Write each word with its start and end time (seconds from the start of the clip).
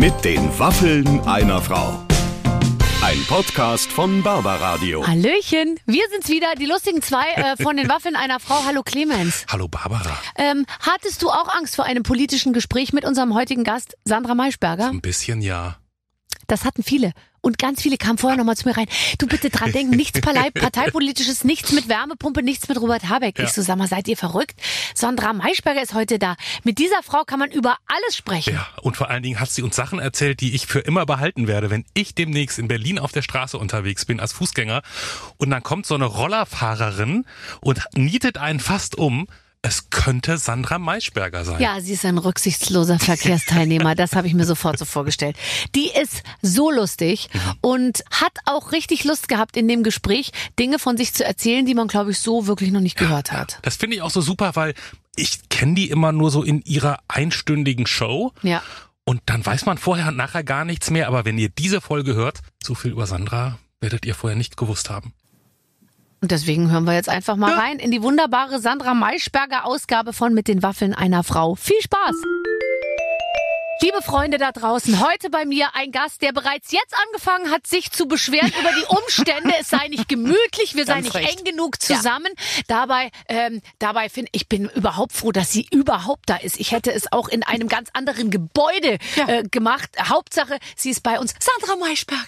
Mit 0.00 0.24
den 0.24 0.58
Waffeln 0.58 1.20
einer 1.26 1.60
Frau. 1.60 2.06
Ein 3.02 3.22
Podcast 3.28 3.92
von 3.92 4.22
Barbaradio. 4.22 5.06
Hallöchen, 5.06 5.78
wir 5.84 6.04
sind's 6.10 6.30
wieder, 6.30 6.54
die 6.58 6.64
lustigen 6.64 7.02
zwei 7.02 7.26
äh, 7.32 7.56
von 7.62 7.76
den 7.76 7.86
Waffeln 7.90 8.16
einer 8.16 8.40
Frau. 8.40 8.64
Hallo 8.64 8.82
Clemens. 8.82 9.44
Hallo 9.52 9.68
Barbara. 9.68 10.18
Ähm, 10.36 10.64
hattest 10.80 11.22
du 11.22 11.28
auch 11.28 11.54
Angst 11.54 11.76
vor 11.76 11.84
einem 11.84 12.02
politischen 12.02 12.54
Gespräch 12.54 12.94
mit 12.94 13.04
unserem 13.04 13.34
heutigen 13.34 13.62
Gast 13.62 13.94
Sandra 14.06 14.34
Maischberger? 14.34 14.88
Ein 14.88 15.02
bisschen 15.02 15.42
ja. 15.42 15.76
Das 16.50 16.64
hatten 16.64 16.82
viele. 16.82 17.12
Und 17.42 17.58
ganz 17.58 17.80
viele 17.80 17.96
kamen 17.96 18.18
vorher 18.18 18.36
nochmal 18.36 18.56
zu 18.56 18.68
mir 18.68 18.76
rein. 18.76 18.86
Du 19.18 19.28
bitte 19.28 19.50
dran 19.50 19.70
denken, 19.70 19.94
nichts 19.94 20.20
Partei 20.20 20.50
parteipolitisches, 20.54 21.44
nichts 21.44 21.70
mit 21.70 21.88
Wärmepumpe, 21.88 22.42
nichts 22.42 22.68
mit 22.68 22.80
Robert 22.80 23.08
Habeck. 23.08 23.38
Ja. 23.38 23.44
Ich 23.44 23.52
so, 23.52 23.62
sag 23.62 23.78
mal, 23.78 23.86
seid 23.86 24.08
ihr 24.08 24.16
verrückt? 24.16 24.60
Sandra 24.94 25.32
Maischberger 25.32 25.80
ist 25.80 25.94
heute 25.94 26.18
da. 26.18 26.34
Mit 26.64 26.78
dieser 26.78 27.04
Frau 27.04 27.22
kann 27.22 27.38
man 27.38 27.52
über 27.52 27.76
alles 27.86 28.16
sprechen. 28.16 28.54
Ja, 28.54 28.66
und 28.82 28.96
vor 28.96 29.10
allen 29.10 29.22
Dingen 29.22 29.38
hat 29.38 29.48
sie 29.48 29.62
uns 29.62 29.76
Sachen 29.76 30.00
erzählt, 30.00 30.40
die 30.40 30.54
ich 30.56 30.66
für 30.66 30.80
immer 30.80 31.06
behalten 31.06 31.46
werde, 31.46 31.70
wenn 31.70 31.84
ich 31.94 32.16
demnächst 32.16 32.58
in 32.58 32.66
Berlin 32.66 32.98
auf 32.98 33.12
der 33.12 33.22
Straße 33.22 33.56
unterwegs 33.56 34.04
bin 34.04 34.18
als 34.18 34.32
Fußgänger 34.32 34.82
und 35.38 35.50
dann 35.50 35.62
kommt 35.62 35.86
so 35.86 35.94
eine 35.94 36.06
Rollerfahrerin 36.06 37.26
und 37.60 37.80
nietet 37.94 38.38
einen 38.38 38.58
fast 38.58 38.98
um. 38.98 39.28
Es 39.62 39.90
könnte 39.90 40.38
Sandra 40.38 40.78
Maischberger 40.78 41.44
sein. 41.44 41.60
Ja, 41.60 41.80
sie 41.80 41.92
ist 41.92 42.06
ein 42.06 42.16
rücksichtsloser 42.16 42.98
Verkehrsteilnehmer. 42.98 43.94
Das 43.94 44.16
habe 44.16 44.26
ich 44.26 44.32
mir 44.32 44.46
sofort 44.46 44.78
so 44.78 44.86
vorgestellt. 44.86 45.36
Die 45.74 45.90
ist 45.90 46.22
so 46.40 46.70
lustig 46.70 47.28
und 47.60 48.02
hat 48.10 48.32
auch 48.46 48.72
richtig 48.72 49.04
Lust 49.04 49.28
gehabt 49.28 49.58
in 49.58 49.68
dem 49.68 49.82
Gespräch, 49.82 50.32
Dinge 50.58 50.78
von 50.78 50.96
sich 50.96 51.12
zu 51.12 51.24
erzählen, 51.26 51.66
die 51.66 51.74
man, 51.74 51.88
glaube 51.88 52.12
ich, 52.12 52.18
so 52.20 52.46
wirklich 52.46 52.70
noch 52.70 52.80
nicht 52.80 52.96
gehört 52.96 53.32
hat. 53.32 53.58
Das 53.60 53.76
finde 53.76 53.96
ich 53.96 54.02
auch 54.02 54.10
so 54.10 54.22
super, 54.22 54.56
weil 54.56 54.74
ich 55.14 55.48
kenne 55.50 55.74
die 55.74 55.90
immer 55.90 56.12
nur 56.12 56.30
so 56.30 56.42
in 56.42 56.62
ihrer 56.62 57.00
einstündigen 57.08 57.86
Show. 57.86 58.32
Ja. 58.42 58.62
Und 59.04 59.20
dann 59.26 59.44
weiß 59.44 59.66
man 59.66 59.76
vorher 59.76 60.08
und 60.08 60.16
nachher 60.16 60.42
gar 60.42 60.64
nichts 60.64 60.90
mehr. 60.90 61.06
Aber 61.06 61.26
wenn 61.26 61.36
ihr 61.36 61.50
diese 61.50 61.82
Folge 61.82 62.14
hört, 62.14 62.40
so 62.62 62.74
viel 62.74 62.92
über 62.92 63.06
Sandra 63.06 63.58
werdet 63.80 64.06
ihr 64.06 64.14
vorher 64.14 64.36
nicht 64.38 64.56
gewusst 64.56 64.88
haben. 64.88 65.12
Und 66.22 66.30
deswegen 66.32 66.70
hören 66.70 66.84
wir 66.84 66.92
jetzt 66.94 67.08
einfach 67.08 67.36
mal 67.36 67.54
rein 67.54 67.78
in 67.78 67.90
die 67.90 68.02
wunderbare 68.02 68.60
Sandra 68.60 68.92
Maischberger 68.92 69.64
Ausgabe 69.64 70.12
von 70.12 70.34
Mit 70.34 70.48
den 70.48 70.62
Waffeln 70.62 70.94
einer 70.94 71.24
Frau. 71.24 71.54
Viel 71.54 71.80
Spaß! 71.80 72.14
Liebe 73.82 74.02
Freunde 74.02 74.36
da 74.36 74.52
draußen, 74.52 75.00
heute 75.00 75.30
bei 75.30 75.46
mir 75.46 75.68
ein 75.74 75.90
Gast, 75.90 76.20
der 76.20 76.32
bereits 76.32 76.70
jetzt 76.70 76.94
angefangen 77.06 77.50
hat, 77.50 77.66
sich 77.66 77.90
zu 77.90 78.06
beschweren 78.06 78.52
über 78.60 78.68
die 78.78 78.84
Umstände. 78.94 79.54
Es 79.58 79.70
sei 79.70 79.88
nicht 79.88 80.06
gemütlich, 80.06 80.74
wir 80.74 80.84
seien 80.84 81.04
nicht 81.04 81.14
recht. 81.14 81.38
eng 81.38 81.44
genug 81.46 81.80
zusammen. 81.80 82.28
Dabei, 82.66 83.10
ähm, 83.28 83.62
dabei 83.78 84.10
finde 84.10 84.28
ich 84.34 84.46
bin 84.50 84.68
überhaupt 84.74 85.12
froh, 85.12 85.32
dass 85.32 85.50
sie 85.50 85.66
überhaupt 85.70 86.28
da 86.28 86.36
ist. 86.36 86.60
Ich 86.60 86.72
hätte 86.72 86.92
es 86.92 87.10
auch 87.10 87.28
in 87.28 87.42
einem 87.42 87.68
ganz 87.68 87.88
anderen 87.94 88.30
Gebäude 88.30 88.98
Ja. 89.16 89.28
äh, 89.28 89.42
gemacht. 89.44 89.88
Hauptsache, 90.10 90.58
sie 90.76 90.90
ist 90.90 91.02
bei 91.02 91.18
uns. 91.18 91.34
Sandra 91.40 91.76
Maischberger. 91.76 92.20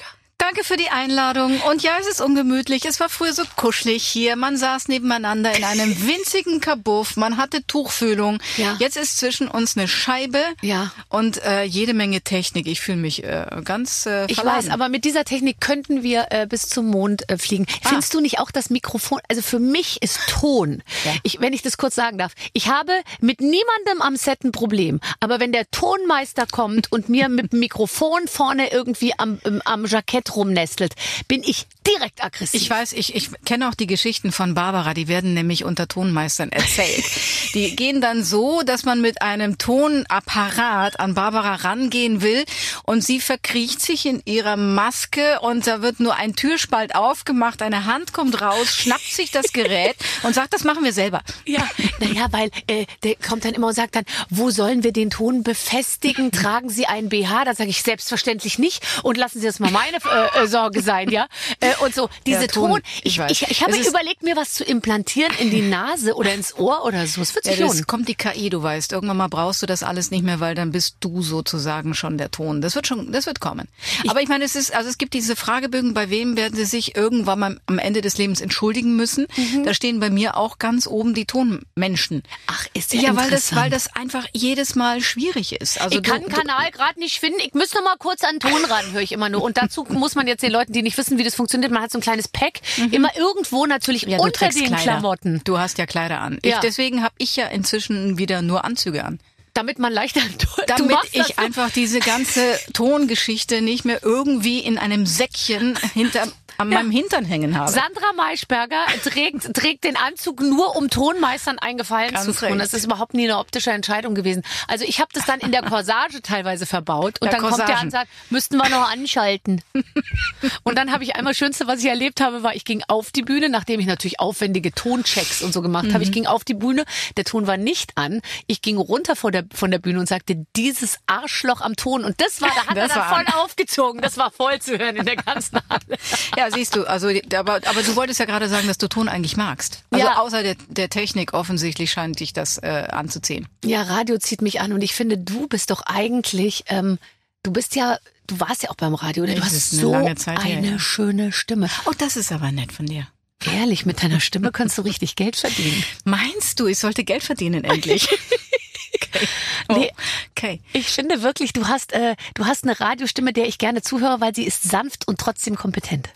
Danke 0.42 0.64
für 0.64 0.76
die 0.76 0.88
Einladung. 0.90 1.60
Und 1.70 1.84
ja, 1.84 1.92
es 2.00 2.08
ist 2.08 2.20
ungemütlich. 2.20 2.84
Es 2.84 2.98
war 2.98 3.08
früher 3.08 3.32
so 3.32 3.44
kuschelig 3.54 4.02
hier. 4.04 4.34
Man 4.34 4.56
saß 4.56 4.88
nebeneinander 4.88 5.56
in 5.56 5.62
einem 5.62 5.96
winzigen 6.08 6.60
Kabuff. 6.60 7.16
Man 7.16 7.36
hatte 7.36 7.64
Tuchfühlung. 7.64 8.40
Ja. 8.56 8.74
Jetzt 8.80 8.96
ist 8.96 9.18
zwischen 9.18 9.46
uns 9.46 9.76
eine 9.76 9.86
Scheibe 9.86 10.42
Ja. 10.60 10.90
und 11.08 11.40
äh, 11.44 11.62
jede 11.62 11.94
Menge 11.94 12.22
Technik. 12.22 12.66
Ich 12.66 12.80
fühle 12.80 12.98
mich 12.98 13.22
äh, 13.22 13.46
ganz 13.64 14.04
äh, 14.06 14.26
Ich 14.26 14.34
verladen. 14.34 14.64
weiß, 14.66 14.70
aber 14.70 14.88
mit 14.88 15.04
dieser 15.04 15.24
Technik 15.24 15.60
könnten 15.60 16.02
wir 16.02 16.26
äh, 16.30 16.48
bis 16.48 16.62
zum 16.68 16.86
Mond 16.88 17.30
äh, 17.30 17.38
fliegen. 17.38 17.66
Findest 17.80 18.12
du 18.12 18.20
nicht 18.20 18.40
auch 18.40 18.50
das 18.50 18.68
Mikrofon? 18.68 19.20
Also 19.28 19.42
für 19.42 19.60
mich 19.60 20.02
ist 20.02 20.18
Ton. 20.26 20.82
Ich, 21.22 21.40
wenn 21.40 21.52
ich 21.52 21.62
das 21.62 21.76
kurz 21.76 21.94
sagen 21.94 22.18
darf. 22.18 22.32
Ich 22.52 22.66
habe 22.68 22.92
mit 23.20 23.40
niemandem 23.40 24.00
am 24.00 24.16
Set 24.16 24.42
ein 24.42 24.50
Problem. 24.50 24.98
Aber 25.20 25.38
wenn 25.38 25.52
der 25.52 25.70
Tonmeister 25.70 26.46
kommt 26.50 26.90
und 26.90 27.08
mir 27.08 27.28
mit 27.28 27.52
dem 27.52 27.60
Mikrofon 27.60 28.26
vorne 28.26 28.72
irgendwie 28.72 29.12
am, 29.16 29.38
am 29.64 29.86
Jackett 29.86 30.31
rumnestelt, 30.36 30.94
bin 31.28 31.42
ich 31.42 31.66
direkt 31.86 32.22
aggressiv. 32.24 32.60
Ich 32.60 32.70
weiß, 32.70 32.92
ich, 32.92 33.14
ich 33.14 33.30
kenne 33.44 33.68
auch 33.68 33.74
die 33.74 33.86
Geschichten 33.86 34.32
von 34.32 34.54
Barbara, 34.54 34.94
die 34.94 35.08
werden 35.08 35.34
nämlich 35.34 35.64
unter 35.64 35.88
Tonmeistern 35.88 36.50
erzählt. 36.50 37.04
die 37.54 37.76
gehen 37.76 38.00
dann 38.00 38.24
so, 38.24 38.62
dass 38.62 38.84
man 38.84 39.00
mit 39.00 39.22
einem 39.22 39.58
Tonapparat 39.58 41.00
an 41.00 41.14
Barbara 41.14 41.56
rangehen 41.56 42.22
will 42.22 42.44
und 42.84 43.02
sie 43.02 43.20
verkriecht 43.20 43.80
sich 43.80 44.06
in 44.06 44.22
ihrer 44.24 44.56
Maske 44.56 45.40
und 45.40 45.66
da 45.66 45.82
wird 45.82 46.00
nur 46.00 46.16
ein 46.16 46.34
Türspalt 46.34 46.94
aufgemacht, 46.94 47.62
eine 47.62 47.84
Hand 47.84 48.12
kommt 48.12 48.40
raus, 48.40 48.74
schnappt 48.74 49.12
sich 49.12 49.30
das 49.30 49.52
Gerät 49.52 49.96
und 50.22 50.34
sagt, 50.34 50.54
das 50.54 50.64
machen 50.64 50.84
wir 50.84 50.92
selber. 50.92 51.22
Ja, 51.46 51.68
naja, 52.00 52.26
weil 52.30 52.50
äh, 52.66 52.86
der 53.02 53.16
kommt 53.16 53.44
dann 53.44 53.54
immer 53.54 53.68
und 53.68 53.74
sagt 53.74 53.96
dann, 53.96 54.04
wo 54.30 54.50
sollen 54.50 54.84
wir 54.84 54.92
den 54.92 55.10
Ton 55.10 55.42
befestigen? 55.42 56.32
Tragen 56.32 56.70
Sie 56.70 56.86
einen 56.86 57.08
BH? 57.08 57.44
Da 57.44 57.54
sage 57.54 57.70
ich 57.70 57.82
selbstverständlich 57.82 58.58
nicht 58.58 58.82
und 59.02 59.16
lassen 59.16 59.40
Sie 59.40 59.46
das 59.46 59.58
mal 59.60 59.70
meine 59.70 59.98
äh, 59.98 60.42
äh, 60.42 60.46
Sorge 60.46 60.82
sein, 60.82 61.10
ja. 61.10 61.26
Äh, 61.60 61.71
und 61.80 61.94
so 61.94 62.08
diese 62.26 62.42
Ja, 62.42 62.46
Ton, 62.48 62.70
Ton. 62.72 62.80
ich 63.02 63.18
Ich, 63.18 63.42
ich, 63.42 63.50
ich 63.50 63.62
habe 63.62 63.76
überlegt, 63.76 64.22
mir 64.22 64.36
was 64.36 64.52
zu 64.54 64.64
implantieren 64.64 65.32
in 65.38 65.50
die 65.50 65.62
Nase 65.62 66.14
oder 66.14 66.34
ins 66.34 66.56
Ohr 66.58 66.84
oder 66.84 67.06
so. 67.06 67.20
Es 67.22 67.34
wird 67.34 67.46
Ja, 67.46 67.52
sich 67.52 67.60
das 67.60 67.68
lohnen. 67.74 67.86
kommt 67.86 68.08
die 68.08 68.14
KI, 68.14 68.50
du 68.50 68.62
weißt. 68.62 68.92
Irgendwann 68.92 69.16
mal 69.16 69.28
brauchst 69.28 69.62
du 69.62 69.66
das 69.66 69.82
alles 69.82 70.10
nicht 70.10 70.24
mehr, 70.24 70.40
weil 70.40 70.54
dann 70.54 70.72
bist 70.72 70.96
du 71.00 71.22
sozusagen 71.22 71.94
schon 71.94 72.18
der 72.18 72.30
Ton. 72.30 72.60
Das 72.60 72.74
wird 72.74 72.86
schon, 72.86 73.12
das 73.12 73.26
wird 73.26 73.40
kommen. 73.40 73.68
Aber 74.08 74.20
ich 74.20 74.28
meine, 74.28 74.44
es 74.44 74.54
ist, 74.56 74.74
also 74.74 74.88
es 74.88 74.98
gibt 74.98 75.14
diese 75.14 75.36
Fragebögen, 75.36 75.94
bei 75.94 76.10
wem 76.10 76.36
werden 76.36 76.56
sie 76.56 76.64
sich 76.64 76.96
irgendwann 76.96 77.38
mal 77.38 77.60
am 77.66 77.78
Ende 77.78 78.00
des 78.00 78.18
Lebens 78.18 78.40
entschuldigen 78.40 78.96
müssen. 78.96 79.26
Mhm. 79.36 79.64
Da 79.64 79.74
stehen 79.74 80.00
bei 80.00 80.10
mir 80.10 80.36
auch 80.36 80.58
ganz 80.58 80.86
oben 80.86 81.14
die 81.14 81.26
Tonmenschen. 81.26 82.22
Ach, 82.46 82.66
ist 82.74 82.92
ja, 82.92 83.00
Ja, 83.02 83.16
weil 83.16 83.30
das, 83.30 83.54
weil 83.54 83.70
das 83.70 83.94
einfach 83.94 84.26
jedes 84.32 84.74
Mal 84.74 85.00
schwierig 85.00 85.52
ist. 85.60 85.80
Also 85.80 85.98
ich 85.98 86.02
kann 86.02 86.22
du, 86.22 86.28
den 86.28 86.34
Kanal 86.34 86.70
gerade 86.70 86.98
nicht 86.98 87.18
finden. 87.20 87.38
Ich 87.44 87.54
müsste 87.54 87.80
mal 87.82 87.96
kurz 87.98 88.22
an 88.24 88.38
den 88.38 88.40
Ton 88.50 88.64
ran, 88.64 88.92
höre 88.92 89.02
ich 89.02 89.12
immer 89.12 89.28
nur. 89.28 89.42
Und 89.42 89.56
dazu 89.56 89.84
muss 89.88 90.14
man 90.14 90.26
jetzt 90.26 90.42
den 90.42 90.50
Leuten, 90.52 90.72
die 90.72 90.82
nicht 90.82 90.96
wissen, 90.98 91.18
wie 91.18 91.24
das 91.24 91.34
funktioniert, 91.34 91.61
man 91.70 91.82
hat 91.82 91.92
so 91.92 91.98
ein 91.98 92.02
kleines 92.02 92.28
Pack, 92.28 92.60
immer 92.90 93.10
irgendwo 93.16 93.66
natürlich 93.66 94.06
Mhm. 94.06 94.12
ja, 94.12 94.18
unter 94.18 94.48
den. 94.48 94.74
Klamotten, 94.74 95.40
Du 95.44 95.58
hast 95.58 95.78
ja 95.78 95.86
Kleider 95.86 96.20
an. 96.20 96.38
Ja. 96.44 96.56
Ich, 96.56 96.60
deswegen 96.60 97.02
habe 97.02 97.14
ich 97.18 97.36
ja 97.36 97.46
inzwischen 97.46 98.18
wieder 98.18 98.42
nur 98.42 98.64
Anzüge 98.64 99.04
an. 99.04 99.20
damit 99.54 99.78
man 99.78 99.92
leichter 99.92 100.22
damit 100.66 100.96
ich 101.12 101.38
einfach 101.38 101.70
diese 101.70 102.00
ganze 102.00 102.58
Tongeschichte 102.72 103.60
nicht 103.60 103.84
mehr 103.84 104.00
irgendwie 104.02 104.60
in 104.60 104.78
einem 104.78 105.04
Säckchen 105.06 105.78
hinter 105.94 106.26
an 106.58 106.68
meinem 106.68 106.90
Hintern 106.90 107.24
hängen 107.24 107.58
habe. 107.58 107.70
Sandra 107.70 108.12
Maischberger 108.16 108.84
trägt, 109.04 109.54
trägt 109.54 109.84
den 109.84 109.96
Anzug 109.96 110.40
nur, 110.40 110.76
um 110.76 110.90
Tonmeistern 110.90 111.58
einen 111.58 111.78
Gefallen 111.78 112.12
Ganz 112.12 112.24
zu 112.26 112.32
tun. 112.32 112.48
recht. 112.48 112.60
Das 112.60 112.74
ist 112.74 112.84
überhaupt 112.84 113.14
nie 113.14 113.24
eine 113.24 113.38
optische 113.38 113.70
Entscheidung 113.70 114.14
gewesen. 114.14 114.42
Also 114.68 114.84
ich 114.84 115.00
habe 115.00 115.10
das 115.12 115.24
dann 115.26 115.40
in 115.40 115.52
der 115.52 115.62
Corsage 115.62 116.22
teilweise 116.22 116.66
verbaut 116.66 117.20
und 117.20 117.26
Ja, 117.26 117.32
dann 117.32 117.40
kommt 117.40 117.58
der 117.58 117.64
Corsagen. 117.66 117.86
und 117.86 117.90
sagt, 117.90 118.08
müssten 118.30 118.56
wir 118.56 118.68
noch 118.68 118.90
anschalten. 118.90 119.62
und 120.62 120.76
dann 120.78 120.92
habe 120.92 121.04
ich 121.04 121.16
einmal 121.16 121.34
Schönste, 121.34 121.66
was 121.66 121.80
ich 121.80 121.86
erlebt 121.86 122.20
habe, 122.20 122.42
war, 122.42 122.54
ich 122.54 122.64
ging 122.64 122.82
auf 122.88 123.10
die 123.10 123.22
Bühne, 123.22 123.48
nachdem 123.48 123.80
ich 123.80 123.86
natürlich 123.86 124.20
aufwendige 124.20 124.72
Tonchecks 124.72 125.42
und 125.42 125.52
so 125.52 125.62
gemacht 125.62 125.86
habe. 125.86 125.98
Mhm. 125.98 126.02
Ich 126.02 126.12
ging 126.12 126.26
auf 126.26 126.44
die 126.44 126.54
Bühne, 126.54 126.84
der 127.16 127.24
Ton 127.24 127.46
war 127.46 127.56
nicht 127.56 127.96
an. 127.96 128.20
Ich 128.46 128.62
ging 128.62 128.76
runter 128.76 129.16
vor 129.16 129.30
der, 129.30 129.44
von 129.54 129.70
der 129.70 129.78
Bühne 129.78 129.98
und 130.00 130.08
sagte, 130.08 130.44
dieses 130.56 130.98
Arschloch 131.06 131.60
am 131.60 131.76
Ton. 131.76 132.04
Und 132.04 132.20
das 132.20 132.40
war, 132.40 132.48
da 132.48 132.66
hat 132.66 132.76
Das 132.76 132.90
er 132.92 132.96
dann 132.98 133.08
voll 133.26 133.42
aufgezogen. 133.42 134.00
Das 134.00 134.16
war 134.16 134.30
voll 134.30 134.60
zu 134.60 134.78
hören 134.78 134.96
in 134.96 135.04
der 135.06 135.16
ganzen 135.16 135.58
Halle. 135.70 135.98
Ja, 136.36 136.50
siehst 136.52 136.76
du, 136.76 136.84
also 136.84 137.08
aber, 137.34 137.54
aber 137.66 137.82
du 137.82 137.96
wolltest 137.96 138.20
ja 138.20 138.26
gerade 138.26 138.48
sagen, 138.48 138.66
dass 138.68 138.78
du 138.78 138.88
Ton 138.88 139.08
eigentlich 139.08 139.36
magst. 139.36 139.82
Also 139.90 140.06
Ja. 140.06 140.18
außer 140.18 140.42
der, 140.42 140.56
der 140.68 140.88
Technik 140.88 141.34
offensichtlich 141.34 141.90
scheint 141.92 142.20
dich 142.20 142.32
das 142.32 142.58
äh, 142.58 142.86
anzuziehen. 142.90 143.48
Ja, 143.64 143.82
Radio 143.82 144.18
zieht 144.18 144.42
mich 144.42 144.60
an 144.60 144.72
und 144.72 144.82
ich 144.82 144.94
finde, 144.94 145.18
du 145.18 145.46
bist 145.48 145.70
doch 145.70 145.82
eigentlich, 145.82 146.64
ähm, 146.68 146.98
du 147.42 147.52
bist 147.52 147.74
ja, 147.76 147.98
du 148.26 148.38
warst 148.40 148.62
ja 148.62 148.70
auch 148.70 148.76
beim 148.76 148.94
Radio, 148.94 149.24
oder? 149.24 149.34
Du 149.34 149.42
hast 149.42 149.72
eine 149.72 149.82
so 149.82 149.92
lange 149.92 150.14
Zeit 150.16 150.44
her, 150.44 150.58
eine 150.58 150.72
ja. 150.72 150.78
schöne 150.78 151.32
Stimme. 151.32 151.68
Oh, 151.86 151.92
das 151.98 152.16
ist 152.16 152.32
aber 152.32 152.52
nett 152.52 152.72
von 152.72 152.86
dir. 152.86 153.06
Ehrlich, 153.44 153.84
mit 153.86 154.02
deiner 154.02 154.20
Stimme 154.20 154.52
kannst 154.52 154.78
du 154.78 154.82
richtig 154.82 155.16
Geld 155.16 155.34
verdienen. 155.36 155.82
Meinst 156.04 156.60
du, 156.60 156.66
ich 156.68 156.78
sollte 156.78 157.02
Geld 157.02 157.24
verdienen 157.24 157.64
endlich? 157.64 158.08
okay. 158.94 159.28
Oh, 159.68 159.74
Nee. 159.74 159.90
okay. 160.30 160.60
Ich 160.72 160.86
finde 160.86 161.22
wirklich, 161.22 161.52
du 161.52 161.66
hast, 161.66 161.92
äh, 161.92 162.14
du 162.34 162.46
hast 162.46 162.62
eine 162.64 162.78
Radiostimme, 162.78 163.32
der 163.32 163.46
ich 163.48 163.58
gerne 163.58 163.82
zuhöre, 163.82 164.20
weil 164.20 164.34
sie 164.34 164.44
ist 164.44 164.62
sanft 164.62 165.08
und 165.08 165.18
trotzdem 165.18 165.56
kompetent. 165.56 166.08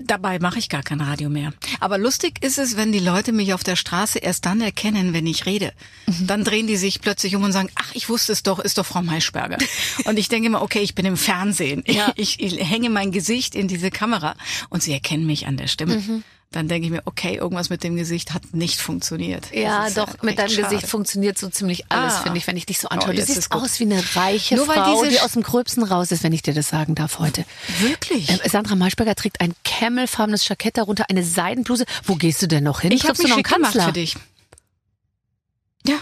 Dabei 0.00 0.38
mache 0.38 0.58
ich 0.58 0.68
gar 0.70 0.82
kein 0.82 1.00
Radio 1.00 1.28
mehr. 1.28 1.52
Aber 1.80 1.98
lustig 1.98 2.42
ist 2.42 2.58
es, 2.58 2.76
wenn 2.76 2.92
die 2.92 2.98
Leute 2.98 3.32
mich 3.32 3.52
auf 3.52 3.62
der 3.62 3.76
Straße 3.76 4.18
erst 4.18 4.46
dann 4.46 4.60
erkennen, 4.60 5.12
wenn 5.12 5.26
ich 5.26 5.44
rede. 5.44 5.72
Dann 6.26 6.44
drehen 6.44 6.66
die 6.66 6.76
sich 6.76 7.00
plötzlich 7.00 7.36
um 7.36 7.44
und 7.44 7.52
sagen, 7.52 7.68
ach, 7.74 7.94
ich 7.94 8.08
wusste 8.08 8.32
es 8.32 8.42
doch, 8.42 8.58
ist 8.58 8.78
doch 8.78 8.86
Frau 8.86 9.02
Maischberger. 9.02 9.58
Und 10.04 10.18
ich 10.18 10.28
denke 10.28 10.46
immer, 10.46 10.62
okay, 10.62 10.80
ich 10.80 10.94
bin 10.94 11.04
im 11.04 11.16
Fernsehen. 11.16 11.84
Ja. 11.86 12.12
Ich, 12.16 12.40
ich 12.40 12.58
hänge 12.58 12.90
mein 12.90 13.12
Gesicht 13.12 13.54
in 13.54 13.68
diese 13.68 13.90
Kamera 13.90 14.34
und 14.70 14.82
sie 14.82 14.92
erkennen 14.92 15.26
mich 15.26 15.46
an 15.46 15.56
der 15.56 15.66
Stimme. 15.66 16.22
Dann 16.52 16.68
denke 16.68 16.86
ich 16.86 16.92
mir, 16.92 17.02
okay, 17.06 17.36
irgendwas 17.36 17.70
mit 17.70 17.82
dem 17.82 17.96
Gesicht 17.96 18.34
hat 18.34 18.42
nicht 18.52 18.80
funktioniert. 18.80 19.52
Ja, 19.54 19.88
doch, 19.90 20.08
äh, 20.14 20.18
mit 20.20 20.30
echt 20.30 20.38
deinem 20.38 20.48
schade. 20.50 20.62
Gesicht 20.68 20.86
funktioniert 20.86 21.38
so 21.38 21.48
ziemlich 21.48 21.84
alles, 21.90 22.14
Ah. 22.14 22.20
finde 22.22 22.38
ich, 22.38 22.46
wenn 22.46 22.56
ich 22.58 22.66
dich 22.66 22.78
so 22.78 22.88
Oh, 22.88 22.94
anschaue. 22.94 23.14
du 23.14 23.20
jetzt 23.20 23.32
siehst 23.34 23.52
aus 23.52 23.80
wie 23.80 23.84
eine 23.84 24.02
reiche 24.14 24.56
Nur 24.56 24.68
weil 24.68 24.76
Frau, 24.76 25.02
diese 25.02 25.08
die 25.16 25.20
aus 25.20 25.32
dem 25.32 25.42
Gröbsten 25.42 25.82
raus 25.82 26.12
ist, 26.12 26.22
wenn 26.22 26.32
ich 26.32 26.42
dir 26.42 26.52
das 26.54 26.68
sagen 26.68 26.94
darf 26.94 27.18
heute. 27.18 27.44
Wirklich? 27.80 28.28
Ähm, 28.28 28.38
Sandra 28.46 28.74
Maischberger 28.76 29.14
trägt 29.14 29.40
ein 29.40 29.54
camelfarbenes 29.64 30.46
Jackett 30.46 30.76
darunter, 30.76 31.06
eine 31.08 31.24
Seidenbluse. 31.24 31.84
Wo 32.04 32.16
gehst 32.16 32.42
du 32.42 32.46
denn 32.48 32.64
noch 32.64 32.82
hin? 32.82 32.92
Ich 32.92 33.04
habe 33.08 33.14
du 33.16 33.22
noch 33.26 33.34
einen 33.36 33.42
gemacht 33.42 33.62
Kanzler? 33.72 33.86
für 33.86 33.92
dich. 33.92 34.16
Ja, 35.86 35.96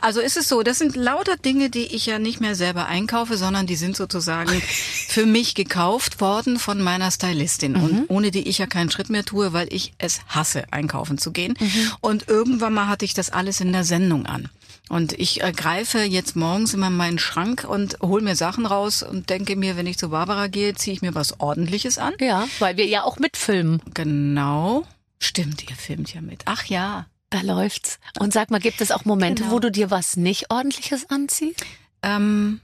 Also 0.00 0.20
ist 0.20 0.36
es 0.36 0.48
so, 0.48 0.62
das 0.62 0.78
sind 0.78 0.96
lauter 0.96 1.36
Dinge, 1.36 1.70
die 1.70 1.86
ich 1.86 2.06
ja 2.06 2.18
nicht 2.18 2.40
mehr 2.40 2.54
selber 2.54 2.86
einkaufe, 2.86 3.36
sondern 3.36 3.66
die 3.66 3.76
sind 3.76 3.96
sozusagen 3.96 4.62
für 5.08 5.26
mich 5.26 5.54
gekauft 5.54 6.20
worden 6.20 6.58
von 6.58 6.80
meiner 6.80 7.10
Stylistin 7.10 7.72
mhm. 7.72 7.82
und 7.82 8.10
ohne 8.10 8.30
die 8.30 8.48
ich 8.48 8.58
ja 8.58 8.66
keinen 8.66 8.90
Schritt 8.90 9.10
mehr 9.10 9.24
tue, 9.24 9.52
weil 9.52 9.72
ich 9.72 9.92
es 9.98 10.20
hasse, 10.28 10.64
einkaufen 10.70 11.18
zu 11.18 11.32
gehen. 11.32 11.54
Mhm. 11.58 11.92
Und 12.00 12.28
irgendwann 12.28 12.74
mal 12.74 12.88
hatte 12.88 13.04
ich 13.04 13.14
das 13.14 13.30
alles 13.30 13.60
in 13.60 13.72
der 13.72 13.84
Sendung 13.84 14.26
an. 14.26 14.48
Und 14.88 15.12
ich 15.18 15.42
äh, 15.42 15.52
greife 15.52 16.00
jetzt 16.00 16.36
morgens 16.36 16.74
immer 16.74 16.88
in 16.88 16.96
meinen 16.96 17.18
Schrank 17.18 17.64
und 17.66 17.98
hole 18.02 18.22
mir 18.22 18.36
Sachen 18.36 18.66
raus 18.66 19.02
und 19.02 19.30
denke 19.30 19.56
mir, 19.56 19.76
wenn 19.76 19.86
ich 19.86 19.96
zu 19.96 20.10
Barbara 20.10 20.48
gehe, 20.48 20.74
ziehe 20.74 20.94
ich 20.94 21.02
mir 21.02 21.14
was 21.14 21.40
Ordentliches 21.40 21.98
an. 21.98 22.12
Ja, 22.20 22.46
weil 22.58 22.76
wir 22.76 22.86
ja 22.86 23.04
auch 23.04 23.18
mitfilmen. 23.18 23.80
Genau. 23.94 24.84
Stimmt, 25.18 25.70
ihr 25.70 25.76
filmt 25.76 26.12
ja 26.12 26.20
mit. 26.20 26.42
Ach 26.46 26.64
ja. 26.64 27.06
Da 27.32 27.40
läuft's. 27.40 27.98
Und 28.18 28.34
sag 28.34 28.50
mal, 28.50 28.60
gibt 28.60 28.82
es 28.82 28.90
auch 28.90 29.06
Momente, 29.06 29.44
genau. 29.44 29.54
wo 29.54 29.58
du 29.58 29.72
dir 29.72 29.90
was 29.90 30.18
nicht 30.18 30.50
Ordentliches 30.50 31.08
anziehst? 31.08 31.64
Ähm, 32.02 32.60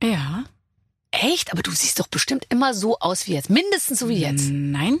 ja. 0.00 0.44
Echt? 1.10 1.52
Aber 1.52 1.62
du 1.62 1.72
siehst 1.72 1.98
doch 1.98 2.06
bestimmt 2.06 2.46
immer 2.50 2.72
so 2.72 3.00
aus 3.00 3.26
wie 3.26 3.32
jetzt. 3.32 3.50
Mindestens 3.50 3.98
so 3.98 4.08
wie 4.08 4.18
jetzt. 4.18 4.48
Nein. 4.48 5.00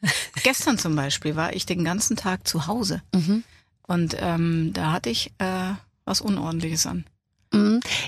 Gestern 0.42 0.78
zum 0.78 0.96
Beispiel 0.96 1.36
war 1.36 1.52
ich 1.52 1.66
den 1.66 1.84
ganzen 1.84 2.16
Tag 2.16 2.48
zu 2.48 2.66
Hause. 2.66 3.02
Mhm. 3.14 3.44
Und 3.86 4.16
ähm, 4.20 4.72
da 4.72 4.92
hatte 4.92 5.10
ich 5.10 5.32
äh, 5.36 5.74
was 6.06 6.22
Unordentliches 6.22 6.86
an. 6.86 7.04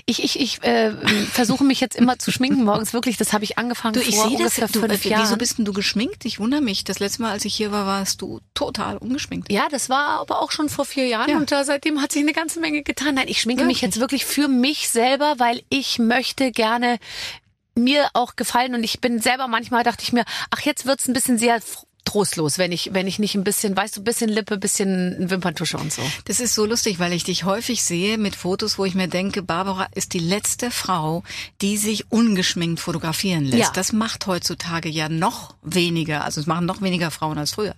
Ich, 0.09 0.23
ich, 0.23 0.39
ich 0.39 0.63
äh, 0.63 0.91
versuche 1.31 1.63
mich 1.63 1.79
jetzt 1.79 1.95
immer 1.95 2.17
zu 2.17 2.31
schminken 2.31 2.63
morgens 2.63 2.93
wirklich. 2.93 3.17
Das 3.17 3.31
habe 3.31 3.43
ich 3.43 3.59
angefangen 3.59 3.93
du, 3.93 3.99
ich 3.99 4.15
vor 4.15 4.25
ungefähr 4.25 4.65
das, 4.65 4.71
du, 4.71 4.79
fünf 4.79 5.05
äh, 5.05 5.09
Jahren. 5.09 5.21
Wieso 5.21 5.37
bist 5.37 5.59
denn 5.59 5.65
du 5.65 5.73
geschminkt? 5.73 6.25
Ich 6.25 6.39
wundere 6.39 6.61
mich. 6.61 6.83
Das 6.83 6.97
letzte 6.97 7.21
Mal, 7.21 7.31
als 7.31 7.45
ich 7.45 7.53
hier 7.53 7.71
war, 7.71 7.85
warst 7.85 8.21
du 8.23 8.39
total 8.55 8.97
ungeschminkt. 8.97 9.51
Ja, 9.51 9.67
das 9.69 9.87
war 9.87 10.19
aber 10.19 10.41
auch 10.41 10.51
schon 10.51 10.67
vor 10.67 10.85
vier 10.85 11.05
Jahren 11.05 11.29
ja. 11.29 11.37
und 11.37 11.51
da 11.51 11.63
seitdem 11.63 12.01
hat 12.01 12.11
sich 12.11 12.23
eine 12.23 12.33
ganze 12.33 12.59
Menge 12.59 12.81
getan. 12.81 13.15
Nein, 13.15 13.27
ich 13.27 13.39
schminke 13.39 13.61
wirklich? 13.61 13.77
mich 13.77 13.81
jetzt 13.81 13.99
wirklich 13.99 14.25
für 14.25 14.47
mich 14.47 14.89
selber, 14.89 15.35
weil 15.37 15.61
ich 15.69 15.99
möchte 15.99 16.51
gerne 16.51 16.97
mir 17.75 18.09
auch 18.13 18.35
gefallen 18.35 18.73
und 18.73 18.83
ich 18.83 19.01
bin 19.01 19.21
selber 19.21 19.47
manchmal 19.47 19.83
dachte 19.83 20.03
ich 20.03 20.11
mir, 20.11 20.25
ach 20.49 20.61
jetzt 20.61 20.87
wird's 20.87 21.07
ein 21.07 21.13
bisschen 21.13 21.37
sehr 21.37 21.59
trostlos, 22.09 22.57
wenn 22.57 22.71
ich, 22.71 22.89
wenn 22.93 23.05
ich 23.05 23.19
nicht 23.19 23.35
ein 23.35 23.43
bisschen, 23.43 23.75
weißt 23.77 23.97
du, 23.97 24.03
bisschen 24.03 24.29
Lippe, 24.29 24.57
bisschen 24.57 25.29
Wimperntusche 25.29 25.77
und 25.77 25.93
so. 25.93 26.01
Das 26.25 26.39
ist 26.39 26.55
so 26.55 26.65
lustig, 26.65 26.97
weil 26.99 27.13
ich 27.13 27.23
dich 27.23 27.43
häufig 27.43 27.83
sehe 27.83 28.17
mit 28.17 28.35
Fotos, 28.35 28.79
wo 28.79 28.85
ich 28.85 28.95
mir 28.95 29.07
denke, 29.07 29.43
Barbara 29.43 29.87
ist 29.93 30.13
die 30.13 30.19
letzte 30.19 30.71
Frau, 30.71 31.23
die 31.61 31.77
sich 31.77 32.11
ungeschminkt 32.11 32.79
fotografieren 32.79 33.45
lässt. 33.45 33.59
Ja. 33.59 33.71
Das 33.73 33.93
macht 33.93 34.25
heutzutage 34.25 34.89
ja 34.89 35.07
noch 35.07 35.53
weniger, 35.61 36.23
also 36.23 36.41
es 36.41 36.47
machen 36.47 36.65
noch 36.65 36.81
weniger 36.81 37.11
Frauen 37.11 37.37
als 37.37 37.51
früher. 37.51 37.75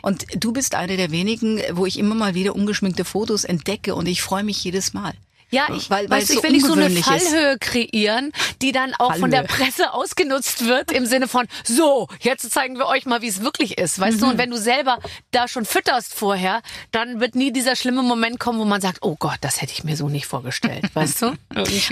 Und 0.00 0.24
du 0.34 0.52
bist 0.52 0.74
eine 0.74 0.96
der 0.96 1.10
wenigen, 1.10 1.60
wo 1.72 1.84
ich 1.84 1.98
immer 1.98 2.14
mal 2.14 2.34
wieder 2.34 2.54
ungeschminkte 2.54 3.04
Fotos 3.04 3.44
entdecke 3.44 3.94
und 3.94 4.06
ich 4.06 4.22
freue 4.22 4.44
mich 4.44 4.64
jedes 4.64 4.94
Mal. 4.94 5.12
Ja, 5.50 5.68
ich, 5.74 5.90
weil, 5.90 6.10
weil 6.10 6.20
weißt, 6.20 6.30
ich 6.30 6.42
will 6.42 6.52
nicht 6.52 6.66
so 6.66 6.72
eine 6.72 6.90
Fallhöhe 6.90 7.58
kreieren, 7.58 8.32
die 8.60 8.72
dann 8.72 8.94
auch 8.94 9.08
Fallhöhe. 9.08 9.20
von 9.20 9.30
der 9.30 9.42
Presse 9.42 9.92
ausgenutzt 9.92 10.66
wird 10.66 10.90
im 10.90 11.06
Sinne 11.06 11.28
von, 11.28 11.46
so, 11.64 12.08
jetzt 12.20 12.50
zeigen 12.50 12.76
wir 12.78 12.86
euch 12.86 13.06
mal, 13.06 13.22
wie 13.22 13.28
es 13.28 13.42
wirklich 13.42 13.78
ist, 13.78 13.98
weißt 13.98 14.16
mhm. 14.16 14.20
du? 14.20 14.30
Und 14.30 14.38
wenn 14.38 14.50
du 14.50 14.56
selber 14.56 14.98
da 15.30 15.46
schon 15.48 15.64
fütterst 15.64 16.14
vorher, 16.14 16.62
dann 16.90 17.20
wird 17.20 17.34
nie 17.34 17.52
dieser 17.52 17.76
schlimme 17.76 18.02
Moment 18.02 18.40
kommen, 18.40 18.58
wo 18.58 18.64
man 18.64 18.80
sagt, 18.80 18.98
oh 19.02 19.16
Gott, 19.18 19.38
das 19.42 19.60
hätte 19.60 19.72
ich 19.72 19.84
mir 19.84 19.96
so 19.96 20.08
nicht 20.08 20.26
vorgestellt, 20.26 20.84
weißt 20.94 21.22
du? 21.22 21.32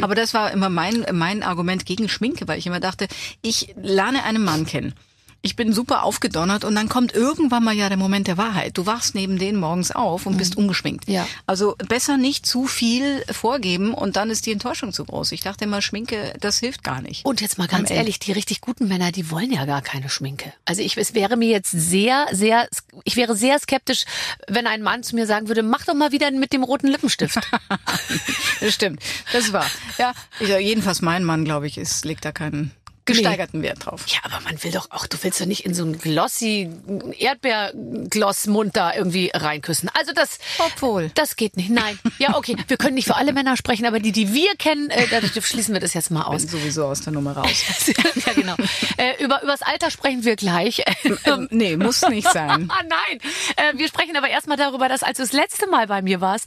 Aber 0.01 0.15
das 0.15 0.35
war 0.35 0.51
immer 0.51 0.69
mein, 0.69 1.07
mein 1.13 1.43
Argument 1.43 1.87
gegen 1.87 2.09
Schminke, 2.09 2.49
weil 2.49 2.59
ich 2.59 2.67
immer 2.67 2.81
dachte, 2.81 3.07
ich 3.43 3.75
lerne 3.77 4.25
einen 4.25 4.43
Mann 4.43 4.67
kennen 4.67 4.95
ich 5.43 5.57
bin 5.57 5.73
super 5.73 6.05
aufgedonnert 6.05 6.65
und 6.65 6.75
dann 6.77 6.89
kommt 6.89 7.13
irgendwann 7.13 7.65
mal 7.65 7.75
ja 7.75 7.89
der 7.89 7.99
Moment 7.99 8.29
der 8.29 8.39
Wahrheit. 8.39 8.79
Du 8.79 8.87
wachst 8.87 9.17
neben 9.17 9.39
denen 9.39 9.59
morgens 9.59 9.91
auf 9.91 10.25
und 10.25 10.39
bist 10.39 10.57
mhm. 10.57 10.65
ungeschminkt. 10.65 11.09
Ja. 11.09 11.27
Also 11.47 11.75
besser 11.89 12.17
nicht 12.17 12.47
zu 12.47 12.67
viel 12.67 13.25
vorgeben 13.31 13.93
und 13.93 14.17
dann 14.17 14.31
ist 14.31 14.47
die 14.47 14.53
Enttäuschung 14.53 14.93
zu 14.93 15.05
groß. 15.05 15.33
Ich 15.33 15.41
dachte 15.41 15.65
immer, 15.65 15.83
Schminke, 15.83 16.35
das 16.41 16.61
hilft 16.61 16.85
gar 16.85 17.03
nicht. 17.03 17.25
Und 17.25 17.41
jetzt 17.41 17.59
mal 17.59 17.67
ganz 17.67 17.91
ehrlich, 17.91 18.21
die 18.21 18.31
richtig 18.33 18.61
guten 18.61 18.87
Männer, 18.87 19.11
die 19.11 19.31
wollen 19.31 19.53
ja 19.53 19.65
gar 19.65 19.83
keine 19.83 20.09
Schminke. 20.09 20.53
Also 20.65 20.81
ich, 20.81 20.97
es 20.97 21.15
wäre 21.15 21.37
mir 21.37 21.49
jetzt 21.49 21.73
sehr, 21.73 22.27
sehr, 22.31 22.69
ich 23.03 23.17
wäre 23.17 23.37
sehr 23.37 23.59
skeptisch, 23.59 24.05
wenn 24.47 24.69
ein 24.69 24.83
Mann 24.83 25.03
zu 25.03 25.17
mir 25.17 25.27
sagen 25.27 25.49
würde, 25.49 25.65
mach 25.65 25.85
doch 25.85 25.95
mal 25.95 26.13
wieder 26.13 26.31
mit 26.31 26.53
dem 26.53 26.63
roten 26.63 26.87
Lippenstift. 26.87 27.41
das 28.61 28.75
stimmt. 28.75 29.03
Das 29.33 29.53
war. 29.53 29.67
Ja, 29.99 30.13
ich, 30.39 30.49
jedenfalls 30.49 31.03
mein 31.03 31.25
Mann, 31.25 31.45
glaube 31.45 31.67
ich, 31.67 31.79
ist, 31.79 32.05
legt 32.05 32.25
da 32.25 32.31
keinen 32.31 32.71
gesteigerten 33.05 33.61
nee. 33.61 33.69
Wert 33.69 33.87
drauf. 33.87 34.05
Ja, 34.07 34.19
aber 34.23 34.41
man 34.41 34.63
will 34.63 34.71
doch 34.71 34.91
auch, 34.91 35.07
du 35.07 35.17
willst 35.23 35.41
doch 35.41 35.47
nicht 35.47 35.65
in 35.65 35.75
so 35.75 35.83
einen 35.85 35.99
glossy 35.99 36.71
Erdbeerglossmund 37.19 38.77
da 38.77 38.95
irgendwie 38.95 39.31
reinküssen. 39.33 39.91
Also 39.95 40.13
das, 40.13 40.39
obwohl, 40.59 41.11
das 41.15 41.37
geht 41.37 41.57
nicht. 41.57 41.71
Nein, 41.71 41.99
ja 42.19 42.37
okay, 42.37 42.57
wir 42.69 42.77
können 42.77 42.95
nicht 42.95 43.07
für 43.07 43.17
alle 43.17 43.33
Männer 43.33 43.57
sprechen, 43.57 43.87
aber 43.87 44.01
die, 44.01 44.13
die 44.13 44.33
wir 44.33 44.55
kennen, 44.57 44.91
äh, 44.91 45.07
da 45.09 45.21
schließen 45.21 45.75
wir 45.75 45.81
das 45.81 45.95
jetzt 45.95 46.11
mal 46.11 46.23
aus. 46.23 46.43
Sowieso 46.43 46.87
aus 46.87 47.03
der 47.03 47.13
Nummer 47.13 47.37
raus. 47.37 47.87
ja 47.87 48.33
genau. 48.35 48.57
Äh, 48.97 49.23
über 49.23 49.43
übers 49.43 49.63
Alter 49.63 49.91
sprechen 49.91 50.25
wir 50.25 50.37
gleich. 50.37 50.83
Ähm, 51.25 51.47
nee, 51.51 51.77
muss 51.77 52.03
nicht 52.09 52.29
sein. 52.29 52.69
Ah, 52.71 52.83
nein, 52.89 53.19
äh, 53.57 53.77
wir 53.77 53.87
sprechen 53.87 54.17
aber 54.17 54.29
erstmal 54.29 54.57
darüber, 54.57 54.89
dass 54.89 55.03
als 55.03 55.19
du 55.19 55.23
das 55.23 55.33
letzte 55.33 55.67
Mal 55.69 55.87
bei 55.87 56.03
mir 56.03 56.21
warst, 56.21 56.47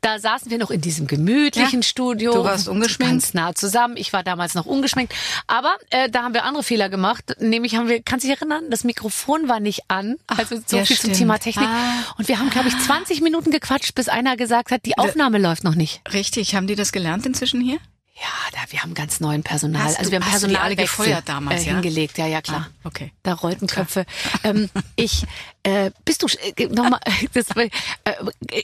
da 0.00 0.18
saßen 0.18 0.50
wir 0.50 0.58
noch 0.58 0.70
in 0.70 0.80
diesem 0.80 1.06
gemütlichen 1.06 1.80
ja, 1.80 1.86
Studio. 1.86 2.32
Du 2.32 2.44
warst 2.44 2.68
ungeschminkt. 2.68 3.12
Ganz 3.12 3.34
nah 3.34 3.54
zusammen. 3.54 3.96
Ich 3.96 4.12
war 4.12 4.22
damals 4.22 4.54
noch 4.54 4.66
ungeschminkt, 4.66 5.14
aber 5.46 5.76
äh, 5.94 6.10
da 6.10 6.24
haben 6.24 6.34
wir 6.34 6.44
andere 6.44 6.64
Fehler 6.64 6.88
gemacht. 6.88 7.36
Nämlich 7.38 7.76
haben 7.76 7.88
wir, 7.88 8.02
kannst 8.02 8.24
du 8.24 8.28
dich 8.28 8.36
erinnern, 8.36 8.64
das 8.68 8.82
Mikrofon 8.82 9.48
war 9.48 9.60
nicht 9.60 9.82
an. 9.88 10.16
Also 10.26 10.56
so 10.66 10.76
ja, 10.76 10.84
viel 10.84 10.96
stimmt. 10.96 11.14
zum 11.14 11.20
Thema 11.20 11.38
Technik. 11.38 11.68
Ah. 11.68 12.14
Und 12.18 12.26
wir 12.26 12.40
haben, 12.40 12.50
glaube 12.50 12.68
ich, 12.68 12.76
20 12.76 13.20
Minuten 13.20 13.52
gequatscht, 13.52 13.94
bis 13.94 14.08
einer 14.08 14.36
gesagt 14.36 14.72
hat, 14.72 14.84
die 14.86 14.98
Aufnahme 14.98 15.38
läuft 15.38 15.62
noch 15.62 15.76
nicht. 15.76 16.00
Richtig. 16.12 16.56
Haben 16.56 16.66
die 16.66 16.74
das 16.74 16.90
gelernt 16.90 17.26
inzwischen 17.26 17.60
hier? 17.60 17.78
Ja, 18.16 18.28
da, 18.52 18.58
wir 18.70 18.80
haben 18.80 18.94
ganz 18.94 19.18
neuen 19.18 19.42
Personal. 19.42 19.82
Hast 19.82 19.98
also 19.98 20.12
wir 20.12 20.20
haben 20.20 20.30
Personal 20.30 20.62
alle 20.62 20.76
gefeuert 20.76 21.28
damals, 21.28 21.62
äh, 21.62 21.70
hingelegt. 21.70 22.16
Ja, 22.16 22.28
ja, 22.28 22.40
klar. 22.42 22.68
Ah, 22.70 22.86
okay. 22.86 23.12
Da 23.24 23.34
rollten 23.34 23.66
Köpfe. 23.66 24.06
Ähm, 24.44 24.70
ich, 24.96 25.24
äh, 25.64 25.90
bist 26.04 26.22
du 26.22 26.28
äh, 26.56 26.66
nochmal? 26.68 27.00
Das, 27.32 27.46
äh, 27.56 27.70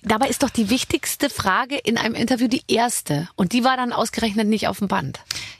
dabei 0.02 0.28
ist 0.28 0.44
doch 0.44 0.50
die 0.50 0.70
wichtigste 0.70 1.30
Frage 1.30 1.76
in 1.76 1.98
einem 1.98 2.14
Interview 2.14 2.46
die 2.46 2.62
erste, 2.68 3.28
und 3.34 3.52
die 3.52 3.64
war 3.64 3.76
dann 3.76 3.92
ausgerechnet 3.92 4.46
nicht 4.46 4.68
auf 4.68 4.78
dem 4.78 4.86
Band. 4.86 5.18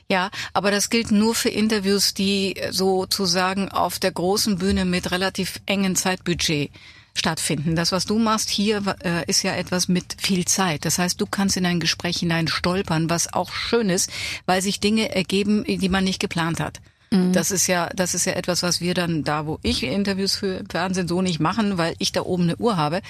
Ja, 0.09 0.31
aber 0.53 0.71
das 0.71 0.91
gilt 0.91 1.11
nur 1.11 1.35
für 1.35 1.49
Interviews, 1.49 2.15
die 2.15 2.61
sozusagen 2.71 3.71
auf 3.71 3.99
der 3.99 4.13
großen 4.13 4.59
Bühne 4.59 4.85
mit 4.85 5.11
relativ 5.11 5.61
engen 5.67 5.97
Zeitbudget 5.97 6.71
stattfinden. 7.15 7.77
Das, 7.77 7.93
was 7.93 8.07
du 8.07 8.19
machst 8.19 8.51
hier, 8.51 8.83
äh, 9.05 9.25
ist 9.27 9.43
ja 9.43 9.55
etwas 9.55 9.89
mit 9.89 10.17
viel 10.19 10.45
Zeit. 10.45 10.85
Das 10.85 10.99
heißt, 10.99 11.21
du 11.21 11.27
kannst 11.27 11.57
in 11.57 11.67
ein 11.67 11.81
Gespräch 11.81 12.19
hinein 12.19 12.49
stolpern, 12.49 13.11
was 13.11 13.33
auch 13.33 13.53
schön 13.53 13.91
ist, 13.91 14.11
weil 14.47 14.63
sich 14.63 14.81
Dinge 14.81 15.15
ergeben, 15.15 15.65
die 15.65 15.89
man 15.89 16.05
nicht 16.05 16.21
geplant 16.21 16.61
hat. 16.61 16.81
Mhm. 17.11 17.33
Das 17.33 17.51
ist 17.51 17.67
ja, 17.67 17.91
das 17.95 18.15
ist 18.15 18.25
ja 18.25 18.35
etwas, 18.35 18.63
was 18.63 18.81
wir 18.81 18.95
dann 18.95 19.25
da, 19.25 19.47
wo 19.47 19.59
ich 19.63 19.83
Interviews 19.83 20.37
für 20.37 20.63
Fernsehen 20.71 21.09
so 21.09 21.23
nicht 21.23 21.41
machen, 21.41 21.77
weil 21.77 21.95
ich 21.99 22.13
da 22.13 22.23
oben 22.23 22.45
eine 22.45 22.57
Uhr 22.57 22.77
habe. 22.77 23.01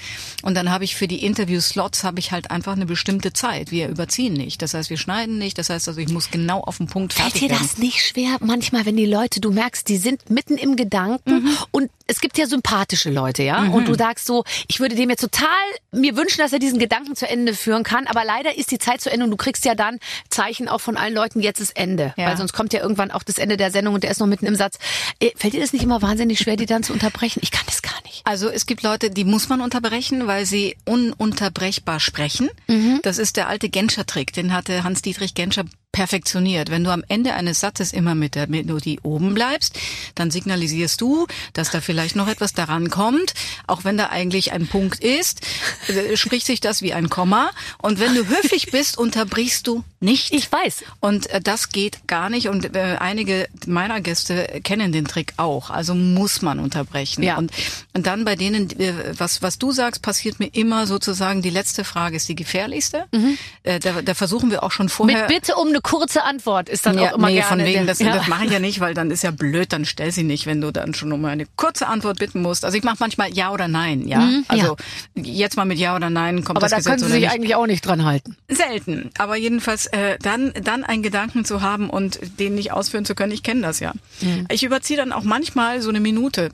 Und 0.41 0.55
dann 0.55 0.71
habe 0.71 0.83
ich 0.83 0.95
für 0.95 1.07
die 1.07 1.23
Interview-Slots 1.23 2.03
habe 2.03 2.19
ich 2.19 2.31
halt 2.31 2.49
einfach 2.49 2.73
eine 2.73 2.87
bestimmte 2.87 3.31
Zeit. 3.31 3.71
Wir 3.71 3.89
überziehen 3.89 4.33
nicht. 4.33 4.61
Das 4.61 4.73
heißt, 4.73 4.89
wir 4.89 4.97
schneiden 4.97 5.37
nicht. 5.37 5.57
Das 5.57 5.69
heißt 5.69 5.87
also, 5.87 6.01
ich 6.01 6.09
muss 6.09 6.31
genau 6.31 6.61
auf 6.61 6.77
den 6.77 6.87
Punkt 6.87 7.13
fertig 7.13 7.33
Fällt 7.33 7.43
dir 7.43 7.55
werden. 7.55 7.67
das 7.67 7.77
nicht 7.77 8.03
schwer? 8.03 8.37
Manchmal, 8.39 8.85
wenn 8.85 8.97
die 8.97 9.05
Leute, 9.05 9.39
du 9.39 9.51
merkst, 9.51 9.87
die 9.87 9.97
sind 9.97 10.29
mitten 10.29 10.57
im 10.57 10.75
Gedanken 10.75 11.43
mhm. 11.43 11.57
und 11.69 11.91
es 12.11 12.19
gibt 12.19 12.37
ja 12.37 12.45
sympathische 12.45 13.09
Leute, 13.09 13.43
ja? 13.43 13.61
Mhm. 13.61 13.73
Und 13.73 13.87
du 13.87 13.95
sagst 13.95 14.25
so, 14.25 14.43
ich 14.67 14.81
würde 14.81 14.95
dem 14.95 15.09
jetzt 15.09 15.21
total 15.21 15.47
mir 15.91 16.17
wünschen, 16.17 16.39
dass 16.39 16.51
er 16.51 16.59
diesen 16.59 16.77
Gedanken 16.77 17.15
zu 17.15 17.27
Ende 17.27 17.53
führen 17.53 17.83
kann. 17.83 18.05
Aber 18.07 18.25
leider 18.25 18.57
ist 18.57 18.69
die 18.71 18.79
Zeit 18.79 18.99
zu 18.99 19.09
Ende 19.09 19.25
und 19.25 19.31
du 19.31 19.37
kriegst 19.37 19.63
ja 19.63 19.75
dann 19.75 19.97
Zeichen 20.29 20.67
auch 20.67 20.81
von 20.81 20.97
allen 20.97 21.13
Leuten, 21.13 21.39
jetzt 21.39 21.61
ist 21.61 21.75
Ende. 21.77 22.13
Ja. 22.17 22.27
Weil 22.27 22.37
sonst 22.37 22.51
kommt 22.51 22.73
ja 22.73 22.81
irgendwann 22.81 23.11
auch 23.11 23.23
das 23.23 23.37
Ende 23.37 23.55
der 23.55 23.71
Sendung 23.71 23.95
und 23.95 24.03
der 24.03 24.11
ist 24.11 24.19
noch 24.19 24.27
mitten 24.27 24.45
im 24.45 24.55
Satz. 24.55 24.77
Äh, 25.19 25.31
fällt 25.37 25.53
dir 25.53 25.61
das 25.61 25.71
nicht 25.71 25.83
immer 25.83 26.01
wahnsinnig 26.01 26.39
schwer, 26.39 26.57
die 26.57 26.65
dann 26.65 26.83
zu 26.83 26.91
unterbrechen? 26.91 27.39
Ich 27.43 27.51
kann 27.51 27.63
das 27.65 27.81
gar 27.81 28.01
nicht. 28.03 28.21
Also 28.25 28.49
es 28.49 28.65
gibt 28.65 28.83
Leute, 28.83 29.09
die 29.09 29.23
muss 29.23 29.47
man 29.47 29.61
unterbrechen, 29.61 30.27
weil 30.27 30.45
sie 30.45 30.75
ununterbrechbar 30.85 32.01
sprechen. 32.01 32.49
Mhm. 32.67 32.99
Das 33.03 33.17
ist 33.17 33.37
der 33.37 33.47
alte 33.47 33.69
Genscher-Trick, 33.69 34.33
den 34.33 34.53
hatte 34.53 34.83
Hans-Dietrich 34.83 35.33
Genscher 35.33 35.63
perfektioniert. 35.91 36.69
Wenn 36.69 36.83
du 36.83 36.91
am 36.91 37.03
Ende 37.07 37.33
eines 37.33 37.59
Satzes 37.59 37.91
immer 37.91 38.15
mit 38.15 38.35
der 38.35 38.47
Melodie 38.47 38.99
oben 39.03 39.33
bleibst, 39.33 39.77
dann 40.15 40.31
signalisierst 40.31 41.01
du, 41.01 41.27
dass 41.53 41.71
da 41.71 41.81
vielleicht 41.81 42.15
noch 42.15 42.27
etwas 42.27 42.53
daran 42.53 42.89
kommt. 42.89 43.33
Auch 43.67 43.83
wenn 43.83 43.97
da 43.97 44.07
eigentlich 44.07 44.53
ein 44.53 44.67
Punkt 44.67 45.03
ist, 45.03 45.41
äh, 45.87 46.15
spricht 46.15 46.45
sich 46.45 46.61
das 46.61 46.81
wie 46.81 46.93
ein 46.93 47.09
Komma. 47.09 47.51
Und 47.77 47.99
wenn 47.99 48.15
du 48.15 48.25
höflich 48.27 48.71
bist, 48.71 48.97
unterbrichst 48.97 49.67
du 49.67 49.83
nicht. 49.99 50.33
Ich 50.33 50.51
weiß. 50.51 50.83
Und 51.01 51.29
äh, 51.29 51.41
das 51.41 51.69
geht 51.69 52.07
gar 52.07 52.29
nicht. 52.29 52.47
Und 52.47 52.75
äh, 52.75 52.97
einige 52.99 53.47
meiner 53.67 53.99
Gäste 53.99 54.61
kennen 54.63 54.91
den 54.91 55.05
Trick 55.05 55.33
auch. 55.37 55.69
Also 55.69 55.93
muss 55.93 56.41
man 56.41 56.59
unterbrechen. 56.59 57.21
Ja. 57.23 57.37
Und, 57.37 57.51
und 57.93 58.07
dann 58.07 58.23
bei 58.23 58.35
denen, 58.35 58.69
was, 59.17 59.41
was 59.41 59.59
du 59.59 59.71
sagst, 59.71 60.01
passiert 60.01 60.39
mir 60.39 60.47
immer 60.53 60.87
sozusagen, 60.87 61.41
die 61.41 61.49
letzte 61.49 61.83
Frage 61.83 62.15
ist 62.15 62.29
die 62.29 62.35
gefährlichste. 62.35 63.05
Mhm. 63.11 63.37
Da, 63.63 64.01
da 64.01 64.13
versuchen 64.13 64.51
wir 64.51 64.63
auch 64.63 64.71
schon 64.71 64.89
vorher. 64.89 65.19
Mit 65.19 65.27
Bitte 65.27 65.55
um 65.55 65.69
eine 65.69 65.80
eine 65.83 65.97
kurze 65.99 66.23
Antwort 66.23 66.69
ist 66.69 66.85
dann 66.85 66.97
ja, 66.97 67.11
auch 67.11 67.17
immer 67.17 67.27
nee, 67.27 67.35
gerne. 67.35 67.47
von 67.49 67.59
wegen, 67.59 67.87
das, 67.87 67.99
ja. 67.99 68.13
das 68.13 68.27
mache 68.27 68.45
ich 68.45 68.51
ja 68.51 68.59
nicht, 68.59 68.79
weil 68.79 68.93
dann 68.93 69.11
ist 69.11 69.23
ja 69.23 69.31
blöd, 69.31 69.73
dann 69.73 69.85
stell 69.85 70.11
sie 70.11 70.23
nicht, 70.23 70.45
wenn 70.45 70.61
du 70.61 70.71
dann 70.71 70.93
schon 70.93 71.11
um 71.11 71.23
eine 71.25 71.45
kurze 71.55 71.87
Antwort 71.87 72.19
bitten 72.19 72.41
musst. 72.41 72.65
Also 72.65 72.77
ich 72.77 72.83
mache 72.83 72.97
manchmal 72.99 73.33
Ja 73.33 73.51
oder 73.51 73.67
Nein, 73.67 74.07
ja. 74.07 74.19
Mhm, 74.19 74.45
also 74.47 74.77
jetzt 75.15 75.57
mal 75.57 75.65
mit 75.65 75.79
Ja 75.79 75.95
oder 75.95 76.09
Nein 76.09 76.43
kommt 76.43 76.57
Aber 76.57 76.61
das 76.61 76.71
da 76.71 76.77
Gesetz 76.77 76.91
können 76.91 77.03
Sie 77.03 77.11
sich 77.11 77.21
nicht. 77.21 77.31
eigentlich 77.31 77.55
auch 77.55 77.67
nicht 77.67 77.85
dran 77.85 78.05
halten. 78.05 78.37
Selten. 78.47 79.11
Aber 79.17 79.35
jedenfalls 79.35 79.87
äh, 79.87 80.17
dann, 80.21 80.53
dann 80.63 80.83
einen 80.83 81.03
Gedanken 81.03 81.45
zu 81.45 81.61
haben 81.61 81.89
und 81.89 82.19
den 82.39 82.55
nicht 82.55 82.71
ausführen 82.71 83.05
zu 83.05 83.15
können, 83.15 83.31
ich 83.31 83.43
kenne 83.43 83.61
das 83.61 83.79
ja. 83.79 83.93
Mhm. 84.21 84.47
Ich 84.51 84.63
überziehe 84.63 84.97
dann 84.97 85.11
auch 85.11 85.23
manchmal 85.23 85.81
so 85.81 85.89
eine 85.89 85.99
Minute. 85.99 86.51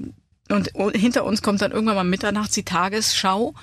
Und 0.49 0.71
hinter 0.95 1.25
uns 1.25 1.41
kommt 1.41 1.61
dann 1.61 1.71
irgendwann 1.71 1.95
mal 1.95 2.03
mitternachts 2.05 2.53
die 2.53 2.63
Tagesschau 2.63 3.53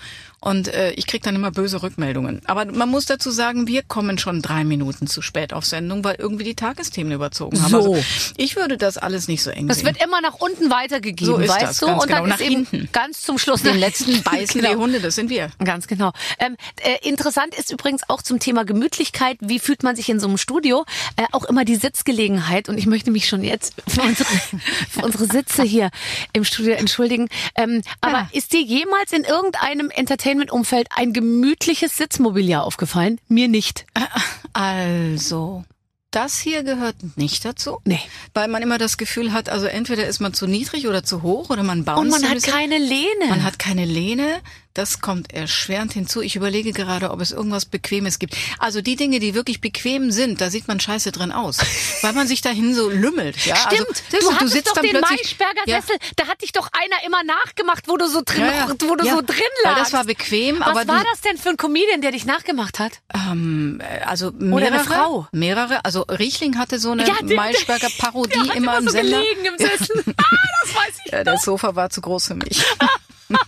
und 0.45 0.69
äh, 0.69 0.91
ich 0.93 1.07
krieg 1.07 1.23
dann 1.23 1.35
immer 1.35 1.51
böse 1.51 1.83
Rückmeldungen. 1.83 2.43
Aber 2.45 2.67
man 2.67 2.91
muss 2.91 3.07
dazu 3.07 3.31
sagen, 3.31 3.67
wir 3.67 3.83
kommen 3.83 4.19
schon 4.19 4.43
drei 4.43 4.63
Minuten 4.65 5.07
zu 5.07 5.23
spät 5.23 5.55
auf 5.55 5.65
Sendung, 5.65 6.05
weil 6.05 6.17
irgendwie 6.19 6.45
die 6.45 6.55
Tagesthemen 6.55 7.13
überzogen 7.13 7.63
haben. 7.63 7.71
So. 7.71 7.95
Also 7.95 8.05
ich 8.37 8.55
würde 8.57 8.77
das 8.77 8.99
alles 8.99 9.27
nicht 9.27 9.43
so 9.43 9.51
eng 9.51 9.69
Das 9.69 9.79
sehen. 9.79 9.87
wird 9.87 10.03
immer 10.05 10.21
nach 10.21 10.35
unten 10.35 10.71
weitergegeben, 10.71 11.35
So 11.35 11.39
ist 11.41 11.49
weißt 11.49 11.63
das, 11.63 11.79
du? 11.79 11.87
und 11.87 12.01
dann 12.03 12.09
genau, 12.09 12.25
ist 12.25 12.31
nach 12.31 12.41
eben 12.41 12.67
hinten. 12.67 12.89
ganz 12.93 13.23
zum 13.23 13.39
Schluss 13.39 13.63
den 13.63 13.79
letzten 13.79 14.23
beißen 14.23 14.61
Genau. 14.61 14.71
die 14.75 14.77
Hunde, 14.77 15.01
das 15.01 15.15
sind 15.15 15.31
wir. 15.31 15.51
Ganz 15.65 15.87
genau. 15.87 16.13
Ähm, 16.39 16.57
äh, 16.83 17.09
interessant 17.09 17.55
ist 17.55 17.73
übrigens 17.73 18.03
auch 18.09 18.21
zum 18.21 18.39
Thema 18.39 18.65
Gemütlichkeit, 18.65 19.39
wie 19.41 19.59
fühlt 19.59 19.83
man 19.83 19.97
sich 19.97 20.09
in 20.11 20.21
so 20.21 20.29
einem 20.29 20.37
Studio, 20.37 20.85
äh, 21.17 21.25
auch 21.33 21.45
immer 21.45 21.65
die 21.65 21.77
Sitzgelegenheit. 21.77 22.69
Und 22.69 22.77
ich 22.77 22.87
möchte 22.87 23.11
mich 23.11 23.27
schon 23.29 23.43
jetzt 23.43 23.75
für 23.89 24.03
unsere, 24.03 24.29
für 24.91 25.01
unsere 25.05 25.25
Sitze 25.27 25.63
hier 25.63 25.91
im 26.35 26.45
Studio 26.45 26.75
entschuldigen. 26.75 27.29
Ähm, 27.57 27.81
aber 28.03 28.13
Ja. 28.13 28.29
ist 28.33 28.53
dir 28.53 28.61
jemals 28.63 29.13
in 29.13 29.25
irgendeinem 29.25 29.91
Entertainment-Umfeld 30.35 30.89
ein 30.95 31.13
gemütliches 31.13 31.97
Sitzmobiliar 31.97 32.65
aufgefallen? 32.65 33.21
Mir 33.29 33.49
nicht. 33.49 33.87
Also, 34.57 35.65
das 36.13 36.39
hier 36.39 36.63
gehört 36.63 36.95
nicht 37.17 37.45
dazu. 37.45 37.81
Nee. 37.85 37.99
Weil 38.35 38.47
man 38.47 38.63
immer 38.63 38.79
das 38.79 38.99
Gefühl 38.99 39.33
hat, 39.33 39.49
also 39.49 39.67
entweder 39.67 40.07
ist 40.07 40.21
man 40.21 40.33
zu 40.33 40.47
niedrig 40.47 40.87
oder 40.87 41.03
zu 41.03 41.23
hoch 41.23 41.51
oder 41.51 41.65
man 41.65 41.85
baut 41.85 41.99
Und 41.99 42.11
man 42.11 42.23
hat 42.23 42.41
keine 42.45 42.79
Lehne. 42.79 43.27
Man 43.29 43.43
hat 43.43 43.59
keine 43.59 43.85
Lehne. 43.85 44.41
Das 44.75 45.01
kommt 45.01 45.33
erschwerend 45.33 45.93
hinzu. 45.93 46.21
Ich 46.21 46.35
überlege 46.35 46.73
gerade, 46.73 47.13
ob 47.13 47.21
es 47.21 47.31
irgendwas 47.31 47.65
Bequemes 47.65 48.19
gibt. 48.19 48.37
Also 48.59 48.81
die 48.81 48.97
Dinge, 48.97 49.21
die 49.21 49.33
wirklich 49.37 49.61
bequem 49.61 50.11
sind, 50.11 50.41
da 50.41 50.51
sieht 50.51 50.67
man 50.67 50.81
scheiße 50.81 51.13
drin 51.13 51.31
aus. 51.31 51.59
Weil 52.03 52.13
man 52.13 52.27
sich 52.27 52.41
dahin 52.41 52.75
so 52.75 52.91
lümmelt. 52.91 53.37
Ja? 53.47 53.55
Stimmt, 53.55 53.87
also, 53.87 54.03
das- 54.11 54.21
du 54.21 54.35
hattest 54.35 54.67
doch 54.67 54.83
den 54.83 54.91
plötzlich- 54.91 55.21
Maischberger 55.39 55.61
Ja. 55.67 55.81
Sessel, 55.81 55.97
da 56.17 56.27
hat 56.27 56.43
dich 56.43 56.51
doch 56.51 56.69
einer 56.73 57.07
immer 57.07 57.23
nachgemacht, 57.23 57.87
wo 57.87 57.97
du 57.97 58.09
so 58.09 58.23
drin, 58.25 58.41
Ja, 58.41 58.53
ja. 58.53 58.69
wo 58.81 58.97
du 58.97 59.07
Ja, 59.07 59.15
so 59.15 59.23
drin 59.23 59.37
weil 59.63 59.73
lagst. 59.75 59.81
das 59.87 59.93
war 59.93 60.05
bequem, 60.07 60.59
Was 60.59 60.67
aber 60.67 60.89
war 60.89 60.99
du- 60.99 61.07
das 61.11 61.21
denn 61.21 61.39
für 61.39 61.51
ein 61.51 61.57
Comedian, 61.57 62.01
der 62.01 62.11
dich 62.11 62.25
nachgemacht 62.27 62.81
hat? 62.81 63.01
Ähm, 63.15 63.81
äh, 63.81 64.01
also 64.05 64.27
Oder 64.29 64.39
mehrere, 64.41 64.73
eine 64.75 64.85
Frau. 64.85 65.29
mehrere. 65.31 65.85
Also 65.85 66.03
Riechling 66.03 66.59
hatte 66.59 66.81
so 66.81 66.91
eine 66.91 67.07
Ja, 67.07 67.15
Maischberger 67.23 67.91
Parodie 67.99 68.41
immer 68.41 68.55
immer 68.57 68.79
im 68.79 68.85
so 68.87 68.91
Sender. 68.91 69.19
gelegen 69.23 69.45
im 69.45 69.57
Sessel. 69.57 70.03
Ah, 70.17 70.23
das 70.65 70.75
weiß 70.75 70.95
ich. 71.07 71.13
Ja, 71.13 71.23
das 71.23 71.43
Sofa 71.45 71.77
war 71.77 71.91
zu 71.91 72.01
groß 72.01 72.27
für 72.27 72.35
mich. 72.35 72.61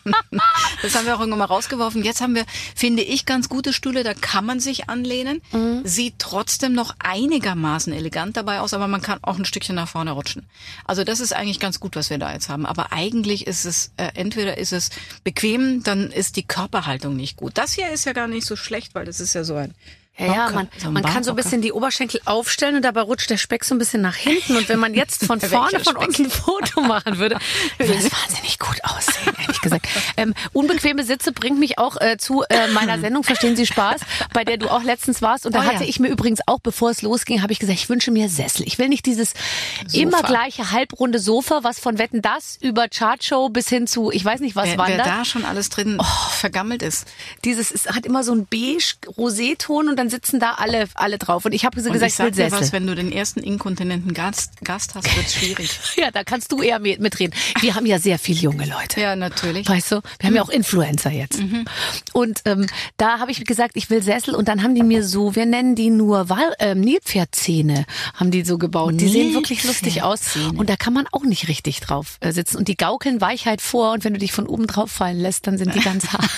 das 0.83 0.95
haben 0.95 1.07
wir 1.07 1.15
auch 1.15 1.21
irgendwann 1.21 1.41
mal 1.41 1.45
rausgeworfen. 1.47 2.03
Jetzt 2.03 2.21
haben 2.21 2.35
wir, 2.35 2.45
finde 2.75 3.03
ich, 3.03 3.27
ganz 3.27 3.49
gute 3.49 3.73
Stühle, 3.73 4.05
da 4.05 4.15
kann 4.15 4.45
man 4.45 4.61
sich 4.61 4.89
anlehnen. 4.89 5.43
Mhm. 5.53 5.83
Sieht 5.85 6.15
trotzdem 6.19 6.73
noch 6.73 6.95
einigermaßen 6.99 7.93
elegant 7.93 8.37
dabei 8.37 8.61
aus, 8.61 8.75
aber 8.75 8.89
man 8.89 9.03
kann 9.03 9.19
auch 9.23 9.39
ein 9.39 9.45
Stückchen 9.45 9.77
nach 9.77 9.89
vorne 9.89 10.13
rutschen. 10.13 10.47
Also 10.85 11.05
das 11.05 11.21
ist 11.21 11.35
eigentlich 11.35 11.61
ganz 11.61 11.81
gut, 11.81 11.97
was 11.97 12.11
wir 12.11 12.19
da 12.19 12.33
jetzt 12.33 12.49
haben. 12.49 12.67
Aber 12.67 12.93
eigentlich 12.93 13.47
ist 13.47 13.65
es, 13.65 13.93
äh, 13.97 14.11
entweder 14.15 14.59
ist 14.59 14.73
es 14.73 14.91
bequem, 15.25 15.83
dann 15.83 16.11
ist 16.11 16.37
die 16.37 16.47
Körperhaltung 16.47 17.17
nicht 17.17 17.37
gut. 17.37 17.53
Das 17.59 17.73
hier 17.73 17.91
ist 17.91 18.05
ja 18.05 18.13
gar 18.13 18.29
nicht 18.29 18.47
so 18.47 18.57
schlecht, 18.57 18.95
weil 18.95 19.05
das 19.05 19.21
ist 19.21 19.35
ja 19.35 19.45
so 19.45 19.55
ein 19.55 19.75
Ja, 20.19 20.27
ja, 20.27 20.51
man, 20.51 20.69
so 20.79 20.91
man 20.91 21.03
kann 21.03 21.23
so 21.25 21.31
ein 21.31 21.37
bisschen 21.37 21.61
die 21.61 21.73
Oberschenkel 21.73 22.21
aufstellen 22.25 22.77
und 22.77 22.83
dabei 22.83 23.03
rutscht 23.03 23.29
der 23.29 23.37
Speck 23.37 23.65
so 23.65 23.75
ein 23.75 23.79
bisschen 23.79 24.01
nach 24.01 24.17
hinten. 24.17 24.57
Und 24.57 24.69
wenn 24.69 24.79
man 24.79 24.95
jetzt 24.95 25.27
von 25.27 25.41
vorne 25.43 25.81
von 25.81 25.97
uns 25.97 26.19
ein 26.19 26.31
Foto 26.31 26.81
machen 26.81 27.19
würde, 27.19 27.39
würde 27.79 27.93
es 27.95 28.05
wahnsinnig 28.25 28.59
gut 28.59 28.79
aussehen, 28.85 29.35
ehrlich 29.41 29.61
gesagt. 29.61 29.87
Ähm, 30.17 30.33
unbequeme 30.55 31.05
Sitze 31.05 31.33
bringt 31.33 31.59
mich 31.59 31.79
auch 31.79 32.01
äh, 32.01 32.17
zu 32.17 32.45
äh, 32.49 32.69
meiner 32.69 32.99
Sendung 32.99 33.25
Verstehen 33.25 33.57
Sie 33.57 33.67
Spaß, 33.67 34.01
bei 34.33 34.45
der 34.45 34.57
du 34.57 34.69
auch 34.71 34.83
letztens 34.83 35.21
warst. 35.21 35.45
Und 35.47 35.55
da 35.55 35.61
Oh 35.61 35.63
ja. 35.63 35.73
hatte 35.75 35.85
ich 35.85 36.01
mir 36.01 36.09
übrigens 36.09 36.41
auch, 36.47 36.61
bevor 36.61 36.91
es 36.91 37.03
losging, 37.03 37.43
habe 37.43 37.53
ich 37.53 37.59
gesagt, 37.59 37.79
ich 37.79 37.89
wünsche 37.89 38.11
mir 38.11 38.29
Sessel. 38.29 38.67
Ich 38.67 38.79
will 38.79 38.89
nicht 38.89 39.05
dieses 39.07 39.35
immer 39.93 40.23
gleiche 40.23 40.71
halbrunde 40.73 41.19
Sofa, 41.19 41.61
was 41.63 41.79
von 41.79 41.99
Wetten 41.99 42.23
das 42.23 42.57
über 42.61 42.89
Chartshow 42.89 43.49
bis 43.51 43.69
hin 43.69 43.87
zu, 43.87 44.11
ich 44.11 44.25
weiß 44.25 44.41
nicht 44.41 44.57
was 44.57 44.67
Wer, 44.67 44.73
wer 44.79 44.85
wandert. 44.85 45.07
da 45.07 45.25
schon 45.25 45.45
alles 45.45 45.69
drin 45.69 45.99
Oh. 46.01 46.05
vergammelt 46.31 46.83
ist. 46.83 47.07
Dieses 47.45 47.71
es 47.71 47.87
hat 47.89 48.07
immer 48.07 48.23
so 48.25 48.33
einen 48.33 48.47
beige 48.47 48.95
Roséton 49.19 49.89
und 49.89 49.97
dann 49.97 50.06
sitzen 50.09 50.41
da 50.41 50.53
alle 50.59 50.87
alle 50.95 51.19
drauf. 51.19 51.45
Und 51.45 51.53
ich 51.53 51.65
habe 51.65 51.81
so 51.81 51.89
Und 51.89 51.95
gesagt, 51.95 52.13
ich 52.13 52.19
ich 52.19 52.25
will 52.25 52.31
dir 52.31 52.51
Sessel. 52.51 52.61
was, 52.61 52.73
wenn 52.73 52.87
du 52.87 52.95
den 52.95 53.13
ersten 53.13 53.41
inkontinenten 53.41 54.15
Gast, 54.15 54.53
Gast 54.65 54.95
hast, 54.95 55.15
wird's 55.17 55.35
schwierig. 55.35 55.71
Ja, 55.97 56.11
da 56.11 56.25
kannst 56.25 56.53
du 56.53 56.61
eher 56.63 56.79
mit- 56.79 57.01
mitreden. 57.01 57.35
Wir 57.61 57.75
haben 57.75 57.87
ja 57.87 57.99
sehr 57.99 58.19
viele 58.19 58.41
junge 58.41 58.67
Leute. 58.67 59.01
ja, 59.01 59.17
natürlich. 59.17 59.69
Weißt 59.69 59.93
du, 59.93 60.01
wir 60.19 60.27
haben 60.29 60.35
ja 60.37 60.43
auch 60.43 60.49
Influencer 60.51 61.11
jetzt. 61.11 61.41
Und 62.13 62.43
ähm, 62.45 62.67
da 62.97 63.19
habe 63.19 63.31
ich 63.31 63.45
gesagt, 63.45 63.73
ich 63.77 63.89
will 63.91 64.03
Sessel 64.03 64.35
und 64.35 64.49
dann 64.49 64.63
haben 64.63 64.75
die 64.75 64.83
mir 64.83 65.03
so, 65.05 65.35
wir 65.35 65.47
nennen 65.47 65.75
die 65.75 65.91
nur 65.91 66.29
Wal 66.29 66.55
ähm, 66.59 66.81
Nilpferdzähne, 66.81 67.87
haben 68.15 68.31
die 68.31 68.45
so 68.45 68.59
gebaut. 68.59 68.95
Die 69.01 69.09
sehen 69.09 69.33
wirklich 69.35 69.65
lustig 69.65 70.03
aus 70.03 70.21
und 70.57 70.69
da 70.69 70.77
kann 70.77 70.93
man 70.93 71.07
auch 71.13 71.23
nicht 71.25 71.49
richtig 71.49 71.81
drauf 71.81 72.19
äh, 72.21 72.33
sitzen 72.33 72.57
und 72.59 72.69
die 72.69 72.77
gaukeln 72.77 73.21
Weichheit 73.21 73.61
vor 73.61 73.93
und 73.93 74.05
wenn 74.05 74.13
du 74.13 74.19
dich 74.19 74.33
von 74.33 74.47
oben 74.47 74.67
drauf 74.67 74.91
fallen 74.91 75.19
lässt, 75.19 75.47
dann 75.47 75.57
sind 75.59 75.75
die 75.75 75.81
ganz 75.81 76.09
hart. 76.13 76.29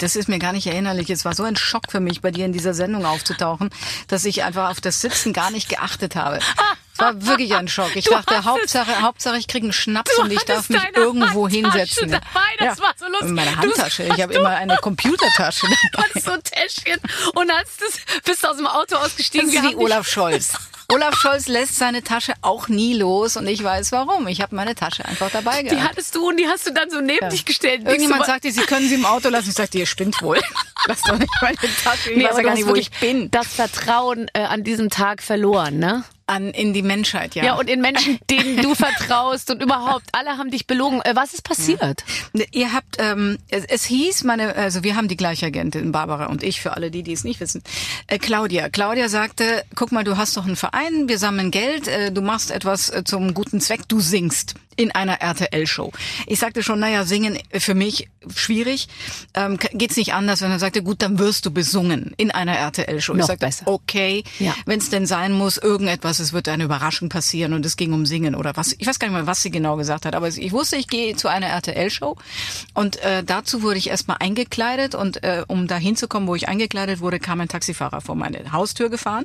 Das 0.00 0.16
ist 0.16 0.28
mir 0.28 0.38
gar 0.38 0.52
nicht 0.52 0.66
erinnerlich. 0.66 1.10
Es 1.10 1.24
war 1.24 1.34
so 1.34 1.42
ein 1.44 1.56
Schock 1.56 1.84
für 1.90 2.00
mich, 2.00 2.20
bei 2.20 2.30
dir 2.30 2.41
in 2.44 2.52
dieser 2.52 2.74
Sendung 2.74 3.04
aufzutauchen, 3.04 3.70
dass 4.08 4.24
ich 4.24 4.42
einfach 4.42 4.70
auf 4.70 4.80
das 4.80 5.00
Sitzen 5.00 5.32
gar 5.32 5.50
nicht 5.50 5.68
geachtet 5.68 6.16
habe. 6.16 6.38
War 7.02 7.26
wirklich 7.26 7.54
ein 7.54 7.68
Schock. 7.68 7.94
Ich 7.96 8.04
Du 8.04 8.10
dachte, 8.12 8.44
Hauptsache, 8.44 9.00
Hauptsache, 9.02 9.36
ich 9.38 9.48
kriege 9.48 9.64
einen 9.66 9.72
Schnaps 9.72 10.14
Du 10.16 10.22
und 10.22 10.32
ich 10.32 10.42
darf 10.44 10.68
mich 10.68 10.80
irgendwo 10.94 11.48
Handtasche 11.48 11.56
hinsetzen. 11.78 12.10
dabei, 12.10 12.24
das 12.58 12.80
war 12.80 12.94
so 12.98 13.06
lustig. 13.06 13.28
Meine 13.30 13.50
Du 13.52 13.56
Handtasche. 13.58 14.04
Ich 14.04 14.20
habe 14.22 14.34
immer 14.34 14.50
eine 14.50 14.76
Computertasche 14.76 15.66
dabei. 15.92 16.08
Und 16.14 16.22
so 16.24 16.30
ein 16.32 16.42
Täschchen 16.42 17.00
und 17.34 17.50
hast 17.52 17.80
das, 17.80 18.22
bist 18.24 18.46
aus 18.46 18.56
dem 18.56 18.66
Auto 18.66 18.96
ausgestiegen. 18.96 19.46
Das 19.52 19.64
ist 19.64 19.70
wie 19.70 19.76
Olaf 19.76 20.06
Scholz. 20.08 20.52
Olaf 20.88 21.14
Scholz 21.16 21.46
lässt 21.48 21.76
seine 21.76 22.02
Tasche 22.02 22.34
auch 22.42 22.68
nie 22.68 22.94
los 22.94 23.38
und 23.38 23.46
ich 23.46 23.62
weiß 23.64 23.92
warum. 23.92 24.26
Ich 24.28 24.42
habe 24.42 24.54
meine 24.54 24.74
Tasche 24.74 25.04
einfach 25.06 25.30
dabei 25.30 25.62
Die 25.62 25.70
gehabt. 25.70 25.88
hattest 25.90 26.14
du 26.14 26.28
und 26.28 26.36
die 26.36 26.46
hast 26.46 26.66
du 26.66 26.72
dann 26.72 26.90
so 26.90 27.00
neben 27.00 27.30
dich 27.30 27.46
gestellt. 27.46 27.82
Irgendjemand 27.86 28.22
du, 28.22 28.26
sagte, 28.26 28.52
Sie 28.52 28.60
können 28.60 28.86
sie 28.86 28.96
im 28.96 29.06
Auto 29.06 29.30
lassen. 29.30 29.48
Ich 29.50 29.54
sagte, 29.54 29.78
ihr 29.78 29.86
spinnt 29.86 30.20
wohl. 30.20 30.38
Lass 30.86 31.00
doch 31.02 31.16
nicht 31.16 31.30
meine 31.40 31.56
Tasche. 31.82 32.10
Ich 32.10 32.16
Nee, 32.18 32.24
weiß 32.24 32.32
aber 32.32 32.40
ja 32.40 32.44
gar 32.48 32.52
du 32.56 32.58
nicht, 32.60 32.68
wo 32.68 32.74
ich 32.74 32.90
bin. 32.90 33.30
das 33.30 33.46
Vertrauen 33.46 34.28
äh, 34.34 34.40
an 34.42 34.64
diesem 34.64 34.90
Tag 34.90 35.22
verloren, 35.22 35.78
ne? 35.78 36.04
An, 36.26 36.50
in 36.50 36.72
die 36.72 36.82
Menschheit, 36.82 37.34
ja. 37.34 37.44
Ja, 37.44 37.54
und 37.54 37.68
in 37.68 37.80
Menschen, 37.80 38.18
denen 38.30 38.56
du 38.62 38.74
vertraust 38.74 39.50
und 39.50 39.62
überhaupt, 39.62 40.06
alle 40.12 40.38
haben 40.38 40.50
dich 40.50 40.66
belogen. 40.66 41.00
Äh, 41.02 41.16
was 41.16 41.34
ist 41.34 41.42
passiert? 41.42 42.04
Ne, 42.32 42.46
Ihr 42.52 42.72
habt, 42.72 42.96
ähm, 42.98 43.38
es, 43.48 43.64
es 43.64 43.84
hieß, 43.84 44.24
meine, 44.24 44.54
also 44.54 44.84
wir 44.84 44.96
haben 44.96 45.08
die 45.08 45.16
gleiche 45.16 45.46
Agentin, 45.46 45.92
Barbara 45.92 46.26
und 46.26 46.42
ich, 46.42 46.60
für 46.60 46.76
alle 46.76 46.90
die, 46.90 47.02
die 47.02 47.12
es 47.12 47.24
nicht 47.24 47.40
wissen. 47.40 47.62
Äh, 48.06 48.18
Claudia. 48.18 48.68
Claudia 48.68 49.08
sagte, 49.08 49.64
guck 49.74 49.92
mal, 49.92 50.04
du 50.04 50.16
hast 50.16 50.36
doch 50.36 50.46
einen 50.46 50.56
Verein, 50.56 51.08
wir 51.08 51.18
sammeln 51.18 51.50
Geld, 51.50 51.88
äh, 51.88 52.12
du 52.12 52.22
machst 52.22 52.50
etwas 52.50 52.90
äh, 52.90 53.02
zum 53.04 53.34
guten 53.34 53.60
Zweck, 53.60 53.88
du 53.88 54.00
singst 54.00 54.54
in 54.76 54.90
einer 54.92 55.20
RTL-Show. 55.20 55.92
Ich 56.26 56.38
sagte 56.38 56.62
schon, 56.62 56.80
naja, 56.80 57.04
singen 57.04 57.38
für 57.58 57.74
mich 57.74 58.08
schwierig. 58.34 58.88
Ähm, 59.34 59.58
geht's 59.72 59.96
nicht 59.96 60.14
anders, 60.14 60.40
wenn 60.40 60.50
er 60.50 60.58
sagte, 60.58 60.82
gut, 60.82 61.02
dann 61.02 61.18
wirst 61.18 61.46
du 61.46 61.50
besungen 61.50 62.12
in 62.16 62.30
einer 62.30 62.56
RTL-Show. 62.56 63.14
Ich 63.16 63.24
sagte, 63.24 63.46
besser. 63.46 63.66
okay, 63.68 64.24
Ja. 64.38 64.54
wenn 64.66 64.78
es 64.78 64.90
denn 64.90 65.06
sein 65.06 65.32
muss, 65.32 65.58
irgendetwas, 65.58 66.18
es 66.18 66.32
wird 66.32 66.48
eine 66.48 66.64
Überraschung 66.64 67.08
passieren 67.08 67.52
und 67.52 67.66
es 67.66 67.76
ging 67.76 67.92
um 67.92 68.06
Singen 68.06 68.34
oder 68.34 68.56
was. 68.56 68.74
Ich 68.78 68.86
weiß 68.86 68.98
gar 68.98 69.08
nicht 69.08 69.16
mehr, 69.16 69.26
was 69.26 69.42
sie 69.42 69.50
genau 69.50 69.76
gesagt 69.76 70.06
hat, 70.06 70.14
aber 70.14 70.28
ich 70.28 70.52
wusste, 70.52 70.76
ich 70.76 70.88
gehe 70.88 71.16
zu 71.16 71.28
einer 71.28 71.46
RTL-Show 71.48 72.16
und 72.74 72.96
äh, 73.02 73.22
dazu 73.24 73.62
wurde 73.62 73.78
ich 73.78 73.88
erstmal 73.90 74.18
eingekleidet 74.20 74.94
und 74.94 75.22
äh, 75.24 75.44
um 75.48 75.66
da 75.66 75.76
hinzukommen, 75.76 76.28
wo 76.28 76.34
ich 76.34 76.48
eingekleidet 76.48 77.00
wurde, 77.00 77.18
kam 77.20 77.40
ein 77.40 77.48
Taxifahrer 77.48 78.00
vor 78.00 78.14
meine 78.14 78.52
Haustür 78.52 78.88
gefahren, 78.90 79.24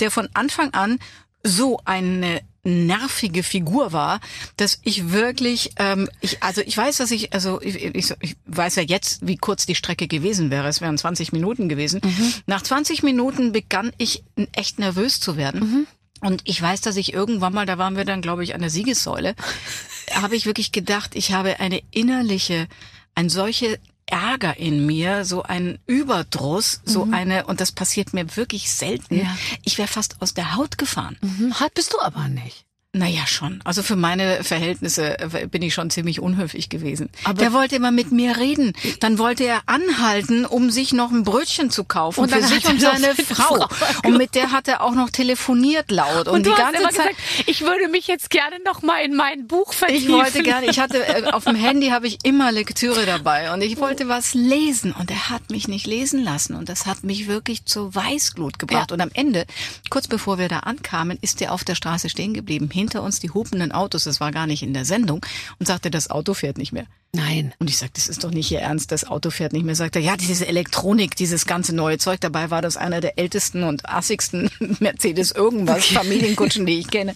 der 0.00 0.10
von 0.10 0.28
Anfang 0.34 0.72
an 0.74 0.98
so 1.42 1.80
eine 1.84 2.42
nervige 2.62 3.42
Figur 3.42 3.92
war, 3.92 4.20
dass 4.56 4.80
ich 4.82 5.12
wirklich, 5.12 5.72
ähm, 5.76 6.08
ich, 6.20 6.42
also 6.42 6.60
ich 6.60 6.76
weiß, 6.76 6.98
dass 6.98 7.10
ich, 7.10 7.32
also 7.32 7.60
ich, 7.62 7.82
ich, 7.82 8.12
ich 8.20 8.36
weiß 8.46 8.76
ja 8.76 8.82
jetzt, 8.82 9.26
wie 9.26 9.36
kurz 9.36 9.64
die 9.64 9.74
Strecke 9.74 10.08
gewesen 10.08 10.50
wäre. 10.50 10.68
Es 10.68 10.80
wären 10.80 10.98
20 10.98 11.32
Minuten 11.32 11.68
gewesen. 11.68 12.02
Nach 12.46 12.62
20 12.62 13.02
Minuten 13.02 13.52
begann 13.52 13.92
ich 13.96 14.24
echt 14.52 14.78
nervös 14.78 15.20
zu 15.20 15.36
werden. 15.36 15.86
Und 16.20 16.42
ich 16.44 16.60
weiß, 16.60 16.82
dass 16.82 16.96
ich 16.96 17.14
irgendwann 17.14 17.54
mal, 17.54 17.64
da 17.64 17.78
waren 17.78 17.96
wir 17.96 18.04
dann, 18.04 18.20
glaube 18.20 18.44
ich, 18.44 18.54
an 18.54 18.60
der 18.60 18.70
Siegessäule, 18.70 19.34
habe 20.12 20.36
ich 20.36 20.44
wirklich 20.44 20.72
gedacht, 20.72 21.14
ich 21.14 21.32
habe 21.32 21.60
eine 21.60 21.82
innerliche, 21.90 22.68
ein 23.14 23.30
solche 23.30 23.78
Ärger 24.10 24.56
in 24.56 24.84
mir, 24.86 25.24
so 25.24 25.42
ein 25.42 25.78
Überdruss, 25.86 26.80
so 26.84 27.08
eine, 27.10 27.46
und 27.46 27.60
das 27.60 27.72
passiert 27.72 28.12
mir 28.12 28.36
wirklich 28.36 28.70
selten. 28.70 29.20
Ja. 29.20 29.36
Ich 29.64 29.78
wäre 29.78 29.88
fast 29.88 30.20
aus 30.20 30.34
der 30.34 30.56
Haut 30.56 30.78
gefahren. 30.78 31.16
Hm, 31.20 31.58
Hat 31.60 31.74
bist 31.74 31.92
du 31.92 32.00
aber 32.00 32.28
nicht. 32.28 32.66
Naja, 32.92 33.24
schon. 33.28 33.60
Also 33.62 33.84
für 33.84 33.94
meine 33.94 34.42
Verhältnisse 34.42 35.16
äh, 35.20 35.46
bin 35.46 35.62
ich 35.62 35.74
schon 35.74 35.90
ziemlich 35.90 36.18
unhöflich 36.18 36.68
gewesen. 36.70 37.08
Aber 37.22 37.34
der 37.38 37.52
wollte 37.52 37.76
immer 37.76 37.92
mit 37.92 38.10
mir 38.10 38.36
reden. 38.36 38.72
Dann 38.98 39.18
wollte 39.18 39.44
er 39.44 39.62
anhalten, 39.66 40.44
um 40.44 40.72
sich 40.72 40.92
noch 40.92 41.12
ein 41.12 41.22
Brötchen 41.22 41.70
zu 41.70 41.84
kaufen 41.84 42.18
Und 42.18 42.32
dann 42.32 42.42
für 42.42 42.48
sich 42.48 42.66
und 42.66 42.80
seine 42.80 43.14
Frau. 43.14 43.68
Frau 43.68 44.08
Und 44.08 44.18
mit 44.18 44.34
der 44.34 44.50
hat 44.50 44.66
er 44.66 44.82
auch 44.82 44.96
noch 44.96 45.08
telefoniert 45.10 45.92
laut. 45.92 46.26
Und, 46.26 46.34
Und, 46.34 46.46
die 46.46 46.50
ganze 46.50 46.80
immer 46.80 46.90
Zeit. 46.90 47.10
gesagt, 47.16 47.48
ich 47.48 47.60
würde 47.60 47.86
mich 47.86 48.08
jetzt 48.08 48.28
gerne 48.28 48.56
noch 48.64 48.82
mal 48.82 48.98
in 49.04 49.14
mein 49.14 49.46
Buch 49.46 49.72
vertiefen. 49.72 50.06
Ich 50.06 50.12
wollte 50.12 50.42
gerne, 50.42 50.66
ich 50.66 50.80
hatte 50.80 51.06
äh, 51.06 51.30
auf 51.30 51.44
dem 51.44 51.54
Handy 51.54 51.90
habe 51.90 52.08
ich 52.08 52.18
immer 52.24 52.50
Lektüre 52.50 53.06
dabei 53.06 53.54
und 53.54 53.62
ich 53.62 53.78
wollte 53.78 54.08
was 54.08 54.34
lesen 54.34 54.90
und 54.98 55.12
er 55.12 55.30
hat 55.30 55.48
mich 55.50 55.68
nicht 55.68 55.86
lesen 55.86 56.24
lassen 56.24 56.54
und 56.56 56.68
das 56.68 56.86
hat 56.86 57.04
mich 57.04 57.28
wirklich 57.28 57.64
zur 57.66 57.94
Weißglut 57.94 58.58
gebracht 58.58 58.90
Ja. 58.90 58.94
und 58.94 59.00
am 59.00 59.10
Ende, 59.14 59.46
kurz 59.90 60.08
bevor 60.08 60.38
wir 60.38 60.48
da 60.48 60.58
ankamen, 60.60 61.18
ist 61.20 61.40
er 61.40 61.52
auf 61.52 61.62
der 61.62 61.76
Straße 61.76 62.08
stehen 62.08 62.34
geblieben, 62.34 62.68
hinter 62.80 63.02
uns 63.02 63.20
die 63.20 63.30
hupenden 63.30 63.72
Autos, 63.72 64.04
das 64.04 64.20
war 64.20 64.32
gar 64.32 64.46
nicht 64.46 64.62
in 64.62 64.74
der 64.74 64.84
Sendung 64.84 65.24
und 65.58 65.66
sagte, 65.66 65.90
das 65.90 66.10
Auto 66.10 66.34
fährt 66.34 66.58
nicht 66.58 66.72
mehr. 66.72 66.86
Nein. 67.12 67.52
Und 67.58 67.68
ich 67.68 67.78
sagte, 67.78 67.94
das 67.94 68.08
ist 68.08 68.22
doch 68.22 68.30
nicht 68.30 68.50
Ihr 68.52 68.60
Ernst, 68.60 68.92
das 68.92 69.04
Auto 69.04 69.30
fährt 69.30 69.52
nicht 69.52 69.64
mehr. 69.64 69.74
Sagt 69.74 69.96
er, 69.96 70.02
ja, 70.02 70.16
diese 70.16 70.46
Elektronik, 70.46 71.16
dieses 71.16 71.44
ganze 71.44 71.74
neue 71.74 71.98
Zeug, 71.98 72.20
dabei 72.20 72.50
war 72.50 72.62
das 72.62 72.76
einer 72.76 73.00
der 73.00 73.18
ältesten 73.18 73.64
und 73.64 73.88
assigsten 73.88 74.50
Mercedes 74.78 75.32
irgendwas, 75.32 75.86
Familienkutschen, 75.86 76.66
die 76.66 76.78
ich 76.78 76.88
kenne. 76.88 77.14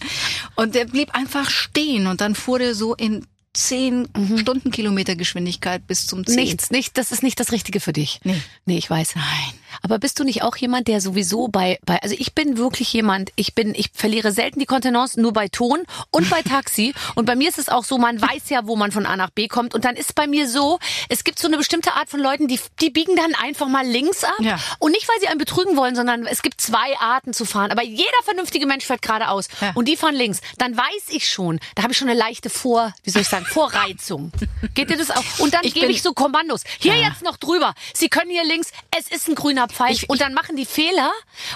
Und 0.55 0.75
der 0.75 0.85
blieb 0.85 1.15
einfach 1.15 1.49
stehen 1.49 2.07
und 2.07 2.19
dann 2.21 2.35
fuhr 2.35 2.59
der 2.59 2.75
so 2.75 2.93
in 2.93 3.25
10 3.55 4.09
Stundenkilometer 4.37 5.15
Geschwindigkeit 5.15 5.85
bis 5.87 6.07
zum 6.07 6.25
10. 6.25 6.35
Nichts, 6.35 6.71
nicht, 6.71 6.97
das 6.97 7.11
ist 7.11 7.23
nicht 7.23 7.39
das 7.39 7.51
Richtige 7.51 7.79
für 7.79 7.93
dich. 7.93 8.19
Nee. 8.23 8.41
Nee, 8.65 8.77
ich 8.77 8.89
weiß. 8.89 9.15
Nein. 9.15 9.53
Aber 9.81 9.99
bist 9.99 10.19
du 10.19 10.23
nicht 10.23 10.43
auch 10.43 10.55
jemand, 10.55 10.87
der 10.87 11.01
sowieso 11.01 11.47
bei, 11.47 11.79
bei, 11.85 12.01
also 12.01 12.15
ich 12.17 12.33
bin 12.33 12.57
wirklich 12.57 12.91
jemand, 12.93 13.31
ich 13.35 13.55
bin, 13.55 13.73
ich 13.75 13.91
verliere 13.93 14.31
selten 14.31 14.59
die 14.59 14.65
Kontenance 14.65 15.19
nur 15.19 15.33
bei 15.33 15.47
Ton 15.47 15.79
und 16.11 16.29
bei 16.29 16.41
Taxi. 16.41 16.93
Und 17.15 17.25
bei 17.25 17.35
mir 17.35 17.49
ist 17.49 17.57
es 17.57 17.69
auch 17.69 17.83
so, 17.83 17.97
man 17.97 18.21
weiß 18.21 18.49
ja, 18.49 18.67
wo 18.67 18.75
man 18.75 18.91
von 18.91 19.05
A 19.05 19.15
nach 19.15 19.29
B 19.29 19.47
kommt. 19.47 19.73
Und 19.73 19.85
dann 19.85 19.95
ist 19.95 20.15
bei 20.15 20.27
mir 20.27 20.49
so, 20.49 20.79
es 21.09 21.23
gibt 21.23 21.39
so 21.39 21.47
eine 21.47 21.57
bestimmte 21.57 21.93
Art 21.93 22.09
von 22.09 22.19
Leuten, 22.19 22.47
die, 22.47 22.59
die 22.81 22.89
biegen 22.89 23.15
dann 23.15 23.33
einfach 23.35 23.67
mal 23.67 23.85
links 23.85 24.23
ab. 24.23 24.35
Ja. 24.39 24.59
Und 24.79 24.91
nicht, 24.91 25.07
weil 25.07 25.19
sie 25.21 25.27
einen 25.27 25.37
betrügen 25.37 25.77
wollen, 25.77 25.95
sondern 25.95 26.25
es 26.25 26.41
gibt 26.41 26.59
zwei 26.61 26.97
Arten 26.99 27.33
zu 27.33 27.45
fahren. 27.45 27.71
Aber 27.71 27.83
jeder 27.83 28.05
vernünftige 28.23 28.65
Mensch 28.65 28.85
fährt 28.85 29.01
geradeaus. 29.01 29.47
Ja. 29.61 29.71
Und 29.75 29.87
die 29.87 29.95
fahren 29.95 30.15
links. 30.15 30.41
Dann 30.57 30.75
weiß 30.75 31.09
ich 31.09 31.29
schon, 31.29 31.59
da 31.75 31.83
habe 31.83 31.93
ich 31.93 31.97
schon 31.97 32.09
eine 32.09 32.17
leichte 32.17 32.49
Vor, 32.49 32.93
wie 33.03 33.09
soll 33.09 33.21
ich 33.21 33.29
sagen, 33.29 33.44
Vorreizung. 33.45 34.31
Geht 34.73 34.89
dir 34.89 34.97
das 34.97 35.11
auch? 35.11 35.23
Und 35.39 35.53
dann 35.53 35.61
Ich 35.63 35.73
gebe 35.73 35.91
ich 35.91 36.01
so 36.01 36.13
Kommandos. 36.13 36.63
Hier 36.79 36.95
Ja. 36.95 37.09
jetzt 37.09 37.23
noch 37.23 37.37
drüber. 37.37 37.73
Sie 37.93 38.09
können 38.09 38.29
hier 38.31 38.43
links, 38.43 38.71
es 38.97 39.07
ist 39.07 39.27
ein 39.27 39.35
grüner 39.35 39.67
Pfeil. 39.67 39.91
Ich- 39.93 40.09
und 40.09 40.21
dann 40.21 40.33
machen 40.33 40.55
die 40.55 40.65
Fehler, 40.65 41.11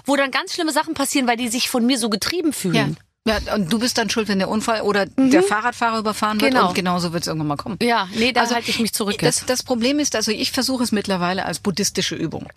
wo 0.05 0.15
dann 0.15 0.31
ganz 0.31 0.53
schlimme 0.53 0.71
Sachen 0.71 0.93
passieren, 0.93 1.27
weil 1.27 1.37
die 1.37 1.47
sich 1.49 1.69
von 1.69 1.85
mir 1.85 1.97
so 1.97 2.09
getrieben 2.09 2.53
fühlen. 2.53 2.75
ja. 2.75 2.87
Und 3.53 3.71
du 3.71 3.77
bist 3.77 3.97
dann 3.99 4.09
schuld, 4.09 4.27
wenn 4.27 4.39
der 4.39 4.49
Unfall 4.49 4.81
oder 4.81 5.05
der 5.05 5.43
Fahrradfahrer 5.43 5.99
überfahren 5.99 6.41
wird 6.41 6.53
Genau. 6.53 6.69
und 6.69 6.73
genauso 6.73 7.13
wird 7.13 7.23
es 7.23 7.27
irgendwann 7.27 7.47
mal 7.49 7.57
kommen. 7.57 7.77
Ja, 7.81 8.07
nee, 8.15 8.31
da 8.31 8.41
Also, 8.41 8.55
halte 8.55 8.71
ich 8.71 8.79
mich 8.79 8.91
zurück 8.91 9.17
Das, 9.19 9.45
das 9.45 9.61
Problem 9.61 9.99
ist, 9.99 10.15
also 10.15 10.31
ich 10.31 10.51
versuche 10.51 10.83
es 10.83 10.91
mittlerweile 10.91 11.45
als 11.45 11.59
buddhistische 11.59 12.15
Übung, 12.15 12.47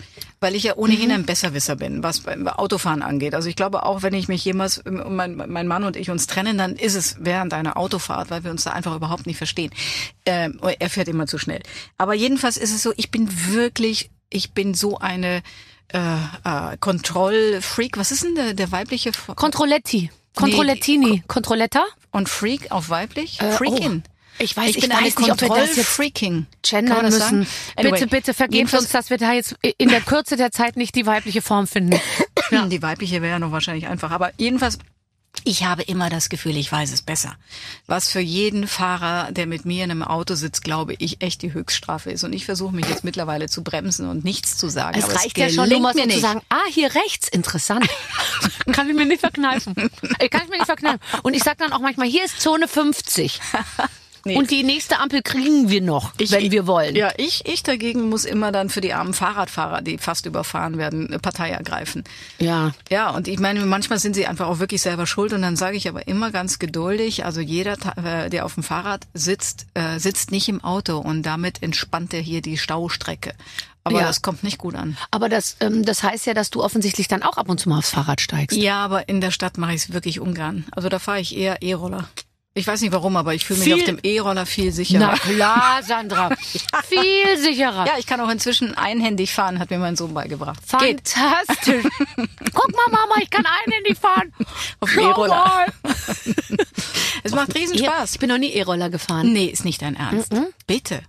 weil 0.41 0.55
ich 0.55 0.63
ja 0.63 0.77
ohnehin 0.77 1.09
Mhm. 1.09 1.15
ein 1.15 1.27
Besserwisser 1.27 1.77
bin, 1.77 2.03
was 2.03 2.21
beim 2.21 2.49
Autofahren 2.49 3.03
angeht. 3.03 3.35
Also 3.35 3.51
ich 3.51 3.57
glaube 3.57 3.83
auch, 3.85 4.03
wenn 4.03 4.15
ich 4.15 4.29
mich 4.29 4.45
jemals, 4.47 4.83
mein, 4.87 5.37
mein 5.37 5.67
Mann 5.67 5.85
und 5.85 5.97
ich 5.97 6.09
uns 6.11 6.27
trennen, 6.27 6.57
dann 6.57 6.77
ist 6.77 6.95
es 6.95 7.17
während 7.19 7.53
einer 7.53 7.77
Autofahrt, 7.77 8.31
weil 8.31 8.45
wir 8.45 8.51
uns 8.51 8.65
da 8.65 8.71
einfach 8.71 8.97
überhaupt 8.97 9.27
nicht 9.27 9.37
verstehen. 9.37 9.73
Ähm, 10.25 10.59
er 10.79 10.89
fährt 10.89 11.09
immer 11.09 11.27
zu 11.27 11.37
schnell. 11.37 11.61
Aber 11.99 12.15
jedenfalls 12.15 12.57
ist 12.57 12.73
es 12.75 12.83
so, 12.83 12.95
ich 12.97 13.11
bin 13.11 13.29
wirklich, 13.53 14.11
ich 14.31 14.53
bin 14.53 14.73
so 14.73 14.97
eine 14.99 15.43
äh, 15.93 15.99
äh, 16.45 16.77
Kontrollfreak. 16.81 17.99
Was 17.99 18.11
ist 18.13 18.23
denn 18.25 18.37
der, 18.37 18.55
der 18.55 18.73
weibliche 18.73 19.11
F- 19.11 19.33
Controletti. 20.35 20.95
Controlettini. 20.97 21.23
Controletta? 21.29 21.85
und 22.13 22.29
Freak 22.29 22.71
auf 22.71 22.91
weiblich? 22.91 23.41
Äh, 23.41 23.53
Freakin. 23.53 24.03
oh. 24.07 24.09
Ich 24.39 24.53
weiß- 24.53 24.69
ich 24.69 24.77
ich 24.79 24.83
bin 24.83 24.91
weiß 24.91 25.19
nicht, 25.19 25.31
ob 25.31 25.41
wir 25.41 25.49
das 25.49 25.77
jetzt 25.77 25.97
Kontrollfreaking. 25.97 26.47
Gendern 26.63 27.05
müssen. 27.05 27.47
Anyway, 27.77 27.93
bitte, 27.93 28.07
bitte 28.07 28.35
vergebt 28.35 28.73
uns, 28.75 28.89
dass 28.89 29.11
wir 29.11 29.19
da 29.19 29.33
jetzt 29.33 29.55
in 29.79 29.89
der 29.91 30.01
Kürze 30.01 30.37
der 30.37 30.51
Zeit 30.51 30.77
nicht 30.77 30.95
die 30.95 31.07
weibliche 31.07 31.43
Form 31.43 31.67
finden. 31.67 32.01
Ja. 32.51 32.67
Die 32.67 32.83
weibliche 32.83 33.21
wäre 33.23 33.33
ja 33.33 33.39
noch 33.39 33.53
wahrscheinlich 33.53 33.87
einfach. 33.89 34.11
Aber 34.11 34.33
jedenfalls, 34.39 34.79
ich 35.45 35.65
habe 35.65 35.83
immer 35.83 36.09
das 36.11 36.29
Gefühl, 36.29 36.57
ich 36.57 36.71
weiß 36.71 36.93
es 36.93 37.03
besser. 37.03 37.35
Was 37.87 38.09
für 38.09 38.21
jeden 38.21 38.69
Fahrer, 38.69 39.33
der 39.33 39.47
mit 39.47 39.65
mir 39.65 39.85
in 39.85 39.91
einem 39.91 40.03
Auto 40.03 40.35
sitzt, 40.35 40.63
glaube 40.63 40.95
ich, 40.99 41.21
echt 41.23 41.43
die 41.43 41.53
Höchststrafe 41.53 42.13
ist. 42.13 42.23
Und 42.23 42.33
ich 42.33 42.45
versuche 42.45 42.75
mich 42.75 42.87
jetzt 42.87 43.03
mittlerweile 43.03 43.49
zu 43.49 43.65
bremsen 43.65 44.09
und 44.09 44.25
nichts 44.25 44.57
zu 44.57 44.69
sagen. 44.69 44.99
Es 44.99 45.15
reicht 45.15 45.39
ja 45.39 45.49
schon, 45.49 45.69
so 45.69 45.81
mir 45.81 46.09
zu 46.09 46.21
sagen, 46.21 46.43
ah, 46.49 46.61
hier 46.71 46.95
rechts, 46.95 47.29
interessant. 47.29 47.89
kann 48.73 48.89
ich 48.89 48.95
mir 48.95 49.07
nicht 49.07 49.21
verkneifen. 49.21 49.75
Ey, 50.19 50.29
Kann 50.29 50.43
ich 50.43 50.49
mir 50.49 50.59
nicht 50.59 50.67
verkneifen. 50.67 51.01
Und 51.23 51.35
ich 51.35 51.43
sag 51.43 51.59
dann 51.59 51.73
auch 51.73 51.81
manchmal, 51.81 52.09
hier 52.09 52.25
ist 52.25 52.41
Zone 52.41 52.69
50. 52.69 53.41
Nee. 54.25 54.37
Und 54.37 54.51
die 54.51 54.63
nächste 54.63 54.99
Ampel 55.01 55.23
kriegen 55.23 55.69
wir 55.69 55.81
noch, 55.81 56.13
wenn 56.19 56.51
wir 56.53 56.67
wollen. 56.67 56.95
Ja, 56.95 57.11
ich, 57.17 57.45
ich 57.47 57.63
dagegen 57.63 58.09
muss 58.09 58.25
immer 58.25 58.53
dann 58.53 58.69
für 58.71 58.81
die 58.81 58.93
armen 58.93 59.15
Fahrradfahrer, 59.15 59.83
die 59.83 59.99
fast 59.99 60.27
überfahren 60.27 60.79
werden, 60.79 61.09
eine 61.09 61.19
Partei 61.19 61.51
ergreifen. 61.51 62.05
ja. 62.39 62.73
Ja, 62.91 63.11
und 63.11 63.27
ich 63.29 63.39
meine, 63.39 63.61
manchmal 63.67 63.99
sind 63.99 64.15
sie 64.15 64.27
einfach 64.27 64.47
auch 64.47 64.59
wirklich 64.59 64.83
selber 64.83 65.07
schuld 65.07 65.33
und 65.33 65.43
dann 65.43 65.57
sage 65.57 65.77
ich 65.77 65.89
aber 65.89 66.07
immer 66.07 66.31
ganz 66.31 66.59
geduldig, 66.59 67.25
also 67.25 67.41
jeder, 67.41 67.77
äh, 67.97 68.29
der 68.31 68.45
auf 68.45 68.55
dem 68.55 68.63
Fahrrad 68.63 69.07
sitzt, 69.15 69.67
äh, 69.75 69.99
sitzt 69.99 70.31
nicht 70.31 70.49
im 70.49 70.63
Auto 70.63 70.99
und 70.99 71.23
damit 71.25 71.63
entspannt 71.63 72.13
er 72.15 72.21
hier 72.21 72.43
die 72.43 72.59
Staustrecke. 72.59 73.33
Aber 73.85 74.01
Ja. 74.01 74.07
das 74.07 74.23
kommt 74.23 74.45
nicht 74.45 74.59
gut 74.59 74.77
an. 74.77 74.97
Aber 75.11 75.29
das, 75.29 75.57
ähm, 75.61 75.85
das 75.85 76.03
heißt 76.05 76.27
ja, 76.27 76.35
dass 76.35 76.51
du 76.51 76.63
offensichtlich 76.63 77.09
dann 77.09 77.23
auch 77.25 77.37
ab 77.37 77.49
und 77.49 77.59
zu 77.59 77.69
mal 77.69 77.79
aufs 77.79 77.91
Fahrrad 77.91 78.21
steigst. 78.21 78.57
Ja, 78.57 78.77
aber 78.85 79.09
in 79.09 79.21
der 79.21 79.33
Stadt 79.33 79.59
mache 79.59 79.73
ich 79.75 79.83
es 79.85 79.93
wirklich 79.93 80.21
ungern. 80.21 80.65
Also 80.71 80.89
da 80.89 80.99
fahre 81.01 81.21
ich 81.21 81.37
eher 81.37 81.63
E-Roller. 81.63 82.09
Ich 82.55 82.67
weiß 82.67 82.83
nicht 82.83 82.93
warum, 82.93 83.17
aber 83.17 83.33
ich 83.33 83.47
fühle 83.47 83.61
mich 83.61 83.65
Viel- 83.69 83.75
auf 83.81 83.85
dem 83.85 83.99
E-Roller 84.03 84.45
viel 84.45 84.73
sicherer. 84.73 84.99
Na 85.01 85.15
klar, 85.15 85.83
Sandra. 85.83 86.31
Viel 86.89 87.39
sicherer. 87.39 87.87
Ja, 87.87 87.95
ich 87.99 88.05
kann 88.07 88.21
auch 88.21 88.29
inzwischen 88.29 88.75
einhändig 88.77 89.33
fahren, 89.33 89.59
hat 89.59 89.71
mir 89.71 89.79
mein 89.79 89.97
Sohn 89.97 90.13
beigebracht. 90.13 90.61
Fantastisch. 90.67 91.85
Guck 92.17 92.73
mal, 92.73 92.91
Mama, 92.91 93.15
ich 93.23 93.31
kann 93.31 93.47
einhändig 93.47 93.99
fahren. 93.99 94.35
Auf 94.81 94.93
dem 94.93 95.01
E-Roller. 95.01 95.67
Es 97.25 97.33
macht 97.33 97.55
riesen 97.55 97.79
Spaß. 97.79 98.15
Ich 98.15 98.19
bin 98.19 98.29
noch 98.29 98.39
nie 98.39 98.51
E-Roller 98.51 98.91
gefahren. 98.91 99.33
Nee, 99.33 99.47
ist 99.47 99.65
nicht 99.65 99.81
dein 99.81 99.95
Ernst. 99.97 100.35
Bitte. 100.67 101.03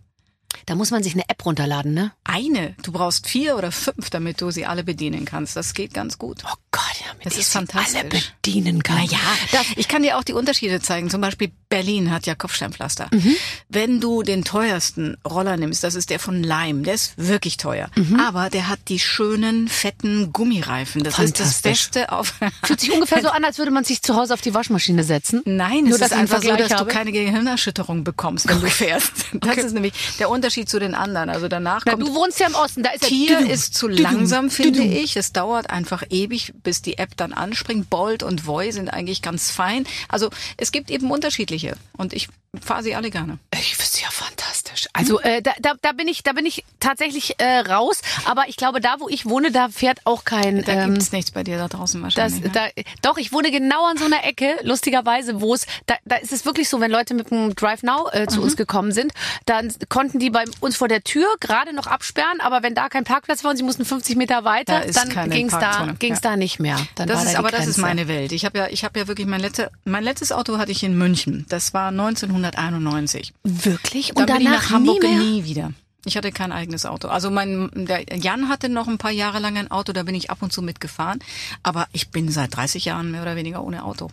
Da 0.66 0.76
muss 0.76 0.92
man 0.92 1.04
sich 1.04 1.14
eine 1.14 1.24
App 1.28 1.46
runterladen, 1.46 1.94
ne? 1.94 2.12
Eine. 2.24 2.76
Du 2.84 2.92
brauchst 2.92 3.28
vier 3.28 3.58
oder 3.58 3.72
fünf, 3.72 4.10
damit 4.10 4.42
du 4.42 4.52
sie 4.52 4.66
alle 4.66 4.84
bedienen 4.84 5.26
kannst. 5.26 5.56
Das 5.56 5.74
geht 5.74 5.94
ganz 5.94 6.18
gut. 6.18 6.44
Oh 6.46 6.56
Gott, 6.72 6.82
damit 7.08 7.26
Das 7.26 7.38
ist 7.38 7.52
fantastisch. 7.52 8.00
alle 8.00 8.10
bedienen 8.10 8.84
kann. 8.84 8.98
Naja, 8.98 9.18
ich 9.76 9.88
kann 9.88 10.04
dir 10.04 10.18
auch 10.18 10.24
die 10.24 10.34
Unterschiede 10.34 10.82
zeigen. 10.82 11.10
Zum 11.10 11.22
Beispiel 11.22 11.52
Berlin 11.70 12.12
hat 12.12 12.26
ja 12.26 12.36
Kopfsteinpflaster. 12.36 13.10
Mhm. 13.12 13.36
Wenn 13.70 14.00
du 14.00 14.24
den 14.24 14.44
teuersten 14.44 15.18
Roller 15.28 15.58
nimmst, 15.58 15.84
das 15.84 15.96
ist 15.96 16.10
der 16.10 16.20
von 16.20 16.44
Lime, 16.44 16.84
der 16.84 16.94
ist 16.94 17.14
wirklich 17.18 17.58
teuer. 17.58 17.90
Mhm. 17.96 18.20
Aber 18.20 18.50
der 18.50 18.70
hat 18.70 18.80
die 18.90 19.00
schönen, 19.00 19.68
fetten 19.68 20.32
Gummireifen. 20.32 21.04
Das 21.04 21.20
ist 21.20 21.40
das. 21.40 21.62
Beste 21.62 22.12
auf... 22.12 22.34
Fühlt 22.64 22.80
sich 22.80 22.92
ungefähr 22.92 23.22
so 23.22 23.30
an, 23.30 23.44
als 23.46 23.58
würde 23.58 23.72
man 23.72 23.84
sich 23.84 24.02
zu 24.02 24.16
Hause 24.16 24.34
auf 24.34 24.42
die 24.42 24.54
Waschmaschine 24.54 25.04
setzen. 25.04 25.42
Nein, 25.46 25.86
Nur, 25.86 25.96
es 25.96 26.02
ist 26.02 26.14
einfach 26.14 26.42
so, 26.42 26.56
dass 26.56 26.72
habe. 26.72 26.86
du 26.86 26.92
keine 26.96 27.12
Gehirnerschütterung 27.12 28.04
bekommst, 28.04 28.48
wenn 28.48 28.60
du 28.62 28.70
fährst. 28.70 29.12
Das 29.44 29.58
ist 29.58 29.74
nämlich 29.74 29.94
der 30.20 30.30
Unterschied 30.30 30.53
zu 30.66 30.80
den 30.80 30.96
anderen. 30.96 31.30
Also 31.30 31.48
danach 31.48 31.84
Na, 31.86 31.94
kommt 31.94 32.08
du 32.08 32.14
wohnst 32.14 32.40
ja 32.40 32.48
im 32.48 32.56
Osten, 32.56 32.84
da 32.84 32.92
ist 32.92 33.04
ja 33.04 33.10
Tier 33.10 33.38
Düdüm, 33.38 33.52
ist 33.52 33.74
zu 33.76 33.88
langsam, 33.88 34.50
finde 34.50 34.84
ich. 34.84 35.18
Es 35.18 35.34
dauert 35.34 35.70
einfach 35.70 36.04
ewig, 36.10 36.54
bis 36.64 36.82
die 36.82 36.98
App 36.98 37.18
dann 37.18 37.34
anspringt. 37.34 37.90
Bolt 37.90 38.24
und 38.24 38.46
Voy 38.48 38.72
sind 38.72 38.90
eigentlich 38.90 39.22
ganz 39.22 39.52
fein. 39.52 39.86
Also 40.08 40.30
es 40.58 40.72
gibt 40.72 40.92
eben 40.92 41.12
unterschiedliche 41.12 41.76
und 41.98 42.14
ich 42.14 42.30
fahre 42.62 42.84
sie 42.84 42.96
alle 42.96 43.10
gerne. 43.10 43.40
Ich 43.54 43.76
finde 43.76 44.04
ja 44.04 44.12
fantastisch. 44.12 44.53
Also 44.94 45.20
äh, 45.22 45.42
da, 45.42 45.52
da, 45.62 45.74
da 45.82 45.92
bin 45.92 46.08
ich, 46.08 46.24
da 46.24 46.34
bin 46.34 46.46
ich 46.46 46.64
tatsächlich 46.80 47.40
äh, 47.40 47.60
raus. 47.60 48.02
Aber 48.26 48.48
ich 48.48 48.56
glaube, 48.58 48.80
da 48.82 48.96
wo 49.00 49.10
ich 49.10 49.26
wohne, 49.26 49.52
da 49.52 49.70
fährt 49.70 50.00
auch 50.06 50.24
kein. 50.26 50.64
Da 50.64 50.72
ähm, 50.74 50.94
gibt's 50.94 51.12
nichts 51.12 51.32
bei 51.32 51.44
dir 51.44 51.58
da 51.58 51.68
draußen 51.68 52.02
das, 52.02 52.16
wahrscheinlich. 52.16 52.44
ne? 52.44 52.50
da, 52.52 52.82
doch, 53.02 53.18
ich 53.18 53.32
wohne 53.32 53.52
genau 53.52 53.86
an 53.86 53.98
so 53.98 54.06
einer 54.06 54.24
Ecke, 54.26 54.56
lustigerweise, 54.64 55.42
wo 55.42 55.54
es, 55.54 55.66
da, 55.86 55.96
da 56.06 56.16
ist 56.18 56.32
es 56.32 56.46
wirklich 56.46 56.70
so, 56.70 56.80
wenn 56.82 56.92
Leute 56.92 57.14
mit 57.14 57.32
dem 57.32 57.56
Drive 57.56 57.84
Now 57.84 58.10
äh, 58.12 58.28
zu 58.28 58.42
uns 58.42 58.56
gekommen 58.56 58.92
sind, 58.92 59.12
dann 59.46 59.74
konnten 59.90 60.20
die 60.20 60.30
bei 60.30 60.44
uns 60.60 60.76
vor 60.78 60.88
der 60.88 61.04
Tür 61.04 61.28
gerade 61.40 61.74
noch 61.74 61.88
absperren, 61.88 62.40
aber 62.42 62.64
wenn 62.64 62.76
da 62.76 62.90
kein 62.90 63.04
Parkplatz 63.04 63.44
war 63.44 63.52
und 63.52 63.58
sie 63.58 63.64
mussten 63.64 63.86
50 63.86 64.16
Meter 64.16 64.44
weiter, 64.44 64.82
Da 64.86 64.92
dann 64.92 65.10
keine 65.10 65.36
ging's 65.36 65.54
da, 65.54 65.94
ging's 66.00 66.20
Ja. 66.24 66.32
da 66.32 66.38
nicht 66.38 66.60
mehr. 66.60 66.78
Dann 66.96 67.08
das 67.08 67.24
ist, 67.26 67.34
da 67.34 67.40
aber 67.40 67.50
das 67.52 67.62
ist 67.62 67.76
Grenze. 67.76 67.82
meine 67.82 68.08
Welt. 68.08 68.32
Ich 68.32 68.46
habe 68.46 68.58
ja, 68.58 68.68
ich 68.70 68.84
habe 68.84 69.00
ja 69.00 69.08
wirklich 69.08 69.28
mein 69.28 69.42
letzte, 69.42 69.72
mein 69.86 70.04
letztes 70.04 70.32
Auto 70.32 70.58
hatte 70.58 70.72
ich 70.72 70.84
in 70.84 70.98
München. 70.98 71.46
Das 71.50 71.74
war 71.74 71.90
1991. 71.90 73.34
Wirklich? 73.44 74.12
Dann 74.16 74.24
Und 74.30 74.40
ich 74.40 74.46
danach 74.46 74.63
nach 74.64 74.72
Hamburg 74.72 75.04
nie 75.04 75.16
nie 75.16 75.46
wieder. 75.46 75.74
Ich 76.06 76.18
hatte 76.18 76.32
kein 76.32 76.52
eigenes 76.52 76.86
Auto. 76.86 77.08
Also 77.08 77.32
mein 77.32 77.70
der 77.74 78.04
Jan 78.18 78.50
hatte 78.50 78.68
noch 78.68 78.88
ein 78.88 78.98
paar 78.98 79.12
Jahre 79.12 79.40
lang 79.40 79.58
ein 79.58 79.72
Auto, 79.72 79.94
da 79.94 80.04
bin 80.04 80.16
ich 80.16 80.30
ab 80.30 80.42
und 80.42 80.52
zu 80.52 80.62
mitgefahren. 80.62 81.20
Aber 81.64 81.88
ich 81.94 82.10
bin 82.10 82.30
seit 82.30 82.56
30 82.56 82.86
Jahren 82.86 83.12
mehr 83.12 83.22
oder 83.22 83.36
weniger 83.36 83.64
ohne 83.64 83.86
Auto. 83.86 84.10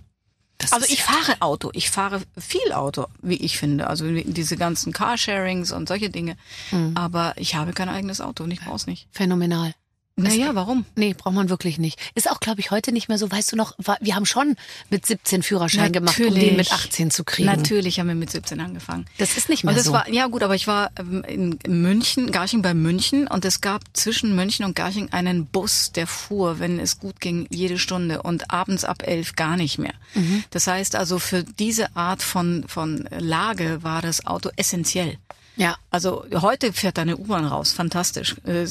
Das 0.58 0.72
Also 0.72 0.86
ich 0.88 1.02
fahre 1.02 1.40
Auto. 1.40 1.70
Ich 1.72 1.90
fahre 1.90 2.20
viel 2.38 2.72
Auto, 2.72 3.06
wie 3.22 3.36
ich 3.36 3.58
finde. 3.58 3.88
Also 3.88 4.06
diese 4.10 4.56
ganzen 4.56 4.92
Carsharings 4.92 5.72
und 5.72 5.88
solche 5.88 6.10
Dinge. 6.10 6.36
Mhm. 6.70 6.92
Aber 6.94 7.32
ich 7.36 7.54
habe 7.54 7.72
kein 7.72 7.88
eigenes 7.88 8.20
Auto 8.20 8.44
und 8.44 8.50
ich 8.50 8.60
brauche 8.60 8.76
es 8.76 8.86
nicht. 8.86 9.08
Phänomenal. 9.10 9.74
Naja, 10.16 10.54
warum? 10.54 10.84
Nee, 10.96 11.14
braucht 11.14 11.34
man 11.34 11.48
wirklich 11.48 11.78
nicht. 11.78 11.98
Ist 12.14 12.30
auch, 12.30 12.40
glaube 12.40 12.60
ich, 12.60 12.70
heute 12.70 12.92
nicht 12.92 13.08
mehr 13.08 13.18
so. 13.18 13.30
Weißt 13.30 13.52
du 13.52 13.56
noch, 13.56 13.74
wir 14.00 14.14
haben 14.14 14.26
schon 14.26 14.56
mit 14.90 15.06
17 15.06 15.42
Führerschein 15.42 15.92
Natürlich. 15.92 16.16
gemacht, 16.16 16.34
um 16.34 16.38
den 16.38 16.56
mit 16.56 16.72
18 16.72 17.10
zu 17.10 17.24
kriegen. 17.24 17.46
Natürlich 17.46 17.98
haben 17.98 18.08
wir 18.08 18.14
mit 18.14 18.30
17 18.30 18.60
angefangen. 18.60 19.06
Das 19.18 19.36
ist 19.36 19.48
nicht 19.48 19.64
mehr 19.64 19.78
so. 19.78 19.92
War, 19.92 20.08
ja 20.10 20.26
gut, 20.26 20.42
aber 20.42 20.54
ich 20.54 20.66
war 20.66 20.90
ähm, 20.98 21.24
in 21.26 21.58
München, 21.66 22.32
Garching 22.32 22.62
bei 22.62 22.74
München 22.74 23.26
und 23.26 23.44
es 23.44 23.60
gab 23.60 23.82
zwischen 23.94 24.34
München 24.36 24.64
und 24.64 24.76
Garching 24.76 25.10
einen 25.12 25.46
Bus, 25.46 25.92
der 25.92 26.06
fuhr, 26.06 26.58
wenn 26.58 26.78
es 26.78 26.98
gut 26.98 27.20
ging, 27.20 27.46
jede 27.50 27.78
Stunde 27.78 28.22
und 28.22 28.50
abends 28.50 28.84
ab 28.84 29.02
elf 29.06 29.36
gar 29.36 29.56
nicht 29.56 29.78
mehr. 29.78 29.94
Mhm. 30.14 30.44
Das 30.50 30.66
heißt 30.66 30.96
also 30.96 31.18
für 31.18 31.44
diese 31.44 31.96
Art 31.96 32.22
von, 32.22 32.64
von 32.68 33.08
Lage 33.18 33.82
war 33.82 34.02
das 34.02 34.26
Auto 34.26 34.50
essentiell. 34.56 35.18
Ja. 35.60 35.76
Also 35.90 36.24
heute 36.32 36.72
fährt 36.72 36.96
da 36.96 37.02
eine 37.02 37.18
U-Bahn 37.18 37.44
raus, 37.44 37.72
fantastisch. 37.72 38.34
Äh, 38.46 38.64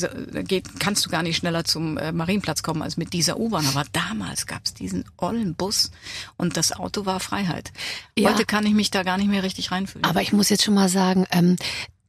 geht, 0.43 0.79
kannst 0.79 1.05
du 1.05 1.11
gar 1.11 1.21
nicht 1.21 1.37
schneller 1.37 1.63
zum 1.63 1.99
äh, 1.99 2.11
Marienplatz 2.11 2.63
kommen 2.63 2.81
als 2.81 2.97
mit 2.97 3.13
dieser 3.13 3.39
U-Bahn. 3.39 3.67
Aber 3.67 3.83
damals 3.91 4.47
gab's 4.47 4.73
diesen 4.73 5.05
ollen 5.17 5.53
Bus 5.53 5.91
und 6.35 6.57
das 6.57 6.71
Auto 6.71 7.05
war 7.05 7.19
Freiheit. 7.19 7.71
Ja. 8.17 8.31
Heute 8.31 8.43
kann 8.43 8.65
ich 8.65 8.73
mich 8.73 8.89
da 8.89 9.03
gar 9.03 9.17
nicht 9.19 9.29
mehr 9.29 9.43
richtig 9.43 9.71
reinfühlen. 9.71 10.03
Aber 10.03 10.23
ich 10.23 10.33
muss 10.33 10.49
jetzt 10.49 10.63
schon 10.63 10.73
mal 10.73 10.89
sagen, 10.89 11.27
ähm, 11.29 11.57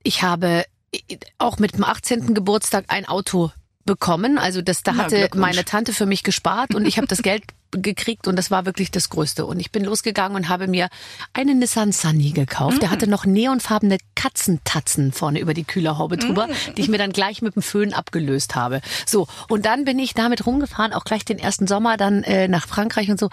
ich 0.02 0.22
habe 0.22 0.64
äh, 0.92 1.18
auch 1.36 1.58
mit 1.58 1.74
dem 1.74 1.84
18. 1.84 2.32
Geburtstag 2.32 2.86
ein 2.88 3.06
Auto 3.06 3.50
bekommen. 3.84 4.38
Also 4.38 4.62
das, 4.62 4.82
da 4.82 4.96
hatte 4.96 5.28
meine 5.34 5.66
Tante 5.66 5.92
für 5.92 6.06
mich 6.06 6.22
gespart 6.22 6.74
und 6.74 6.86
ich 6.86 6.96
habe 6.96 7.06
das 7.06 7.20
Geld 7.22 7.44
gekriegt 7.72 8.26
und 8.26 8.36
das 8.36 8.50
war 8.50 8.66
wirklich 8.66 8.90
das 8.90 9.10
Größte. 9.10 9.46
Und 9.46 9.60
ich 9.60 9.70
bin 9.70 9.84
losgegangen 9.84 10.36
und 10.36 10.48
habe 10.48 10.66
mir 10.66 10.88
einen 11.32 11.58
Nissan 11.58 11.92
Sunny 11.92 12.30
gekauft. 12.30 12.82
Der 12.82 12.90
hatte 12.90 13.06
noch 13.06 13.24
neonfarbene 13.24 13.98
Katzentatzen 14.14 15.12
vorne 15.12 15.40
über 15.40 15.54
die 15.54 15.64
Kühlerhaube 15.64 16.16
drüber, 16.16 16.48
die 16.76 16.82
ich 16.82 16.88
mir 16.88 16.98
dann 16.98 17.12
gleich 17.12 17.42
mit 17.42 17.54
dem 17.54 17.62
Föhn 17.62 17.94
abgelöst 17.94 18.54
habe. 18.54 18.80
So, 19.06 19.26
und 19.48 19.66
dann 19.66 19.84
bin 19.84 19.98
ich 19.98 20.14
damit 20.14 20.46
rumgefahren, 20.46 20.92
auch 20.92 21.04
gleich 21.04 21.24
den 21.24 21.38
ersten 21.38 21.66
Sommer 21.66 21.96
dann 21.96 22.22
äh, 22.24 22.48
nach 22.48 22.66
Frankreich 22.66 23.10
und 23.10 23.18
so. 23.18 23.30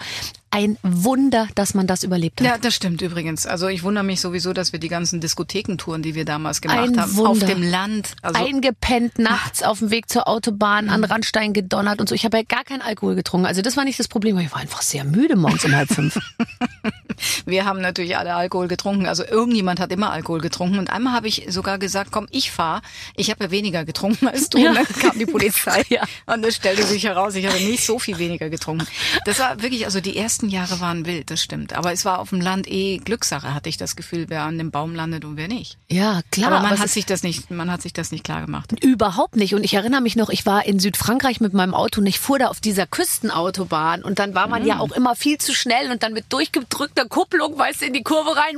Ein 0.50 0.78
Wunder, 0.82 1.48
dass 1.54 1.74
man 1.74 1.86
das 1.86 2.02
überlebt 2.02 2.40
hat. 2.40 2.46
ja, 2.46 2.58
das 2.58 2.74
stimmt 2.74 3.02
übrigens. 3.02 3.46
Also 3.46 3.68
ich 3.68 3.82
wundere 3.82 4.04
mich 4.04 4.20
sowieso, 4.20 4.52
dass 4.52 4.72
wir 4.72 4.80
die 4.80 4.88
ganzen 4.88 5.20
Diskothekentouren, 5.20 6.02
die 6.02 6.14
wir 6.14 6.24
damals 6.24 6.60
gemacht 6.60 6.78
Ein 6.78 7.00
haben, 7.00 7.16
Wunder. 7.16 7.30
auf 7.30 7.38
dem 7.40 7.62
Land, 7.62 8.14
also 8.22 8.44
eingepennt 8.44 9.18
nachts 9.18 9.62
auf 9.62 9.80
dem 9.80 9.90
Weg 9.90 10.08
zur 10.08 10.26
Autobahn, 10.26 10.88
an 10.88 11.04
Randstein 11.04 11.52
gedonnert 11.52 12.00
und 12.00 12.08
so. 12.08 12.14
Ich 12.14 12.24
habe 12.24 12.38
ja 12.38 12.42
gar 12.44 12.64
keinen 12.64 12.82
Alkohol 12.82 13.14
getrunken. 13.14 13.46
Also 13.46 13.62
das 13.62 13.76
war 13.76 13.84
nicht 13.84 13.98
das 13.98 14.08
Problem. 14.08 14.38
Ich 14.38 14.50
war 14.52 14.58
einfach 14.60 14.82
sehr 14.82 15.04
müde 15.04 15.36
morgens 15.36 15.64
um 15.64 15.74
halb 15.74 15.88
fünf. 15.88 16.18
wir 17.46 17.64
haben 17.64 17.80
natürlich 17.80 18.16
alle 18.16 18.34
Alkohol 18.34 18.68
getrunken. 18.68 19.06
Also 19.06 19.24
irgendjemand 19.24 19.80
hat 19.80 19.92
immer 19.92 20.10
Alkohol 20.10 20.40
getrunken. 20.40 20.78
Und 20.78 20.90
einmal 20.90 21.12
habe 21.12 21.28
ich 21.28 21.46
sogar 21.48 21.78
gesagt, 21.78 22.10
komm, 22.12 22.26
ich 22.30 22.50
fahr. 22.50 22.82
Ich 23.16 23.30
habe 23.30 23.44
ja 23.44 23.50
weniger 23.50 23.84
getrunken 23.84 24.28
als 24.28 24.48
du. 24.50 24.58
Ja. 24.58 24.70
Und 24.70 24.76
dann 24.76 24.86
kam 24.86 25.18
die 25.18 25.26
Polizei. 25.26 25.84
Ja. 25.88 26.02
Und 26.26 26.44
es 26.44 26.56
stellte 26.56 26.84
sich 26.84 27.04
heraus, 27.04 27.34
ich 27.34 27.46
habe 27.46 27.58
nicht 27.60 27.84
so 27.84 27.98
viel 27.98 28.18
weniger 28.18 28.50
getrunken. 28.50 28.86
Das 29.24 29.38
war 29.38 29.62
wirklich, 29.62 29.84
also 29.84 30.00
die 30.00 30.16
ersten 30.16 30.48
Jahre 30.48 30.80
waren 30.80 31.06
wild, 31.06 31.30
das 31.30 31.42
stimmt. 31.42 31.72
Aber 31.72 31.92
es 31.92 32.04
war 32.04 32.18
auf 32.18 32.30
dem 32.30 32.40
Land 32.40 32.68
eh 32.68 32.98
Glückssache, 32.98 33.54
hatte 33.54 33.68
ich 33.68 33.76
das 33.76 33.96
Gefühl, 33.96 34.26
wer 34.28 34.42
an 34.42 34.58
dem 34.58 34.70
Baum 34.70 34.94
landet 34.94 35.24
und 35.24 35.36
wer 35.36 35.48
nicht. 35.48 35.78
Ja, 35.88 36.20
klar. 36.30 36.52
aber 36.52 36.60
man 36.60 36.74
es 36.74 36.80
hat 36.80 36.90
sich 36.90 37.06
das 37.06 37.22
nicht, 37.22 37.50
man 37.50 37.70
hat 37.70 37.82
sich 37.82 37.92
das 37.92 38.12
nicht 38.12 38.24
klar 38.24 38.42
gemacht. 38.42 38.72
Überhaupt 38.82 39.36
nicht. 39.36 39.54
Und 39.54 39.64
ich 39.64 39.74
erinnere 39.74 40.00
mich 40.00 40.16
noch, 40.16 40.28
ich 40.28 40.44
war 40.46 40.66
in 40.66 40.78
Südfrankreich 40.78 41.40
mit 41.40 41.54
meinem 41.54 41.74
Auto 41.74 42.00
und 42.00 42.06
ich 42.06 42.18
fuhr 42.18 42.38
da 42.38 42.48
auf 42.48 42.60
dieser 42.60 42.86
Küstenautobahn 42.86 44.02
und 44.02 44.18
dann 44.18 44.34
war 44.34 44.48
man 44.48 44.66
ja 44.66 44.78
auch 44.78 44.92
immer 44.92 45.16
viel 45.16 45.38
zu 45.38 45.54
schnell 45.54 45.90
und 45.90 46.02
dann 46.02 46.12
mit 46.12 46.32
durchgedrückter 46.32 47.06
Kupplung, 47.08 47.58
weißt 47.58 47.82
du, 47.82 47.86
in 47.86 47.92
die 47.92 48.02
Kurve 48.02 48.36
rein 48.36 48.56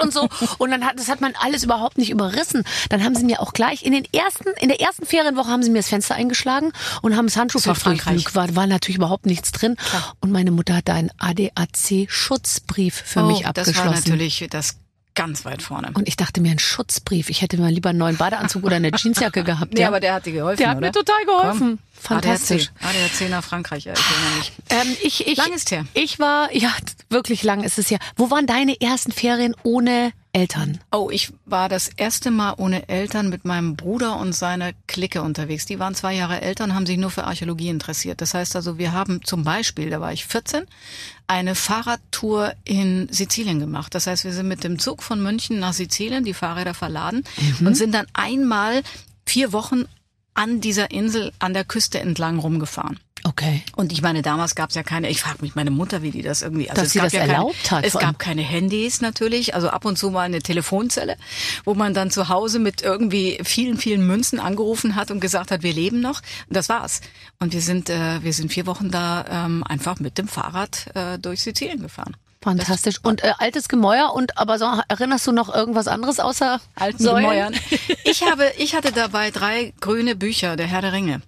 und 0.00 0.12
so. 0.12 0.28
Und 0.58 0.70
dann 0.70 0.84
hat, 0.84 0.98
das 0.98 1.08
hat 1.08 1.20
man 1.20 1.34
alles 1.40 1.64
überhaupt 1.64 1.98
nicht 1.98 2.10
überrissen. 2.10 2.64
Dann 2.90 3.02
haben 3.04 3.14
sie 3.14 3.24
mir 3.24 3.40
auch 3.40 3.52
gleich 3.52 3.84
in 3.84 3.92
den 3.92 4.04
ersten, 4.12 4.48
in 4.60 4.68
der 4.68 4.80
ersten 4.80 5.06
Ferienwoche 5.06 5.48
haben 5.48 5.62
sie 5.62 5.70
mir 5.70 5.78
das 5.78 5.88
Fenster 5.88 6.14
eingeschlagen 6.14 6.72
und 7.02 7.16
haben 7.16 7.26
das 7.26 7.36
Handschuhfach 7.36 7.78
durchwühlt. 7.78 8.34
War, 8.34 8.54
war 8.54 8.66
natürlich 8.66 8.96
überhaupt 8.96 9.26
nichts 9.26 9.52
drin. 9.52 9.76
Und 10.20 10.30
meine 10.32 10.50
Mutter 10.50 10.76
hat 10.76 10.88
da 10.88 10.94
einen 10.94 11.10
ADAC-Schutzbrief 11.18 12.94
für 13.04 13.22
mich 13.24 13.38
Oh, 13.46 13.50
das 13.52 13.68
abgeschlossen. 13.68 13.84
war 13.88 13.94
natürlich 14.16 14.46
das 14.50 14.76
ganz 15.14 15.44
weit 15.44 15.60
vorne. 15.62 15.90
und 15.94 16.08
ich 16.08 16.16
dachte 16.16 16.40
mir, 16.40 16.52
ein 16.52 16.58
Schutzbrief. 16.58 17.28
Ich 17.28 17.42
hätte 17.42 17.58
mal 17.58 17.70
lieber 17.70 17.90
einen 17.90 17.98
neuen 17.98 18.16
Badeanzug 18.16 18.64
oder 18.64 18.76
eine 18.76 18.90
Jeansjacke 18.96 19.44
gehabt. 19.44 19.74
Nee, 19.74 19.82
ja. 19.82 19.88
aber 19.88 20.00
der 20.00 20.14
hat 20.14 20.24
dir 20.24 20.32
geholfen, 20.32 20.58
Der 20.58 20.70
hat 20.70 20.78
oder? 20.78 20.86
mir 20.86 20.92
total 20.92 21.24
geholfen. 21.26 21.78
Komm. 21.78 21.78
Fantastisch. 21.92 22.70
ADAC, 22.80 22.96
ADAC 22.96 23.30
nach 23.30 23.44
Frankreich, 23.44 23.84
ja, 23.84 23.92
ich 23.92 24.00
erinnere 24.00 24.38
mich. 24.38 24.52
Ähm, 24.70 24.96
ich, 25.02 25.26
ich, 25.26 25.38
Lang 25.38 25.52
ist 25.52 25.70
her. 25.70 25.86
Ich 25.94 26.18
war, 26.18 26.54
ja, 26.54 26.72
wirklich 27.10 27.42
lang 27.44 27.62
ist 27.62 27.78
es 27.78 27.90
ja. 27.90 27.98
Wo 28.16 28.30
waren 28.30 28.46
deine 28.46 28.80
ersten 28.80 29.12
Ferien 29.12 29.54
ohne 29.62 30.12
Eltern? 30.32 30.80
Oh, 30.90 31.10
ich 31.12 31.32
war 31.44 31.68
das 31.68 31.90
erste 31.96 32.30
Mal 32.30 32.54
ohne 32.56 32.88
Eltern 32.88 33.28
mit 33.28 33.44
meinem 33.44 33.76
Bruder 33.76 34.16
und 34.16 34.32
seiner 34.32 34.72
Clique 34.88 35.22
unterwegs. 35.22 35.66
Die 35.66 35.78
waren 35.78 35.94
zwei 35.94 36.14
Jahre 36.14 36.40
älter 36.40 36.64
und 36.64 36.74
haben 36.74 36.86
sich 36.86 36.98
nur 36.98 37.10
für 37.10 37.24
Archäologie 37.24 37.68
interessiert. 37.68 38.20
Das 38.20 38.34
heißt 38.34 38.56
also, 38.56 38.78
wir 38.78 38.92
haben 38.92 39.22
zum 39.22 39.44
Beispiel, 39.44 39.90
da 39.90 40.00
war 40.00 40.12
ich 40.12 40.24
14, 40.24 40.64
eine 41.26 41.54
Fahrradtour 41.54 42.54
in 42.64 43.08
Sizilien 43.12 43.60
gemacht. 43.60 43.94
Das 43.94 44.06
heißt, 44.06 44.24
wir 44.24 44.32
sind 44.32 44.48
mit 44.48 44.64
dem 44.64 44.78
Zug 44.78 45.02
von 45.02 45.22
München 45.22 45.60
nach 45.60 45.72
Sizilien, 45.72 46.24
die 46.24 46.34
Fahrräder 46.34 46.74
verladen 46.74 47.22
und 47.60 47.76
sind 47.76 47.94
dann 47.94 48.06
einmal 48.14 48.82
vier 49.24 49.52
Wochen 49.52 49.84
an 50.34 50.60
dieser 50.60 50.90
Insel 50.90 51.32
an 51.38 51.54
der 51.54 51.64
Küste 51.64 52.00
entlang 52.00 52.38
rumgefahren. 52.38 52.98
Okay. 53.24 53.62
Und 53.76 53.92
ich 53.92 54.02
meine, 54.02 54.22
damals 54.22 54.54
gab 54.54 54.70
es 54.70 54.74
ja 54.74 54.82
keine, 54.82 55.08
ich 55.08 55.20
frage 55.20 55.38
mich 55.42 55.54
meine 55.54 55.70
Mutter, 55.70 56.02
wie 56.02 56.10
die 56.10 56.22
das 56.22 56.42
irgendwie, 56.42 56.68
also 56.68 56.80
Dass 56.80 56.88
es 56.88 56.92
sie 56.92 56.98
gab 56.98 57.06
das 57.06 57.12
ja 57.12 57.20
keine, 57.20 57.32
erlaubt 57.34 57.70
hat, 57.70 57.84
Es 57.84 57.92
gab 57.92 58.18
keine 58.18 58.42
Handys 58.42 59.00
natürlich, 59.00 59.54
also 59.54 59.68
ab 59.68 59.84
und 59.84 59.96
zu 59.96 60.10
mal 60.10 60.22
eine 60.22 60.40
Telefonzelle, 60.40 61.16
wo 61.64 61.74
man 61.74 61.94
dann 61.94 62.10
zu 62.10 62.28
Hause 62.28 62.58
mit 62.58 62.82
irgendwie 62.82 63.38
vielen, 63.44 63.76
vielen 63.76 64.06
Münzen 64.06 64.40
angerufen 64.40 64.96
hat 64.96 65.10
und 65.12 65.20
gesagt 65.20 65.52
hat, 65.52 65.62
wir 65.62 65.72
leben 65.72 66.00
noch. 66.00 66.20
Und 66.48 66.56
das 66.56 66.68
war's. 66.68 67.00
Und 67.38 67.52
wir 67.52 67.60
sind, 67.60 67.90
äh, 67.90 68.22
wir 68.24 68.32
sind 68.32 68.52
vier 68.52 68.66
Wochen 68.66 68.90
da 68.90 69.24
ähm, 69.46 69.62
einfach 69.62 70.00
mit 70.00 70.18
dem 70.18 70.26
Fahrrad 70.26 70.86
äh, 70.94 71.18
durch 71.18 71.42
Sizilien 71.42 71.80
gefahren. 71.80 72.16
Fantastisch. 72.42 72.96
Und 73.02 73.22
äh, 73.22 73.32
altes 73.38 73.68
Gemäuer 73.68 74.12
und 74.14 74.36
aber 74.38 74.58
so, 74.58 74.66
erinnerst 74.88 75.26
du 75.26 75.32
noch 75.32 75.54
irgendwas 75.54 75.86
anderes 75.88 76.20
außer 76.20 76.60
alten 76.74 77.02
Säulen? 77.02 77.22
Gemäuern. 77.22 77.54
Ich 78.04 78.22
habe, 78.24 78.52
ich 78.58 78.74
hatte 78.74 78.92
dabei 78.92 79.30
drei 79.30 79.72
grüne 79.80 80.14
Bücher, 80.16 80.56
der 80.56 80.66
Herr 80.66 80.82
der 80.82 80.92
Ringe. 80.92 81.22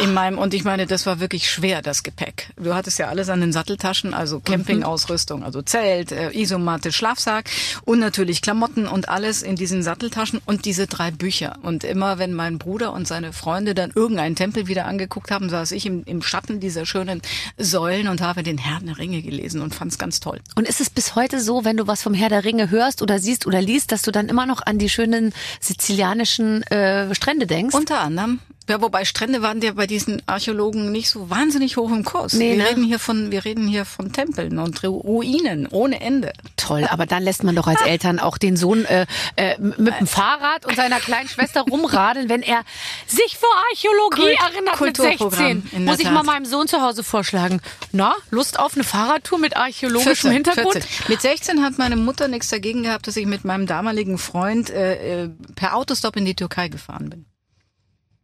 In 0.00 0.14
meinem, 0.14 0.38
und 0.38 0.54
ich 0.54 0.64
meine, 0.64 0.86
das 0.86 1.06
war 1.06 1.20
wirklich 1.20 1.50
schwer, 1.50 1.82
das 1.82 2.02
Gepäck. 2.02 2.50
Du 2.56 2.74
hattest 2.74 2.98
ja 2.98 3.08
alles 3.08 3.28
an 3.28 3.40
den 3.40 3.52
Satteltaschen, 3.52 4.14
also 4.14 4.40
Campingausrüstung, 4.40 5.42
also 5.42 5.62
Zelt, 5.62 6.12
äh, 6.12 6.30
Isomatte, 6.32 6.92
Schlafsack 6.92 7.50
und 7.84 7.98
natürlich 7.98 8.42
Klamotten 8.42 8.86
und 8.86 9.08
alles 9.08 9.42
in 9.42 9.56
diesen 9.56 9.82
Satteltaschen 9.82 10.40
und 10.44 10.64
diese 10.64 10.86
drei 10.86 11.10
Bücher. 11.10 11.58
Und 11.62 11.84
immer, 11.84 12.18
wenn 12.18 12.34
mein 12.34 12.58
Bruder 12.58 12.92
und 12.92 13.06
seine 13.06 13.32
Freunde 13.32 13.74
dann 13.74 13.92
irgendeinen 13.94 14.36
Tempel 14.36 14.66
wieder 14.66 14.86
angeguckt 14.86 15.30
haben, 15.30 15.48
saß 15.48 15.72
ich 15.72 15.86
im, 15.86 16.04
im 16.04 16.22
Schatten 16.22 16.60
dieser 16.60 16.86
schönen 16.86 17.22
Säulen 17.58 18.08
und 18.08 18.20
habe 18.20 18.42
den 18.42 18.58
Herrn 18.58 18.86
der 18.86 18.98
Ringe 18.98 19.22
gelesen 19.22 19.62
und 19.62 19.74
fand 19.74 19.92
es 19.92 19.98
ganz 19.98 20.20
toll. 20.20 20.40
Und 20.56 20.68
ist 20.68 20.80
es 20.80 20.90
bis 20.90 21.14
heute 21.14 21.40
so, 21.40 21.64
wenn 21.64 21.76
du 21.76 21.86
was 21.86 22.02
vom 22.02 22.14
Herr 22.14 22.28
der 22.28 22.44
Ringe 22.44 22.70
hörst 22.70 23.02
oder 23.02 23.18
siehst 23.18 23.46
oder 23.46 23.62
liest, 23.62 23.92
dass 23.92 24.02
du 24.02 24.10
dann 24.10 24.28
immer 24.28 24.46
noch 24.46 24.64
an 24.64 24.78
die 24.78 24.88
schönen 24.88 25.32
sizilianischen 25.60 26.62
äh, 26.64 27.14
Strände 27.14 27.46
denkst? 27.46 27.74
Unter 27.74 28.00
anderem. 28.00 28.40
Ja, 28.68 28.80
wobei 28.80 29.04
Strände 29.04 29.42
waren 29.42 29.60
ja 29.62 29.72
bei 29.72 29.88
diesen 29.88 30.22
Archäologen 30.26 30.92
nicht 30.92 31.10
so 31.10 31.28
wahnsinnig 31.28 31.76
hoch 31.76 31.90
im 31.90 32.04
Kurs. 32.04 32.34
Nee, 32.34 32.52
wir 32.52 32.58
ne? 32.58 32.68
reden 32.70 32.84
hier 32.84 33.00
von, 33.00 33.32
wir 33.32 33.44
reden 33.44 33.66
hier 33.66 33.84
von 33.84 34.12
Tempeln 34.12 34.58
und 34.60 34.78
Ru- 34.82 35.00
Ruinen 35.02 35.66
ohne 35.66 36.00
Ende. 36.00 36.32
Toll, 36.56 36.86
aber 36.88 37.06
dann 37.06 37.24
lässt 37.24 37.42
man 37.42 37.56
doch 37.56 37.66
als 37.66 37.80
Eltern 37.80 38.20
auch 38.20 38.38
den 38.38 38.56
Sohn 38.56 38.84
äh, 38.84 39.06
äh, 39.34 39.58
mit 39.58 39.98
dem 39.98 40.06
Fahrrad 40.06 40.66
und 40.66 40.76
seiner 40.76 41.00
kleinen 41.00 41.28
Schwester 41.28 41.62
rumradeln, 41.62 42.28
wenn 42.28 42.42
er 42.42 42.62
sich 43.08 43.36
für 43.38 43.46
Archäologie 43.72 44.36
Kult- 44.36 44.52
erinnert 44.54 44.80
mit 44.80 44.96
Kulturprogramm, 44.96 45.62
16. 45.62 45.78
in 45.80 45.86
der 45.86 45.92
Muss 45.94 46.00
ich 46.00 46.10
mal 46.10 46.22
meinem 46.22 46.44
Sohn 46.44 46.68
zu 46.68 46.80
Hause 46.80 47.02
vorschlagen. 47.02 47.60
Na, 47.90 48.14
Lust 48.30 48.56
auf 48.60 48.74
eine 48.74 48.84
Fahrradtour 48.84 49.38
mit 49.38 49.56
archäologischem 49.56 50.30
Hintergrund? 50.30 50.74
14. 50.74 50.90
Mit 51.08 51.20
16 51.20 51.62
hat 51.64 51.78
meine 51.78 51.96
Mutter 51.96 52.28
nichts 52.28 52.50
dagegen 52.50 52.84
gehabt, 52.84 53.08
dass 53.08 53.16
ich 53.16 53.26
mit 53.26 53.44
meinem 53.44 53.66
damaligen 53.66 54.16
Freund 54.16 54.70
äh, 54.70 55.24
äh, 55.24 55.30
per 55.56 55.74
Autostop 55.74 56.14
in 56.16 56.24
die 56.24 56.36
Türkei 56.36 56.68
gefahren 56.68 57.10
bin. 57.10 57.26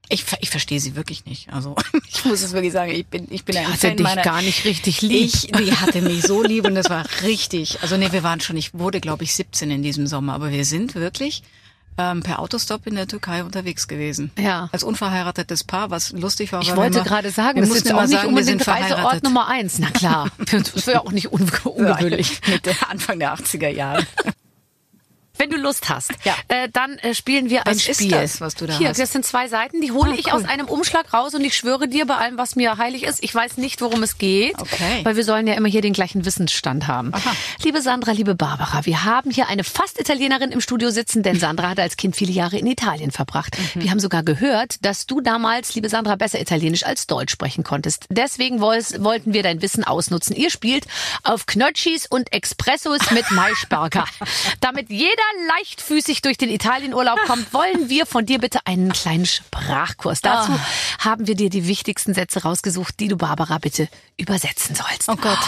Ich, 0.09 0.25
ich 0.41 0.51
verstehe 0.51 0.81
sie 0.81 0.95
wirklich 0.95 1.25
nicht. 1.27 1.53
Also 1.53 1.75
ich 2.09 2.25
muss 2.25 2.43
es 2.43 2.53
wirklich 2.53 2.73
sagen, 2.73 2.93
ich 2.93 3.07
bin 3.07 3.27
ich 3.31 3.45
bin 3.45 3.57
ein 3.57 3.67
Hatte 3.67 3.89
Fan 3.89 3.97
dich 3.97 4.05
meiner 4.05 4.23
gar 4.23 4.43
nicht 4.43 4.65
richtig 4.65 5.03
lieb. 5.03 5.35
Ich, 5.35 5.51
die 5.53 5.73
hatte 5.73 6.03
mich 6.03 6.23
so 6.23 6.43
lieb 6.43 6.67
und 6.67 6.75
das 6.75 6.89
war 6.91 7.05
richtig. 7.23 7.83
Also 7.83 7.97
nee, 7.97 8.13
wir 8.13 8.23
waren 8.23 8.41
schon, 8.41 8.57
ich 8.57 8.75
wurde 8.75 9.01
glaube 9.01 9.25
ich 9.25 9.35
17 9.35 9.71
in 9.71 9.83
diesem 9.83 10.07
Sommer, 10.07 10.35
aber 10.35 10.51
wir 10.51 10.65
sind 10.65 10.95
wirklich 10.95 11.43
ähm, 11.99 12.23
per 12.23 12.41
Autostop 12.41 12.87
in 12.87 12.95
der 12.95 13.07
Türkei 13.07 13.43
unterwegs 13.43 13.89
gewesen. 13.89 14.31
Ja. 14.39 14.69
Als 14.73 14.85
unverheiratetes 14.85 15.65
Paar, 15.65 15.91
was 15.91 16.13
lustig 16.13 16.53
war. 16.53 16.63
Ich 16.63 16.71
weil 16.71 16.77
wollte 16.77 17.03
gerade 17.03 17.31
sagen, 17.31 17.61
wir 17.61 17.67
das 17.67 17.77
ist 17.77 17.93
auch 17.93 18.03
nicht 18.03 18.13
sagen, 18.13 18.29
unbedingt 18.29 18.67
Reiseort. 18.67 19.23
Nummer 19.23 19.49
eins. 19.49 19.79
Na 19.79 19.91
klar, 19.91 20.31
das 20.51 20.87
wäre 20.87 21.01
auch 21.01 21.13
nicht 21.13 21.33
unge 21.33 21.51
ungewöhnlich. 21.65 22.41
Ja, 22.47 22.53
Mitte, 22.53 22.75
Anfang 22.89 23.19
der 23.19 23.35
80er 23.35 23.69
Jahre. 23.69 24.07
Wenn 25.39 25.51
du 25.51 25.57
Lust 25.57 25.89
hast, 25.89 26.11
Ja. 26.25 26.35
äh, 26.49 26.69
dann 26.73 26.99
äh, 26.99 27.15
spielen 27.15 27.51
wir 27.51 27.67
ein 27.67 27.77
Was 27.77 27.87
ist 27.89 28.01
Spiel. 28.01 28.11
das, 28.11 28.41
was 28.41 28.55
du 28.55 28.67
da 28.67 28.77
Hier, 28.79 28.89
hast? 28.91 29.01
das 29.01 29.13
sind 29.13 29.25
zwei 29.25 29.49
Seiten, 29.49 29.81
die 29.81 29.93
hole 29.93 30.13
Ah, 30.13 30.17
ich 30.19 30.27
cool. 30.27 30.33
aus 30.33 30.45
einem 30.45 30.67
Umschlag 30.67 31.13
raus 31.13 31.35
und 31.35 31.43
ich 31.45 31.57
schwöre 31.57 31.89
dir 31.89 32.07
bei 32.07 32.17
allem, 32.17 32.39
was 32.39 32.57
mir 32.57 32.77
heilig 32.79 33.03
ist, 33.05 33.23
ich 33.23 33.35
weiß 33.35 33.57
nicht, 33.59 33.81
worum 33.81 34.03
es 34.03 34.19
geht, 34.19 34.59
Okay. 34.59 35.01
weil 35.05 35.17
wir 35.17 35.25
sollen 35.25 35.47
ja 35.47 35.55
immer 35.55 35.69
hier 35.69 35.83
den 35.83 35.93
gleichen 35.93 36.25
Wissensstand 36.25 36.87
haben. 36.87 37.13
Aha. 37.15 37.33
Liebe 37.63 37.81
Sandra, 37.83 38.13
liebe 38.13 38.35
Barbara, 38.35 38.85
wir 38.87 39.05
haben 39.05 39.31
hier 39.31 39.49
eine 39.49 39.65
fast 39.65 40.01
Italienerin 40.01 40.51
im 40.53 40.61
Studio 40.61 40.91
sitzen, 40.91 41.23
denn 41.23 41.39
Sandra 41.39 41.71
hat 41.71 41.81
als 41.81 41.97
Kind 41.97 42.17
viele 42.17 42.33
Jahre 42.33 42.59
in 42.59 42.67
Italien 42.67 43.11
verbracht. 43.11 43.57
Mhm. 43.75 43.83
Wir 43.83 43.91
haben 43.91 44.01
sogar 44.01 44.23
gehört, 44.23 44.85
dass 44.85 45.07
du 45.07 45.21
damals, 45.21 45.75
liebe 45.75 45.89
Sandra, 45.89 46.17
besser 46.17 46.41
Italienisch 46.41 46.85
als 46.85 47.07
Deutsch 47.07 47.33
sprechen 47.33 47.65
konntest. 47.65 48.05
Deswegen 48.11 48.61
woll- 48.61 48.77
wollten 48.99 49.33
wir 49.33 49.43
dein 49.43 49.63
Wissen 49.63 49.85
ausnutzen. 49.85 50.35
Ihr 50.37 50.51
spielt 50.51 50.87
auf 51.23 51.47
Knötschis 51.47 52.07
und 52.07 52.33
Expressos 52.33 53.11
mit 53.11 53.31
Maischberger. 53.31 54.05
Damit 54.61 54.91
jeder 54.91 55.23
leichtfüßig 55.49 56.23
durch 56.23 56.37
den 56.39 56.51
Italienurlaub 56.51 57.19
kommt, 57.27 57.53
wollen 57.53 57.89
wir 57.89 58.07
von 58.07 58.27
dir 58.27 58.39
bitte 58.39 58.61
einen 58.65 58.93
kleinen 58.93 59.27
Sprachkurs. 59.27 60.21
Dazu 60.21 60.53
Ah. 60.53 60.61
haben 61.05 61.27
wir 61.27 61.35
dir 61.35 61.51
die 61.51 61.67
wichtigsten 61.67 62.15
Sätze 62.15 62.43
rausgesucht, 62.43 62.99
die 63.01 63.09
du 63.09 63.17
Barbara 63.17 63.59
bitte 63.59 63.89
übersetzen 64.17 64.75
sollst. 64.75 65.09
Oh 65.09 65.17
Gott. 65.17 65.39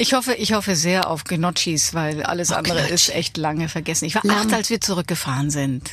Ich 0.00 0.12
hoffe, 0.14 0.34
ich 0.34 0.52
hoffe 0.52 0.76
sehr 0.76 1.10
auf 1.10 1.24
Gnocchis, 1.24 1.92
weil 1.92 2.22
alles 2.22 2.52
andere 2.52 2.78
Gnocchi. 2.78 2.94
ist 2.94 3.08
echt 3.14 3.36
lange 3.36 3.68
vergessen. 3.68 4.04
Ich 4.04 4.14
war 4.14 4.22
Lamm. 4.24 4.36
acht, 4.46 4.52
als 4.52 4.70
wir 4.70 4.80
zurückgefahren 4.80 5.50
sind. 5.50 5.90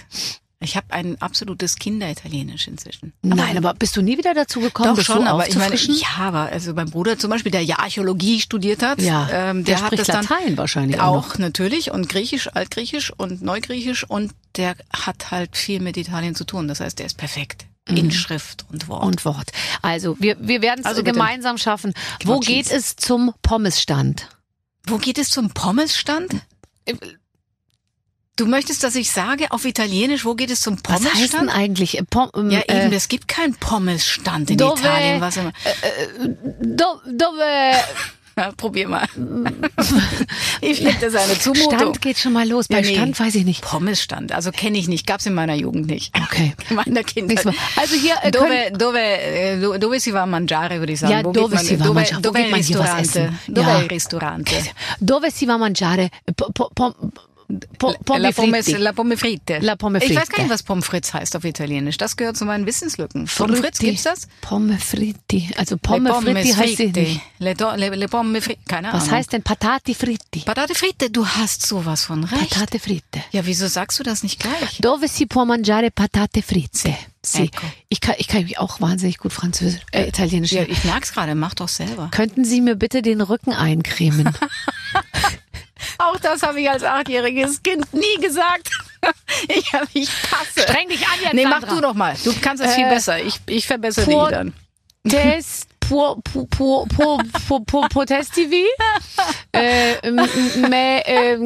Ich 0.60 0.76
habe 0.78 0.88
ein 0.90 1.22
absolutes 1.22 1.76
Kinderitalienisch 1.76 2.68
inzwischen. 2.68 3.14
Nein, 3.22 3.58
aber 3.58 3.74
bist 3.74 3.96
du 3.98 4.02
nie 4.02 4.18
wieder 4.18 4.34
dazu 4.34 4.62
gekommen, 4.62 4.96
Doch 4.96 5.04
schon, 5.04 5.28
aber 5.28 5.48
ich 5.48 5.56
meine, 5.56 5.76
ja, 5.76 6.08
aber 6.20 6.44
also 6.52 6.74
mein 6.74 6.90
Bruder 6.90 7.20
zum 7.20 7.30
Beispiel, 7.30 7.52
der 7.52 7.62
ja 7.62 7.80
Archäologie 7.80 8.40
studiert 8.40 8.82
hat, 8.82 9.02
Ja, 9.02 9.28
ähm, 9.32 9.64
der 9.64 9.76
der, 9.76 9.82
hat 9.82 9.88
spricht 9.88 10.00
das 10.02 10.08
dann 10.08 10.26
Latein 10.26 10.58
wahrscheinlich 10.58 11.00
auch 11.00 11.16
auch 11.34 11.38
natürlich 11.38 11.92
und 11.92 12.08
Griechisch, 12.10 12.50
Altgriechisch 12.54 13.12
und 13.16 13.42
Neugriechisch 13.42 14.06
und 14.06 14.32
der 14.56 14.76
hat 14.92 15.32
halt 15.32 15.58
viel 15.58 15.82
mit 15.82 15.98
Italien 15.98 16.36
zu 16.36 16.46
tun. 16.46 16.68
Das 16.68 16.80
heißt, 16.80 17.00
der 17.00 17.06
ist 17.06 17.18
perfekt 17.18 17.66
in 17.88 18.12
Schrift 18.12 18.66
und 18.72 18.88
Wort. 18.88 19.02
Mhm. 19.04 19.08
und 19.08 19.26
Wort. 19.26 19.52
Also 19.82 20.16
wir, 20.20 20.38
wir 20.40 20.62
werden 20.62 20.80
es 20.80 20.86
Also 20.86 21.04
gemeinsam 21.04 21.58
schaffen. 21.58 21.94
Wo 22.24 22.40
Gnocchis. 22.40 22.48
geht 22.48 22.72
es 22.72 22.96
zum 22.96 23.34
Pommesstand? 23.42 24.30
Wo 24.88 24.98
geht 24.98 25.18
es 25.18 25.30
zum 25.30 25.50
Pommesstand? 25.52 26.34
Du 28.38 28.46
möchtest, 28.46 28.84
dass 28.84 28.96
ich 28.96 29.12
sage 29.12 29.52
auf 29.52 29.64
Italienisch, 29.64 30.26
wo 30.26 30.36
geht 30.36 30.52
es 30.52 30.60
zum 30.60 30.78
Was 30.84 30.94
heißt 30.96 31.06
denn 31.06 31.14
Pommesstand? 31.14 31.50
eigentlich? 31.56 31.98
äh, 31.98 32.04
Pom, 32.04 32.30
ähm, 32.36 32.50
Ja, 32.50 32.60
äh, 32.62 32.86
eben, 32.86 32.94
es 32.94 33.08
gibt 33.08 33.30
keinen 33.30 33.56
Pommesstand 33.56 34.50
in 34.50 34.58
Dove- 34.58 34.80
Italien. 34.80 35.22
Was 35.22 35.38
immer. 35.38 35.54
do, 36.62 36.86
dove, 37.10 37.72
Ja, 38.38 38.52
probier 38.58 38.90
mal. 38.90 39.08
ich 40.60 40.80
finde 40.80 40.98
das 41.00 41.16
eine 41.16 41.40
Zumutung. 41.40 41.80
Stand 41.80 42.02
geht 42.02 42.18
schon 42.18 42.34
mal 42.34 42.46
los. 42.46 42.68
Bei 42.68 42.82
Ja, 42.82 42.82
nee. 42.82 42.96
Stand 42.96 43.18
weiß 43.18 43.36
ich 43.36 43.46
nicht. 43.46 43.62
Pommesstand, 43.62 44.34
also 44.34 44.52
kenne 44.52 44.78
ich 44.78 44.90
nicht, 44.90 45.08
gab's 45.08 45.26
in 45.26 45.34
meiner 45.34 45.56
Jugend 45.56 45.88
nicht. 45.88 46.14
Okay. 46.22 46.54
In 46.70 46.76
meiner 46.76 47.04
Kindheit. 47.04 47.46
Also 47.78 47.96
hier 47.96 48.16
äh, 48.22 48.32
Dove, 48.32 48.72
dove, 48.78 49.00
äh, 49.00 49.62
do- 49.62 49.78
dove 49.78 50.02
si 50.02 50.12
va 50.14 50.26
mangiare, 50.26 50.80
würde 50.80 50.92
ich 50.92 51.00
sagen. 51.00 51.14
Ja, 51.14 51.24
Wo 51.24 51.32
dove 51.32 51.56
man, 51.56 51.64
si 51.64 51.80
va 51.80 51.86
a 51.86 51.88
dove, 51.88 51.94
mangiare. 52.02 52.22
Dove 52.22 52.40
hier 52.40 52.52
was 52.52 52.98
ristorante? 52.98 53.34
Dove 53.48 53.68
Ja. 53.70 53.78
ristorante? 53.78 54.56
dove 55.00 55.32
si 55.32 55.46
va 55.48 55.58
mangiare? 55.58 56.10
Po, 56.36 56.52
po, 57.78 57.94
pommes 58.06 58.22
la, 58.22 58.32
pommes, 58.32 58.66
fritti. 58.66 58.82
la 58.82 58.92
Pommes 58.94 59.20
fritte. 59.20 59.60
La 59.62 59.76
Pommes 59.76 60.04
Ich 60.04 60.10
weiß 60.10 60.18
fritte. 60.24 60.32
gar 60.32 60.44
nicht, 60.44 60.52
was 60.54 60.64
Pommes 60.64 60.86
frites 60.86 61.14
heißt 61.14 61.36
auf 61.36 61.44
Italienisch. 61.44 61.98
Das 61.98 62.18
gehört 62.18 62.38
zu 62.38 62.46
meinen 62.46 62.66
Wissenslücken. 62.66 63.26
Pommes 63.28 63.60
frites, 63.60 63.78
Fritti. 63.80 63.86
gibt's 63.92 64.04
das? 64.04 64.28
Pommes 64.42 64.84
fritti. 64.84 65.50
Also 65.58 65.76
Le 65.76 65.80
Pommes 65.80 66.16
fritti 66.24 66.50
heißt 66.54 66.78
sie 66.78 66.84
fritte. 66.92 67.00
nicht. 67.02 67.22
Le, 67.40 67.54
le, 67.78 67.90
le 67.96 68.08
Pommes 68.08 68.44
fritte. 68.44 68.62
Keine 68.68 68.92
Was 68.94 69.04
Ahnung. 69.04 69.12
heißt 69.16 69.34
denn 69.34 69.44
Patati 69.44 69.94
fritti? 69.94 70.40
Patate 70.42 70.74
fritte? 70.76 71.10
Du 71.10 71.26
hast 71.28 71.66
sowas 71.66 72.06
von 72.06 72.24
recht. 72.24 72.50
Patate 72.52 72.80
fritte. 72.80 73.22
Ja, 73.32 73.46
wieso 73.46 73.68
sagst 73.68 74.00
du 74.00 74.04
das 74.04 74.24
nicht 74.24 74.40
gleich? 74.40 74.80
Dove 74.82 75.08
si 75.08 75.26
può 75.26 75.46
mangiare 75.46 75.92
patate 75.92 76.42
fritte? 76.42 76.96
Ecco. 77.34 77.66
Ich 77.90 78.02
kann, 78.02 78.14
ich 78.20 78.28
kann 78.28 78.44
mich 78.44 78.60
auch 78.60 78.82
wahnsinnig 78.82 79.18
gut 79.18 79.34
Französisch, 79.34 79.82
äh, 79.92 80.08
Italienisch. 80.08 80.52
Ja, 80.52 80.62
ich 80.62 80.84
merk's 80.84 81.12
gerade, 81.12 81.34
mach 81.34 81.56
doch 81.56 81.68
selber. 81.70 82.10
Könnten 82.12 82.46
Sie 82.46 82.62
mir 82.62 82.76
bitte 82.76 83.02
den 83.02 83.20
Rücken 83.20 83.52
eincremen? 83.52 84.30
Auch 85.98 86.20
das 86.20 86.42
habe 86.44 86.60
ich 86.62 86.70
als 86.70 86.84
achtjähriges 86.84 87.62
Kind 87.64 87.94
nie 87.94 88.22
gesagt. 88.22 88.70
Ich, 89.48 89.72
hab- 89.72 89.88
ich 89.94 90.10
passe. 90.32 90.62
Streng 90.68 90.90
dich 90.90 91.06
an 91.08 91.14
jetzt, 91.22 91.34
Nee, 91.36 91.44
mach 91.46 91.60
Sandra. 91.62 91.76
du 91.76 91.82
doch 91.82 91.94
mal. 91.94 92.16
Du 92.24 92.34
kannst 92.42 92.64
es 92.64 92.74
viel 92.74 92.86
Äh, 92.86 92.90
besser. 92.90 93.22
Ich, 93.24 93.40
ich 93.46 93.68
verbessere 93.68 94.04
dich 94.08 94.16
dann. 94.32 94.52
Test, 95.08 95.68
pur, 95.80 96.24
potestivi? 97.90 98.66
Äh, 99.52 100.12
me, 100.12 101.06
äh, 101.06 101.38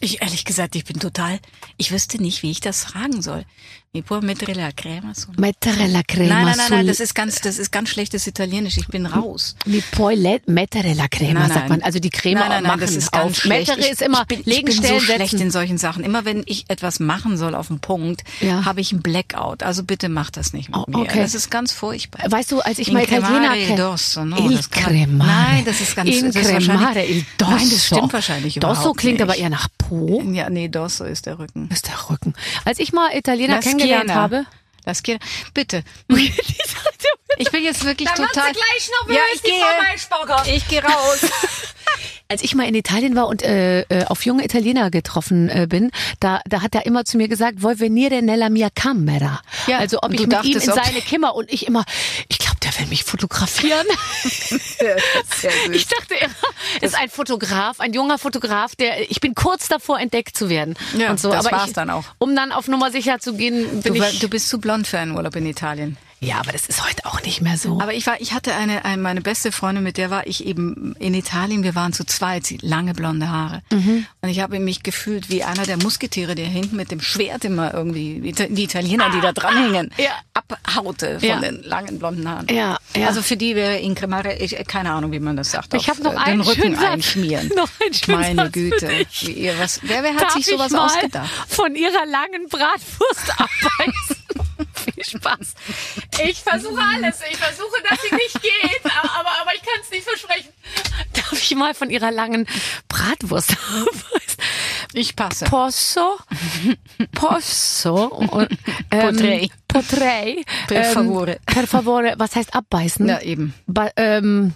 Ich 0.00 0.22
ehrlich 0.22 0.44
gesagt, 0.44 0.74
ich 0.76 0.84
bin 0.84 0.98
total, 1.00 1.38
ich 1.76 1.92
wüsste 1.92 2.20
nicht, 2.20 2.42
wie 2.42 2.50
ich 2.50 2.60
das 2.60 2.84
fragen 2.84 3.22
soll. 3.22 3.44
Mi 3.90 4.02
può 4.02 4.20
mettere 4.20 4.52
la 4.54 4.70
crema 4.74 5.14
sul... 5.14 5.32
mettere 5.38 5.88
la 5.88 6.02
crema 6.04 6.34
Nein, 6.34 6.44
nein, 6.44 6.56
nein, 6.58 6.70
nein, 6.70 6.86
das 6.86 7.00
ist 7.00 7.14
ganz, 7.14 7.40
das 7.40 7.56
ist 7.58 7.72
ganz 7.72 7.88
schlechtes 7.88 8.26
Italienisch. 8.26 8.76
Ich 8.76 8.86
bin 8.88 9.06
raus. 9.06 9.56
Mi 9.64 9.80
puoi 9.80 10.14
mettere 10.46 10.92
la 10.92 11.08
crema, 11.08 11.40
Nein, 11.40 11.48
sagt 11.48 11.58
nein. 11.60 11.68
man. 11.78 11.82
Also 11.82 11.98
die 11.98 12.10
Creme 12.10 12.34
nein, 12.38 12.48
nein, 12.50 12.62
nein, 12.64 12.68
machen 12.68 12.80
das 12.80 12.94
ist 12.94 13.14
auf. 13.14 13.20
ganz 13.22 13.38
schlecht. 13.38 13.68
Mettere 13.70 13.88
ist 13.90 14.02
immer 14.02 14.20
ich 14.22 14.26
bin, 14.26 14.42
legen, 14.44 14.68
ich 14.68 14.76
bin 14.76 14.84
stellen, 14.84 15.00
so 15.00 15.06
schlecht 15.06 15.32
in 15.40 15.50
solchen 15.50 15.78
Sachen. 15.78 16.04
Immer 16.04 16.26
wenn 16.26 16.42
ich 16.44 16.66
etwas 16.68 17.00
machen 17.00 17.38
soll 17.38 17.54
auf 17.54 17.68
den 17.68 17.80
Punkt, 17.80 18.24
Ja. 18.40 18.66
habe 18.66 18.82
ich 18.82 18.92
einen 18.92 19.00
Blackout. 19.00 19.62
Also 19.62 19.82
bitte 19.84 20.10
mach 20.10 20.28
das 20.30 20.52
nicht 20.52 20.68
mit 20.68 20.76
Oh, 20.76 20.84
mir. 20.86 20.98
okay. 20.98 21.20
Das 21.22 21.34
ist 21.34 21.50
ganz 21.50 21.72
furchtbar. 21.72 22.30
Weißt 22.30 22.52
du, 22.52 22.60
als 22.60 22.78
ich 22.78 22.88
In 22.88 22.94
mal 22.94 23.04
Italiener 23.04 23.56
il 23.56 23.74
dorso, 23.74 24.22
no, 24.22 24.36
Il 24.50 24.54
das 24.58 24.68
kann 24.68 24.82
man- 24.82 24.92
cremare. 24.92 25.30
Nein, 25.30 25.64
das 25.64 25.80
ist 25.80 25.96
ganz- 25.96 26.10
In 26.10 26.26
das 26.26 26.36
ist 26.36 26.46
cremare 26.46 27.06
il 27.06 27.24
dosso. 27.38 27.52
Nein, 27.56 27.70
das 27.70 27.86
stimmt 27.86 28.12
wahrscheinlich 28.12 28.54
Dosso 28.56 28.72
überhaupt 28.80 29.00
klingt 29.00 29.14
nicht. 29.20 29.22
aber 29.22 29.36
eher 29.36 29.48
nach 29.48 29.68
Po. 29.78 30.22
Ja, 30.30 30.50
nee, 30.50 30.68
Dorso 30.68 31.04
ist 31.04 31.24
der 31.24 31.38
Rücken. 31.38 31.70
ist 31.72 31.86
der 31.88 32.10
Rücken. 32.10 32.34
Als 32.66 32.78
ich 32.78 32.92
mal 32.92 33.08
Italiener 33.16 33.54
La 33.54 33.62
kennengelernt 33.78 34.10
schiena. 34.10 34.20
habe, 34.22 34.46
La 34.84 34.94
schiena. 34.94 35.18
Bitte. 35.54 35.84
Ich 37.40 37.52
bin 37.52 37.62
jetzt 37.62 37.84
wirklich 37.84 38.08
Da 38.08 38.18
wird 38.18 38.32
total. 38.32 38.52
gleich 38.52 38.90
nervös, 39.00 39.16
ja, 39.16 39.22
ich 39.32 39.42
gehe. 39.42 40.56
Ich 40.56 40.66
gehe 40.66 40.82
raus. 40.82 41.20
als 42.30 42.42
ich 42.42 42.54
mal 42.54 42.64
in 42.68 42.74
Italien 42.74 43.16
war 43.16 43.26
und 43.28 43.42
äh, 43.42 43.80
äh, 43.82 44.04
auf 44.04 44.24
junge 44.26 44.44
Italiener 44.44 44.90
getroffen 44.90 45.48
äh, 45.48 45.66
bin, 45.68 45.90
da, 46.20 46.40
da 46.46 46.60
hat 46.60 46.74
er 46.74 46.84
immer 46.84 47.04
zu 47.06 47.16
mir 47.16 47.26
gesagt, 47.26 47.62
vuoi 47.62 47.80
venire 47.80 48.20
nella 48.20 48.50
mia 48.50 48.68
camera. 48.74 49.40
Ja, 49.66 49.78
also 49.78 49.98
ob 50.02 50.12
ich 50.12 50.20
mit 50.20 50.26
ihm 50.28 50.30
dachtest, 50.30 50.66
in 50.66 50.72
ob- 50.72 50.84
seine 50.84 51.00
Kimmer 51.00 51.34
und 51.34 51.50
ich 51.50 51.66
immer, 51.66 51.84
ich 52.28 52.38
glaube, 52.38 52.56
der 52.62 52.78
will 52.78 52.86
mich 52.88 53.04
fotografieren. 53.04 53.86
Ich 55.72 55.86
dachte 55.86 56.14
immer, 56.14 56.34
ist 56.82 56.94
ein 56.94 57.08
Fotograf, 57.08 57.80
ein 57.80 57.92
junger 57.92 58.18
Fotograf, 58.18 58.74
der 58.76 59.10
ich 59.10 59.20
bin 59.20 59.34
kurz 59.34 59.68
davor 59.68 59.98
entdeckt 60.00 60.36
zu 60.36 60.48
werden 60.48 60.74
Ja, 60.96 61.10
und 61.10 61.20
so. 61.20 61.30
das 61.30 61.46
aber 61.46 61.56
war's 61.56 61.68
ich, 61.68 61.74
dann 61.74 61.90
auch. 61.90 62.04
Um 62.18 62.34
dann 62.36 62.52
auf 62.52 62.68
Nummer 62.68 62.90
sicher 62.90 63.18
zu 63.20 63.34
gehen, 63.34 63.80
bin 63.82 63.94
Du, 63.94 64.02
ich. 64.02 64.18
du 64.18 64.28
bist 64.28 64.48
zu 64.48 64.58
blond 64.58 64.86
für 64.86 64.98
einen 64.98 65.12
Urlaub 65.12 65.34
in 65.36 65.46
Italien. 65.46 65.96
Ja, 66.20 66.38
aber 66.40 66.52
das 66.52 66.66
ist 66.66 66.84
heute 66.84 67.04
auch 67.06 67.22
nicht 67.22 67.40
mehr 67.42 67.56
so. 67.56 67.80
Aber 67.80 67.94
ich 67.94 68.06
war, 68.06 68.20
ich 68.20 68.32
hatte 68.32 68.54
eine, 68.54 68.84
eine 68.84 69.00
meine 69.00 69.20
beste 69.20 69.52
Freundin, 69.52 69.84
mit 69.84 69.96
der 69.96 70.10
war 70.10 70.26
ich 70.26 70.44
eben 70.46 70.94
in 70.98 71.14
Italien. 71.14 71.62
Wir 71.62 71.74
waren 71.74 71.92
zu 71.92 72.04
zweit, 72.04 72.46
sie 72.46 72.58
lange 72.60 72.92
blonde 72.94 73.28
Haare. 73.28 73.62
Mhm. 73.72 74.06
Und 74.20 74.28
ich 74.28 74.40
habe 74.40 74.58
mich 74.58 74.82
gefühlt 74.82 75.30
wie 75.30 75.44
einer 75.44 75.64
der 75.64 75.76
Musketiere, 75.76 76.34
der 76.34 76.46
hinten 76.46 76.76
mit 76.76 76.90
dem 76.90 77.00
Schwert 77.00 77.44
immer 77.44 77.72
irgendwie 77.72 78.32
die, 78.32 78.62
Italiener, 78.64 79.10
die 79.10 79.20
da 79.20 79.32
dranhängen, 79.32 79.90
Ja. 79.96 80.10
abhaute 80.34 81.20
von 81.20 81.28
Ja. 81.28 81.40
den 81.40 81.62
langen 81.62 81.98
blonden 81.98 82.28
Haaren. 82.28 82.46
Ja, 82.50 82.78
ja. 82.96 83.06
Also 83.06 83.22
für 83.22 83.36
die 83.36 83.54
wäre 83.54 83.78
in 83.78 83.94
Cremare, 83.94 84.34
ich, 84.38 84.56
keine 84.66 84.90
Ahnung, 84.92 85.12
wie 85.12 85.20
man 85.20 85.36
das 85.36 85.50
sagt. 85.52 85.74
Ich 85.74 85.88
habe 85.88 86.02
noch 86.02 86.12
äh, 86.12 86.16
den 86.16 86.24
einen 86.24 86.40
Rücken 86.40 86.62
schönen 86.62 86.74
Satz. 86.76 86.84
einschmieren. 86.90 87.48
Noch 87.56 87.68
einen 87.84 87.94
schönen 87.94 88.20
Meine 88.20 88.42
Satz 88.44 88.52
Güte. 88.52 89.06
ihr, 89.30 89.58
was, 89.58 89.80
wer, 89.82 90.02
wer 90.02 90.14
hat 90.14 90.22
Darf 90.22 90.32
sich 90.34 90.46
sowas 90.46 90.72
ausgedacht? 90.74 91.30
von 91.48 91.74
ihrer 91.74 92.06
langen 92.06 92.48
Bratwurst 92.48 93.30
abbeißen? 93.38 94.16
Viel 95.04 95.04
Spaß. 95.20 95.54
Ich 96.24 96.40
versuche 96.42 96.80
alles. 96.80 97.20
Ich 97.30 97.36
versuche, 97.36 97.82
dass 97.88 98.00
sie 98.02 98.14
nicht 98.14 98.42
geht, 98.42 98.80
aber, 98.84 99.30
aber 99.40 99.54
ich 99.54 99.62
kann 99.62 99.80
es 99.82 99.90
nicht 99.90 100.04
versprechen. 100.04 100.52
Darf 101.12 101.32
ich 101.32 101.54
mal 101.54 101.74
von 101.74 101.90
ihrer 101.90 102.10
langen 102.10 102.46
Bratwurst 102.88 103.52
abbeißen? 103.52 104.38
Ich 104.94 105.16
passe. 105.16 105.44
Posso? 105.44 106.18
Posso? 107.12 108.06
Und, 108.06 108.50
ähm, 108.90 109.16
Potrei. 109.16 109.50
Potrei. 109.68 110.44
Per 110.66 110.84
ähm, 110.84 110.92
favore. 110.92 111.38
Per 111.46 111.66
favore. 111.66 112.14
Was 112.16 112.36
heißt 112.36 112.54
abbeißen? 112.54 113.06
Ja, 113.08 113.20
eben. 113.20 113.54
Ba 113.66 113.90
ähm, 113.96 114.54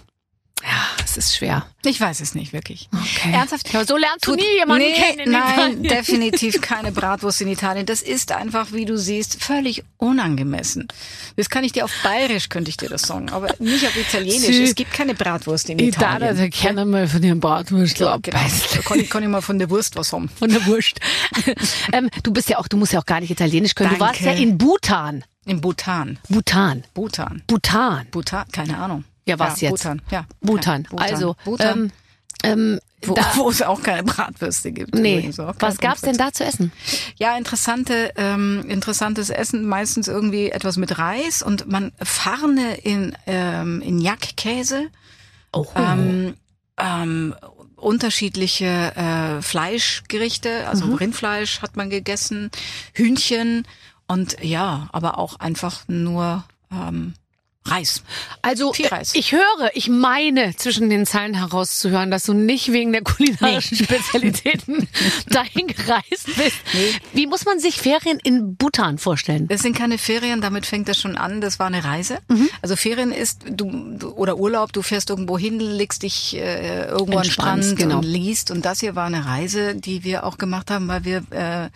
es 1.17 1.25
ist 1.25 1.35
schwer. 1.37 1.65
Ich 1.85 1.99
weiß 1.99 2.21
es 2.21 2.33
nicht 2.35 2.53
wirklich. 2.53 2.89
Okay. 2.93 3.31
Ernsthaft? 3.33 3.71
Ja, 3.73 3.85
so 3.85 3.97
lernst 3.97 4.25
du 4.25 4.31
Tut- 4.31 4.39
nie 4.39 4.57
jemanden 4.59 4.85
nee, 4.87 4.93
kennen 4.93 5.19
in 5.19 5.31
Nein, 5.31 5.53
Italien. 5.53 5.83
definitiv 5.83 6.61
keine 6.61 6.91
Bratwurst 6.91 7.41
in 7.41 7.47
Italien. 7.49 7.85
Das 7.85 8.01
ist 8.01 8.31
einfach, 8.31 8.71
wie 8.71 8.85
du 8.85 8.97
siehst, 8.97 9.43
völlig 9.43 9.83
unangemessen. 9.97 10.87
Das 11.35 11.49
kann 11.49 11.63
ich 11.63 11.71
dir 11.73 11.85
auf 11.85 11.91
Bayerisch, 12.03 12.49
könnte 12.49 12.69
ich 12.69 12.77
dir 12.77 12.89
das 12.89 13.01
sagen, 13.03 13.29
aber 13.29 13.53
nicht 13.59 13.85
auf 13.85 13.95
Italienisch. 13.95 14.45
Sie- 14.55 14.63
es 14.63 14.75
gibt 14.75 14.93
keine 14.93 15.13
Bratwurst 15.13 15.69
in 15.69 15.79
Italiener, 15.79 16.31
Italien. 16.31 16.37
die 16.45 16.49
kennen 16.57 16.89
mal 16.89 17.07
von 17.07 17.21
ihren 17.23 17.39
Bratwurst 17.39 17.99
Ja, 17.99 18.17
genau. 18.17 18.39
Da 18.73 18.79
kann 18.81 18.99
ich, 18.99 19.09
kann 19.09 19.23
ich 19.23 19.29
mal 19.29 19.41
von 19.41 19.59
der 19.59 19.69
Wurst 19.69 19.95
was 19.95 20.13
haben. 20.13 20.29
Von 20.29 20.49
der 20.49 20.65
Wurst. 20.65 20.99
ähm, 21.93 22.09
du 22.23 22.31
bist 22.31 22.49
ja 22.49 22.57
auch, 22.59 22.67
du 22.67 22.77
musst 22.77 22.93
ja 22.93 22.99
auch 23.01 23.05
gar 23.05 23.19
nicht 23.19 23.29
Italienisch 23.31 23.75
können. 23.75 23.91
Du 23.93 23.99
warst 23.99 24.21
ja 24.21 24.27
Danke. 24.27 24.41
in 24.43 24.57
Bhutan. 24.57 25.23
In 25.45 25.59
Bhutan. 25.59 26.19
Bhutan. 26.29 26.83
Bhutan. 26.93 27.43
Bhutan. 27.47 28.07
Bhutan, 28.11 28.45
keine 28.51 28.77
Ahnung. 28.77 29.03
Ja, 29.25 29.39
was 29.39 29.61
jetzt? 29.61 29.71
Bhutan, 29.83 30.01
ja. 30.11 30.25
Bhutan. 30.41 30.87
Ja, 30.91 30.97
Also, 30.97 31.35
Bhutan. 31.45 31.79
Ähm, 31.79 31.91
ähm, 32.43 32.79
wo, 33.05 33.13
Da- 33.13 33.31
wo 33.35 33.49
es 33.49 33.61
auch 33.61 33.81
keine 33.83 34.03
Bratwürste 34.03 34.71
gibt. 34.71 34.95
Nee. 34.95 35.29
Was 35.59 35.77
gab's 35.77 36.01
denn 36.01 36.17
da 36.17 36.31
zu 36.33 36.43
essen? 36.45 36.71
Ja, 37.15 37.37
interessante, 37.37 38.11
ähm, 38.17 38.65
interessantes 38.69 39.29
Essen, 39.29 39.65
meistens 39.65 40.07
irgendwie 40.07 40.49
etwas 40.49 40.77
mit 40.77 40.97
Reis 40.97 41.41
und 41.41 41.69
man 41.71 41.91
Farne 42.01 42.75
in, 42.75 43.15
ähm, 43.27 43.81
in 43.81 43.99
Jackkäse. 43.99 44.87
Oh. 45.53 45.67
ähm, 45.75 46.33
ähm, 46.77 47.35
unterschiedliche 47.75 48.95
äh, 48.95 49.41
Fleischgerichte, 49.41 50.67
also 50.67 50.85
Mhm. 50.87 50.93
Rindfleisch 50.95 51.61
hat 51.61 51.75
man 51.77 51.89
gegessen, 51.89 52.49
Hühnchen 52.93 53.67
und 54.07 54.37
ja, 54.41 54.87
aber 54.91 55.17
auch 55.19 55.39
einfach 55.39 55.81
nur 55.87 56.43
ähm, 56.71 57.13
Reis. 57.65 58.03
Also 58.41 58.73
Viel 58.73 58.87
Reis. 58.87 59.11
ich 59.15 59.31
höre, 59.31 59.71
ich 59.73 59.87
meine 59.87 60.55
zwischen 60.55 60.89
den 60.89 61.05
Zeilen 61.05 61.33
herauszuhören, 61.33 62.11
dass 62.11 62.23
du 62.23 62.33
nicht 62.33 62.71
wegen 62.73 62.91
der 62.91 63.03
kulinarischen 63.03 63.77
Spezialitäten 63.83 64.87
dahin 65.29 65.67
gereist 65.67 66.25
bist. 66.35 66.57
Wie 67.13 67.25
muss 67.25 67.45
man 67.45 67.59
sich 67.59 67.75
Ferien 67.77 68.19
in 68.23 68.55
Bhutan 68.57 68.97
vorstellen? 68.97 69.47
Das 69.47 69.61
sind 69.61 69.77
keine 69.77 69.97
Ferien, 69.97 70.41
damit 70.41 70.65
fängt 70.65 70.89
das 70.89 70.99
schon 70.99 71.15
an. 71.17 71.39
Das 71.39 71.57
war 71.59 71.67
eine 71.67 71.83
Reise. 71.85 72.19
Mhm. 72.27 72.49
Also 72.61 72.75
Ferien 72.75 73.11
ist 73.13 73.43
du, 73.49 73.97
oder 74.15 74.37
Urlaub. 74.37 74.73
Du 74.73 74.81
fährst 74.81 75.09
irgendwo 75.09 75.37
hin, 75.37 75.59
legst 75.59 76.03
dich 76.03 76.35
äh, 76.35 76.87
irgendwo 76.89 77.19
an 77.19 77.25
Strand 77.25 77.75
genau. 77.77 77.97
und 77.97 78.03
liest. 78.03 78.51
Und 78.51 78.65
das 78.65 78.81
hier 78.81 78.95
war 78.95 79.05
eine 79.05 79.25
Reise, 79.25 79.75
die 79.75 80.03
wir 80.03 80.25
auch 80.25 80.37
gemacht 80.37 80.69
haben, 80.69 80.87
weil 80.89 81.05
wir 81.05 81.23
äh, 81.31 81.69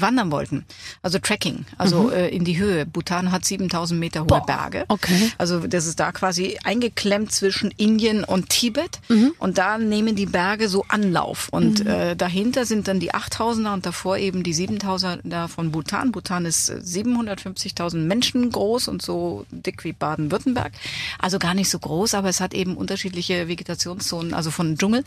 wandern 0.00 0.30
wollten. 0.32 0.64
Also 1.02 1.18
Trekking, 1.20 1.66
also 1.78 2.10
äh, 2.10 2.28
in 2.34 2.44
die 2.44 2.58
Höhe. 2.58 2.84
Bhutan 2.86 3.30
hat 3.30 3.44
7000 3.44 3.98
Meter 4.00 4.20
hohe 4.20 4.24
Mhm. 4.24 4.28
Boah, 4.28 4.46
Berge. 4.46 4.84
okay. 4.88 5.19
Also 5.38 5.60
das 5.66 5.86
ist 5.86 6.00
da 6.00 6.12
quasi 6.12 6.58
eingeklemmt 6.64 7.32
zwischen 7.32 7.70
Indien 7.76 8.24
und 8.24 8.48
Tibet. 8.48 9.00
Mhm. 9.08 9.32
Und 9.38 9.58
da 9.58 9.78
nehmen 9.78 10.16
die 10.16 10.26
Berge 10.26 10.68
so 10.68 10.84
Anlauf. 10.88 11.48
Und 11.50 11.86
äh, 11.86 12.16
dahinter 12.16 12.66
sind 12.66 12.88
dann 12.88 13.00
die 13.00 13.12
8000er 13.12 13.72
und 13.72 13.86
davor 13.86 14.18
eben 14.18 14.42
die 14.42 14.54
7000er 14.54 15.48
von 15.48 15.72
Bhutan. 15.72 16.12
Bhutan 16.12 16.44
ist 16.46 16.68
äh, 16.68 16.74
750.000 16.74 17.96
Menschen 17.96 18.50
groß 18.50 18.88
und 18.88 19.02
so 19.02 19.46
dick 19.50 19.84
wie 19.84 19.92
Baden-Württemberg. 19.92 20.72
Also 21.18 21.38
gar 21.38 21.54
nicht 21.54 21.70
so 21.70 21.78
groß, 21.78 22.14
aber 22.14 22.28
es 22.28 22.40
hat 22.40 22.54
eben 22.54 22.76
unterschiedliche 22.76 23.48
Vegetationszonen, 23.48 24.34
also 24.34 24.50
von 24.50 24.76
Dschungel 24.76 25.04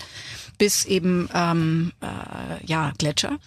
bis 0.57 0.85
eben 0.85 1.29
ähm, 1.33 1.91
äh, 2.01 2.65
ja 2.65 2.91
Gletscher. 2.97 3.39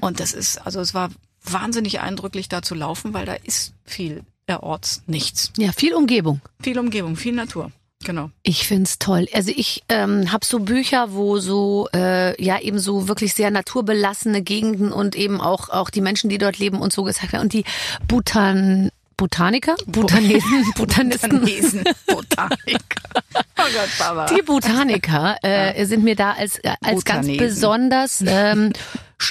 Und 0.00 0.20
das 0.20 0.32
ist, 0.32 0.58
also 0.58 0.80
es 0.80 0.94
war 0.94 1.10
wahnsinnig 1.44 2.00
eindrücklich 2.00 2.48
da 2.48 2.62
zu 2.62 2.74
laufen, 2.74 3.14
weil 3.14 3.26
da 3.26 3.34
ist 3.34 3.74
viel 3.84 4.22
erorts 4.52 5.02
nichts. 5.06 5.52
Ja, 5.56 5.72
viel 5.72 5.94
Umgebung. 5.94 6.40
Viel 6.62 6.78
Umgebung, 6.78 7.16
viel 7.16 7.34
Natur. 7.34 7.72
Genau. 8.04 8.30
Ich 8.42 8.66
find's 8.66 8.98
toll. 8.98 9.28
Also 9.32 9.52
ich 9.54 9.84
ähm, 9.88 10.32
habe 10.32 10.44
so 10.44 10.58
Bücher, 10.58 11.12
wo 11.12 11.38
so 11.38 11.88
äh, 11.94 12.42
ja 12.42 12.58
eben 12.60 12.78
so 12.78 13.08
wirklich 13.08 13.34
sehr 13.34 13.50
naturbelassene 13.50 14.42
Gegenden 14.42 14.92
und 14.92 15.14
eben 15.14 15.40
auch 15.40 15.68
auch 15.68 15.88
die 15.90 16.00
Menschen, 16.00 16.28
die 16.28 16.38
dort 16.38 16.58
leben 16.58 16.80
und 16.80 16.92
so 16.92 17.04
gesagt 17.04 17.32
werden. 17.32 17.44
Und 17.44 17.52
die 17.52 17.64
Bhutan 18.08 18.90
Botaniker, 19.16 19.76
Bhutanesen, 19.86 20.72
Bhutanisten, 20.74 21.30
Botanesen, 21.40 21.84
Botaniker. 22.06 23.02
Oh 23.36 23.38
Gott, 23.56 23.98
Barbara. 23.98 24.34
die 24.34 24.42
Botaniker 24.42 25.36
äh, 25.42 25.84
sind 25.84 26.02
mir 26.02 26.16
da 26.16 26.32
als 26.32 26.58
äh, 26.58 26.72
als 26.82 27.04
ganz 27.04 27.28
Botanesen. 27.28 27.36
besonders 27.36 28.24
ähm, 28.26 28.72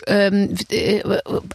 ähm, 0.08 0.56
äh, 0.70 1.02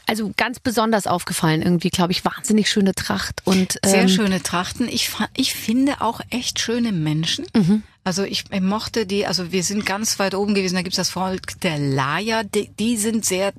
also 0.06 0.32
ganz 0.36 0.60
besonders 0.60 1.06
aufgefallen 1.06 1.62
irgendwie, 1.62 1.90
glaube 1.90 2.12
ich, 2.12 2.24
wahnsinnig 2.24 2.70
schöne 2.70 2.94
Tracht 2.94 3.42
und 3.44 3.78
ähm, 3.82 3.90
Sehr 3.90 4.08
schöne 4.08 4.42
Trachten. 4.42 4.88
Ich, 4.88 5.10
ich 5.36 5.54
finde 5.54 6.00
auch 6.00 6.20
echt 6.30 6.60
schöne 6.60 6.92
Menschen. 6.92 7.46
Mhm. 7.54 7.82
Also 8.04 8.22
ich, 8.22 8.44
ich 8.50 8.60
mochte 8.60 9.04
die, 9.06 9.26
also 9.26 9.50
wir 9.52 9.62
sind 9.64 9.84
ganz 9.84 10.18
weit 10.18 10.34
oben 10.34 10.54
gewesen, 10.54 10.76
da 10.76 10.82
gibt's 10.82 10.96
das 10.96 11.10
Volk 11.10 11.60
der 11.62 11.78
Laya, 11.78 12.44
die, 12.44 12.68
die 12.78 12.96
sind 12.96 13.24
sehr 13.24 13.52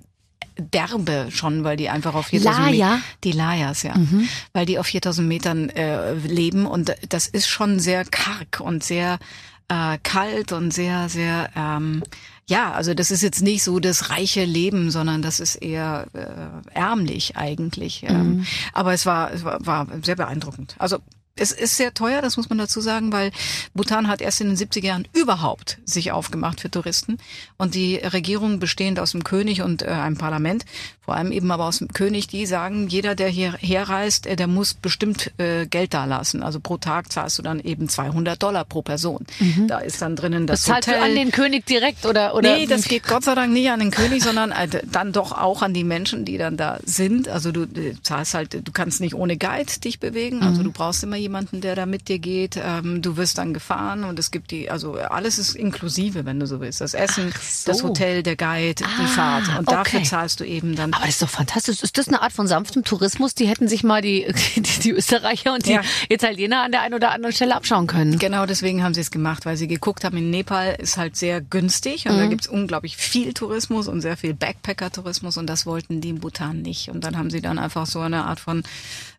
derbe 0.57 1.27
schon, 1.31 1.63
weil 1.63 1.77
die 1.77 1.89
einfach 1.89 2.15
auf 2.15 2.27
4000 2.27 2.55
Laya? 2.57 2.71
Metern, 2.71 3.03
die 3.23 3.31
Layas, 3.31 3.83
ja, 3.83 3.95
Mhm. 3.95 4.27
weil 4.53 4.65
die 4.65 4.79
auf 4.79 4.87
4000 4.87 5.27
Metern 5.27 5.69
äh, 5.69 6.13
leben 6.13 6.65
und 6.65 6.95
das 7.09 7.27
ist 7.27 7.47
schon 7.47 7.79
sehr 7.79 8.05
karg 8.05 8.59
und 8.59 8.83
sehr 8.83 9.19
äh, 9.67 9.97
kalt 10.01 10.53
und 10.53 10.73
sehr, 10.73 11.09
sehr, 11.09 11.49
ähm, 11.55 12.03
ja, 12.49 12.71
also 12.71 12.93
das 12.93 13.11
ist 13.11 13.21
jetzt 13.21 13.41
nicht 13.41 13.63
so 13.63 13.79
das 13.79 14.09
reiche 14.09 14.45
Leben, 14.45 14.89
sondern 14.89 15.21
das 15.21 15.39
ist 15.39 15.55
eher 15.55 16.07
äh, 16.13 16.77
ärmlich 16.77 17.35
eigentlich. 17.35 18.03
Ähm, 18.03 18.45
aber 18.71 18.93
es 18.93 19.05
war, 19.05 19.33
es 19.33 19.43
war, 19.43 19.65
war 19.65 19.87
sehr 20.01 20.15
beeindruckend. 20.15 20.75
Also 20.79 20.99
es 21.39 21.51
ist 21.51 21.77
sehr 21.77 21.93
teuer, 21.93 22.21
das 22.21 22.37
muss 22.37 22.49
man 22.49 22.57
dazu 22.57 22.81
sagen, 22.81 23.11
weil 23.11 23.31
Bhutan 23.73 24.07
hat 24.07 24.21
erst 24.21 24.41
in 24.41 24.47
den 24.47 24.57
70er 24.57 24.85
Jahren 24.85 25.07
überhaupt 25.13 25.79
sich 25.85 26.11
aufgemacht 26.11 26.61
für 26.61 26.71
Touristen. 26.71 27.17
Und 27.57 27.75
die 27.75 27.95
Regierung 27.95 28.59
bestehend 28.59 28.99
aus 28.99 29.11
dem 29.11 29.23
König 29.23 29.61
und 29.61 29.81
äh, 29.81 29.87
einem 29.87 30.17
Parlament, 30.17 30.65
vor 31.01 31.15
allem 31.15 31.31
eben 31.31 31.49
aber 31.51 31.65
aus 31.65 31.77
dem 31.77 31.87
König, 31.87 32.27
die 32.27 32.45
sagen, 32.45 32.87
jeder, 32.87 33.15
der 33.15 33.29
hier 33.29 33.53
herreist, 33.59 34.27
äh, 34.27 34.35
der 34.35 34.47
muss 34.47 34.73
bestimmt 34.73 35.31
äh, 35.37 35.65
Geld 35.65 35.93
dalassen. 35.93 36.43
Also 36.43 36.59
pro 36.59 36.77
Tag 36.77 37.11
zahlst 37.11 37.37
du 37.39 37.43
dann 37.43 37.59
eben 37.59 37.87
200 37.87 38.41
Dollar 38.41 38.65
pro 38.65 38.81
Person. 38.81 39.25
Da 39.67 39.79
ist 39.79 40.01
dann 40.01 40.15
drinnen 40.15 40.47
das, 40.47 40.63
das 40.63 40.75
Hotel. 40.77 40.95
du 40.95 41.01
an 41.05 41.15
den 41.15 41.31
König 41.31 41.65
direkt 41.65 42.05
oder 42.05 42.35
oder 42.35 42.57
Nee, 42.57 42.65
das 42.65 42.85
geht 42.85 43.07
Gott 43.07 43.23
sei 43.23 43.35
Dank 43.35 43.53
nicht 43.53 43.69
an 43.69 43.79
den 43.79 43.91
König, 43.91 44.23
sondern 44.23 44.51
äh, 44.51 44.67
dann 44.91 45.11
doch 45.11 45.31
auch 45.31 45.61
an 45.61 45.73
die 45.73 45.83
Menschen, 45.83 46.25
die 46.25 46.37
dann 46.37 46.57
da 46.57 46.79
sind. 46.83 47.29
Also 47.29 47.51
du 47.51 47.63
äh, 47.63 47.95
zahlst 48.01 48.33
halt, 48.33 48.67
du 48.67 48.71
kannst 48.71 48.99
nicht 48.99 49.15
ohne 49.15 49.37
Guide 49.37 49.79
dich 49.79 49.99
bewegen. 49.99 50.41
Also 50.43 50.63
du 50.63 50.71
brauchst 50.71 51.03
immer 51.03 51.15
jemanden, 51.15 51.26
der 51.29 51.75
da 51.75 51.85
mit 51.85 52.07
dir 52.07 52.19
geht. 52.19 52.59
Ähm, 52.61 53.01
du 53.01 53.17
wirst 53.17 53.37
dann 53.37 53.53
gefahren 53.53 54.03
und 54.03 54.17
es 54.19 54.31
gibt 54.31 54.51
die, 54.51 54.69
also 54.69 54.93
alles 54.95 55.37
ist 55.37 55.55
inklusive, 55.55 56.25
wenn 56.25 56.39
du 56.39 56.47
so 56.47 56.59
willst. 56.59 56.81
Das 56.81 56.93
Essen, 56.93 57.31
so. 57.41 57.71
das 57.71 57.83
Hotel, 57.83 58.23
der 58.23 58.35
Guide, 58.35 58.75
die 58.75 58.83
Ah, 58.83 59.07
Fahrt. 59.07 59.59
Und 59.59 59.71
dafür 59.71 59.99
okay. 59.99 60.07
zahlst 60.07 60.39
du 60.39 60.43
eben 60.45 60.75
dann. 60.75 60.93
Aber 60.93 61.05
das 61.05 61.15
ist 61.15 61.21
doch 61.21 61.29
fantastisch. 61.29 61.81
Ist 61.83 61.97
das 61.97 62.07
eine 62.07 62.21
Art 62.21 62.33
von 62.33 62.47
sanftem 62.47 62.83
Tourismus? 62.83 63.35
Die 63.35 63.47
hätten 63.47 63.67
sich 63.67 63.83
mal 63.83 64.01
die, 64.01 64.25
die, 64.55 64.61
die 64.61 64.91
Österreicher 64.91 65.53
und 65.53 65.65
die 65.65 65.71
Ja. 65.73 65.81
Italiener 66.09 66.63
an 66.63 66.71
der 66.71 66.81
einen 66.81 66.93
oder 66.93 67.11
anderen 67.11 67.33
Stelle 67.33 67.55
abschauen 67.55 67.87
können. 67.87 68.17
Genau 68.19 68.45
deswegen 68.45 68.83
haben 68.83 68.93
sie 68.93 69.01
es 69.01 69.11
gemacht, 69.11 69.45
weil 69.45 69.57
sie 69.57 69.67
geguckt 69.67 70.03
haben, 70.03 70.17
in 70.17 70.29
Nepal 70.29 70.75
ist 70.79 70.97
halt 70.97 71.15
sehr 71.15 71.41
günstig 71.41 72.05
und 72.07 72.15
Mhm. 72.15 72.19
da 72.19 72.25
gibt's 72.27 72.47
unglaublich 72.47 72.97
viel 72.97 73.33
Tourismus 73.33 73.87
und 73.87 74.01
sehr 74.01 74.17
viel 74.17 74.33
Backpacker-Tourismus 74.33 75.37
und 75.37 75.47
das 75.47 75.65
wollten 75.65 76.01
die 76.01 76.09
in 76.09 76.19
Bhutan 76.19 76.61
nicht. 76.61 76.89
Und 76.89 77.03
dann 77.03 77.17
haben 77.17 77.29
sie 77.29 77.41
dann 77.41 77.59
einfach 77.59 77.85
so 77.85 77.99
eine 77.99 78.25
Art 78.25 78.39
von 78.39 78.63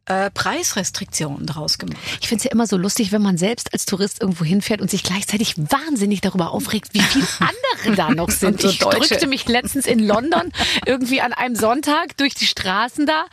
äh, 0.08 0.30
Preisrestriktion 0.30 1.46
draus 1.46 1.78
gemacht. 1.78 1.98
Ich 2.20 2.28
finde 2.28 2.40
es 2.40 2.44
ja 2.44 2.50
immer 2.50 2.66
so 2.66 2.76
lustig, 2.76 3.12
wenn 3.12 3.22
man 3.22 3.36
selbst 3.38 3.72
als 3.72 3.86
Tourist 3.86 4.20
irgendwo 4.20 4.44
hinfährt 4.44 4.80
und 4.80 4.90
sich 4.90 5.02
gleichzeitig 5.02 5.54
wahnsinnig 5.56 6.20
darüber 6.20 6.50
aufregt, 6.52 6.94
wie 6.94 7.00
viele 7.00 7.26
andere 7.40 7.96
da 7.96 8.10
noch 8.14 8.30
sind. 8.30 8.60
So 8.60 8.68
Ich 8.68 8.78
Deutsche. 8.78 8.98
drückte 9.08 9.26
mich 9.26 9.46
letztens 9.48 9.86
in 9.86 9.98
London 9.98 10.52
irgendwie 10.86 11.20
an 11.20 11.32
einem 11.32 11.54
Sonntag 11.54 12.16
durch 12.16 12.34
die 12.34 12.46
Straßen 12.46 13.06
da. 13.06 13.26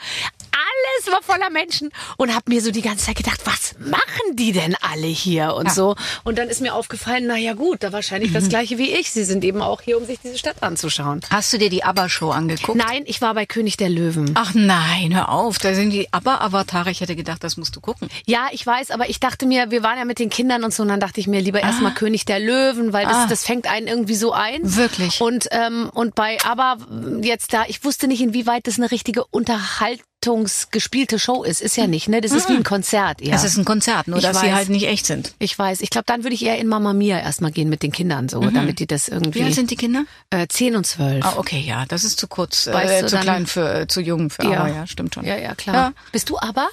Alles 0.55 1.13
war 1.13 1.21
voller 1.21 1.49
Menschen 1.49 1.89
und 2.17 2.33
habe 2.33 2.45
mir 2.51 2.61
so 2.61 2.71
die 2.71 2.81
ganze 2.81 3.05
Zeit 3.05 3.17
gedacht, 3.17 3.41
was 3.45 3.75
machen 3.79 4.35
die 4.35 4.51
denn 4.53 4.75
alle 4.81 5.07
hier 5.07 5.53
und 5.55 5.65
Ja. 5.67 5.73
so. 5.73 5.95
Und 6.23 6.37
dann 6.37 6.47
ist 6.49 6.61
mir 6.61 6.73
aufgefallen, 6.73 7.25
na 7.27 7.35
ja 7.37 7.53
gut, 7.53 7.83
da 7.83 7.91
wahrscheinlich 7.91 8.31
das 8.31 8.47
gleiche 8.49 8.77
wie 8.77 8.91
ich. 8.91 9.11
Sie 9.11 9.23
sind 9.25 9.43
eben 9.43 9.61
auch 9.61 9.81
hier, 9.81 9.97
um 9.97 10.05
sich 10.05 10.19
diese 10.23 10.37
Stadt 10.37 10.63
anzuschauen. 10.63 11.21
Hast 11.29 11.51
du 11.53 11.57
dir 11.57 11.69
die 11.69 11.83
ABBA-Show 11.83 12.31
angeguckt? 12.31 12.77
Nein, 12.77 13.03
ich 13.05 13.21
war 13.21 13.33
bei 13.33 13.45
König 13.45 13.77
der 13.77 13.89
Löwen. 13.89 14.31
Ach 14.35 14.53
nein, 14.53 15.13
hör 15.13 15.29
auf, 15.29 15.57
da 15.59 15.73
sind 15.73 15.89
die 15.91 16.11
ABBA-Avatare. 16.13 16.91
Ich 16.91 17.01
hätte 17.01 17.15
gedacht, 17.15 17.43
das 17.43 17.57
musst 17.57 17.75
du 17.75 17.81
gucken. 17.81 18.09
Ja, 18.25 18.47
ich 18.51 18.65
weiß, 18.65 18.91
aber 18.91 19.09
ich 19.09 19.19
dachte 19.19 19.45
mir, 19.45 19.71
wir 19.71 19.83
waren 19.83 19.97
ja 19.97 20.05
mit 20.05 20.19
den 20.19 20.29
Kindern 20.29 20.63
und 20.63 20.73
so, 20.73 20.83
und 20.83 20.89
dann 20.89 20.99
dachte 20.99 21.19
ich 21.19 21.27
mir 21.27 21.41
lieber 21.41 21.61
erstmal 21.61 21.93
König 21.93 22.25
der 22.25 22.39
Löwen, 22.39 22.93
weil 22.93 23.05
das, 23.05 23.15
Ah. 23.15 23.27
das 23.27 23.43
fängt 23.45 23.67
einen 23.67 23.87
irgendwie 23.87 24.15
so 24.15 24.31
ein. 24.31 24.59
Wirklich? 24.63 25.19
Und, 25.21 25.47
ähm, 25.51 25.89
und 25.93 26.15
bei, 26.15 26.37
aber 26.45 26.77
jetzt 27.21 27.53
da, 27.53 27.63
ich 27.67 27.83
wusste 27.83 28.07
nicht, 28.07 28.21
inwieweit 28.21 28.67
das 28.67 28.77
eine 28.77 28.91
richtige 28.91 29.25
unterhaltungsgespielte 30.25 31.19
Show 31.19 31.43
ist. 31.43 31.61
Ist 31.61 31.77
ja 31.77 31.87
nicht, 31.87 32.07
ne? 32.07 32.21
Das 32.21 32.31
ist 32.31 32.49
wie 32.49 32.53
ein 32.53 32.63
Konzert, 32.63 33.21
ja. 33.21 33.35
Es 33.35 33.43
ist 33.43 33.57
ein 33.57 33.65
Konzert, 33.65 34.07
nur 34.07 34.17
Ich 34.17 34.23
dass 34.23 34.39
sie 34.39 34.47
weiß. 34.47 34.53
halt 34.53 34.69
nicht 34.69 34.87
echt 34.87 35.05
sind. 35.05 35.33
ich 35.39 35.57
weiß. 35.57 35.81
Ich 35.81 35.89
glaube, 35.89 36.05
dann 36.07 36.23
würde 36.23 36.33
ich 36.35 36.43
eher 36.45 36.57
in 36.57 36.67
Mama 36.67 36.93
Mia 36.93 37.19
erstmal 37.19 37.51
gehen 37.51 37.69
mit 37.69 37.83
den 37.83 37.91
Kindern, 37.91 38.29
so, 38.29 38.39
damit 38.41 38.79
die 38.79 38.87
das 38.87 39.07
irgendwie. 39.07 39.39
Wie 39.39 39.43
alt 39.43 39.55
sind 39.55 39.71
die 39.71 39.75
Kinder? 39.75 40.05
äh, 40.29 40.47
10 40.47 40.75
und 40.75 40.85
12. 40.85 41.23
Ah, 41.25 41.33
okay, 41.37 41.59
ja, 41.65 41.85
das 41.87 42.03
ist 42.03 42.19
zu 42.19 42.27
kurz, 42.27 42.67
Weißt 42.67 42.91
äh, 42.91 43.01
du, 43.01 43.07
zu 43.07 43.15
dann- 43.15 43.23
klein 43.23 43.47
für, 43.47 43.81
äh, 43.81 43.87
zu 43.87 44.01
jung 44.01 44.29
für 44.29 44.43
Ja. 44.43 44.61
ABBA, 44.61 44.67
ja, 44.69 44.87
stimmt 44.87 45.13
schon. 45.15 45.25
Ja, 45.25 45.37
ja, 45.37 45.55
klar. 45.55 45.75
Ja. 45.75 45.93
Bist 46.11 46.29
du 46.29 46.37
aber? 46.39 46.67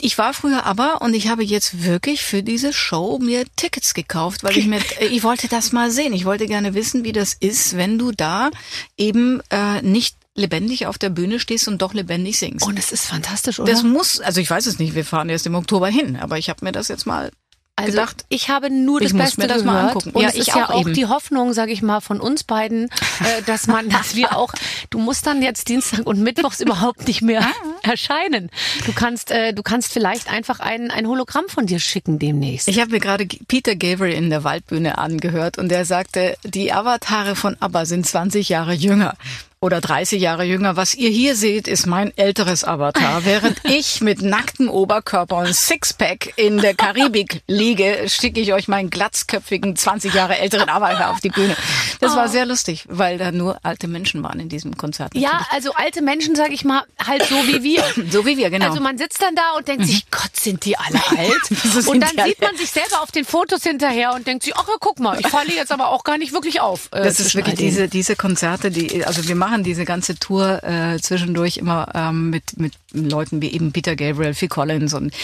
Ich 0.00 0.18
war 0.18 0.34
früher 0.34 0.64
aber 0.66 1.00
und 1.02 1.14
ich 1.14 1.28
habe 1.28 1.42
jetzt 1.44 1.84
wirklich 1.84 2.22
für 2.22 2.42
diese 2.42 2.72
Show 2.72 3.18
mir 3.18 3.44
Tickets 3.56 3.94
gekauft, 3.94 4.42
weil 4.42 4.56
ich 4.58 4.66
mir, 4.66 4.80
äh, 5.00 5.06
ich 5.06 5.22
wollte 5.22 5.48
das 5.48 5.72
mal 5.72 5.90
sehen. 5.90 6.12
Ich 6.12 6.24
wollte 6.24 6.46
gerne 6.46 6.74
wissen, 6.74 7.04
wie 7.04 7.12
das 7.12 7.34
ist, 7.34 7.76
wenn 7.76 7.98
du 7.98 8.12
da 8.12 8.50
eben 8.96 9.40
äh, 9.50 9.82
nicht 9.82 10.16
lebendig 10.38 10.86
auf 10.86 10.96
der 10.98 11.10
Bühne 11.10 11.40
stehst 11.40 11.68
und 11.68 11.82
doch 11.82 11.92
lebendig 11.92 12.38
singst. 12.38 12.66
Und 12.66 12.78
es 12.78 12.92
ist 12.92 13.06
fantastisch, 13.06 13.60
oder? 13.60 13.70
das 13.72 13.82
muss, 13.82 14.20
also 14.20 14.40
ich 14.40 14.48
weiß 14.48 14.66
es 14.66 14.78
nicht, 14.78 14.94
wir 14.94 15.04
fahren 15.04 15.28
erst 15.28 15.46
im 15.46 15.54
Oktober 15.54 15.88
hin, 15.88 16.16
aber 16.16 16.38
ich 16.38 16.48
habe 16.48 16.64
mir 16.64 16.72
das 16.72 16.88
jetzt 16.88 17.06
mal 17.06 17.30
also 17.78 17.92
gedacht. 17.92 18.24
ich 18.28 18.48
habe 18.48 18.70
nur 18.70 19.00
das 19.00 19.12
Beste 19.12 19.46
das 19.46 19.58
gehört. 19.58 19.64
mal 19.64 19.86
angucken. 19.88 20.10
Und 20.10 20.22
Ja, 20.22 20.28
es 20.28 20.34
ist 20.34 20.48
ich 20.48 20.54
ja 20.54 20.68
auch 20.68 20.80
eben. 20.80 20.94
die 20.94 21.06
Hoffnung, 21.06 21.52
sage 21.52 21.70
ich 21.70 21.80
mal, 21.80 22.00
von 22.00 22.20
uns 22.20 22.42
beiden, 22.42 22.84
äh, 23.20 23.42
dass 23.46 23.68
man, 23.68 23.88
dass 23.88 24.16
wir 24.16 24.36
auch, 24.36 24.52
du 24.90 24.98
musst 24.98 25.26
dann 25.26 25.42
jetzt 25.42 25.68
Dienstag 25.68 26.04
und 26.04 26.20
Mittwochs 26.20 26.60
überhaupt 26.60 27.06
nicht 27.06 27.22
mehr 27.22 27.46
erscheinen. 27.82 28.50
Du 28.84 28.92
kannst, 28.92 29.30
äh, 29.30 29.52
du 29.52 29.62
kannst 29.62 29.92
vielleicht 29.92 30.28
einfach 30.28 30.58
ein, 30.58 30.90
ein 30.90 31.06
Hologramm 31.06 31.44
von 31.48 31.66
dir 31.66 31.78
schicken 31.78 32.18
demnächst. 32.18 32.66
Ich 32.66 32.80
habe 32.80 32.90
mir 32.90 33.00
gerade 33.00 33.26
Peter 33.26 33.76
Gabriel 33.76 34.14
in 34.14 34.30
der 34.30 34.42
Waldbühne 34.42 34.98
angehört 34.98 35.56
und 35.56 35.70
er 35.70 35.84
sagte, 35.84 36.36
die 36.42 36.72
Avatare 36.72 37.36
von 37.36 37.56
ABBA 37.60 37.86
sind 37.86 38.06
20 38.06 38.48
Jahre 38.48 38.72
jünger 38.72 39.14
oder 39.60 39.80
30 39.80 40.20
Jahre 40.20 40.44
jünger. 40.44 40.76
Was 40.76 40.94
ihr 40.94 41.10
hier 41.10 41.34
seht, 41.36 41.66
ist 41.68 41.86
mein 41.86 42.16
älteres 42.16 42.64
Avatar. 42.64 43.24
Während 43.24 43.58
ich 43.64 44.00
mit 44.00 44.22
nacktem 44.22 44.68
Oberkörper 44.68 45.36
und 45.36 45.54
Sixpack 45.54 46.32
in 46.36 46.58
der 46.58 46.74
Karibik 46.74 47.42
liege, 47.46 48.04
schicke 48.08 48.40
ich 48.40 48.52
euch 48.52 48.68
meinen 48.68 48.90
glatzköpfigen 48.90 49.76
20 49.76 50.14
Jahre 50.14 50.38
älteren 50.38 50.68
Avatar 50.68 51.10
auf 51.10 51.20
die 51.20 51.30
Bühne. 51.30 51.56
Das 52.00 52.14
war 52.14 52.28
sehr 52.28 52.46
lustig, 52.46 52.84
weil 52.88 53.18
da 53.18 53.32
nur 53.32 53.58
alte 53.64 53.88
Menschen 53.88 54.22
waren 54.22 54.38
in 54.40 54.48
diesem 54.48 54.76
Konzert. 54.76 55.14
Ja, 55.14 55.32
natürlich. 55.32 55.52
also 55.52 55.72
alte 55.74 56.02
Menschen, 56.02 56.36
sag 56.36 56.52
ich 56.52 56.64
mal, 56.64 56.82
halt 57.04 57.24
so 57.24 57.34
wie 57.46 57.62
wir. 57.62 57.82
so 58.10 58.24
wie 58.24 58.36
wir, 58.36 58.50
genau. 58.50 58.68
Also 58.68 58.80
man 58.80 58.98
sitzt 58.98 59.20
dann 59.20 59.34
da 59.34 59.56
und 59.56 59.66
denkt 59.66 59.86
sich, 59.86 60.08
Gott, 60.10 60.34
sind 60.34 60.64
die 60.64 60.76
alle 60.78 61.00
alt? 61.18 61.86
Und 61.88 62.00
dann 62.00 62.26
sieht 62.26 62.40
man 62.40 62.56
sich 62.56 62.70
selber 62.70 63.02
auf 63.02 63.10
den 63.10 63.24
Fotos 63.24 63.62
hinterher 63.62 64.12
und 64.14 64.26
denkt 64.26 64.42
sich, 64.44 64.54
ach 64.56 64.66
ja, 64.68 64.74
guck 64.80 65.00
mal, 65.00 65.18
ich 65.18 65.26
falle 65.28 65.52
jetzt 65.52 65.72
aber 65.72 65.88
auch 65.88 66.04
gar 66.04 66.18
nicht 66.18 66.32
wirklich 66.32 66.60
auf. 66.60 66.88
äh, 66.92 67.02
Das 67.02 67.18
ist 67.20 67.34
wirklich 67.34 67.54
diese, 67.56 67.88
diese 67.88 68.16
Konzerte, 68.16 68.70
die, 68.70 69.04
also 69.04 69.26
wir 69.26 69.34
machen 69.34 69.47
diese 69.64 69.84
ganze 69.84 70.16
Tour 70.16 70.62
äh, 70.62 70.98
zwischendurch 71.00 71.56
immer 71.56 71.90
ähm, 71.94 72.30
mit, 72.30 72.58
mit 72.58 72.74
Leuten 72.92 73.40
wie 73.42 73.50
eben 73.52 73.72
Peter 73.72 73.96
Gabriel, 73.96 74.34
Phil 74.34 74.48
Collins 74.48 74.94
und, 74.94 75.14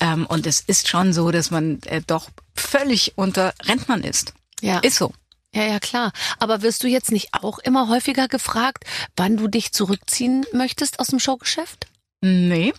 ähm, 0.00 0.26
und 0.26 0.46
es 0.46 0.60
ist 0.60 0.88
schon 0.88 1.12
so, 1.12 1.30
dass 1.30 1.50
man 1.50 1.80
äh, 1.82 2.00
doch 2.06 2.30
völlig 2.54 3.12
unter 3.16 3.54
Rentnern 3.64 4.02
ist. 4.04 4.34
Ja. 4.60 4.78
Ist 4.78 4.96
so. 4.96 5.12
Ja, 5.54 5.64
ja, 5.64 5.80
klar. 5.80 6.12
Aber 6.38 6.62
wirst 6.62 6.82
du 6.82 6.88
jetzt 6.88 7.12
nicht 7.12 7.28
auch 7.32 7.58
immer 7.58 7.88
häufiger 7.88 8.26
gefragt, 8.28 8.84
wann 9.16 9.36
du 9.36 9.48
dich 9.48 9.72
zurückziehen 9.72 10.46
möchtest 10.52 10.98
aus 10.98 11.08
dem 11.08 11.18
Showgeschäft? 11.18 11.88
Nee, 12.22 12.72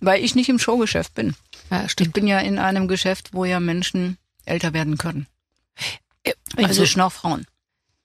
weil 0.00 0.22
ich 0.24 0.34
nicht 0.34 0.48
im 0.48 0.58
Showgeschäft 0.58 1.14
bin. 1.14 1.34
Ja, 1.70 1.86
Ich 1.86 2.12
bin 2.12 2.26
ja 2.26 2.38
in 2.40 2.58
einem 2.58 2.86
Geschäft, 2.86 3.30
wo 3.32 3.44
ja 3.44 3.58
Menschen 3.58 4.18
älter 4.44 4.72
werden 4.72 4.98
können. 4.98 5.26
Also, 6.56 6.68
Inzwischen 6.68 7.00
auch 7.00 7.12
Frauen. 7.12 7.46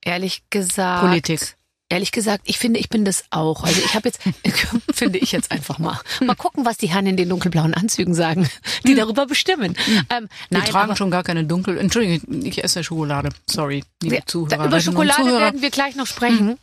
ehrlich 0.04 0.44
gesagt. 0.50 1.02
Politik. 1.02 1.56
Ehrlich 1.90 2.12
gesagt, 2.12 2.44
ich 2.46 2.58
finde, 2.58 2.80
ich 2.82 2.90
bin 2.90 3.06
das 3.06 3.24
auch. 3.30 3.64
Also 3.64 3.80
ich 3.80 3.96
habe 3.96 4.10
jetzt, 4.10 4.20
finde 4.94 5.20
ich 5.20 5.32
jetzt 5.32 5.52
einfach 5.52 5.80
mal. 5.80 5.98
Mal 6.22 6.36
gucken, 6.36 6.66
was 6.66 6.78
die 6.78 6.88
Herren 6.88 7.08
in 7.08 7.16
den 7.16 7.30
dunkelblauen 7.30 7.74
Anzügen 7.74 8.14
sagen, 8.14 8.50
die 8.86 8.94
darüber 8.94 9.26
bestimmen. 9.26 9.78
Ähm, 10.10 10.28
Wir 10.50 10.60
nein, 10.60 10.68
tragen 10.68 10.90
aber 10.90 10.98
schon 10.98 11.12
gar 11.12 11.24
keine 11.24 11.46
dunkel. 11.46 11.78
Entschuldigung, 11.78 12.44
ich 12.44 12.62
esse 12.64 12.84
Schokolade. 12.84 13.30
Sorry, 13.50 13.84
liebe 14.04 14.22
Zuhörer. 14.26 14.66
über 14.66 14.82
Schokolade 14.82 15.32
werden 15.32 15.62
wir 15.62 15.70
gleich 15.72 15.96
noch 15.96 16.08
sprechen. 16.08 16.58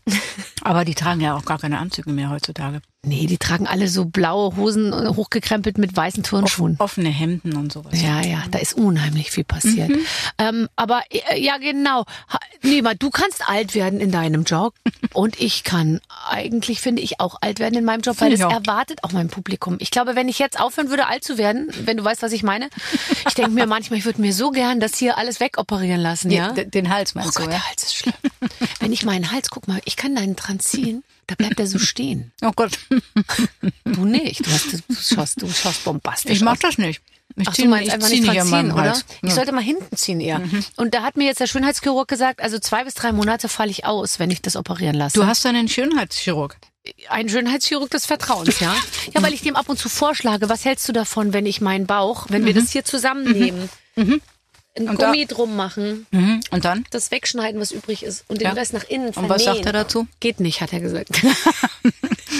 Aber 0.62 0.84
die 0.84 0.94
tragen 0.94 1.20
ja 1.20 1.34
auch 1.36 1.44
gar 1.46 1.58
keine 1.58 1.78
Anzüge 1.78 2.10
mehr 2.10 2.28
heutzutage. 2.28 2.82
Nee, 3.04 3.26
die 3.26 3.38
tragen 3.38 3.66
alle 3.66 3.88
so 3.88 4.04
blaue 4.04 4.56
Hosen 4.56 4.92
äh, 4.92 5.08
hochgekrempelt 5.14 5.78
mit 5.78 5.96
weißen 5.96 6.22
Turnschuhen. 6.22 6.76
Offene 6.78 7.08
Hemden 7.10 7.56
und 7.56 7.72
sowas. 7.72 8.00
Ja, 8.00 8.20
ja, 8.22 8.42
da 8.50 8.58
ist 8.58 8.74
unheimlich 8.74 9.30
viel 9.30 9.44
passiert. 9.44 9.90
Ähm, 10.38 10.68
aber 10.76 11.02
äh, 11.10 11.38
ja, 11.40 11.58
genau. 11.58 12.04
Mal, 12.82 12.94
du 12.96 13.10
kannst 13.10 13.48
alt 13.48 13.74
werden 13.74 14.00
in 14.00 14.10
deinem 14.10 14.44
Job 14.44 14.74
und 15.12 15.40
ich 15.40 15.64
kann 15.64 16.00
eigentlich, 16.28 16.80
finde 16.80 17.02
ich, 17.02 17.20
auch 17.20 17.36
alt 17.40 17.58
werden 17.58 17.74
in 17.76 17.84
meinem 17.84 18.00
Job, 18.00 18.20
weil 18.20 18.30
das 18.30 18.40
auch. 18.42 18.50
erwartet 18.52 19.04
auch 19.04 19.12
mein 19.12 19.28
Publikum. 19.28 19.76
Ich 19.80 19.90
glaube, 19.90 20.16
wenn 20.16 20.28
ich 20.28 20.38
jetzt 20.38 20.58
aufhören 20.58 20.88
würde, 20.90 21.06
alt 21.06 21.24
zu 21.24 21.36
werden, 21.38 21.68
wenn 21.84 21.96
du 21.98 22.04
weißt, 22.04 22.22
was 22.22 22.32
ich 22.32 22.42
meine, 22.42 22.68
ich 23.28 23.34
denke 23.34 23.50
mir 23.50 23.66
manchmal, 23.66 23.98
ich 23.98 24.04
würde 24.04 24.20
mir 24.20 24.32
so 24.32 24.50
gern 24.50 24.80
das 24.80 24.96
hier 24.96 25.18
alles 25.18 25.40
wegoperieren 25.40 26.00
lassen, 26.00 26.30
ja? 26.30 26.52
d- 26.52 26.64
Den 26.64 26.88
Hals 26.88 27.12
Oh 27.14 27.18
meinst 27.20 27.34
Gott, 27.36 27.46
du, 27.46 27.50
ja? 27.50 27.56
der 27.58 27.68
Hals 27.68 27.82
ist 27.82 27.94
schlimm. 27.96 28.14
Wenn 28.80 28.92
ich 28.92 29.04
meinen 29.04 29.30
Hals, 29.30 29.50
guck 29.50 29.68
mal, 29.68 29.80
ich 29.84 29.96
kann 29.96 30.14
deinen 30.16 30.36
dran 30.36 30.58
ziehen, 30.60 31.04
da 31.26 31.34
bleibt 31.34 31.58
er 31.60 31.66
so 31.66 31.78
stehen. 31.78 32.32
Oh 32.42 32.52
Gott, 32.54 32.78
Du 33.84 34.04
nicht, 34.04 34.46
du, 34.46 34.50
hast, 34.50 34.72
du 34.72 34.94
schaust, 34.94 35.42
du 35.42 35.48
schaust 35.50 35.84
bombastisch 35.84 36.32
ich 36.32 36.40
mach 36.42 36.56
das 36.58 36.78
nicht. 36.78 37.00
Ich 37.36 37.48
Ach, 37.48 37.54
zieh- 37.54 37.62
du 37.62 37.68
meinst 37.68 37.88
ich 37.88 37.92
einfach 37.94 38.08
zieh 38.08 38.20
nicht 38.20 38.28
an 38.30 38.36
dran 38.36 38.50
meinem 38.50 38.66
ziehen, 38.70 38.74
oder? 38.78 38.90
Hals. 38.90 39.04
Ich 39.22 39.34
sollte 39.34 39.52
mal 39.52 39.62
hinten 39.62 39.96
ziehen 39.96 40.20
eher. 40.20 40.40
Und 40.76 40.94
da 40.94 41.02
hat 41.02 41.16
mir 41.16 41.24
jetzt 41.24 41.40
der 41.40 41.46
Schönheitschirurg 41.46 42.06
gesagt, 42.06 42.40
also 42.42 42.58
zwei 42.58 42.84
bis 42.84 42.94
drei 42.94 43.12
Monate 43.12 43.48
falle 43.48 43.70
ich 43.70 43.84
aus, 43.86 44.18
wenn 44.18 44.30
ich 44.30 44.42
das 44.42 44.56
operieren 44.56 44.94
lasse. 44.94 45.18
Du 45.18 45.26
hast 45.26 45.44
einen 45.46 45.66
Schönheitschirurg. 45.68 46.56
einen 47.08 47.28
Schönheitschirurg 47.30 47.90
des 47.90 48.06
Vertrauens, 48.06 48.60
ja? 48.60 48.74
Ja, 49.14 49.22
weil 49.22 49.32
ich 49.32 49.40
dem 49.42 49.56
ab 49.56 49.68
und 49.68 49.78
zu 49.78 49.88
vorschlage, 49.88 50.48
was 50.50 50.64
hältst 50.64 50.86
du 50.88 50.92
davon, 50.92 51.32
wenn 51.32 51.46
ich 51.46 51.60
meinen 51.62 51.86
Bauch, 51.86 52.26
wenn 52.28 52.44
wir 52.44 52.52
das 52.54 52.70
hier 52.72 52.84
zusammennehmen, 52.84 53.68
ein 54.76 54.88
Und 54.88 55.00
da- 55.00 55.06
Gummi 55.12 55.26
drum 55.26 55.54
machen, 55.56 56.06
Mhm. 56.10 56.40
Und 56.50 56.64
dann? 56.64 56.84
das 56.90 57.10
wegschneiden, 57.10 57.60
was 57.60 57.70
übrig 57.70 58.02
ist 58.02 58.24
und 58.28 58.40
den 58.40 58.48
Ja. 58.48 58.52
Rest 58.54 58.72
nach 58.72 58.84
innen 58.88 59.06
Und 59.08 59.12
vernähen. 59.14 59.30
was 59.34 59.44
sagt 59.44 59.66
er 59.66 59.72
dazu? 59.72 60.06
Geht 60.20 60.40
nicht, 60.40 60.60
hat 60.60 60.72
er 60.72 60.80
gesagt. 60.80 61.10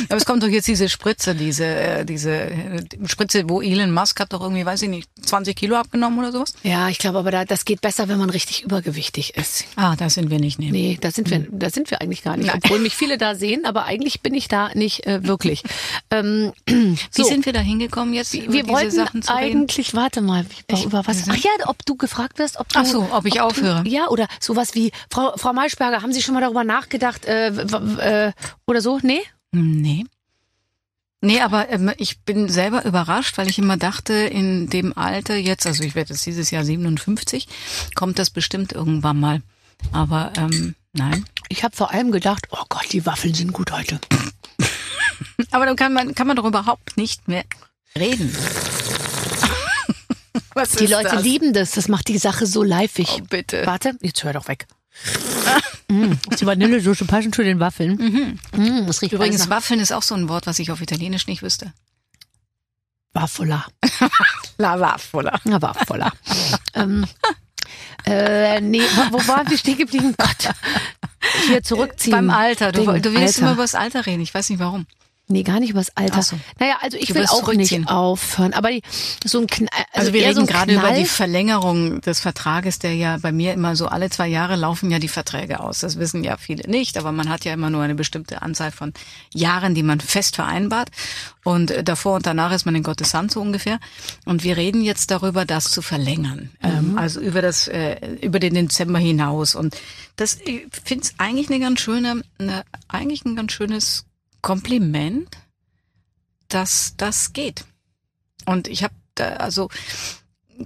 Aber 0.09 0.17
es 0.17 0.25
kommt 0.27 0.43
doch 0.43 0.49
jetzt 0.49 0.67
diese 0.67 0.89
Spritze, 0.89 1.35
diese, 1.37 1.65
äh, 1.65 2.05
diese 2.05 2.33
äh, 2.33 2.83
Spritze, 3.07 3.49
wo 3.49 3.63
Elon 3.63 3.93
Musk 3.93 4.19
hat 4.19 4.33
doch 4.33 4.41
irgendwie, 4.41 4.67
weiß 4.67 4.83
ich 4.83 4.89
nicht, 4.89 5.09
20 5.23 5.55
Kilo 5.57 5.77
abgenommen 5.77 6.19
oder 6.19 6.33
sowas? 6.33 6.55
Ja, 6.65 6.89
ich 6.89 6.99
glaube 6.99 7.19
aber, 7.19 7.31
da, 7.31 7.45
das 7.45 7.65
geht 7.65 7.81
besser, 7.81 8.09
wenn 8.09 8.19
man 8.19 8.29
richtig 8.29 8.65
übergewichtig 8.65 9.37
ist. 9.37 9.65
Ah, 9.77 9.95
da 9.95 10.11
sind 10.11 10.31
wir 10.31 10.41
nicht 10.41 10.59
neben. 10.59 10.73
Nee, 10.73 10.99
da 11.01 11.11
sind 11.13 11.31
wir, 11.31 11.47
da 11.51 11.71
sind 11.71 11.91
wir 11.93 12.01
eigentlich 12.03 12.23
gar 12.25 12.37
nicht. 12.37 12.53
Obwohl 12.53 12.81
mich 12.81 12.97
viele 12.97 13.19
da 13.19 13.35
sehen, 13.37 13.65
aber 13.65 13.85
eigentlich 13.85 14.21
bin 14.21 14.35
ich 14.35 14.49
da 14.49 14.71
nicht 14.75 15.07
äh, 15.07 15.23
wirklich. 15.25 15.63
Ähm, 16.11 16.53
Wie 16.67 16.97
so, 17.13 17.23
sind 17.25 17.47
wir 17.47 17.53
da 17.53 17.61
hingekommen 17.61 18.15
jetzt, 18.15 18.35
über 18.35 18.53
wir 18.53 18.63
diese 18.65 18.75
wollten 18.75 18.91
Sachen 18.91 19.23
zu 19.23 19.33
reden? 19.33 19.61
eigentlich, 19.61 19.95
warte 19.95 20.21
mal, 20.23 20.45
wie, 20.69 20.75
Ich- 20.75 20.85
über 20.85 21.07
was? 21.07 21.29
Ach 21.29 21.37
ja, 21.37 21.51
ob 21.67 21.87
du 21.87 21.95
gefragt 21.95 22.24
wirst, 22.37 22.59
ob 22.59 22.69
du, 22.69 22.79
Ach 22.79 22.85
so, 22.85 23.09
ob 23.13 23.27
ich 23.27 23.41
aufhöre. 23.41 23.85
Du, 23.85 23.91
ja, 23.91 24.09
oder 24.09 24.27
sowas 24.41 24.75
wie 24.75 24.93
Frau 25.11 25.33
Frau 25.37 25.53
Maischberger, 25.53 26.03
haben 26.03 26.13
Sie 26.13 26.23
schon 26.23 26.35
mal 26.35 26.41
darüber 26.41 26.65
nachgedacht 26.65 27.25
äh, 27.27 27.49
äh, 27.49 28.33
oder 28.67 28.81
so? 28.81 28.99
Nee? 29.03 29.23
Nee. 29.53 30.05
Nee, 31.25 31.41
aber 31.41 31.71
ähm, 31.71 31.91
ich 31.97 32.21
bin 32.21 32.51
selber 32.51 32.85
überrascht, 32.85 33.39
weil 33.39 33.49
ich 33.49 33.59
immer 33.59 33.79
dachte, 33.79 34.13
in 34.13 34.69
dem 34.69 34.97
Alter 34.97 35.37
jetzt, 35.37 35.67
also 35.67 35.83
ich 35.83 35.95
werde 35.95 36.13
jetzt 36.13 36.27
dieses 36.27 36.51
Jahr 36.51 36.65
57, 36.65 37.49
kommt 37.95 38.19
das 38.19 38.29
bestimmt 38.29 38.73
irgendwann 38.73 39.19
mal. 39.19 39.41
Aber 39.91 40.33
ähm, 40.37 40.75
nein. 40.93 41.25
Ich 41.49 41.65
habe 41.65 41.75
vor 41.75 41.93
allem 41.93 42.13
gedacht, 42.13 42.49
oh 42.51 42.65
Gott, 42.69 42.93
die 42.93 43.07
Waffeln 43.07 43.33
sind 43.33 43.55
gut 43.55 43.73
heute. 43.73 44.01
Aber 45.51 45.65
dann 45.65 45.77
kann 45.77 45.95
man, 45.95 46.15
kann 46.15 46.27
man 46.27 46.37
doch 46.37 46.45
überhaupt 46.45 46.99
nicht 46.99 47.27
mehr 47.27 47.45
reden. 47.99 48.31
Was 50.55 50.71
Die 50.73 50.87
Leute 50.87 51.11
das? 51.11 51.23
lieben 51.23 51.53
das, 51.53 51.73
das 51.73 51.89
macht 51.89 52.09
die 52.09 52.19
Sache 52.19 52.47
so 52.47 52.63
leifig. 52.63 53.09
Oh, 53.17 53.21
bitte. 53.29 53.67
Warte, 53.67 53.97
jetzt 54.03 54.25
hör 54.25 54.33
doch 54.33 54.49
weg. 54.49 54.67
mm, 55.89 56.13
die 56.39 56.47
Vanillesoße 56.47 57.05
passend 57.05 57.35
zu 57.35 57.43
den 57.43 57.61
Waffeln? 57.61 58.39
Mm, 58.53 58.87
das 58.87 59.03
riecht 59.03 59.13
Übrigens, 59.13 59.51
Waffeln 59.51 59.81
ist 59.81 59.93
auch 59.93 60.03
so 60.03 60.15
ein 60.15 60.29
Wort, 60.29 60.47
was 60.47 60.59
ich 60.59 60.71
auf 60.71 60.81
Italienisch 60.81 61.27
nicht 61.27 61.43
wüsste. 61.43 61.73
Waffola. 63.13 63.67
La 64.59 64.79
Waffola. 64.79 65.41
Ja, 65.45 65.63
Waffola. 65.63 66.13
ähm, 66.75 67.07
äh, 68.07 68.61
nee, 68.61 68.83
wo, 68.83 69.19
wo 69.19 69.29
waren 69.29 69.49
wir 69.49 69.59
stehen 69.59 69.79
geblieben? 69.79 70.15
Gott. 70.17 70.53
Hier 71.47 71.63
zurückziehen. 71.63 72.13
Beim 72.13 72.31
Alter. 72.31 72.73
Du, 72.73 72.85
du 72.85 73.13
willst 73.13 73.37
Alter. 73.37 73.39
immer 73.41 73.53
über 73.53 73.63
das 73.63 73.75
Alter 73.75 74.07
reden. 74.07 74.21
Ich 74.23 74.35
weiß 74.35 74.51
nicht 74.51 74.59
warum. 74.59 74.87
Nee, 75.27 75.43
gar 75.43 75.59
nicht 75.59 75.71
übers 75.71 75.91
Alter. 75.97 76.17
Ach 76.19 76.23
so. 76.23 76.39
Naja, 76.59 76.77
also 76.83 76.99
ich 76.99 77.07
Du 77.07 77.15
will 77.15 77.25
auch 77.27 77.51
nicht 77.55 77.89
aufhören. 77.89 78.53
Aber 78.53 78.71
die, 78.71 78.83
so 79.25 79.41
ein 79.41 79.47
Knall, 79.47 79.69
also, 79.73 79.87
Also, 79.93 80.13
wir 80.13 80.27
reden 80.27 80.41
so 80.41 80.47
gerade 80.47 80.73
über 80.73 80.83
Knall. 80.83 80.99
die 80.99 81.07
Verlängerung 81.07 82.03
des 82.03 82.21
Vertrages, 82.21 82.79
der 82.79 82.95
ja 82.95 83.17
bei 83.17 83.33
mir 83.33 83.55
immer 83.55 83.75
so 83.75 83.87
alle 83.87 84.11
zwei 84.11 84.29
Jahre 84.29 84.57
laufen 84.57 84.91
ja 84.91 84.99
die 84.99 85.09
Verträge 85.09 85.61
aus. 85.61 85.79
Das 85.79 85.99
wissen 85.99 86.25
ja 86.25 86.37
viele 86.37 86.69
nicht, 86.71 86.99
aber 86.99 87.11
man 87.11 87.31
hat 87.31 87.47
ja 87.47 87.55
immer 87.55 87.71
nur 87.71 87.83
eine 87.83 87.95
bestimmte 87.95 88.43
Anzahl 88.43 88.71
von 88.71 88.93
Jahren, 89.33 89.75
die 89.75 89.83
man 89.83 89.99
fest 89.99 90.37
vereinbart. 90.37 90.91
Und 91.43 91.71
äh, 91.71 91.83
davor 91.83 92.17
und 92.17 92.27
danach 92.27 92.53
ist 92.53 92.67
man 92.67 92.75
in 92.75 92.83
Gottes 92.83 93.15
Hand 93.15 93.31
so 93.33 93.41
ungefähr. 93.41 93.79
Und 94.27 94.45
wir 94.45 94.59
reden 94.59 94.83
jetzt 94.83 95.11
darüber, 95.11 95.47
das 95.47 95.71
zu 95.71 95.81
verlängern. 95.81 96.51
Ähm, 96.63 96.99
also 96.99 97.21
über 97.21 97.41
das, 97.41 97.67
äh, 97.69 97.97
über 98.21 98.41
den 98.41 98.55
Dezember 98.55 98.99
hinaus. 98.99 99.55
Und 99.55 99.75
das, 100.17 100.39
ich 100.45 100.67
finde 100.71 101.05
es 101.05 101.15
eigentlich 101.17 101.49
eine 101.49 101.61
ganz 101.61 101.81
schöne, 101.81 102.23
eine, 102.39 102.65
eigentlich 102.89 103.25
ein 103.25 103.37
ganz 103.37 103.53
schönes 103.53 104.05
Kompliment, 104.45 105.29
dass 106.49 106.95
das 106.99 107.33
geht. 107.33 107.65
Und 108.45 108.69
ich 108.69 108.85
habe 108.85 108.95
da 109.15 109.25
also 109.37 109.71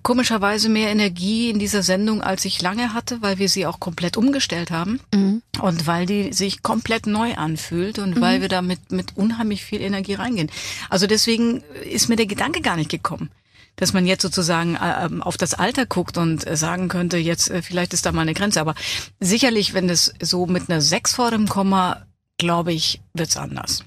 komischerweise 0.02 0.68
mehr 0.68 0.90
Energie 0.90 1.48
in 1.48 1.60
dieser 1.60 1.84
Sendung, 1.84 2.20
als 2.20 2.44
ich 2.44 2.60
lange 2.60 2.92
hatte, 2.92 3.22
weil 3.22 3.38
wir 3.38 3.48
sie 3.48 3.66
auch 3.66 3.78
komplett 3.78 4.16
umgestellt 4.16 4.72
haben 4.72 4.98
Mhm. 5.14 5.42
und 5.60 5.86
weil 5.86 6.06
die 6.06 6.32
sich 6.32 6.62
komplett 6.62 7.06
neu 7.06 7.34
anfühlt 7.34 8.00
und 8.00 8.20
weil 8.20 8.40
wir 8.40 8.48
da 8.48 8.62
mit, 8.62 8.90
mit 8.90 9.16
unheimlich 9.16 9.64
viel 9.64 9.80
Energie 9.80 10.14
reingehen. 10.14 10.50
Also 10.90 11.06
deswegen 11.06 11.62
ist 11.88 12.08
mir 12.08 12.16
der 12.16 12.26
Gedanke 12.26 12.60
gar 12.60 12.76
nicht 12.76 12.90
gekommen 12.90 13.30
dass 13.76 13.92
man 13.92 14.08
jetzt 14.08 14.22
sozusagen 14.22 14.74
äh, 14.74 15.04
ähm, 15.04 15.22
auf 15.22 15.36
das 15.36 15.54
Alter 15.54 15.86
guckt 15.86 16.18
und 16.18 16.44
äh, 16.44 16.56
sagen 16.56 16.88
könnte, 16.88 17.16
jetzt 17.16 17.48
äh, 17.48 17.62
vielleicht 17.62 17.94
ist 17.94 18.04
da 18.06 18.10
mal 18.10 18.22
eine 18.22 18.34
Grenze. 18.34 18.60
Aber 18.60 18.74
sicherlich, 19.20 19.72
wenn 19.72 19.88
es 19.88 20.12
so 20.20 20.46
mit 20.46 20.68
einer 20.68 20.80
6 20.80 21.14
vor 21.14 21.30
dem 21.30 21.48
Komma, 21.48 22.04
glaube 22.39 22.72
ich, 22.72 23.01
wird's 23.14 23.36
anders. 23.36 23.84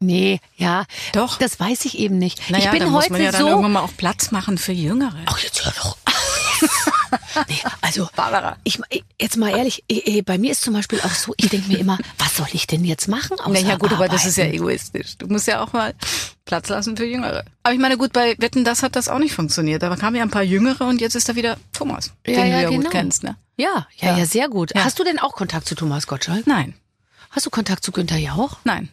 Nee, 0.00 0.40
ja. 0.56 0.84
Doch. 1.12 1.38
Das 1.38 1.60
weiß 1.60 1.84
ich 1.84 1.96
eben 1.98 2.18
nicht. 2.18 2.50
Naja, 2.50 2.64
ich 2.64 2.70
bin 2.72 2.80
dann 2.80 2.92
heute 2.92 3.04
muss 3.04 3.10
man 3.10 3.22
ja 3.22 3.30
dann 3.30 3.40
so. 3.42 3.48
irgendwann 3.48 3.72
mal 3.72 3.80
auch 3.82 3.96
Platz 3.96 4.32
machen 4.32 4.58
für 4.58 4.72
Jüngere. 4.72 5.14
Ach, 5.26 5.38
jetzt 5.38 5.64
hör 5.64 5.72
doch. 5.72 5.96
Nee, 7.48 7.58
also, 7.80 8.08
Barbara. 8.14 8.56
ich, 8.64 8.78
jetzt 9.20 9.36
mal 9.36 9.50
ehrlich, 9.50 9.84
eh, 9.88 9.98
eh, 10.18 10.22
bei 10.22 10.38
mir 10.38 10.52
ist 10.52 10.62
zum 10.62 10.74
Beispiel 10.74 11.00
auch 11.00 11.10
so, 11.14 11.34
ich 11.36 11.48
denke 11.48 11.68
mir 11.68 11.78
immer, 11.78 11.98
was 12.18 12.36
soll 12.36 12.46
ich 12.52 12.66
denn 12.66 12.84
jetzt 12.84 13.08
machen? 13.08 13.38
Außer 13.40 13.50
Naja, 13.50 13.76
gut, 13.76 13.92
aber 13.92 14.08
das 14.08 14.24
ist 14.26 14.36
ja 14.36 14.44
arbeiten? 14.44 14.58
egoistisch. 14.62 15.18
Du 15.18 15.26
musst 15.26 15.46
ja 15.46 15.62
auch 15.62 15.72
mal 15.72 15.94
Platz 16.44 16.68
lassen 16.68 16.96
für 16.96 17.04
Jüngere. 17.04 17.44
Aber 17.62 17.74
ich 17.74 17.80
meine, 17.80 17.96
gut, 17.96 18.12
bei 18.12 18.34
Wetten, 18.38 18.64
das 18.64 18.82
hat 18.82 18.96
das 18.96 19.08
auch 19.08 19.18
nicht 19.18 19.34
funktioniert. 19.34 19.82
Da 19.82 19.94
kamen 19.96 20.16
ja 20.16 20.22
ein 20.22 20.30
paar 20.30 20.42
Jüngere 20.42 20.86
und 20.86 21.00
jetzt 21.00 21.14
ist 21.16 21.28
da 21.28 21.34
wieder 21.36 21.56
Thomas, 21.72 22.12
Ja, 22.26 22.34
den 22.34 22.34
ja, 22.34 22.42
du 22.44 22.50
ja 22.62 22.68
genau. 22.70 22.82
gut 22.82 22.90
kennst, 22.90 23.22
ne? 23.24 23.36
Ja, 23.56 23.86
ja, 23.96 24.12
ja, 24.12 24.18
Ja. 24.18 24.26
sehr 24.26 24.48
gut. 24.48 24.72
Ja. 24.74 24.84
Hast 24.84 24.98
du 24.98 25.04
denn 25.04 25.18
auch 25.18 25.32
Kontakt 25.32 25.66
zu 25.66 25.74
Thomas 25.74 26.06
Gottschalk? 26.06 26.46
Nein, 26.46 26.74
Hast 27.32 27.46
du 27.46 27.50
Kontakt 27.50 27.84
zu 27.84 27.90
Günther 27.92 28.18
Jauch? 28.18 28.58
nein. 28.64 28.88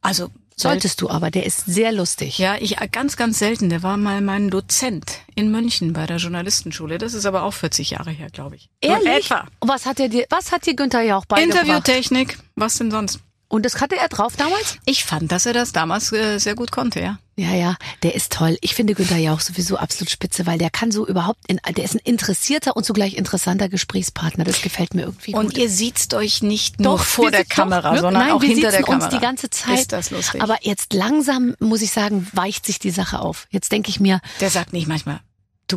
Also, 0.00 0.30
Solltest 0.56 1.00
du 1.00 1.10
aber, 1.10 1.30
der 1.30 1.46
ist 1.46 1.66
sehr 1.66 1.90
lustig. 1.90 2.38
Ja, 2.38 2.56
ich 2.58 2.76
ganz, 2.92 3.16
ganz 3.16 3.38
selten. 3.38 3.70
Der 3.70 3.82
war 3.82 3.96
mal 3.96 4.20
mein 4.20 4.50
Dozent 4.50 5.18
in 5.34 5.50
München 5.50 5.92
bei 5.92 6.06
der 6.06 6.18
Journalistenschule. 6.18 6.98
Das 6.98 7.12
ist 7.14 7.26
aber 7.26 7.42
auch 7.42 7.52
40 7.52 7.90
Jahre 7.90 8.10
her, 8.10 8.28
glaube 8.30 8.56
ich. 8.56 8.68
Ehrlich? 8.80 9.26
Etwa. 9.26 9.48
Was 9.60 9.84
hat 9.84 9.98
er 9.98 10.08
dir, 10.08 10.26
was 10.30 10.52
hat 10.52 10.66
dir 10.66 10.76
Günther 10.76 11.02
Jauch 11.02 11.24
beigebracht? 11.26 11.62
Interviewtechnik, 11.62 12.38
was 12.54 12.78
denn 12.78 12.90
sonst? 12.90 13.18
Und 13.48 13.64
das 13.64 13.80
hatte 13.80 13.96
er 13.96 14.08
drauf 14.08 14.34
damals? 14.36 14.78
Ich 14.84 15.04
fand, 15.04 15.30
dass 15.30 15.46
er 15.46 15.52
das 15.52 15.72
damals 15.72 16.12
äh, 16.12 16.38
sehr 16.38 16.54
gut 16.54 16.70
konnte, 16.70 17.00
ja. 17.00 17.18
Ja, 17.36 17.52
ja, 17.52 17.76
der 18.04 18.14
ist 18.14 18.32
toll. 18.32 18.56
Ich 18.60 18.74
finde 18.74 18.94
Günther 18.94 19.16
Jauch 19.18 19.40
sowieso 19.40 19.76
absolut 19.76 20.08
spitze, 20.08 20.46
weil 20.46 20.56
der 20.56 20.70
kann 20.70 20.92
so 20.92 21.04
überhaupt, 21.06 21.40
in, 21.48 21.60
der 21.76 21.84
ist 21.84 21.94
ein 21.94 22.00
interessierter 22.04 22.76
und 22.76 22.84
zugleich 22.84 23.14
interessanter 23.16 23.68
Gesprächspartner. 23.68 24.44
Das 24.44 24.62
gefällt 24.62 24.94
mir 24.94 25.02
irgendwie 25.02 25.34
Und 25.34 25.46
gut. 25.46 25.58
ihr 25.58 25.68
sieht's 25.68 26.12
euch 26.14 26.42
nicht 26.42 26.78
nur 26.78 26.98
Doch, 26.98 27.04
vor 27.04 27.32
der 27.32 27.44
Kamera, 27.44 27.94
doch, 27.94 28.02
sondern 28.02 28.22
nein, 28.24 28.32
auch 28.32 28.42
hinter 28.42 28.70
der 28.70 28.70
sitzen 28.70 28.84
Kamera. 28.84 29.06
uns 29.06 29.14
die 29.14 29.20
ganze 29.20 29.50
Zeit. 29.50 29.80
Ist 29.80 29.92
das 29.92 30.10
lustig? 30.10 30.42
Aber 30.42 30.58
jetzt 30.62 30.92
langsam, 30.92 31.54
muss 31.58 31.82
ich 31.82 31.90
sagen, 31.90 32.28
weicht 32.32 32.66
sich 32.66 32.78
die 32.78 32.90
Sache 32.90 33.18
auf. 33.18 33.48
Jetzt 33.50 33.72
denke 33.72 33.90
ich 33.90 33.98
mir, 33.98 34.20
der 34.40 34.50
sagt 34.50 34.72
nicht 34.72 34.86
manchmal, 34.86 35.20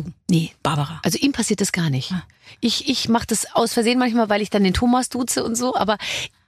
du, 0.00 0.10
nee, 0.28 0.52
Barbara. 0.62 1.00
Also 1.04 1.18
ihm 1.18 1.32
passiert 1.32 1.60
das 1.60 1.72
gar 1.72 1.90
nicht. 1.90 2.12
Ah. 2.12 2.22
Ich, 2.60 2.88
ich 2.88 3.08
mache 3.08 3.26
das 3.26 3.54
aus 3.54 3.72
Versehen 3.74 3.98
manchmal, 3.98 4.28
weil 4.28 4.42
ich 4.42 4.50
dann 4.50 4.64
den 4.64 4.74
Thomas 4.74 5.08
duze 5.08 5.44
und 5.44 5.54
so, 5.56 5.74
aber 5.76 5.98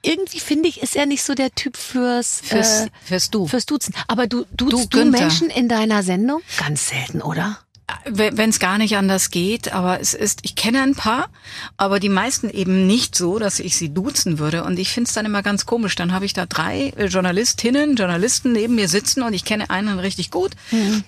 irgendwie 0.02 0.40
finde 0.40 0.68
ich, 0.68 0.82
ist 0.82 0.96
er 0.96 1.06
nicht 1.06 1.22
so 1.22 1.34
der 1.34 1.54
Typ 1.54 1.76
fürs, 1.76 2.40
Fürs, 2.42 2.86
äh, 2.86 2.90
fürs 3.04 3.30
Du. 3.30 3.46
fürs 3.46 3.66
Duzen. 3.66 3.94
Aber 4.08 4.26
du 4.26 4.46
duzt 4.52 4.72
du, 4.72 4.88
Günther. 4.88 5.20
Menschen 5.20 5.50
in 5.50 5.68
deiner 5.68 6.02
Sendung? 6.02 6.40
Ganz 6.58 6.88
selten, 6.88 7.20
oder? 7.20 7.58
Wenn 8.06 8.50
es 8.50 8.58
gar 8.58 8.78
nicht 8.78 8.96
anders 8.96 9.30
geht, 9.30 9.72
aber 9.72 10.00
es 10.00 10.14
ist, 10.14 10.40
ich 10.42 10.54
kenne 10.56 10.82
ein 10.82 10.94
paar, 10.94 11.28
aber 11.76 12.00
die 12.00 12.08
meisten 12.08 12.50
eben 12.50 12.86
nicht 12.86 13.14
so, 13.14 13.38
dass 13.38 13.60
ich 13.60 13.76
sie 13.76 13.88
duzen 13.88 14.38
würde. 14.38 14.64
Und 14.64 14.78
ich 14.78 14.90
finde 14.90 15.08
es 15.08 15.14
dann 15.14 15.26
immer 15.26 15.42
ganz 15.42 15.66
komisch. 15.66 15.94
Dann 15.94 16.12
habe 16.12 16.24
ich 16.24 16.32
da 16.32 16.46
drei 16.46 16.92
äh, 16.96 17.06
Journalistinnen, 17.06 17.96
Journalisten 17.96 18.52
neben 18.52 18.74
mir 18.74 18.88
sitzen 18.88 19.22
und 19.22 19.32
ich 19.32 19.44
kenne 19.44 19.70
einen 19.70 19.98
richtig 19.98 20.30
gut. 20.30 20.52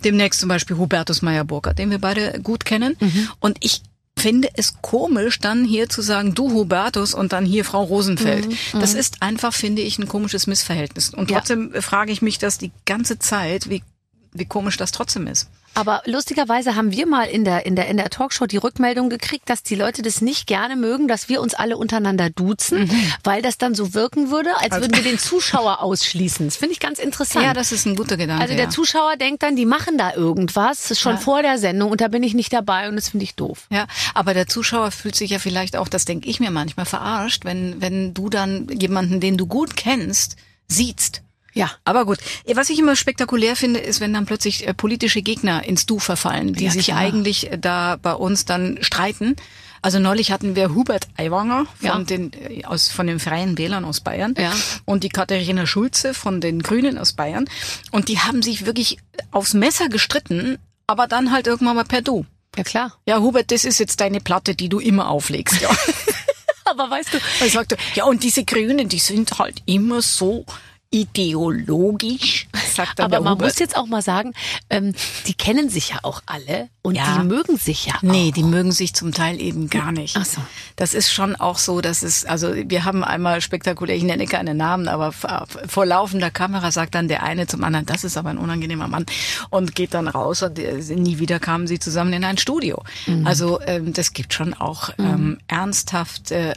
Demnächst 0.05 0.41
zum 0.41 0.49
Beispiel 0.49 0.77
Hubertus 0.77 1.23
Meyer-Burkhardt, 1.23 1.79
den 1.79 1.91
wir 1.91 1.99
beide 1.99 2.41
gut 2.43 2.65
kennen. 2.65 2.97
Und 3.41 3.57
ich 3.61 3.83
finde 4.19 4.49
es 4.55 4.75
komisch, 4.83 5.39
dann 5.41 5.65
hier 5.65 5.89
zu 5.89 6.03
sagen, 6.03 6.35
du 6.35 6.51
Hubertus 6.53 7.15
und 7.15 7.33
dann 7.33 7.45
hier 7.47 7.65
Frau 7.65 7.83
Rosenfeld. 7.83 8.47
Das 8.73 8.95
ist 8.95 9.23
einfach, 9.23 9.53
finde 9.55 9.83
ich, 9.83 9.99
ein 9.99 10.07
komisches 10.09 10.47
Missverhältnis. 10.47 11.11
Und 11.11 11.31
Ja. 11.31 11.39
trotzdem 11.39 11.73
frage 11.81 12.13
ich 12.13 12.23
mich 12.23 12.39
das 12.39 12.59
die 12.59 12.71
ganze 12.85 13.19
Zeit, 13.19 13.69
wie, 13.71 13.83
wie 14.33 14.45
komisch 14.45 14.77
das 14.77 14.93
trotzdem 14.93 15.27
ist. 15.27 15.49
Aber 15.75 16.03
lustigerweise 16.05 16.75
haben 16.77 16.93
wir 16.93 17.07
mal 17.07 17.25
in 17.25 17.45
der, 17.45 17.65
in 17.67 17.77
der, 17.77 17.89
in 17.89 17.97
der 17.97 18.11
Talkshow 18.11 18.47
die 18.47 18.59
Rückmeldung 18.59 19.09
gekriegt, 19.09 19.49
dass 19.49 19.63
die 19.63 19.75
Leute 19.75 20.03
das 20.03 20.21
nicht 20.21 20.47
gerne 20.47 20.77
mögen, 20.77 21.09
dass 21.09 21.29
wir 21.29 21.41
uns 21.41 21.55
alle 21.55 21.77
untereinander 21.77 22.31
duzen, 22.31 22.91
weil 23.25 23.43
das 23.43 23.59
dann 23.59 23.75
so 23.75 23.95
wirken 23.95 24.31
würde, 24.31 24.51
als 24.59 24.73
würden 24.81 24.95
wir 24.95 25.03
den 25.03 25.19
Zuschauer 25.19 25.81
ausschließen. 25.81 26.47
Das 26.47 26.57
finde 26.57 26.75
ich 26.75 26.81
ganz 26.81 26.99
interessant. 26.99 27.45
Ja, 27.45 27.55
das 27.55 27.73
ist 27.73 27.87
ein 27.87 27.97
guter 27.97 28.17
Gedanke. 28.17 28.43
also 28.43 28.55
der 28.55 28.65
ja. 28.65 28.71
Zuschauer 28.71 29.17
denkt 29.17 29.43
dann, 29.43 29.57
die 29.57 29.67
machen 29.67 29.97
da 29.99 30.15
irgendwas, 30.15 30.99
schon 30.99 31.15
Ja. 31.15 31.19
vor 31.19 31.43
der 31.43 31.59
Sendung 31.59 31.91
und 31.91 32.01
da 32.01 32.09
bin 32.09 32.23
ich 32.23 32.35
nicht 32.35 32.53
dabei 32.53 32.89
und 32.89 32.97
das 32.97 33.09
finde 33.09 33.25
ich 33.25 33.35
doof. 33.35 33.67
Ja, 33.71 33.87
aber 34.15 34.35
der 34.35 34.47
Zuschauer 34.47 34.91
fühlt 34.91 35.17
sich 35.17 35.31
ja 35.31 35.39
vielleicht 35.39 35.77
auch, 35.77 35.89
das 35.89 36.05
denke 36.05 36.29
ich 36.29 36.41
mir 36.41 36.51
manchmal, 36.51 36.87
verarscht, 36.87 37.45
wenn, 37.45 37.81
wenn 37.81 38.13
du 38.15 38.29
dann 38.29 38.69
jemanden, 38.69 39.21
den 39.21 39.37
du 39.39 39.47
gut 39.47 39.77
kennst, 39.77 40.37
siehst. 40.69 41.23
Ja. 41.55 41.71
Aber 41.85 42.07
gut, 42.07 42.19
was 42.55 42.71
ich 42.71 42.79
immer 42.79 42.97
spektakulär 42.97 43.57
finde, 43.57 43.81
ist, 43.81 44.01
wenn 44.01 44.13
dann 44.15 44.27
plötzlich 44.27 44.67
äh, 44.67 44.73
politische 44.75 45.23
Gegner 45.23 45.65
ins 45.65 45.87
Du 45.87 45.99
verfallen, 45.99 46.55
die 46.55 46.65
Ja, 46.65 46.71
sich 46.71 46.95
eigentlich 46.95 47.53
äh, 47.53 47.59
da 47.59 47.97
bei 48.01 48.15
uns 48.15 48.45
dann 48.45 48.79
streiten. 48.81 49.37
Also 49.85 49.99
neulich 49.99 50.31
hatten 50.31 50.55
wir 50.55 50.75
Hubert 50.75 51.09
Aiwanger 51.17 51.67
von 51.79 51.87
Ja. 51.87 51.99
den 51.99 52.33
äh, 52.35 52.65
aus 52.65 52.89
von 52.89 53.07
den 53.07 53.19
Freien 53.21 53.59
Wählern 53.59 53.85
aus 53.85 54.01
Bayern 54.01 54.35
Ja. 54.39 54.53
und 54.85 55.03
die 55.05 55.09
Katharina 55.09 55.67
Schulze 55.67 56.15
von 56.15 56.41
den 56.41 56.63
Grünen 56.63 56.97
aus 56.99 57.13
Bayern 57.13 57.47
und 57.91 58.09
die 58.09 58.21
haben 58.21 58.43
sich 58.43 58.65
wirklich 58.65 58.99
aufs 59.33 59.55
Messer 59.55 59.89
gestritten, 59.89 60.59
aber 60.87 61.07
dann 61.09 61.33
halt 61.33 61.47
irgendwann 61.49 61.77
mal 61.77 61.85
per 61.85 62.01
Du. 62.01 62.25
Ja, 62.57 62.63
klar. 62.65 62.97
Ja, 63.07 63.19
Hubert, 63.21 63.51
das 63.51 63.65
ist 63.65 63.79
jetzt 63.81 64.01
deine 64.01 64.21
Platte, 64.21 64.55
die 64.55 64.69
du 64.69 64.79
immer 64.79 65.09
auflegst. 65.09 65.61
Ja. 65.61 65.71
Aber 66.65 66.89
weißt 66.91 67.13
du, 67.15 67.19
Er 67.41 67.51
sagte, 67.51 67.77
ja, 67.95 68.05
und 68.05 68.23
diese 68.23 68.45
Grünen, 68.45 68.89
die 68.89 68.99
sind 68.99 69.39
halt 69.39 69.63
immer 69.67 70.01
so 70.01 70.47
ideologisch, 70.93 72.47
sagt 72.75 72.99
dann 72.99 73.07
aber 73.07 73.21
man 73.23 73.35
Hubert. 73.35 73.49
muss 73.49 73.59
jetzt 73.59 73.77
auch 73.77 73.87
mal 73.87 74.03
sagen, 74.03 74.33
ähm, 74.71 74.95
die 75.27 75.35
kennen 75.35 75.69
sich 75.69 75.91
ja 75.91 75.97
auch 76.03 76.23
alle 76.27 76.69
und 76.83 76.95
Ja. 76.95 77.19
die 77.19 77.27
mögen 77.27 77.57
sich 77.57 77.87
ja 77.87 77.95
Nee, 78.03 78.29
auch. 78.29 78.35
die 78.35 78.43
mögen 78.43 78.73
sich 78.73 78.95
zum 78.95 79.13
Teil 79.13 79.41
eben 79.41 79.69
gar 79.71 79.91
nicht. 79.93 80.17
Ach 80.17 80.25
so. 80.25 80.41
Das 80.77 80.95
ist 80.95 81.11
schon 81.13 81.35
auch 81.37 81.59
so, 81.59 81.81
dass 81.81 82.03
es, 82.03 82.25
also 82.25 82.53
wir 82.55 82.85
haben 82.85 83.03
einmal 83.05 83.41
spektakulär, 83.41 83.97
ich 83.97 84.03
nenne 84.03 84.27
keine 84.27 84.55
Namen, 84.55 84.89
aber 84.89 85.09
f- 85.09 85.27
vor 85.67 85.87
laufender 85.87 86.31
Kamera 86.31 86.71
sagt 86.71 86.95
dann 86.95 87.09
der 87.09 87.23
eine 87.23 87.47
zum 87.47 87.65
anderen, 87.65 87.87
das 87.87 88.05
ist 88.05 88.17
aber 88.17 88.31
ein 88.31 88.39
unangenehmer 88.39 88.89
Mann 88.89 89.07
und 89.51 89.75
geht 89.75 89.95
dann 89.95 90.09
raus 90.09 90.43
und 90.43 90.59
äh, 90.59 90.75
nie 90.95 91.19
wieder 91.19 91.41
kamen 91.41 91.67
sie 91.67 91.79
zusammen 91.79 92.13
in 92.13 92.25
ein 92.25 92.39
Studio. 92.39 92.83
Also 93.25 93.61
ähm, 93.67 93.93
das 93.93 94.13
gibt 94.13 94.35
schon 94.35 94.55
auch 94.55 94.91
ähm, 94.99 95.39
ernsthaft 95.49 96.31
äh, 96.31 96.55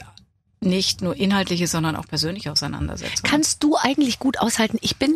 nicht 0.66 1.01
nur 1.01 1.16
inhaltliche, 1.16 1.68
sondern 1.68 1.95
auch 1.95 2.07
persönliche 2.07 2.51
Auseinandersetzungen. 2.51 3.24
Kannst 3.24 3.63
du 3.63 3.78
eigentlich 3.78 4.20
gut 4.20 4.39
aushalten? 4.39 4.78
Ich 4.82 4.97
bin 4.97 5.13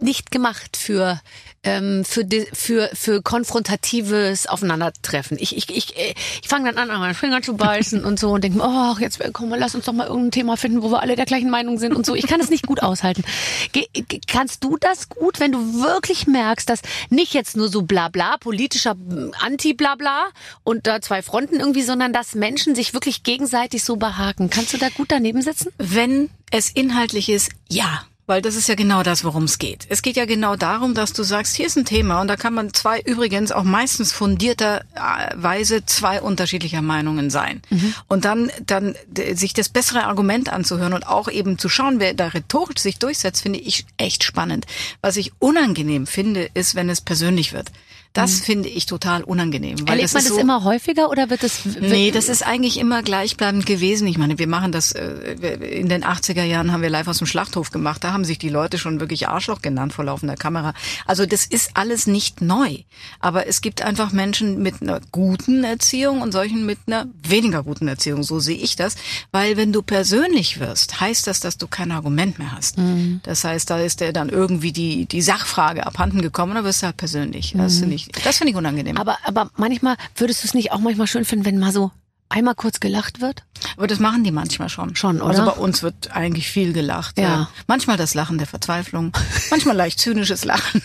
nicht 0.00 0.30
gemacht 0.30 0.76
für 0.76 1.20
ähm, 1.62 2.04
für 2.04 2.26
für 2.52 2.90
für 2.92 3.22
konfrontatives 3.22 4.46
Aufeinandertreffen. 4.46 5.38
Ich 5.40 5.56
ich 5.56 5.70
ich 5.74 5.96
äh, 5.96 6.14
ich 6.42 6.48
fange 6.48 6.70
dann 6.72 6.78
an, 6.78 6.90
an 6.90 7.00
meinen 7.00 7.14
Finger 7.14 7.40
zu 7.42 7.56
beißen 7.56 8.04
und 8.04 8.18
so 8.20 8.32
und 8.32 8.44
denke 8.44 8.60
oh, 8.62 8.96
jetzt 9.00 9.18
komm 9.32 9.48
mal, 9.48 9.58
lass 9.58 9.74
uns 9.74 9.86
doch 9.86 9.92
mal 9.92 10.06
irgendein 10.06 10.30
Thema 10.32 10.56
finden, 10.56 10.82
wo 10.82 10.90
wir 10.90 11.00
alle 11.00 11.16
der 11.16 11.24
gleichen 11.24 11.50
Meinung 11.50 11.78
sind 11.78 11.94
und 11.94 12.04
so. 12.04 12.14
Ich 12.14 12.26
kann 12.26 12.40
es 12.40 12.50
nicht 12.50 12.66
gut 12.66 12.82
aushalten. 12.82 13.24
Ge- 13.72 13.88
kannst 14.26 14.62
du 14.64 14.76
das 14.76 15.08
gut, 15.08 15.40
wenn 15.40 15.52
du 15.52 15.58
wirklich 15.82 16.26
merkst, 16.26 16.68
dass 16.68 16.80
nicht 17.08 17.32
jetzt 17.32 17.56
nur 17.56 17.68
so 17.68 17.82
Blabla, 17.82 18.36
politischer 18.38 18.94
mm, 18.94 19.32
Anti-Blabla 19.40 20.26
und 20.64 20.86
da 20.86 21.00
zwei 21.00 21.22
Fronten 21.22 21.60
irgendwie, 21.60 21.82
sondern 21.82 22.12
dass 22.12 22.34
Menschen 22.34 22.74
sich 22.74 22.92
wirklich 22.92 23.22
gegenseitig 23.22 23.84
so 23.84 23.96
behaken. 23.96 24.50
Kannst 24.50 24.74
du 24.74 24.78
da 24.78 24.88
gut 24.90 25.10
daneben 25.10 25.40
sitzen? 25.40 25.68
Wenn 25.78 26.28
es 26.50 26.70
inhaltlich 26.70 27.28
ist, 27.30 27.50
ja. 27.70 28.04
Weil 28.26 28.40
das 28.40 28.56
ist 28.56 28.68
ja 28.68 28.74
genau 28.74 29.02
das, 29.02 29.22
worum 29.22 29.44
es 29.44 29.58
geht. 29.58 29.86
Es 29.90 30.00
geht 30.00 30.16
ja 30.16 30.24
genau 30.24 30.56
darum, 30.56 30.94
dass 30.94 31.12
du 31.12 31.22
sagst, 31.22 31.56
hier 31.56 31.66
ist 31.66 31.76
ein 31.76 31.84
Thema 31.84 32.22
und 32.22 32.28
da 32.28 32.36
kann 32.36 32.54
man 32.54 32.72
zwei 32.72 33.00
übrigens 33.00 33.52
auch 33.52 33.64
meistens 33.64 34.12
fundierterweise 34.12 35.84
zwei 35.84 36.22
unterschiedlicher 36.22 36.80
Meinungen 36.80 37.28
sein. 37.28 37.60
Und 38.08 38.24
dann, 38.24 38.50
dann 38.64 38.94
sich 39.34 39.52
das 39.52 39.68
bessere 39.68 40.04
Argument 40.04 40.48
anzuhören 40.50 40.94
und 40.94 41.06
auch 41.06 41.28
eben 41.28 41.58
zu 41.58 41.68
schauen, 41.68 42.00
wer 42.00 42.14
da 42.14 42.28
rhetorisch 42.28 42.78
sich 42.78 42.98
durchsetzt, 42.98 43.42
finde 43.42 43.58
ich 43.58 43.84
echt 43.98 44.24
spannend. 44.24 44.66
Was 45.02 45.18
ich 45.18 45.32
unangenehm 45.38 46.06
finde, 46.06 46.48
ist, 46.54 46.74
wenn 46.74 46.88
es 46.88 47.02
persönlich 47.02 47.52
wird. 47.52 47.72
Das 48.14 48.40
finde 48.40 48.68
ich 48.68 48.86
total 48.86 49.24
unangenehm. 49.24 49.80
Weil 49.80 49.98
Erlebt 49.98 50.14
man 50.14 50.20
ist 50.20 50.30
das 50.30 50.36
so, 50.36 50.38
immer 50.38 50.62
häufiger 50.62 51.10
oder 51.10 51.30
wird 51.30 51.42
das 51.42 51.64
wird, 51.64 51.82
Nee, 51.82 52.12
das 52.12 52.28
ist 52.28 52.46
eigentlich 52.46 52.78
immer 52.78 53.02
gleichbleibend 53.02 53.66
gewesen. 53.66 54.06
Ich 54.06 54.18
meine, 54.18 54.38
wir 54.38 54.46
machen 54.46 54.70
das, 54.70 54.92
äh, 54.92 55.34
in 55.80 55.88
den 55.88 56.04
80er 56.04 56.44
Jahren 56.44 56.72
haben 56.72 56.82
wir 56.82 56.90
live 56.90 57.08
aus 57.08 57.18
dem 57.18 57.26
Schlachthof 57.26 57.72
gemacht. 57.72 58.04
Da 58.04 58.12
haben 58.12 58.24
sich 58.24 58.38
die 58.38 58.48
Leute 58.48 58.78
schon 58.78 59.00
wirklich 59.00 59.28
Arschloch 59.28 59.62
genannt 59.62 59.92
vor 59.92 60.04
laufender 60.04 60.36
Kamera. 60.36 60.74
Also 61.06 61.26
das 61.26 61.44
ist 61.44 61.72
alles 61.74 62.06
nicht 62.06 62.40
neu. 62.40 62.78
Aber 63.18 63.48
es 63.48 63.60
gibt 63.60 63.82
einfach 63.82 64.12
Menschen 64.12 64.62
mit 64.62 64.80
einer 64.80 65.00
guten 65.10 65.64
Erziehung 65.64 66.22
und 66.22 66.30
solchen 66.30 66.64
mit 66.64 66.78
einer 66.86 67.06
weniger 67.22 67.64
guten 67.64 67.88
Erziehung. 67.88 68.22
So 68.22 68.38
sehe 68.38 68.56
ich 68.56 68.76
das. 68.76 68.94
Weil 69.32 69.56
wenn 69.56 69.72
du 69.72 69.82
persönlich 69.82 70.60
wirst, 70.60 71.00
heißt 71.00 71.26
das, 71.26 71.40
dass 71.40 71.58
du 71.58 71.66
kein 71.66 71.90
Argument 71.90 72.38
mehr 72.38 72.52
hast. 72.52 72.76
Das 73.24 73.42
heißt, 73.42 73.68
da 73.70 73.78
ist 73.80 74.00
dir 74.00 74.12
dann 74.12 74.28
irgendwie 74.28 74.70
die, 74.72 75.06
die 75.06 75.22
Sachfrage 75.22 75.84
abhanden 75.84 76.22
gekommen, 76.22 76.54
dann 76.54 76.64
wirst 76.64 76.82
du 76.82 76.86
halt 76.86 76.96
persönlich. 76.96 77.54
Das 77.56 77.78
finde 77.78 77.96
ich, 77.96 78.03
das 78.24 78.38
finde 78.38 78.50
ich 78.52 78.56
unangenehm. 78.56 78.96
aber 78.96 79.18
aber 79.24 79.50
manchmal 79.56 79.96
würdest 80.16 80.42
du 80.42 80.48
es 80.48 80.54
nicht 80.54 80.72
auch 80.72 80.78
manchmal 80.78 81.06
schön 81.06 81.24
finden, 81.24 81.44
wenn 81.44 81.58
mal 81.58 81.72
so 81.72 81.90
einmal 82.28 82.54
kurz 82.54 82.80
gelacht 82.80 83.20
wird? 83.20 83.44
Aber 83.76 83.86
das 83.86 83.98
machen 83.98 84.24
die 84.24 84.30
manchmal 84.32 84.68
schon. 84.68 84.94
Schon, 84.96 85.22
Also 85.22 85.42
oder? 85.42 85.52
bei 85.52 85.58
uns 85.60 85.82
wird 85.82 86.10
eigentlich 86.14 86.48
viel 86.48 86.72
gelacht. 86.72 87.18
Ja. 87.18 87.42
Äh, 87.42 87.46
Manchmal 87.66 87.96
das 87.96 88.12
Lachen 88.14 88.36
der 88.36 88.46
Verzweiflung, 88.46 89.12
manchmal 89.50 89.76
leicht 89.76 90.00
zynisches 90.00 90.44
Lachen. 90.44 90.82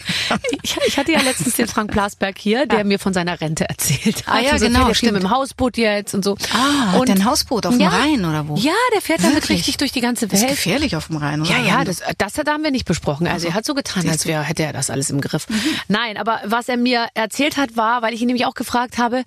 Ich, 0.61 0.77
ich 0.87 0.97
hatte 0.97 1.11
ja 1.11 1.19
letztens 1.21 1.55
den 1.55 1.67
Frank 1.67 1.91
Blasberg 1.91 2.37
hier, 2.37 2.67
der 2.67 2.83
mir 2.85 2.99
von 2.99 3.13
seiner 3.13 3.41
Rente 3.41 3.67
erzählt 3.67 4.27
hat. 4.27 4.33
Ah 4.35 4.39
ja, 4.39 4.51
Und 4.53 4.59
so 4.59 4.65
genau, 4.67 4.79
er 4.81 4.85
viel 4.87 4.95
stimmt. 4.95 5.13
mit 5.13 5.23
dem 5.23 5.29
Hausboot 5.31 5.77
jetzt 5.77 6.13
und 6.13 6.23
so. 6.23 6.37
Ah, 6.53 7.03
der 7.03 7.15
ein 7.15 7.25
Hausboot 7.25 7.65
auf 7.65 7.75
dem 7.77 7.87
Rhein 7.87 8.23
oder 8.23 8.47
wo? 8.47 8.55
Ja, 8.55 8.71
der 8.93 9.01
fährt 9.01 9.19
damit 9.23 9.37
Wirklich? 9.37 9.57
richtig 9.59 9.77
durch 9.77 9.91
die 9.91 10.01
ganze 10.01 10.27
Das 10.27 10.39
ist 10.39 10.45
Welt. 10.47 10.55
gefährlich 10.55 10.95
auf 10.95 11.07
dem 11.07 11.17
Rhein, 11.17 11.41
oder? 11.41 11.49
Ja, 11.51 11.57
ja, 11.63 11.83
das, 11.83 12.01
das 12.17 12.37
hat- 12.37 12.47
haben 12.47 12.63
wir 12.63 12.71
nicht 12.71 12.85
besprochen. 12.85 13.27
Also 13.27 13.47
er 13.47 13.55
hat 13.55 13.65
so 13.65 13.73
getan, 13.73 14.07
als 14.07 14.25
wäre, 14.25 14.43
hätte 14.43 14.63
er 14.63 14.73
das 14.73 14.89
alles 14.89 15.09
im 15.09 15.19
Griff. 15.19 15.47
Nein, 15.87 16.15
aber 16.17 16.39
was 16.45 16.69
er 16.69 16.77
mir 16.77 17.07
erzählt 17.15 17.57
hat, 17.57 17.75
war, 17.75 18.01
weil 18.03 18.13
ich 18.13 18.21
ihn 18.21 18.27
nämlich 18.27 18.45
auch 18.45 18.53
gefragt 18.53 18.97
habe, 18.97 19.23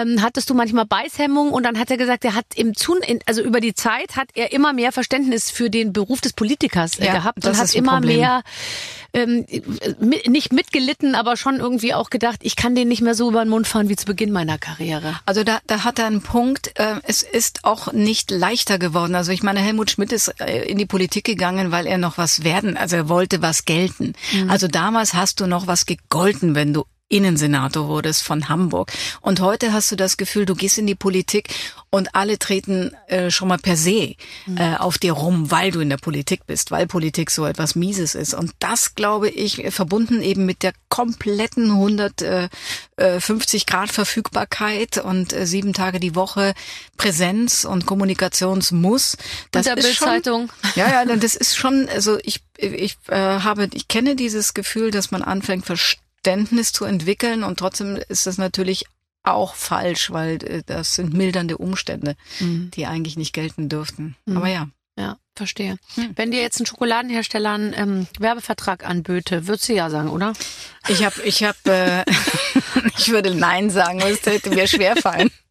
ähm, 0.00 0.22
hattest 0.22 0.48
du 0.50 0.54
manchmal 0.54 0.86
Beißhemmung 0.86 1.52
und 1.52 1.62
dann 1.64 1.78
hat 1.78 1.90
er 1.90 1.96
gesagt, 1.96 2.24
er 2.24 2.34
hat 2.34 2.46
im 2.54 2.74
Zun 2.74 2.98
also 3.26 3.42
über 3.42 3.60
die 3.60 3.74
Zeit 3.74 4.16
hat 4.16 4.28
er 4.34 4.52
immer 4.52 4.72
mehr 4.72 4.92
Verständnis 4.92 5.50
für 5.50 5.70
den 5.70 5.92
Beruf 5.92 6.20
des 6.20 6.32
Politikers 6.32 6.98
äh, 6.98 7.06
Ja, 7.06 7.12
gehabt 7.14 7.44
und 7.46 7.56
hat 7.58 7.74
immer 7.74 7.94
Problem. 8.00 8.18
mehr 8.18 8.42
ähm, 9.14 9.46
mi- 10.00 10.28
nicht 10.28 10.52
mitgelitten, 10.52 11.14
aber 11.14 11.36
schon 11.36 11.56
irgendwie 11.60 11.94
auch 11.94 12.10
gedacht, 12.10 12.40
ich 12.42 12.56
kann 12.56 12.74
den 12.74 12.88
nicht 12.88 13.00
mehr 13.02 13.14
so 13.14 13.30
über 13.30 13.42
den 13.44 13.48
Mund 13.48 13.66
fahren 13.66 13.88
wie 13.88 13.96
zu 13.96 14.04
Beginn 14.06 14.32
meiner 14.32 14.58
Karriere. 14.58 15.18
Also 15.24 15.44
da, 15.44 15.60
da 15.66 15.84
hat 15.84 15.98
er 15.98 16.06
einen 16.06 16.20
Punkt. 16.22 16.78
Äh, 16.78 16.96
es 17.04 17.22
ist 17.22 17.60
auch 17.64 17.92
nicht 17.92 18.30
leichter 18.30 18.78
geworden. 18.78 19.14
Also 19.14 19.32
ich 19.32 19.42
meine, 19.42 19.60
Helmut 19.60 19.90
Schmidt 19.90 20.12
ist 20.12 20.28
äh, 20.40 20.64
in 20.68 20.76
die 20.78 20.86
Politik 20.86 21.24
gegangen, 21.24 21.70
weil 21.72 21.86
er 21.86 21.98
noch 21.98 22.18
was 22.18 22.44
werden, 22.44 22.76
also 22.76 22.96
er 22.96 23.08
wollte 23.08 23.40
was 23.42 23.64
gelten. 23.64 24.12
Also 24.48 24.68
damals 24.68 25.14
hast 25.14 25.40
du 25.40 25.46
noch 25.46 25.66
was 25.66 25.86
gegolten, 25.86 26.54
wenn 26.54 26.72
du 26.74 26.84
Innensenator 27.08 27.88
wurdest 27.88 28.22
von 28.22 28.48
Hamburg. 28.48 28.92
Und 29.20 29.40
heute 29.40 29.72
hast 29.72 29.90
du 29.90 29.96
das 29.96 30.16
Gefühl, 30.16 30.44
du 30.46 30.54
gehst 30.54 30.78
in 30.78 30.86
die 30.86 30.94
Politik 30.94 31.48
und 31.90 32.14
alle 32.14 32.38
treten 32.38 32.94
äh, 33.06 33.30
schon 33.30 33.48
mal 33.48 33.58
per 33.58 33.76
se 33.76 34.14
äh, 34.56 34.74
auf 34.78 34.98
dir 34.98 35.12
rum, 35.12 35.50
weil 35.50 35.70
du 35.70 35.80
in 35.80 35.88
der 35.88 35.96
Politik 35.96 36.46
bist, 36.46 36.70
weil 36.70 36.86
Politik 36.86 37.30
so 37.30 37.46
etwas 37.46 37.74
Mieses 37.74 38.14
ist. 38.14 38.34
Und 38.34 38.52
das, 38.58 38.94
glaube 38.94 39.30
ich, 39.30 39.64
verbunden 39.70 40.20
eben 40.20 40.44
mit 40.44 40.62
der 40.62 40.72
kompletten 40.90 41.70
150 41.70 43.66
Grad 43.66 43.90
Verfügbarkeit 43.90 44.98
und 44.98 45.32
äh, 45.32 45.46
sieben 45.46 45.72
Tage 45.72 46.00
die 46.00 46.14
Woche 46.14 46.52
Präsenz 46.98 47.64
und 47.64 47.86
Kommunikationsmuss. 47.86 49.16
Das 49.50 49.64
der 49.64 49.78
ist 49.78 49.94
schon, 49.94 50.08
Bild-Zeitung. 50.08 50.52
ja, 50.74 50.90
ja, 50.90 51.16
das 51.16 51.34
ist 51.34 51.56
schon, 51.56 51.88
also 51.88 52.18
ich, 52.22 52.42
ich 52.58 52.98
äh, 53.08 53.16
habe, 53.16 53.68
ich 53.72 53.88
kenne 53.88 54.14
dieses 54.14 54.52
Gefühl, 54.52 54.90
dass 54.90 55.10
man 55.10 55.22
anfängt, 55.22 55.64
Verständnis 56.22 56.72
zu 56.72 56.84
entwickeln 56.84 57.44
und 57.44 57.58
trotzdem 57.58 57.96
ist 58.08 58.26
das 58.26 58.38
natürlich 58.38 58.84
auch 59.22 59.54
falsch, 59.54 60.10
weil 60.10 60.42
äh, 60.44 60.62
das 60.64 60.94
sind 60.94 61.14
mildernde 61.14 61.58
Umstände, 61.58 62.16
die 62.40 62.86
eigentlich 62.86 63.16
nicht 63.16 63.32
gelten 63.32 63.68
dürften. 63.68 64.16
Aber 64.26 64.48
ja. 64.48 64.68
Ja, 64.98 65.16
verstehe. 65.36 65.78
Hm. 65.94 66.12
Wenn 66.16 66.32
dir 66.32 66.40
jetzt 66.40 66.58
ein 66.58 66.66
Schokoladenhersteller 66.66 67.52
einen 67.52 67.72
ähm, 67.72 68.06
Werbevertrag 68.18 68.84
anböte, 68.84 69.46
würdest 69.46 69.68
du 69.68 69.74
ja 69.74 69.90
sagen, 69.90 70.08
oder? 70.08 70.32
Ich 70.88 71.04
habe, 71.04 71.22
ich 71.22 71.44
habe, 71.44 71.56
äh, 71.66 72.04
ich 72.98 73.08
würde 73.10 73.32
Nein 73.32 73.70
sagen, 73.70 74.02
aber 74.02 74.10
es 74.10 74.26
hätte 74.26 74.50
mir 74.50 74.66
schwerfallen. 74.66 75.30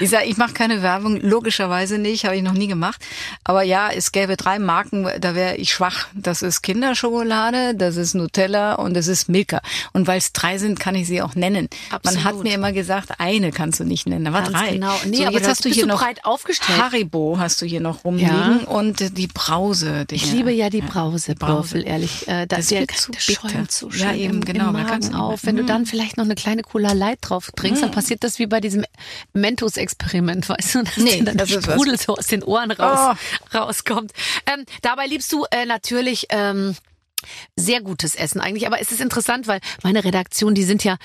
Ich 0.00 0.10
sage, 0.10 0.26
ich 0.26 0.36
mache 0.36 0.52
keine 0.52 0.82
Werbung, 0.82 1.20
logischerweise 1.20 1.98
nicht, 1.98 2.24
habe 2.24 2.36
ich 2.36 2.42
noch 2.42 2.52
nie 2.52 2.66
gemacht. 2.68 3.00
Aber 3.44 3.62
ja, 3.62 3.90
es 3.90 4.12
gäbe 4.12 4.36
drei 4.36 4.58
Marken, 4.58 5.06
da 5.20 5.34
wäre 5.34 5.56
ich 5.56 5.72
schwach. 5.72 6.06
Das 6.14 6.42
ist 6.42 6.62
Kinderschokolade, 6.62 7.74
das 7.74 7.96
ist 7.96 8.14
Nutella 8.14 8.74
und 8.74 8.94
das 8.94 9.06
ist 9.08 9.28
Milka. 9.28 9.60
Und 9.92 10.06
weil 10.06 10.18
es 10.18 10.32
drei 10.32 10.58
sind, 10.58 10.78
kann 10.80 10.94
ich 10.94 11.06
sie 11.06 11.22
auch 11.22 11.34
nennen. 11.34 11.68
Man 11.90 12.00
hat 12.02 12.06
Absolut. 12.26 12.42
mir 12.44 12.54
immer 12.54 12.72
gesagt, 12.72 13.10
eine 13.18 13.50
kannst 13.50 13.80
du 13.80 13.84
nicht 13.84 14.06
nennen, 14.06 14.26
aber 14.26 14.42
Ganz 14.42 14.52
drei. 14.52 14.72
genau. 14.72 14.94
Nee, 15.06 15.16
so, 15.18 15.22
aber 15.24 15.32
jetzt 15.32 15.42
das 15.42 15.50
hast 15.50 15.64
du 15.64 15.68
hier 15.70 15.86
noch 15.86 16.00
breit 16.00 16.24
aufgestellt. 16.24 16.78
Haribo 16.80 17.38
hast 17.38 17.60
du 17.62 17.66
hier 17.66 17.80
noch 17.80 18.04
rumliegen 18.04 18.60
und 18.66 19.16
die 19.18 19.26
Brause. 19.26 20.04
-Dinge. 20.08 20.12
Ich 20.14 20.32
liebe 20.32 20.50
ja 20.52 20.70
die 20.70 20.80
Brause, 20.82 21.34
Brause. 21.34 21.80
Ehrlich. 21.80 22.26
Äh, 22.28 22.46
da 22.46 22.56
Das 22.56 22.68
der, 22.68 22.80
wird 22.80 22.92
zu 22.92 23.10
bitter. 23.12 23.66
Ja, 23.96 24.14
eben, 24.14 24.40
genau, 24.44 24.68
im 24.68 24.72
Magen 24.74 25.14
auf. 25.14 25.40
Wenn 25.44 25.56
du 25.56 25.62
Mm. 25.62 25.66
dann 25.66 25.86
vielleicht 25.86 26.16
noch 26.16 26.24
eine 26.24 26.34
kleine 26.34 26.62
Cola 26.62 26.92
Light 26.92 27.18
drauf 27.22 27.50
trinkst, 27.56 27.82
dann 27.82 27.90
passiert 27.90 28.24
das 28.24 28.38
wie 28.38 28.46
bei 28.46 28.60
diesem 28.60 28.84
Mentos-Experiment, 29.40 30.48
weißt 30.48 30.74
du, 30.76 30.82
dass 30.82 30.96
Nee, 30.96 31.22
dann 31.22 31.36
das. 31.36 31.50
Sprudel 31.50 31.98
so 31.98 32.16
aus 32.16 32.26
den 32.26 32.42
Ohren 32.42 32.70
raus, 32.70 33.16
rauskommt. 33.54 34.12
Ähm, 34.46 34.64
dabei 34.82 35.06
liebst 35.06 35.32
du 35.32 35.44
äh, 35.50 35.66
natürlich 35.66 36.26
ähm, 36.30 36.76
sehr 37.56 37.80
gutes 37.82 38.14
Essen 38.14 38.40
eigentlich, 38.40 38.66
aber 38.66 38.80
es 38.80 38.92
ist 38.92 39.00
interessant, 39.00 39.46
weil 39.46 39.60
meine 39.82 40.04
Redaktion, 40.04 40.54
die 40.54 40.64
sind 40.64 40.84
ja 40.84 40.96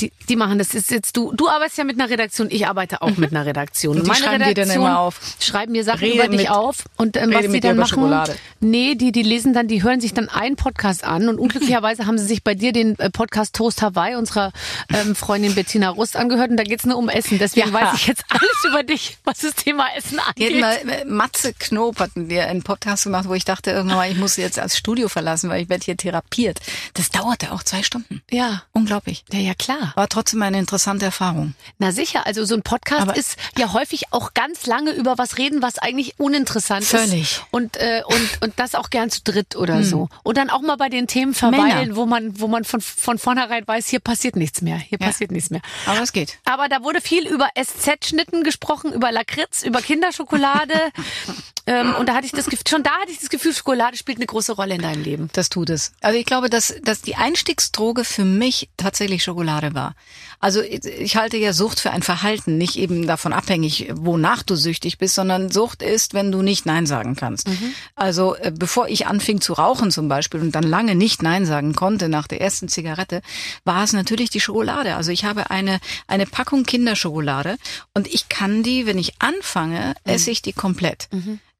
die, 0.00 0.10
die 0.28 0.34
machen 0.34 0.58
das 0.58 0.74
ist 0.74 0.90
jetzt 0.90 1.16
du 1.16 1.32
du 1.32 1.48
arbeitest 1.48 1.78
ja 1.78 1.84
mit 1.84 2.00
einer 2.00 2.10
Redaktion 2.10 2.48
ich 2.50 2.66
arbeite 2.66 3.02
auch 3.02 3.16
mit 3.16 3.30
einer 3.30 3.46
Redaktion 3.46 3.98
Und 3.98 4.04
die 4.06 4.10
meine 4.10 4.24
schreiben 4.24 4.38
dir 4.38 4.54
dann 4.54 4.64
Redaktion 4.64 4.84
immer 4.86 4.98
auf. 4.98 5.20
schreiben 5.38 5.70
mir 5.72 5.84
Sachen 5.84 6.00
Rede 6.00 6.14
über 6.16 6.28
dich 6.28 6.40
mit- 6.40 6.50
auf 6.50 6.78
und 6.96 7.16
ähm, 7.16 7.32
was 7.32 7.46
dir 7.46 7.60
dann 7.60 7.76
machen 7.76 7.88
Schokolade. 7.90 8.34
nee 8.58 8.96
die 8.96 9.12
die 9.12 9.22
lesen 9.22 9.52
dann 9.54 9.68
die 9.68 9.84
hören 9.84 10.00
sich 10.00 10.12
dann 10.14 10.28
einen 10.28 10.56
Podcast 10.56 11.04
an 11.04 11.28
und 11.28 11.38
unglücklicherweise 11.38 12.06
haben 12.06 12.18
sie 12.18 12.26
sich 12.26 12.42
bei 12.42 12.56
dir 12.56 12.72
den 12.72 12.98
äh, 12.98 13.10
Podcast 13.10 13.54
Toast 13.54 13.80
Hawaii 13.82 14.16
unserer 14.16 14.50
ähm, 14.92 15.14
Freundin 15.14 15.54
Bettina 15.54 15.90
Rust 15.90 16.16
angehört 16.16 16.50
und 16.50 16.56
da 16.56 16.64
geht's 16.64 16.84
nur 16.84 16.96
um 16.96 17.08
Essen 17.08 17.38
deswegen 17.38 17.68
Ja. 17.72 17.80
weiß 17.92 17.94
ich 17.94 18.08
jetzt 18.08 18.24
alles 18.30 18.64
über 18.68 18.82
dich 18.82 19.18
was 19.24 19.38
das 19.38 19.54
Thema 19.54 19.86
Essen 19.96 20.18
angeht 20.18 20.60
mal, 20.60 20.74
äh, 20.88 21.04
Matze 21.04 21.52
Knob 21.54 22.00
hatten 22.00 22.28
wir 22.28 22.48
einen 22.48 22.64
Podcast 22.64 23.04
gemacht, 23.04 23.28
wo 23.28 23.34
ich 23.34 23.44
dachte 23.44 23.70
irgendwann 23.70 23.98
mal, 23.98 24.10
ich 24.10 24.18
muss 24.18 24.36
jetzt 24.36 24.58
als 24.58 24.76
Studio 24.76 25.08
verlassen, 25.08 25.48
weil 25.48 25.62
ich 25.62 25.68
werde 25.68 25.84
hier 25.84 25.96
therapiert. 25.96 26.58
Das 26.94 27.10
dauerte 27.10 27.52
auch 27.52 27.62
zwei 27.62 27.84
Stunden. 27.84 28.22
ja 28.30 28.62
Unglaublich. 28.72 29.24
ja 29.32 29.38
ja 29.38 29.51
klar 29.54 29.92
War 29.96 30.08
trotzdem 30.08 30.42
eine 30.42 30.58
interessante 30.58 31.04
Erfahrung. 31.04 31.54
Na 31.78 31.92
sicher, 31.92 32.26
also 32.26 32.44
so 32.44 32.54
ein 32.54 32.62
Podcast 32.62 33.02
Aber- 33.02 33.16
ist 33.16 33.36
ja 33.58 33.72
häufig 33.72 34.12
auch 34.12 34.34
ganz 34.34 34.66
lange 34.66 34.92
über 34.92 35.18
was 35.18 35.38
reden, 35.38 35.62
was 35.62 35.78
eigentlich 35.78 36.14
uninteressant 36.18 36.84
Völlig. 36.84 37.22
ist. 37.22 37.42
Und, 37.50 37.76
äh, 37.76 38.02
und, 38.06 38.30
und 38.42 38.52
das 38.58 38.74
auch 38.74 38.90
gern 38.90 39.10
zu 39.10 39.20
dritt 39.22 39.56
oder 39.56 39.82
so. 39.82 40.08
Und 40.22 40.36
dann 40.36 40.50
auch 40.50 40.60
mal 40.62 40.76
bei 40.76 40.88
den 40.88 41.06
Themen 41.06 41.34
verweilen, 41.34 41.88
Männer. 41.88 41.96
wo 41.96 42.06
man, 42.06 42.40
wo 42.40 42.48
man 42.48 42.64
von, 42.64 42.80
von 42.80 43.18
vornherein 43.18 43.66
weiß, 43.66 43.88
hier 43.88 44.00
passiert 44.00 44.36
nichts 44.36 44.62
mehr, 44.62 44.76
hier 44.76 44.98
Ja. 45.00 45.06
passiert 45.06 45.30
nichts 45.30 45.50
mehr. 45.50 45.60
Aber 45.86 46.00
es 46.02 46.12
geht. 46.12 46.38
Aber 46.44 46.68
da 46.68 46.82
wurde 46.82 47.00
viel 47.00 47.26
über 47.26 47.48
SZ-Schnitten 47.54 48.42
gesprochen, 48.44 48.92
über 48.92 49.12
Lakritz, 49.12 49.62
über 49.62 49.80
Kinderschokolade. 49.80 50.74
ähm, 51.66 51.94
und 51.94 52.08
da 52.08 52.14
hatte 52.14 52.26
ich 52.26 52.32
das 52.32 52.46
Gefühl, 52.46 52.66
schon 52.68 52.82
da 52.82 52.90
hatte 53.00 53.12
ich 53.12 53.20
das 53.20 53.30
Gefühl, 53.30 53.54
Schokolade 53.54 53.96
spielt 53.96 54.18
eine 54.18 54.26
große 54.26 54.52
Rolle 54.52 54.74
in 54.74 54.82
deinem 54.82 55.02
Leben. 55.02 55.30
Das 55.32 55.48
tut 55.48 55.70
es. 55.70 55.92
Also 56.00 56.18
ich 56.18 56.26
glaube, 56.26 56.50
dass, 56.50 56.74
dass 56.82 57.02
die 57.02 57.14
Einstiegsdroge 57.14 58.04
für 58.04 58.24
mich 58.24 58.68
tatsächlich 58.76 59.22
Schokolade 59.22 59.74
war. 59.74 59.94
Also 60.40 60.60
ich 60.60 60.84
ich 60.84 61.16
halte 61.16 61.36
ja 61.36 61.52
Sucht 61.52 61.78
für 61.78 61.92
ein 61.92 62.02
Verhalten, 62.02 62.58
nicht 62.58 62.76
eben 62.76 63.06
davon 63.06 63.32
abhängig, 63.32 63.88
wonach 63.94 64.42
du 64.42 64.56
süchtig 64.56 64.98
bist, 64.98 65.14
sondern 65.14 65.50
Sucht 65.50 65.82
ist, 65.82 66.14
wenn 66.14 66.32
du 66.32 66.42
nicht 66.42 66.66
Nein 66.66 66.86
sagen 66.86 67.14
kannst. 67.14 67.46
Also 67.94 68.34
äh, 68.34 68.50
bevor 68.50 68.88
ich 68.88 69.06
anfing 69.06 69.40
zu 69.40 69.52
rauchen 69.52 69.90
zum 69.90 70.08
Beispiel 70.08 70.40
und 70.40 70.52
dann 70.52 70.64
lange 70.64 70.96
nicht 70.96 71.22
Nein 71.22 71.46
sagen 71.46 71.74
konnte 71.74 72.08
nach 72.08 72.26
der 72.26 72.40
ersten 72.40 72.68
Zigarette, 72.68 73.22
war 73.64 73.84
es 73.84 73.92
natürlich 73.92 74.30
die 74.30 74.40
Schokolade. 74.40 74.96
Also 74.96 75.12
ich 75.12 75.24
habe 75.24 75.50
eine, 75.50 75.78
eine 76.08 76.26
Packung 76.26 76.64
Kinderschokolade 76.64 77.56
und 77.94 78.08
ich 78.08 78.28
kann 78.28 78.62
die, 78.62 78.86
wenn 78.86 78.98
ich 78.98 79.14
anfange, 79.20 79.94
esse 80.04 80.30
ich 80.32 80.42
die 80.42 80.52
komplett. 80.52 81.08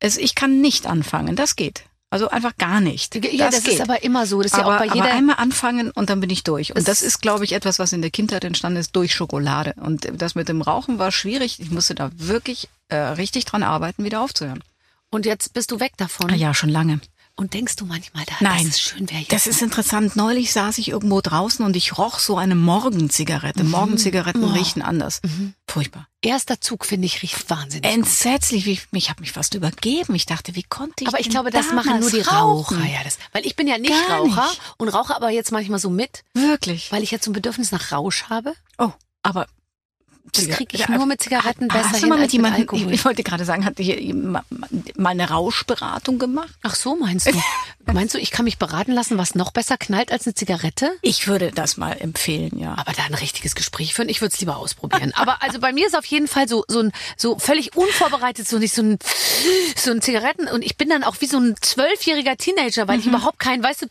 Es, 0.03 0.17
ich 0.17 0.35
kann 0.35 0.61
nicht 0.61 0.87
anfangen, 0.87 1.37
das 1.37 1.55
geht. 1.57 1.85
Also 2.11 2.29
einfach 2.29 2.57
gar 2.59 2.81
nicht. 2.81 3.15
Ja, 3.33 3.51
das, 3.51 3.63
geht. 3.63 3.75
ist 3.75 3.81
aber 3.81 4.03
immer 4.03 4.27
so. 4.27 4.43
Das 4.43 4.53
ist 4.53 4.59
aber, 4.59 4.69
ja 4.71 4.75
auch 4.75 4.79
bei 4.81 4.87
jeder. 4.95 5.07
aber 5.07 5.15
einmal 5.15 5.37
anfangen 5.37 5.91
und 5.93 6.11
dann 6.11 6.21
bin 6.21 6.29
ich 6.29 6.43
durch. 6.45 6.71
Und 6.73 6.77
Es- 6.79 6.85
das 6.85 7.01
ist, 7.03 7.23
glaube 7.23 7.45
ich, 7.45 7.53
etwas, 7.53 7.79
was 7.79 7.93
in 7.95 8.03
der 8.03 8.11
Kindheit 8.11 8.45
entstanden 8.45 8.79
ist 8.81 8.95
durch 8.97 9.15
Schokolade. 9.15 9.75
Und 9.81 10.07
das 10.21 10.35
mit 10.35 10.49
dem 10.49 10.61
Rauchen 10.61 10.99
war 10.99 11.11
schwierig. 11.13 11.59
Ich 11.61 11.71
musste 11.71 11.95
da 11.95 12.11
wirklich 12.15 12.69
äh, 12.89 12.97
richtig 12.97 13.47
dran 13.47 13.63
arbeiten, 13.63 14.05
wieder 14.05 14.21
aufzuhören. 14.21 14.63
und 15.11 15.25
jetzt 15.25 15.55
bist 15.55 15.71
du 15.71 15.81
weg 15.81 15.93
davon. 15.97 16.31
Ah 16.31 16.35
ja, 16.35 16.53
schon 16.53 16.69
lange. 16.69 17.01
Und 17.35 17.55
denkst 17.55 17.77
du 17.77 17.87
manchmal, 17.87 18.25
da, 18.27 18.35
Nein, 18.41 18.67
das 18.67 18.75
ist 18.77 18.83
schön, 18.83 19.09
wer 19.11 19.19
jetzt 19.21 19.33
das 19.33 19.47
ist 19.47 19.63
interessant. 19.63 20.17
Neulich 20.17 20.53
saß 20.53 20.77
ich 20.79 20.89
irgendwo 20.89 21.21
draußen 21.23 21.65
und 21.65 21.75
ich 21.77 21.97
roch 21.97 22.19
so 22.19 22.37
eine 22.37 22.55
Morgenzigarette. 22.55 23.65
Morgenzigaretten 23.65 24.45
Oh. 24.45 24.49
riechen 24.49 24.83
anders. 24.83 25.21
Furchtbar. 25.67 26.07
Erster 26.21 26.61
Zug, 26.61 26.85
finde 26.85 27.07
ich, 27.07 27.23
riecht 27.23 27.49
wahnsinnig. 27.49 27.85
gut. 27.89 27.99
Entsetzlich. 27.99 28.67
Ich, 28.67 28.87
ich 28.93 29.09
habe 29.11 29.23
mich 29.23 29.33
fast 29.33 29.55
übergeben. 29.55 30.15
Ich 30.15 30.27
dachte, 30.27 30.55
wie 30.55 30.63
konnte 30.63 31.05
ich 31.05 31.09
aber 31.09 31.21
ich 31.21 31.31
glaube, 31.31 31.51
das 31.51 31.73
machen 31.73 32.01
nur 32.01 32.11
die 32.11 32.21
Raucher. 32.21 32.37
rauchen? 32.77 32.87
Ja, 32.93 33.03
das, 33.03 33.19
weil 33.33 33.47
ich 33.47 33.57
bin 33.57 33.67
ja 33.67 33.79
nicht 33.79 33.93
Gar 34.09 34.19
Raucher 34.19 34.47
nicht. 34.49 34.61
und 34.77 34.89
rauche 34.91 35.17
aber 35.17 35.31
jetzt 35.31 35.53
manchmal 35.53 35.79
so 35.79 35.89
mit, 35.89 36.25
Wirklich. 36.35 36.93
weil 36.93 37.03
ich 37.03 37.11
jetzt 37.11 37.25
so 37.25 37.31
ein 37.31 37.35
Bedürfnis 37.35 37.73
nach 37.73 37.93
Rausch 37.93 38.25
habe. 38.29 38.55
Oh, 38.79 38.93
aber 39.23 39.47
Das 40.33 40.49
kriege 40.49 40.75
ich 40.77 40.81
Ja, 40.81 40.97
nur 40.97 41.07
mit 41.07 41.23
Zigaretten 41.23 41.69
besser 41.69 41.85
Hast 41.91 41.97
du 41.97 41.99
hin 42.01 42.09
mal 42.09 42.17
mit 42.17 42.25
als 42.25 42.33
mit 42.33 42.33
jemandem, 42.33 42.61
Alkohol. 42.63 42.87
ich, 42.87 42.93
ich 42.95 43.05
wollte 43.05 43.23
gerade 43.23 43.45
sagen, 43.45 43.65
hat 43.65 43.75
hier 43.79 44.15
mal 44.15 44.45
eine 45.11 45.29
Rauschberatung 45.29 46.19
gemacht? 46.19 46.55
Ach 46.63 46.75
so, 46.75 46.97
meinst 46.97 47.27
du? 47.27 47.33
meinst 47.93 48.15
du, 48.15 48.19
ich 48.19 48.31
kann 48.31 48.45
mich 48.47 48.59
beraten 48.59 48.93
lassen, 48.93 49.19
was 49.19 49.35
noch 49.35 49.51
besser 49.53 49.77
knallt 49.77 50.11
als 50.11 50.27
eine 50.27 50.35
Zigarette? 50.35 50.91
Ich 51.03 51.27
würde 51.29 51.53
das 51.55 51.77
mal 51.77 51.93
empfehlen, 51.93 52.59
ja. 52.59 52.75
Aber 52.79 52.93
da 52.93 53.05
ein 53.05 53.15
richtiges 53.15 53.55
Gespräch 53.55 53.93
führen, 53.95 54.09
ich 54.09 54.21
würde 54.21 54.33
es 54.33 54.41
lieber 54.41 54.57
ausprobieren. 54.57 55.13
Aber 55.17 55.43
also 55.43 55.61
bei 55.61 55.73
mir 55.73 55.87
ist 55.87 55.97
auf 55.97 56.07
jeden 56.07 56.29
Fall 56.29 56.49
so 56.49 56.65
so 56.67 56.81
ein 56.81 56.93
so 57.17 57.39
völlig 57.39 57.77
unvorbereitet 57.77 58.49
so 58.49 58.59
nicht 58.59 58.75
so 58.75 58.83
ein 58.83 58.99
so 59.77 59.91
ein 59.91 60.01
Zigaretten 60.01 60.49
und 60.49 60.65
ich 60.65 60.77
bin 60.77 60.89
dann 60.89 61.05
auch 61.05 61.17
wie 61.21 61.27
so 61.27 61.39
ein 61.39 61.57
zwölfjähriger 61.61 62.37
Teenager, 62.37 62.89
weil 62.89 63.01
ich 63.01 63.07
überhaupt 63.07 63.39
keinen, 63.39 63.63
weißt 63.63 63.83
du, 63.83 63.87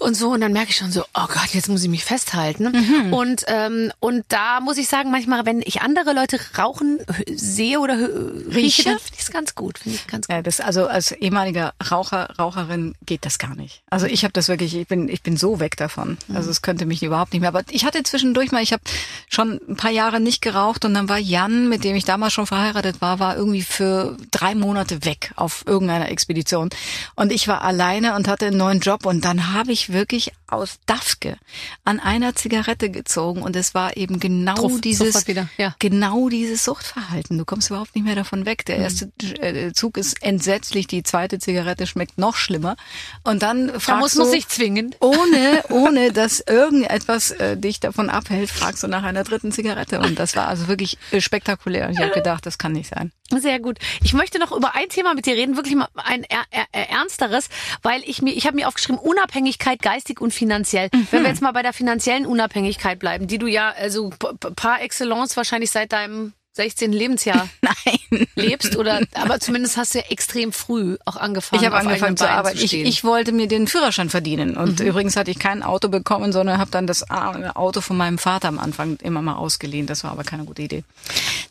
und 0.00 0.14
so 0.14 0.30
und 0.30 0.40
dann 0.40 0.52
merke 0.52 0.70
ich 0.70 0.76
schon 0.76 0.90
so, 0.90 1.02
oh 1.14 1.26
Gott, 1.28 1.50
jetzt 1.52 1.68
muss 1.68 1.82
ich 1.82 1.88
mich 1.90 2.04
festhalten 2.04 3.10
und 3.12 3.44
ähm, 3.46 3.92
und 4.00 4.24
da 4.28 4.60
muss 4.60 4.78
ich 4.78 4.88
sagen, 4.88 5.10
manchmal, 5.10 5.44
wenn 5.46 5.51
ich 5.60 5.82
andere 5.82 6.12
Leute 6.12 6.38
rauchen 6.56 7.00
sehe 7.34 7.80
oder 7.80 7.94
rieche, 7.94 8.84
dann 8.84 8.98
finde 8.98 9.14
ich 9.14 9.20
es 9.20 9.30
ganz 9.30 9.54
gut, 9.54 9.78
finde 9.78 9.98
ich 9.98 10.06
ganz 10.06 10.26
gut. 10.26 10.34
Ja, 10.34 10.42
das 10.42 10.60
also 10.60 10.86
als 10.86 11.12
ehemaliger 11.12 11.74
Raucher, 11.90 12.30
Raucherin 12.38 12.94
geht 13.04 13.24
das 13.24 13.38
gar 13.38 13.54
nicht. 13.54 13.82
Also 13.90 14.06
ich 14.06 14.24
habe 14.24 14.32
das 14.32 14.48
wirklich, 14.48 14.74
ich 14.74 14.86
bin 14.86 15.08
ich 15.08 15.22
bin 15.22 15.36
so 15.36 15.60
weg 15.60 15.76
davon. 15.76 16.18
Also 16.32 16.50
es 16.50 16.62
könnte 16.62 16.86
mich 16.86 17.02
überhaupt 17.02 17.32
nicht 17.32 17.40
mehr. 17.40 17.48
Aber 17.48 17.62
ich 17.70 17.84
hatte 17.84 18.02
zwischendurch 18.02 18.52
mal, 18.52 18.62
ich 18.62 18.72
habe 18.72 18.82
schon 19.28 19.60
ein 19.68 19.76
paar 19.76 19.90
Jahre 19.90 20.20
nicht 20.20 20.42
geraucht 20.42 20.84
und 20.84 20.94
dann 20.94 21.08
war 21.08 21.18
Jan, 21.18 21.68
mit 21.68 21.84
dem 21.84 21.96
ich 21.96 22.04
damals 22.04 22.32
schon 22.32 22.46
verheiratet 22.46 23.00
war, 23.00 23.18
war 23.18 23.36
irgendwie 23.36 23.62
für 23.62 24.16
drei 24.30 24.54
Monate 24.54 25.04
weg 25.04 25.32
auf 25.36 25.64
irgendeiner 25.66 26.10
Expedition 26.10 26.70
und 27.14 27.32
ich 27.32 27.48
war 27.48 27.62
alleine 27.62 28.14
und 28.14 28.28
hatte 28.28 28.46
einen 28.46 28.56
neuen 28.56 28.80
Job 28.80 29.06
und 29.06 29.24
dann 29.24 29.52
habe 29.52 29.72
ich 29.72 29.92
wirklich 29.92 30.32
aus 30.46 30.78
Dafke 30.86 31.38
an 31.84 31.98
einer 31.98 32.34
Zigarette 32.34 32.90
gezogen 32.90 33.42
und 33.42 33.56
es 33.56 33.74
war 33.74 33.96
eben 33.96 34.20
genau 34.20 34.54
Druff, 34.54 34.80
dieses 34.80 35.24
wieder, 35.42 35.64
ja. 35.64 35.74
genau 35.78 36.28
dieses 36.28 36.64
Suchtverhalten. 36.64 37.38
Du 37.38 37.44
kommst 37.44 37.70
überhaupt 37.70 37.94
nicht 37.94 38.04
mehr 38.04 38.14
davon 38.14 38.46
weg. 38.46 38.64
Der 38.66 38.78
erste 38.78 39.10
äh, 39.40 39.72
Zug 39.72 39.96
ist 39.96 40.22
entsetzlich, 40.22 40.86
die 40.86 41.02
zweite 41.02 41.38
Zigarette 41.38 41.86
schmeckt 41.86 42.18
noch 42.18 42.36
schlimmer 42.36 42.76
und 43.24 43.42
dann 43.42 43.68
Da 43.68 43.78
fragst 43.78 44.00
muss 44.00 44.14
man 44.16 44.26
du, 44.26 44.32
sich 44.32 44.48
zwingen. 44.48 44.94
ohne, 45.00 45.64
ohne 45.70 46.12
dass 46.12 46.40
irgendetwas 46.40 47.30
äh, 47.32 47.56
dich 47.56 47.80
davon 47.80 48.10
abhält, 48.10 48.50
fragst 48.50 48.82
du 48.82 48.88
nach 48.88 49.02
einer 49.02 49.24
dritten 49.24 49.52
Zigarette. 49.52 50.00
Und 50.00 50.18
das 50.18 50.36
war 50.36 50.48
also 50.48 50.68
wirklich 50.68 50.98
äh, 51.10 51.20
spektakulär. 51.20 51.86
Und 51.86 51.94
ich 51.94 52.00
habe 52.00 52.12
gedacht, 52.12 52.46
das 52.46 52.58
kann 52.58 52.72
nicht 52.72 52.90
sein. 52.94 53.12
Sehr 53.30 53.60
gut. 53.60 53.78
Ich 54.02 54.12
möchte 54.12 54.38
noch 54.38 54.52
über 54.52 54.74
ein 54.74 54.88
Thema 54.88 55.14
mit 55.14 55.26
dir 55.26 55.34
reden, 55.34 55.56
wirklich 55.56 55.74
mal 55.74 55.88
ein 55.94 56.24
er, 56.24 56.44
er, 56.50 56.66
er, 56.72 56.90
ernsteres, 56.90 57.48
weil 57.82 58.02
ich 58.04 58.20
mir, 58.20 58.32
ich 58.32 58.46
habe 58.46 58.56
mir 58.56 58.68
aufgeschrieben, 58.68 58.98
Unabhängigkeit 58.98 59.80
geistig 59.80 60.20
und 60.20 60.34
finanziell. 60.34 60.90
Wenn 61.10 61.22
wir 61.22 61.30
jetzt 61.30 61.40
mal 61.40 61.52
bei 61.52 61.62
der 61.62 61.72
finanziellen 61.72 62.26
Unabhängigkeit 62.26 62.98
bleiben, 62.98 63.26
die 63.26 63.38
du 63.38 63.46
ja 63.46 63.70
also 63.70 64.10
par 64.56 64.82
excellence 64.82 65.21
wahrscheinlich 65.36 65.70
seit 65.70 65.92
deinem 65.92 66.32
16. 66.54 66.92
Lebensjahr 66.92 67.48
Nein. 67.62 68.26
lebst 68.34 68.76
oder 68.76 69.00
aber 69.14 69.40
zumindest 69.40 69.78
hast 69.78 69.94
du 69.94 70.00
ja 70.00 70.04
extrem 70.10 70.52
früh 70.52 70.98
auch 71.06 71.16
angefangen. 71.16 71.62
Ich 71.62 71.66
habe 71.66 71.78
angefangen 71.78 72.16
zu 72.16 72.28
arbeiten. 72.28 72.58
Ich, 72.58 72.74
ich 72.74 73.04
wollte 73.04 73.32
mir 73.32 73.48
den 73.48 73.66
Führerschein 73.66 74.10
verdienen. 74.10 74.56
Und 74.56 74.80
übrigens 74.80 75.16
hatte 75.16 75.30
ich 75.30 75.38
kein 75.38 75.62
Auto 75.62 75.88
bekommen, 75.88 76.32
sondern 76.32 76.58
habe 76.58 76.70
dann 76.70 76.86
das 76.86 77.10
Auto 77.10 77.80
von 77.80 77.96
meinem 77.96 78.18
Vater 78.18 78.48
am 78.48 78.58
Anfang 78.58 78.98
immer 79.02 79.22
mal 79.22 79.36
ausgeliehen. 79.36 79.86
Das 79.86 80.04
war 80.04 80.12
aber 80.12 80.24
keine 80.24 80.44
gute 80.44 80.62
Idee. 80.62 80.84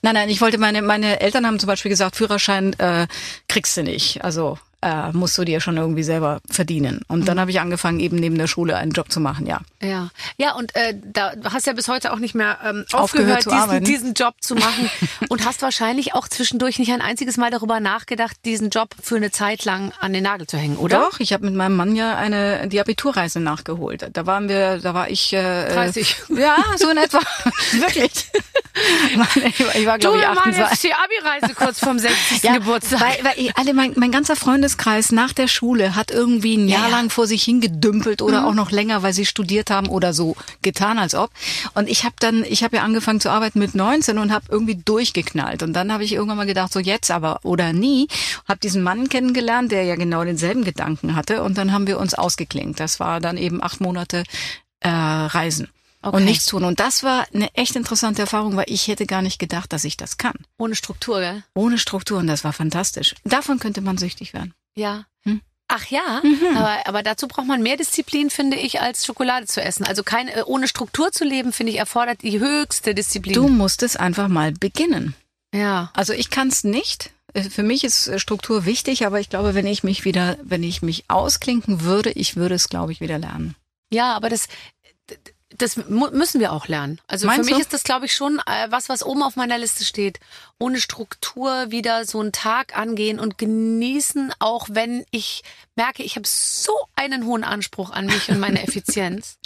Nein, 0.04 0.14
nein, 0.14 0.30
ich 0.30 0.40
wollte 0.40 0.60
meine, 0.60 0.84
meine 0.84 1.20
Eltern 1.20 1.48
haben 1.48 1.60
zum 1.60 1.68
Beispiel 1.68 1.90
gesagt, 1.90 2.16
Führerschein 2.16 2.74
äh, 2.80 3.08
kriegst 3.48 3.76
du 3.78 3.84
nicht. 3.84 4.24
Also 4.24 4.60
äh, 4.82 5.12
musst 5.12 5.38
du 5.38 5.44
dir 5.44 5.60
schon 5.62 5.78
irgendwie 5.78 6.04
selber 6.04 6.40
verdienen. 6.50 7.02
Und 7.08 7.28
dann 7.28 7.40
habe 7.40 7.52
ich 7.52 7.60
angefangen, 7.60 8.00
eben 8.00 8.18
neben 8.18 8.38
der 8.38 8.48
Schule 8.48 8.76
einen 8.78 8.92
Job 8.92 9.12
zu 9.12 9.20
machen, 9.20 9.46
ja. 9.48 9.60
Ja, 9.82 10.10
ja, 10.38 10.54
und 10.56 10.76
äh, 10.76 10.96
da 11.04 11.34
hast 11.52 11.68
ja 11.68 11.74
bis 11.74 11.88
heute 11.88 12.14
auch 12.14 12.20
nicht 12.20 12.36
mehr 12.36 12.58
ähm, 12.64 12.86
Aufgehört 12.92 13.48
aufgehört, 13.48 13.72
diesen, 13.72 13.84
diesen 13.84 14.14
Job 14.14 14.36
zu 14.42 14.56
machen 14.56 14.90
und 15.30 15.46
hast 15.46 15.62
wahrscheinlich 15.62 16.14
auch 16.16 16.28
zwischendurch 16.28 16.80
nicht 16.80 16.92
ein 16.92 17.02
einziges 17.02 17.38
Mal 17.38 17.52
darüber 17.52 17.80
nachgedacht, 17.80 18.38
diesen 18.46 18.70
Job 18.70 18.90
für 19.02 19.16
eine 19.18 19.32
Zeit 19.32 19.66
lang 19.66 19.92
an 20.00 20.14
den 20.14 20.24
Nagel 20.24 20.48
zu 20.48 20.58
hängen, 20.58 20.78
oder? 20.78 21.00
Doch, 21.00 21.20
ich 21.20 21.34
habe 21.34 21.46
mit 21.46 21.56
meinem 21.56 21.76
Mann 21.76 21.96
ja 21.96 22.16
eine 22.16 22.68
die 22.68 22.80
Abiturreise 22.80 23.40
nachgeholt. 23.40 24.08
Da 24.14 24.26
waren 24.26 24.50
wir, 24.50 24.78
da 24.80 24.94
war 24.94 25.10
ich 25.10 25.34
äh, 25.34 25.74
30. 25.74 26.16
Ja, 26.30 26.56
so 26.78 26.90
in 26.90 26.98
etwa. 26.98 27.20
Wirklich. 27.72 28.12
ich 29.76 29.86
war, 29.86 29.98
Du, 29.98 30.12
glaube 30.12 30.18
ich 30.18 30.24
wir 30.24 30.30
machen 30.30 30.52
28. 30.54 30.58
jetzt 30.72 30.84
die 30.84 30.94
Abi-Reise 30.94 31.56
kurz 31.56 31.80
vom 31.80 32.00
60. 32.00 32.44
Ja, 32.44 32.54
Geburtstag. 32.54 33.02
Weil, 33.02 33.24
weil 33.24 33.34
ich- 33.38 33.56
alle, 33.58 33.74
mein, 33.74 33.94
mein 33.96 34.12
ganzer 34.12 34.36
Freundeskreis 34.72 35.12
nach 35.12 35.34
der 35.34 35.48
Schule 35.48 35.96
hat 35.96 36.12
irgendwie 36.12 36.56
ein 36.56 36.68
Jahr 36.68 36.84
Ja, 36.84 36.90
ja. 36.90 36.96
lang 36.96 37.10
vor 37.10 37.28
sich 37.28 37.44
hingedümpelt 37.44 38.22
oder 38.22 38.48
auch 38.48 38.54
noch 38.54 38.72
länger, 38.72 39.04
weil 39.04 39.14
sie 39.14 39.26
studiert 39.26 39.70
haben 39.70 39.88
oder 39.88 40.14
so 40.14 40.36
getan, 40.62 40.98
als 40.98 41.14
ob. 41.14 41.30
Und 41.74 41.90
ich 41.90 42.04
habe 42.04 42.16
dann, 42.20 42.44
ich 42.44 42.64
habe 42.64 42.78
ja 42.78 42.84
angefangen 42.84 43.20
zu 43.20 43.30
arbeiten 43.30 43.60
mit 43.60 43.76
19 43.76 44.18
und 44.18 44.32
habe 44.32 44.46
irgendwie 44.50 44.76
durchgeknallt. 44.76 45.62
Und 45.64 45.74
dann 45.74 45.92
habe 45.92 46.04
ich 46.04 46.14
irgendwann 46.14 46.38
mal 46.38 46.46
gedacht, 46.46 46.72
so 46.72 46.80
jetzt 46.80 47.12
aber 47.12 47.40
oder 47.44 47.74
nie. 47.74 48.08
Habe 48.48 48.60
diesen 48.60 48.82
Mann 48.82 49.10
kennengelernt, 49.10 49.72
der 49.72 49.84
ja 49.84 49.96
genau 49.96 50.24
denselben 50.24 50.64
Gedanken 50.64 51.16
hatte. 51.16 51.44
Und 51.44 51.58
dann 51.58 51.74
haben 51.74 51.88
wir 51.88 52.00
uns 52.00 52.14
ausgeklinkt. 52.14 52.80
Das 52.80 53.00
war 53.00 53.20
dann 53.20 53.38
eben 53.38 53.62
acht 53.62 53.82
Monate 53.82 54.24
äh, 54.80 54.90
Reisen. 54.90 55.68
Okay. 56.02 56.16
Und 56.16 56.26
nichts 56.26 56.48
tun. 56.48 56.64
Und 56.64 56.80
das 56.80 57.04
war 57.04 57.26
eine 57.34 57.54
echt 57.54 57.76
interessante 57.76 58.22
Erfahrung, 58.22 58.56
weil 58.56 58.66
ich 58.68 58.88
hätte 58.88 59.06
gar 59.06 59.22
nicht 59.22 59.38
gedacht, 59.38 59.72
dass 59.72 59.84
ich 59.84 59.98
das 59.98 60.18
kann. 60.18 60.34
Ohne 60.58 60.76
Struktur, 60.76 61.20
gell? 61.20 61.44
Ohne 61.54 61.78
Strukturen, 61.78 62.26
das 62.26 62.44
war 62.44 62.54
fantastisch. 62.54 63.14
Davon 63.24 63.60
könnte 63.60 63.82
man 63.82 64.00
süchtig 64.00 64.34
werden. 64.34 64.54
Ja. 64.76 65.06
Hm. 65.24 65.42
Ach 65.68 65.86
ja, 65.88 66.22
aber, 66.56 66.88
aber 66.88 67.04
dazu 67.04 67.28
braucht 67.28 67.48
man 67.48 67.62
mehr 67.62 67.78
Disziplin, 67.78 68.30
finde 68.30 68.58
ich, 68.58 68.82
als 68.82 69.06
Schokolade 69.06 69.46
zu 69.46 69.62
essen. 69.62 69.86
Also 69.86 70.04
kein, 70.04 70.28
äh, 70.28 70.44
ohne 70.46 70.68
Struktur 70.68 71.12
zu 71.12 71.24
leben, 71.24 71.54
finde 71.54 71.72
ich, 71.72 71.80
erfordert 71.80 72.24
die 72.24 72.40
höchste 72.40 72.94
Disziplin. 72.94 73.34
Du 73.34 73.48
musst 73.48 73.84
es 73.84 73.96
einfach 73.96 74.28
mal 74.28 74.52
beginnen. 74.52 75.16
Ja. 75.54 75.92
Also 75.94 76.14
ich 76.14 76.30
kann 76.30 76.50
es 76.50 76.64
nicht. 76.64 77.12
Äh, 77.34 77.44
Für 77.44 77.64
mich 77.64 77.84
ist 77.84 78.08
äh, 78.08 78.20
Struktur 78.20 78.66
wichtig, 78.66 79.06
aber 79.06 79.20
ich 79.20 79.30
glaube, 79.30 79.54
wenn 79.54 79.68
ich 79.68 79.84
mich 79.84 80.04
wieder, 80.04 80.38
wenn 80.44 80.64
ich 80.64 80.82
mich 80.82 81.06
ausklinken 81.10 81.82
würde, 81.82 82.12
ich 82.12 82.36
würde 82.36 82.56
es, 82.56 82.70
glaube 82.70 82.92
ich, 82.92 83.00
wieder 83.00 83.18
lernen. 83.18 83.56
Ja, 83.94 84.14
aber 84.14 84.30
das, 84.30 84.48
das 85.62 85.78
müssen 85.78 86.40
wir 86.40 86.52
auch 86.52 86.68
lernen. 86.68 87.00
Also 87.08 87.28
Meinst 87.28 87.42
für 87.42 87.46
mich 87.46 87.56
du? 87.56 87.62
ist 87.62 87.74
das, 87.74 87.84
glaube 87.84 88.06
ich, 88.06 88.14
schon 88.14 88.40
äh, 88.40 88.68
was, 88.70 88.90
was 88.90 89.04
oben 89.04 89.24
auf 89.24 89.36
meiner 89.36 89.58
Liste 89.58 89.86
steht. 89.86 90.20
Ohne 90.60 90.80
Struktur 90.80 91.72
wieder 91.72 92.06
so 92.06 92.20
einen 92.20 92.32
Tag 92.32 92.78
angehen 92.78 93.20
und 93.20 93.38
genießen, 93.38 94.34
auch 94.40 94.68
wenn 94.72 95.06
ich 95.12 95.44
merke, 95.76 96.04
ich 96.04 96.16
habe 96.16 96.28
so 96.28 96.74
einen 96.96 97.26
hohen 97.26 97.44
Anspruch 97.44 97.92
an 97.92 98.06
mich 98.08 98.30
und 98.30 98.40
meine 98.40 98.62
Effizienz. 98.68 99.38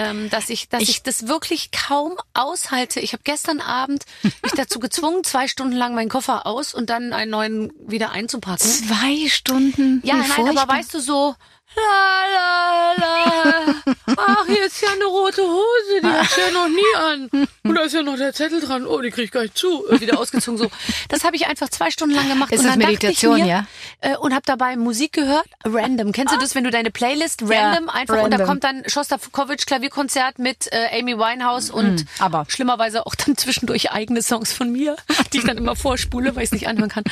Ähm, 0.00 0.30
dass 0.30 0.48
ich, 0.48 0.68
dass 0.68 0.82
ich, 0.82 0.88
Ich- 0.90 1.02
das 1.02 1.26
wirklich 1.26 1.72
kaum 1.72 2.12
aushalte. 2.32 3.00
Ich 3.00 3.12
habe 3.14 3.22
gestern 3.24 3.60
Abend 3.60 4.04
mich 4.42 4.52
dazu 4.52 4.78
gezwungen, 4.80 5.24
zwei 5.24 5.48
Stunden 5.48 5.74
lang 5.76 5.94
meinen 5.96 6.08
Koffer 6.08 6.46
aus 6.46 6.72
und 6.72 6.88
dann 6.88 7.12
einen 7.12 7.32
neuen 7.32 7.72
wieder 7.80 8.12
einzupacken. 8.12 8.64
Zwei 8.64 9.28
Stunden. 9.28 10.00
Ja, 10.04 10.16
nein, 10.18 10.56
aber 10.56 10.72
weißt 10.72 10.94
du 10.94 11.00
so, 11.00 11.34
la 11.76 12.24
la 12.32 12.94
la, 12.96 13.74
ach, 14.16 14.46
hier 14.46 14.64
ist 14.66 14.80
ja 14.80 14.88
eine 14.92 15.04
rote 15.04 15.42
Hose, 15.42 16.00
die 16.02 16.06
hat 16.06 16.36
ja 16.36 16.50
noch 16.52 16.68
nie 16.68 16.96
an. 16.96 17.48
Und 17.62 17.74
da 17.74 17.82
ist 17.82 17.94
ja 17.94 18.02
noch 18.02 18.16
der 18.16 18.32
Zettel 18.32 18.60
dran, 18.60 18.86
oh, 18.86 19.00
die 19.00 19.10
krieg 19.10 19.26
ich 19.26 19.30
gar 19.30 19.42
nicht 19.42 19.56
zu. 19.56 19.86
Äh, 19.88 20.00
Wieder 20.00 20.18
ausgezogen 20.18 20.58
so. 20.58 20.70
Das 21.08 21.24
habe 21.24 21.36
ich 21.36 21.46
einfach 21.46 21.68
zwei 21.68 21.90
Stunden 21.90 22.14
lang 22.14 22.28
gemacht. 22.28 22.50
Ist 22.52 22.60
und 22.60 22.66
das 22.68 22.76
Meditation, 22.76 23.40
mir, 23.40 23.46
ja? 23.46 23.66
Äh, 24.00 24.16
und 24.16 24.32
habe 24.32 24.42
dabei 24.46 24.76
Musik 24.76 25.12
gehört, 25.12 25.46
random. 25.64 26.12
Kennst 26.12 26.34
du 26.34 26.38
das, 26.38 26.54
wenn 26.54 26.64
du 26.64 26.70
deine 26.70 26.90
Playlist 26.90 27.42
random 27.42 27.88
einfach 27.88 28.22
und 28.22 28.30
da 28.30 28.38
random. 28.38 28.46
kommt 28.46 28.64
dann 28.64 28.82
Shostakovich 28.86 29.66
Klavierkonzert 29.66 30.38
mit 30.38 30.72
äh, 30.72 30.98
Amy 30.98 31.16
Winehouse 31.18 31.70
und 31.70 32.06
aber. 32.18 32.46
schlimmerweise 32.48 33.06
auch 33.06 33.14
dann 33.14 33.36
zwischendurch 33.36 33.90
eigene 33.92 34.22
Songs 34.22 34.52
von 34.52 34.70
mir, 34.72 34.96
die 35.32 35.38
ich 35.38 35.44
dann 35.44 35.58
immer 35.58 35.76
vorspule, 35.76 36.34
weil 36.34 36.42
ich 36.44 36.48
es 36.48 36.52
nicht 36.52 36.68
anhören 36.68 36.88
kann. 36.90 37.04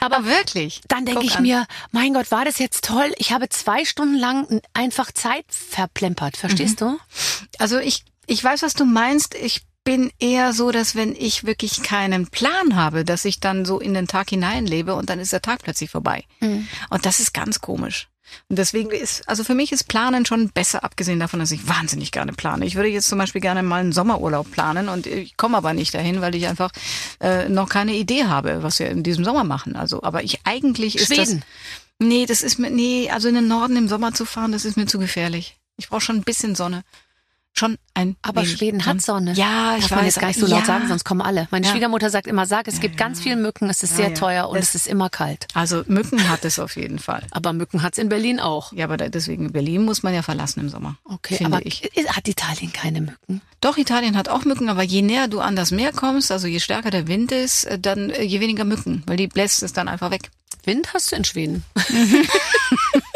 Aber 0.00 0.16
Aber 0.16 0.26
wirklich. 0.26 0.80
dann 0.88 1.06
denke 1.06 1.24
ich 1.24 1.36
an. 1.36 1.42
mir, 1.42 1.66
mein 1.90 2.12
Gott, 2.14 2.30
war 2.30 2.44
das 2.44 2.58
jetzt 2.58 2.84
toll? 2.84 3.12
Ich 3.16 3.32
habe 3.32 3.48
zwei 3.48 3.84
Stunden 3.84 4.01
lang 4.04 4.60
einfach 4.74 5.12
Zeit 5.12 5.44
verplempert, 5.48 6.36
verstehst 6.36 6.80
du? 6.80 6.98
Also 7.58 7.78
ich, 7.78 8.04
ich 8.26 8.42
weiß, 8.42 8.62
was 8.62 8.74
du 8.74 8.84
meinst. 8.84 9.34
Ich 9.34 9.62
bin 9.84 10.12
eher 10.18 10.52
so, 10.52 10.70
dass 10.70 10.94
wenn 10.94 11.14
ich 11.14 11.44
wirklich 11.44 11.82
keinen 11.82 12.28
Plan 12.28 12.76
habe, 12.76 13.04
dass 13.04 13.24
ich 13.24 13.40
dann 13.40 13.64
so 13.64 13.80
in 13.80 13.94
den 13.94 14.06
Tag 14.06 14.30
hineinlebe 14.30 14.94
und 14.94 15.10
dann 15.10 15.18
ist 15.18 15.32
der 15.32 15.42
Tag 15.42 15.62
plötzlich 15.62 15.90
vorbei. 15.90 16.24
Und 16.90 17.04
das 17.06 17.20
ist 17.20 17.34
ganz 17.34 17.60
komisch. 17.60 18.08
Und 18.48 18.58
deswegen 18.58 18.90
ist, 18.90 19.28
also 19.28 19.44
für 19.44 19.54
mich 19.54 19.72
ist 19.72 19.88
Planen 19.88 20.24
schon 20.24 20.50
besser, 20.50 20.84
abgesehen 20.84 21.20
davon, 21.20 21.40
dass 21.40 21.50
ich 21.50 21.68
wahnsinnig 21.68 22.12
gerne 22.12 22.32
plane. 22.32 22.64
Ich 22.64 22.76
würde 22.76 22.88
jetzt 22.88 23.08
zum 23.08 23.18
Beispiel 23.18 23.40
gerne 23.40 23.62
mal 23.62 23.80
einen 23.80 23.92
Sommerurlaub 23.92 24.50
planen 24.50 24.88
und 24.88 25.06
ich 25.06 25.36
komme 25.36 25.56
aber 25.56 25.74
nicht 25.74 25.94
dahin, 25.94 26.20
weil 26.20 26.34
ich 26.34 26.46
einfach 26.46 26.70
äh, 27.20 27.48
noch 27.48 27.68
keine 27.68 27.94
Idee 27.94 28.24
habe, 28.24 28.62
was 28.62 28.78
wir 28.78 28.88
in 28.88 29.02
diesem 29.02 29.24
Sommer 29.24 29.44
machen. 29.44 29.76
Also, 29.76 30.02
aber 30.02 30.22
ich 30.22 30.40
eigentlich 30.44 30.96
ist 30.96 31.16
das. 31.16 31.36
Nee, 32.02 32.26
das 32.26 32.42
ist 32.42 32.58
mir, 32.58 32.70
nee, 32.70 33.08
also 33.10 33.28
in 33.28 33.36
den 33.36 33.46
Norden 33.46 33.76
im 33.76 33.88
Sommer 33.88 34.12
zu 34.12 34.24
fahren, 34.24 34.50
das 34.50 34.64
ist 34.64 34.76
mir 34.76 34.86
zu 34.86 34.98
gefährlich. 34.98 35.56
Ich 35.76 35.88
brauche 35.88 36.00
schon 36.00 36.16
ein 36.16 36.24
bisschen 36.24 36.54
Sonne. 36.54 36.82
Schon 37.54 37.76
ein 37.92 38.16
Aber 38.22 38.46
Schweden 38.46 38.86
hat 38.86 39.02
Sonne. 39.02 39.34
Ja, 39.34 39.74
ich 39.76 39.82
Darf 39.82 39.90
man 39.90 39.98
weiß. 40.00 40.06
jetzt 40.06 40.20
gar 40.20 40.28
nicht 40.28 40.40
so 40.40 40.46
laut 40.46 40.60
ja. 40.60 40.64
sagen, 40.66 40.88
sonst 40.88 41.04
kommen 41.04 41.20
alle. 41.20 41.48
Meine 41.50 41.66
Ja. 41.66 41.72
Schwiegermutter 41.72 42.08
sagt 42.08 42.26
immer, 42.26 42.46
sag, 42.46 42.66
es 42.66 42.80
gibt 42.80 42.96
ganz 42.96 43.20
viel 43.20 43.36
Mücken, 43.36 43.68
es 43.68 43.82
ist 43.82 43.90
Ja, 43.90 43.96
sehr 43.96 44.08
ja. 44.08 44.14
teuer 44.14 44.48
und 44.48 44.56
Das- 44.56 44.70
es 44.70 44.74
ist 44.74 44.86
immer 44.88 45.10
kalt. 45.10 45.46
Also 45.52 45.82
Mücken 45.86 46.28
hat 46.30 46.46
es 46.46 46.58
auf 46.58 46.76
jeden 46.76 46.98
Fall. 46.98 47.22
Aber 47.30 47.52
Mücken 47.52 47.82
hat's 47.82 47.98
in 47.98 48.08
Berlin 48.08 48.40
auch. 48.40 48.72
Ja, 48.72 48.86
aber 48.86 48.96
deswegen 48.96 49.52
Berlin 49.52 49.84
muss 49.84 50.02
man 50.02 50.14
ja 50.14 50.22
verlassen 50.22 50.60
im 50.60 50.70
Sommer. 50.70 50.96
Okay, 51.04 51.44
aber 51.44 51.64
ich. 51.66 51.82
hat 52.08 52.26
Italien 52.26 52.72
keine 52.72 53.02
Mücken? 53.02 53.42
Doch, 53.60 53.76
Italien 53.76 54.16
hat 54.16 54.28
auch 54.30 54.44
Mücken, 54.46 54.68
aber 54.70 54.82
je 54.82 55.02
näher 55.02 55.28
du 55.28 55.40
an 55.40 55.54
das 55.54 55.70
Meer 55.72 55.92
kommst, 55.92 56.32
also 56.32 56.46
je 56.46 56.58
stärker 56.58 56.90
der 56.90 57.06
Wind 57.06 57.32
ist, 57.32 57.64
äh, 57.64 57.78
dann 57.78 58.08
äh, 58.10 58.22
je 58.22 58.40
weniger 58.40 58.64
Mücken, 58.64 59.02
weil 59.06 59.16
die 59.18 59.28
bläst 59.28 59.62
es 59.62 59.72
dann 59.74 59.88
einfach 59.88 60.10
weg. 60.10 60.30
Wind 60.64 60.94
hast 60.94 61.12
du 61.12 61.16
in 61.16 61.24
Schweden. 61.24 61.64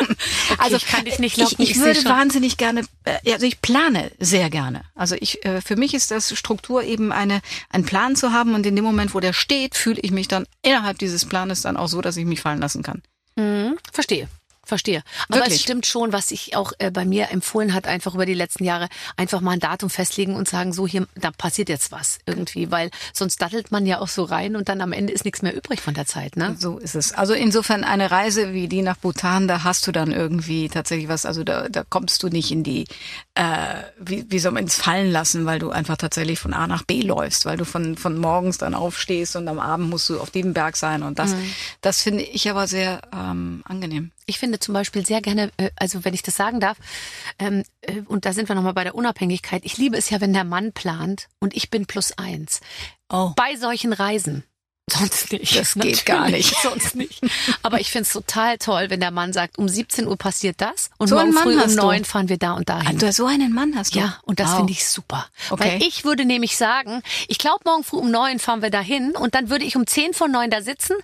also 0.77 0.87
ich 0.87 0.93
kann 0.93 1.05
dich 1.05 1.19
nicht 1.19 1.39
ich, 1.39 1.45
locken, 1.45 1.63
ich, 1.63 1.71
ich 1.71 1.77
seh 1.77 1.85
würde 1.85 2.05
wahnsinnig 2.05 2.57
gerne, 2.57 2.83
äh, 3.05 3.33
also 3.33 3.47
ich 3.47 3.61
plane 3.61 4.11
sehr 4.19 4.51
gerne. 4.51 4.83
Also 4.95 5.17
ich, 5.19 5.45
äh, 5.45 5.61
für 5.61 5.77
mich 5.77 5.95
ist 5.95 6.11
das 6.11 6.37
Struktur 6.37 6.83
eben 6.83 7.13
eine, 7.13 7.41
einen 7.71 7.85
Plan 7.85 8.17
zu 8.17 8.33
haben 8.33 8.55
und 8.55 8.67
in 8.67 8.77
dem 8.77 8.85
Moment, 8.85 9.15
wo 9.15 9.21
der 9.21 9.33
steht, 9.33 9.75
fühle 9.77 10.01
ich 10.01 10.11
mich 10.11 10.29
dann 10.29 10.47
innerhalb 10.63 10.99
dieses 10.99 11.25
Planes 11.25 11.63
dann 11.63 11.77
auch 11.77 11.89
so, 11.89 12.01
dass 12.01 12.17
ich 12.17 12.25
mich 12.25 12.41
fallen 12.41 12.61
lassen 12.61 12.83
kann. 12.83 13.03
Mhm, 13.37 13.77
verstehe. 13.93 14.29
Verstehe. 14.67 15.03
Aber 15.29 15.39
Wirklich. 15.39 15.55
es 15.55 15.63
stimmt 15.63 15.87
schon, 15.87 16.13
was 16.13 16.29
sich 16.29 16.57
auch 16.57 16.73
äh, 16.79 16.91
bei 16.91 17.05
mir 17.05 17.31
empfohlen 17.31 17.73
hat, 17.73 17.87
einfach 17.87 18.15
über 18.15 18.27
die 18.27 18.35
letzten 18.35 18.65
Jahre, 18.65 18.89
einfach 19.17 19.41
mal 19.41 19.53
ein 19.53 19.61
Datum 19.61 19.91
festlegen 19.91 20.35
und 20.35 20.49
sagen, 20.49 20.73
so 20.73 20.89
hier, 20.89 21.07
da 21.15 21.31
passiert 21.31 21.69
jetzt 21.69 21.93
was 21.93 22.19
irgendwie, 22.27 22.73
weil 22.73 22.91
sonst 23.13 23.41
dattelt 23.41 23.71
man 23.71 23.87
ja 23.87 24.01
auch 24.01 24.09
so 24.09 24.25
rein 24.25 24.57
und 24.57 24.69
dann 24.69 24.81
am 24.81 24.93
Ende 24.93 25.13
ist 25.13 25.25
nichts 25.25 25.41
mehr 25.41 25.55
übrig 25.55 25.81
von 25.81 25.95
der 25.95 26.07
Zeit, 26.07 26.37
ne? 26.37 26.57
So 26.59 26.79
ist 26.79 26.97
es. 26.97 27.13
Also 27.13 27.33
insofern 27.33 27.85
eine 27.85 28.11
Reise 28.11 28.55
wie 28.55 28.67
die 28.67 28.83
nach 28.83 28.97
Bhutan, 28.97 29.47
da 29.47 29.63
hast 29.63 29.87
du 29.87 29.93
dann 29.93 30.11
irgendwie 30.11 30.69
tatsächlich 30.69 31.09
was, 31.09 31.27
also 31.27 31.45
da, 31.45 31.69
da 31.69 31.85
kommst 31.89 32.25
du 32.25 32.29
nicht 32.29 32.51
in 32.51 32.65
die, 32.65 32.89
äh, 33.37 33.85
wie, 34.01 34.27
wie 34.29 34.41
soll 34.41 34.51
man 34.51 34.65
es 34.65 34.75
fallen 34.75 35.13
lassen, 35.13 35.47
weil 35.47 35.61
du 35.61 35.71
einfach 35.71 35.97
tatsächlich 35.97 36.41
von 36.41 36.53
A 36.53 36.67
nach 36.67 36.83
B 36.83 37.03
läufst, 37.03 37.45
weil 37.47 37.57
du 37.57 37.65
von, 37.65 37.97
von 37.97 38.19
morgens 38.19 38.59
dann 38.59 38.75
aufstehst 38.75 39.37
und 39.37 39.47
am 39.47 39.61
Abend 39.61 39.91
musst 39.91 40.09
du 40.09 40.19
auf 40.19 40.31
dem 40.31 40.55
Berg 40.55 40.77
sein 40.77 41.05
und 41.05 41.21
das, 41.21 41.37
das 41.83 42.03
finde 42.03 42.25
ich 42.25 42.51
aber 42.51 42.67
sehr 42.67 43.03
ähm, 43.13 43.63
angenehm. 43.65 44.11
Ich 44.27 44.39
finde 44.39 44.59
zum 44.59 44.75
Beispiel 44.75 45.07
sehr 45.07 45.23
gerne, 45.23 45.53
äh, 45.57 45.71
also 45.77 46.05
wenn 46.05 46.15
ich 46.15 46.23
das 46.23 46.37
sagen 46.37 46.61
darf, 46.61 46.79
ähm, 47.39 47.63
äh, 47.81 48.01
und 48.07 48.25
da 48.25 48.33
sind 48.33 48.49
wir 48.49 48.57
nochmal 48.57 48.75
bei 48.75 48.85
der 48.85 48.97
Unabhängigkeit. 48.97 49.65
Ich 49.65 49.79
liebe 49.79 49.97
es 49.97 50.11
ja, 50.11 50.21
wenn 50.21 50.33
der 50.33 50.45
Mann 50.45 50.73
plant 50.73 51.29
und 51.39 51.55
ich 51.55 51.71
bin 51.71 51.87
plus 51.87 52.13
eins. 52.19 52.61
Oh. 53.09 53.33
Bei 53.37 53.55
solchen 53.57 53.93
Reisen. 53.93 54.43
Sonst 54.89 55.33
nicht. 55.33 55.57
Das 55.59 55.75
geht 55.75 56.07
gar 56.07 56.29
nicht. 56.29 56.55
Sonst 56.63 56.95
nicht. 56.95 57.21
Aber 57.63 57.81
ich 57.81 57.91
finde 57.91 58.05
es 58.07 58.13
total 58.13 58.57
toll, 58.59 58.89
wenn 58.89 59.01
der 59.01 59.11
Mann 59.11 59.33
sagt, 59.33 59.59
um 59.59 59.69
17 59.69 60.07
Uhr 60.07 60.17
passiert 60.17 60.61
das 60.61 60.91
und 60.99 61.09
So 61.09 61.17
morgen 61.17 61.33
früh 61.33 61.55
um 61.55 61.61
hast 61.61 61.77
du? 61.77 61.83
9 61.83 62.05
fahren 62.05 62.29
wir 62.29 62.39
da 62.39 62.53
und 62.53 62.71
Ah, 62.71 62.81
dahin. 62.83 62.99
du, 62.99 63.13
so 63.13 63.27
einen 63.27 63.53
Mann 63.53 63.75
hast 63.77 63.95
du? 63.97 63.99
Ja, 63.99 64.19
und 64.23 64.39
das 64.39 64.51
Wow. 64.51 64.59
finde 64.59 64.73
ich 64.73 64.87
super. 64.89 65.27
Okay. 65.51 65.79
Weil 65.81 65.83
ich 65.83 66.05
würde 66.05 66.25
nämlich 66.25 66.57
sagen, 66.57 67.03
ich 67.27 67.39
glaube, 67.39 67.61
morgen 67.65 67.83
früh 67.83 67.97
um 67.99 68.11
neun 68.13 68.39
fahren 68.39 68.63
wir 68.63 68.71
dahin 68.71 69.17
und 69.17 69.35
dann 69.35 69.51
würde 69.51 69.65
ich 69.65 69.75
um 69.75 69.87
zehn 69.89 70.15
vor 70.15 70.29
neun 70.29 70.51
da 70.51 70.63
sitzen, 70.63 70.95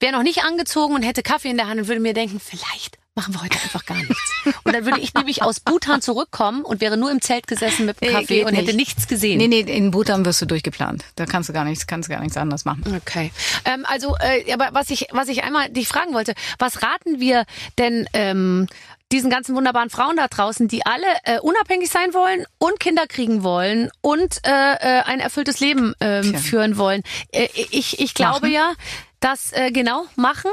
wäre 0.00 0.12
noch 0.14 0.22
nicht 0.22 0.42
angezogen 0.44 0.94
und 0.94 1.02
hätte 1.02 1.22
Kaffee 1.22 1.50
in 1.50 1.58
der 1.58 1.68
Hand 1.68 1.80
und 1.82 1.88
würde 1.88 2.00
mir 2.00 2.14
denken, 2.14 2.40
vielleicht 2.40 2.97
machen 3.18 3.34
wir 3.34 3.42
heute 3.42 3.56
einfach 3.64 3.84
gar 3.84 3.96
nichts. 3.96 4.32
Und 4.62 4.72
dann 4.72 4.84
würde 4.84 5.00
ich 5.00 5.12
nämlich 5.12 5.42
aus 5.42 5.58
Bhutan 5.58 6.00
zurückkommen 6.00 6.62
und 6.64 6.80
wäre 6.80 6.96
nur 6.96 7.10
im 7.10 7.20
Zelt 7.20 7.48
gesessen 7.48 7.84
mit 7.86 8.00
dem 8.00 8.08
Nee, 8.08 8.14
Kaffee 8.14 8.36
geht 8.38 8.46
und 8.46 8.54
hätte 8.54 8.66
nicht. 8.66 8.76
nichts 8.76 9.08
gesehen. 9.08 9.38
Nee, 9.38 9.48
nee, 9.48 9.60
in 9.60 9.90
Bhutan 9.90 10.24
wirst 10.24 10.40
du 10.40 10.46
durchgeplant. 10.46 11.04
Da 11.16 11.26
kannst 11.26 11.48
du 11.48 11.52
gar 11.52 11.64
nichts, 11.64 11.88
kannst 11.88 12.08
du 12.08 12.12
gar 12.12 12.20
nichts 12.20 12.36
anderes 12.36 12.64
machen. 12.64 12.84
Okay. 13.02 13.32
Ähm, 13.64 13.84
also, 13.88 14.14
äh, 14.20 14.52
aber 14.52 14.68
was 14.72 14.90
ich, 14.90 15.08
was 15.10 15.26
ich 15.26 15.42
einmal 15.42 15.68
dich 15.68 15.88
fragen 15.88 16.14
wollte, 16.14 16.34
was 16.60 16.80
raten 16.84 17.18
wir 17.18 17.44
denn 17.76 18.08
ähm, 18.12 18.68
diesen 19.10 19.30
ganzen 19.30 19.56
wunderbaren 19.56 19.90
Frauen 19.90 20.16
da 20.16 20.28
draußen, 20.28 20.68
die 20.68 20.86
alle 20.86 21.06
äh, 21.24 21.40
unabhängig 21.40 21.90
sein 21.90 22.14
wollen 22.14 22.44
und 22.58 22.78
Kinder 22.78 23.08
kriegen 23.08 23.42
wollen 23.42 23.90
und 24.00 24.38
äh, 24.46 24.50
äh, 24.50 25.02
ein 25.02 25.18
erfülltes 25.18 25.58
Leben 25.58 25.94
Tja. 25.98 26.22
führen 26.38 26.76
wollen? 26.78 27.02
Äh, 27.32 27.48
ich, 27.54 27.98
ich 28.00 28.14
glaube 28.14 28.42
Machen. 28.42 28.52
ja, 28.52 28.72
dass 29.20 29.52
äh, 29.52 29.72
genau 29.72 30.04
machen, 30.14 30.50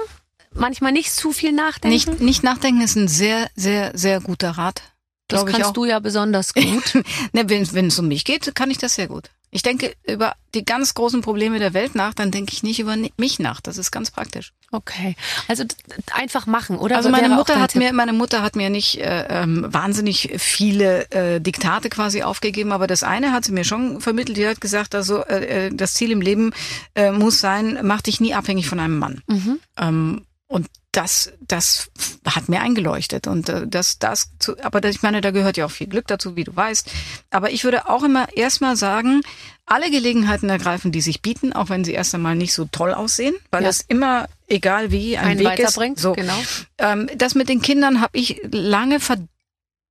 manchmal 0.55 0.91
nicht 0.91 1.13
zu 1.13 1.31
viel 1.31 1.51
nachdenken. 1.51 1.89
Nicht, 1.89 2.21
nicht 2.21 2.43
nachdenken 2.43 2.81
ist 2.81 2.95
ein 2.95 3.07
sehr, 3.07 3.49
sehr, 3.55 3.91
sehr 3.95 4.21
guter 4.21 4.51
Rat. 4.51 4.81
das 5.27 5.45
kannst 5.45 5.69
auch. 5.69 5.73
du 5.73 5.85
ja 5.85 5.99
besonders 5.99 6.53
gut. 6.53 7.03
Ne, 7.33 7.49
wenn 7.49 7.73
wenn 7.73 7.87
es 7.87 7.99
um 7.99 8.07
mich 8.07 8.25
geht, 8.25 8.55
kann 8.55 8.71
ich 8.71 8.77
das 8.77 8.95
sehr 8.95 9.07
gut. 9.07 9.29
Ich 9.55 9.61
denke 9.61 9.95
über 10.05 10.33
die 10.53 10.65
ganz 10.65 10.95
großen 10.95 11.21
Probleme 11.21 11.59
der 11.59 11.73
Welt 11.73 11.95
nach, 11.95 12.13
dann 12.13 12.29
denke 12.29 12.51
ich 12.51 12.61
nicht 12.61 12.77
über 12.81 12.97
mich 13.15 13.39
nach. 13.39 13.61
Das 13.61 13.77
ist 13.77 13.89
ganz 13.89 14.11
praktisch. 14.11 14.51
Okay. 14.69 15.15
Also 15.47 15.63
einfach 16.11 16.45
machen, 16.45 16.77
oder? 16.77 16.97
Also 16.97 17.09
meine 17.09 17.29
Mutter 17.29 17.61
hat 17.61 17.71
Tipp. 17.71 17.81
mir, 17.81 17.93
meine 17.93 18.11
Mutter 18.11 18.41
hat 18.41 18.57
mir 18.57 18.69
nicht 18.69 18.99
äh, 18.99 19.27
ähm, 19.29 19.65
wahnsinnig 19.69 20.33
viele 20.39 21.09
äh, 21.11 21.39
Diktate 21.39 21.89
quasi 21.89 22.21
aufgegeben, 22.21 22.73
aber 22.73 22.85
das 22.85 23.03
eine 23.03 23.31
hat 23.31 23.45
sie 23.45 23.53
mir 23.53 23.63
schon 23.63 24.01
vermittelt. 24.01 24.37
Die 24.37 24.45
hat 24.45 24.59
gesagt, 24.59 24.93
also 24.93 25.23
äh, 25.23 25.67
äh, 25.67 25.71
das 25.73 25.93
Ziel 25.93 26.11
im 26.11 26.19
Leben 26.19 26.51
äh, 26.93 27.11
muss 27.11 27.39
sein, 27.39 27.79
mach 27.81 28.01
dich 28.01 28.19
nie 28.19 28.33
abhängig 28.33 28.67
von 28.67 28.81
einem 28.81 28.99
Mann. 28.99 29.21
Mhm. 29.27 29.59
Ähm, 29.77 30.25
und 30.47 30.67
das, 30.91 31.33
das 31.41 31.89
hat 32.25 32.47
mir 32.47 32.61
eingeleuchtet. 32.61 33.27
Und 33.27 33.49
äh, 33.49 33.67
das, 33.67 33.99
das, 33.99 34.29
zu, 34.39 34.57
aber 34.63 34.83
ich 34.85 35.01
meine, 35.01 35.19
da 35.21 35.31
gehört 35.31 35.57
ja 35.57 35.65
auch 35.65 35.71
viel 35.71 35.87
Glück 35.87 36.07
dazu, 36.07 36.35
wie 36.35 36.45
du 36.45 36.55
weißt. 36.55 36.89
Aber 37.31 37.51
ich 37.51 37.63
würde 37.65 37.89
auch 37.89 38.03
immer 38.03 38.27
erstmal 38.37 38.77
sagen, 38.77 39.21
alle 39.65 39.89
Gelegenheiten 39.91 40.47
ergreifen, 40.49 40.91
die 40.91 41.01
sich 41.01 41.21
bieten, 41.21 41.51
auch 41.51 41.69
wenn 41.69 41.83
sie 41.83 41.93
erst 41.93 42.15
einmal 42.15 42.35
nicht 42.35 42.53
so 42.53 42.65
toll 42.71 42.93
aussehen, 42.93 43.35
weil 43.51 43.63
Ja. 43.63 43.69
es 43.69 43.81
immer, 43.81 44.27
egal 44.47 44.91
wie, 44.91 45.17
ein 45.17 45.25
einen 45.25 45.39
Weg 45.39 45.47
weiterbringt. 45.47 45.97
ist. 45.97 46.03
So. 46.03 46.13
Genau. 46.13 46.37
Ähm, 46.77 47.09
das 47.17 47.35
mit 47.35 47.49
den 47.49 47.61
Kindern 47.61 47.99
habe 47.99 48.17
ich 48.17 48.41
lange 48.51 48.99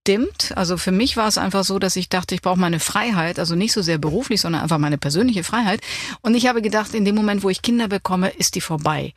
verdimmt. 0.09 0.53
Also 0.57 0.77
für 0.77 0.93
mich 0.93 1.17
war 1.17 1.29
es 1.29 1.39
einfach 1.39 1.65
so, 1.65 1.79
dass 1.79 1.97
ich 1.97 2.09
dachte, 2.09 2.35
ich 2.35 2.43
brauche 2.43 2.59
meine 2.59 2.79
Freiheit, 2.81 3.39
also 3.39 3.55
nicht 3.55 3.73
so 3.73 3.81
sehr 3.83 3.99
beruflich, 3.99 4.41
sondern 4.41 4.63
einfach 4.63 4.79
meine 4.79 4.99
persönliche 4.99 5.45
Freiheit. 5.45 5.81
Und 6.21 6.35
ich 6.35 6.47
habe 6.47 6.61
gedacht, 6.63 6.95
in 6.95 7.05
dem 7.05 7.15
Moment, 7.15 7.43
wo 7.43 7.49
ich 7.51 7.63
Kinder 7.63 7.89
bekomme, 7.89 8.29
ist 8.31 8.55
die 8.55 8.61
vorbei. 8.61 9.15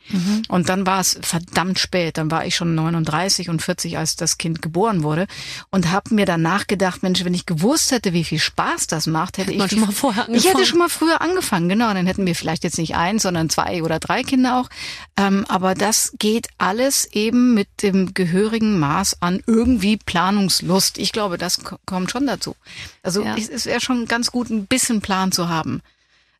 Und 0.48 0.68
dann 0.68 0.86
war 0.86 1.00
es 1.00 1.18
verdammt 1.20 1.78
spät. 1.78 2.16
Dann 2.18 2.30
war 2.30 2.46
ich 2.46 2.56
schon 2.56 2.74
39 2.74 3.50
und 3.50 3.60
40, 3.62 3.98
als 3.98 4.16
das 4.16 4.38
Kind 4.38 4.62
geboren 4.62 5.02
wurde. 5.02 5.26
Und 5.70 5.90
habe 5.90 6.14
mir 6.14 6.26
danach 6.26 6.66
gedacht, 6.66 7.02
Mensch, 7.02 7.24
wenn 7.24 7.34
ich 7.34 7.44
gewusst 7.46 7.92
hätte, 7.92 8.12
wie 8.12 8.24
viel 8.24 8.38
Spaß 8.38 8.86
das 8.86 9.06
macht, 9.06 9.38
hätte 9.38 9.52
ich 9.52 9.58
man 9.58 9.68
die- 9.68 9.76
schon 9.76 9.84
mal 9.86 9.92
vorher 9.92 10.22
Ich 10.28 10.44
hätte 10.44 10.48
angefangen. 10.48 10.66
schon 10.66 10.78
mal 10.78 10.88
früher 10.88 11.20
angefangen, 11.20 11.68
genau. 11.68 11.92
Dann 11.92 12.06
hätten 12.06 12.24
wir 12.26 12.34
vielleicht 12.34 12.64
jetzt 12.64 12.78
nicht 12.78 12.96
eins, 12.96 13.22
sondern 13.22 13.50
zwei 13.50 13.82
oder 13.82 13.98
drei 13.98 14.22
Kinder 14.22 14.60
auch. 14.60 14.68
Ähm, 15.18 15.44
aber 15.48 15.74
das 15.74 16.12
geht 16.18 16.48
alles 16.58 17.04
eben 17.12 17.52
mit 17.54 17.68
dem 17.82 18.14
gehörigen 18.14 18.78
Maß 18.78 19.18
an 19.20 19.42
irgendwie 19.46 19.98
Planungslust. 20.78 20.98
Ich 20.98 21.12
glaube, 21.12 21.38
das 21.38 21.62
ko- 21.64 21.76
kommt 21.86 22.10
schon 22.10 22.26
dazu. 22.26 22.54
Also 23.02 23.22
Ja. 23.22 23.36
es, 23.36 23.48
es 23.48 23.66
wäre 23.66 23.80
schon 23.80 24.06
ganz 24.06 24.30
gut, 24.30 24.50
ein 24.50 24.66
bisschen 24.66 25.00
Plan 25.00 25.32
zu 25.32 25.48
haben. 25.48 25.82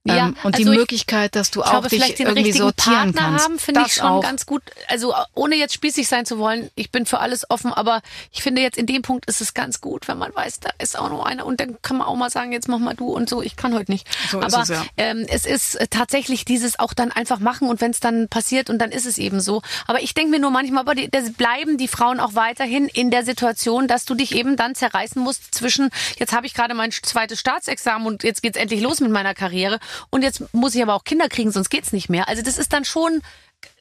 Ja, 0.07 0.28
ähm, 0.28 0.36
und 0.42 0.55
also 0.55 0.57
die 0.57 0.62
ich- 0.72 0.78
Möglichkeit, 0.78 1.34
dass 1.34 1.51
du 1.51 1.61
Ich 1.61 1.66
auch 1.66 1.70
glaube, 1.70 1.88
dich 1.88 1.99
vielleicht 1.99 2.18
den 2.18 2.26
irgendwie 2.28 2.44
richtigen 2.46 2.64
sortieren 2.64 3.12
Partner 3.12 3.20
kannst. 3.20 3.44
haben, 3.44 3.59
finde 3.59 3.82
ich 3.86 3.94
schon 3.94 4.07
auch. 4.07 4.22
ganz 4.22 4.46
gut. 4.46 4.62
Also 4.86 5.12
ohne 5.34 5.57
jetzt 5.57 5.74
spießig 5.74 6.09
sein 6.09 6.24
zu 6.24 6.38
wollen, 6.38 6.70
ich 6.76 6.90
bin 6.90 7.05
für 7.05 7.18
alles 7.18 7.51
offen, 7.51 7.72
aber 7.74 8.01
ich 8.32 8.42
finde 8.42 8.62
jetzt 8.62 8.78
in 8.78 8.86
dem 8.86 9.03
Punkt 9.03 9.26
ist 9.26 9.40
es 9.42 9.53
ganz 9.55 9.80
gut, 9.82 10.09
wenn 10.09 10.16
man 10.16 10.34
weiß, 10.34 10.61
da 10.61 10.70
ist 10.78 10.99
auch 10.99 11.11
noch 11.11 11.26
einer 11.26 11.44
und 11.44 11.61
dann 11.61 11.76
kann 11.82 11.99
man 11.99 12.07
auch 12.07 12.14
mal 12.16 12.30
sagen, 12.30 12.53
jetzt 12.53 12.68
mach 12.68 12.78
mal 12.78 12.94
du 12.94 13.09
und 13.09 13.28
so. 13.28 13.42
Ich 13.42 13.57
kann 13.57 13.74
heute 13.74 13.90
nicht. 13.90 14.07
So 14.30 14.40
aber 14.40 14.62
es, 14.62 14.68
ja. 14.68 14.82
ähm, 14.96 15.26
es 15.28 15.44
ist 15.44 15.74
äh, 15.74 15.88
tatsächlich 15.88 16.44
dieses 16.46 16.78
auch 16.78 16.94
dann 16.94 17.11
einfach 17.12 17.40
machen 17.40 17.68
und 17.68 17.80
wenn 17.82 17.90
es 17.90 18.01
dann 18.01 18.28
passiert 18.28 18.70
und 18.70 18.78
dann 18.78 18.92
ist 18.92 19.05
es 19.05 19.18
eben 19.18 19.40
so. 19.40 19.62
Aber 19.88 20.01
ich 20.01 20.14
denke 20.14 20.30
mir 20.30 20.38
nur 20.38 20.51
manchmal, 20.53 20.80
aber 20.82 20.94
die, 20.94 21.11
das 21.11 21.32
bleiben 21.32 21.76
die 21.76 21.88
Frauen 21.88 22.20
auch 22.20 22.34
weiterhin 22.34 22.86
in 22.86 23.11
der 23.11 23.24
Situation, 23.24 23.88
dass 23.88 24.05
du 24.07 24.14
dich 24.14 24.34
eben 24.34 24.57
dann 24.57 24.74
zerreißen 24.74 25.20
musst 25.20 25.55
zwischen, 25.55 25.90
jetzt 26.18 26.32
habe 26.32 26.46
ich 26.46 26.55
gerade 26.55 26.72
mein 26.74 26.92
zweites 26.92 27.40
Staatsexamen 27.40 28.07
und 28.07 28.22
jetzt 28.22 28.42
geht's 28.42 28.57
endlich 28.57 28.80
los 28.80 29.01
mit 29.01 29.11
meiner 29.11 29.34
Karriere 29.34 29.80
und 30.11 30.22
jetzt 30.22 30.43
muss 30.55 30.74
ich 30.74 30.82
aber 30.82 30.95
auch 30.95 31.05
Kinder 31.05 31.28
kriegen, 31.28 31.51
sonst 31.51 31.70
geht's 31.70 31.93
nicht 31.93 32.09
mehr. 32.09 32.28
Also 32.28 32.43
das 32.43 32.59
ist 32.59 32.72
dann 32.72 32.84
schon 32.84 33.22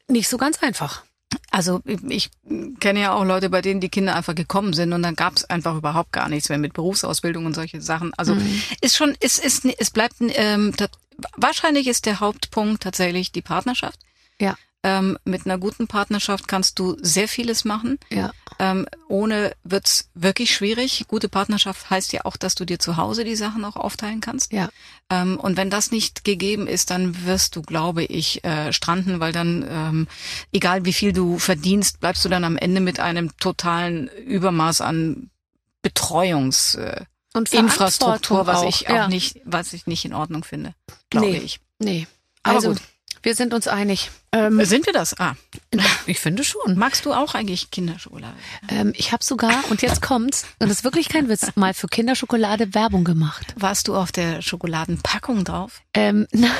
nicht 0.07 0.29
so 0.29 0.37
ganz 0.37 0.61
einfach. 0.63 1.03
Also 1.51 1.81
ich 2.07 2.29
kenne 2.79 3.01
ja 3.01 3.13
auch 3.13 3.25
Leute, 3.25 3.49
bei 3.49 3.61
denen 3.61 3.81
die 3.81 3.89
Kinder 3.89 4.15
einfach 4.15 4.35
gekommen 4.35 4.73
sind 4.73 4.93
und 4.93 5.03
dann 5.03 5.15
gab 5.15 5.35
es 5.35 5.43
einfach 5.45 5.75
überhaupt 5.75 6.13
gar 6.13 6.29
nichts 6.29 6.49
mehr 6.49 6.57
mit 6.57 6.73
Berufsausbildung 6.73 7.45
und 7.45 7.53
solche 7.53 7.81
Sachen. 7.81 8.13
Also 8.15 8.35
Mhm. 8.35 8.61
ist 8.81 8.95
schon, 8.95 9.15
es 9.19 9.37
ist, 9.37 9.65
es 9.65 9.91
bleibt 9.91 10.15
ähm, 10.19 10.73
wahrscheinlich 11.35 11.87
ist 11.87 12.05
der 12.05 12.19
Hauptpunkt 12.19 12.83
tatsächlich 12.83 13.31
die 13.31 13.41
Partnerschaft. 13.41 13.99
Ja. 14.39 14.55
Ähm, 14.89 15.17
mit 15.25 15.45
einer 15.45 15.57
guten 15.57 15.87
Partnerschaft 15.87 16.47
kannst 16.47 16.79
du 16.79 16.95
sehr 17.01 17.27
vieles 17.27 17.65
machen. 17.65 17.99
Ja. 18.09 18.31
Ähm, 18.57 18.87
ohne 19.09 19.51
wird's 19.65 20.09
wirklich 20.13 20.53
schwierig. 20.55 21.03
Gute 21.09 21.27
Partnerschaft 21.27 21.89
heißt 21.89 22.13
ja 22.13 22.21
auch, 22.23 22.37
dass 22.37 22.55
du 22.55 22.63
dir 22.63 22.79
zu 22.79 22.95
Hause 22.95 23.25
die 23.25 23.35
Sachen 23.35 23.65
auch 23.65 23.75
aufteilen 23.75 24.21
kannst. 24.21 24.53
Ja. 24.53 24.69
Ähm, 25.09 25.37
und 25.41 25.57
wenn 25.57 25.69
das 25.69 25.91
nicht 25.91 26.23
gegeben 26.23 26.67
ist, 26.67 26.89
dann 26.89 27.25
wirst 27.25 27.57
du, 27.57 27.63
glaube 27.63 28.05
ich, 28.05 28.45
äh, 28.45 28.71
stranden, 28.71 29.19
weil 29.19 29.33
dann, 29.33 29.65
ähm, 29.69 30.07
egal 30.53 30.85
wie 30.85 30.93
viel 30.93 31.11
du 31.11 31.37
verdienst, 31.37 31.99
bleibst 31.99 32.23
du 32.23 32.29
dann 32.29 32.45
am 32.45 32.55
Ende 32.55 32.79
mit 32.79 33.01
einem 33.01 33.35
totalen 33.39 34.07
Übermaß 34.07 34.79
an 34.79 35.31
Betreuungsinfrastruktur, 35.81 37.01
äh, 37.01 37.37
Und 37.37 37.51
Infrastruktur, 37.53 38.47
was 38.47 38.63
ich 38.63 38.89
auch 38.89 38.95
ja. 38.95 39.07
nicht, 39.09 39.41
was 39.43 39.73
ich 39.73 39.85
nicht 39.85 40.05
in 40.05 40.13
Ordnung 40.13 40.45
finde, 40.45 40.75
glaube 41.09 41.27
Nee. 41.27 41.37
ich. 41.39 41.59
Nee. 41.79 42.07
Also, 42.43 42.69
gut. 42.69 42.81
wir 43.21 43.35
sind 43.35 43.53
uns 43.53 43.67
einig. 43.67 44.11
Ähm, 44.37 44.63
Sind 44.65 44.85
wir 44.85 44.93
das? 44.93 45.17
Ah, 45.19 45.33
ich 46.05 46.19
finde 46.19 46.43
schon. 46.43 46.77
magst 46.77 47.05
du 47.05 47.13
auch 47.13 47.33
eigentlich 47.35 47.71
Kinderschokolade? 47.71 48.33
Ähm, 48.69 48.93
ich 48.95 49.11
habe 49.11 49.23
sogar, 49.23 49.63
und 49.69 49.81
jetzt 49.81 50.01
kommt's, 50.01 50.43
und 50.59 50.69
das 50.69 50.79
ist 50.79 50.83
wirklich 50.83 51.09
kein 51.09 51.29
Witz, 51.29 51.47
mal 51.55 51.73
für 51.73 51.87
Kinderschokolade 51.87 52.73
Werbung 52.73 53.03
gemacht. 53.03 53.53
Warst 53.57 53.87
du 53.87 53.95
auf 53.95 54.11
der 54.11 54.41
Schokoladenpackung 54.41 55.43
drauf? 55.43 55.81
Ähm, 55.93 56.27
nein, 56.31 56.51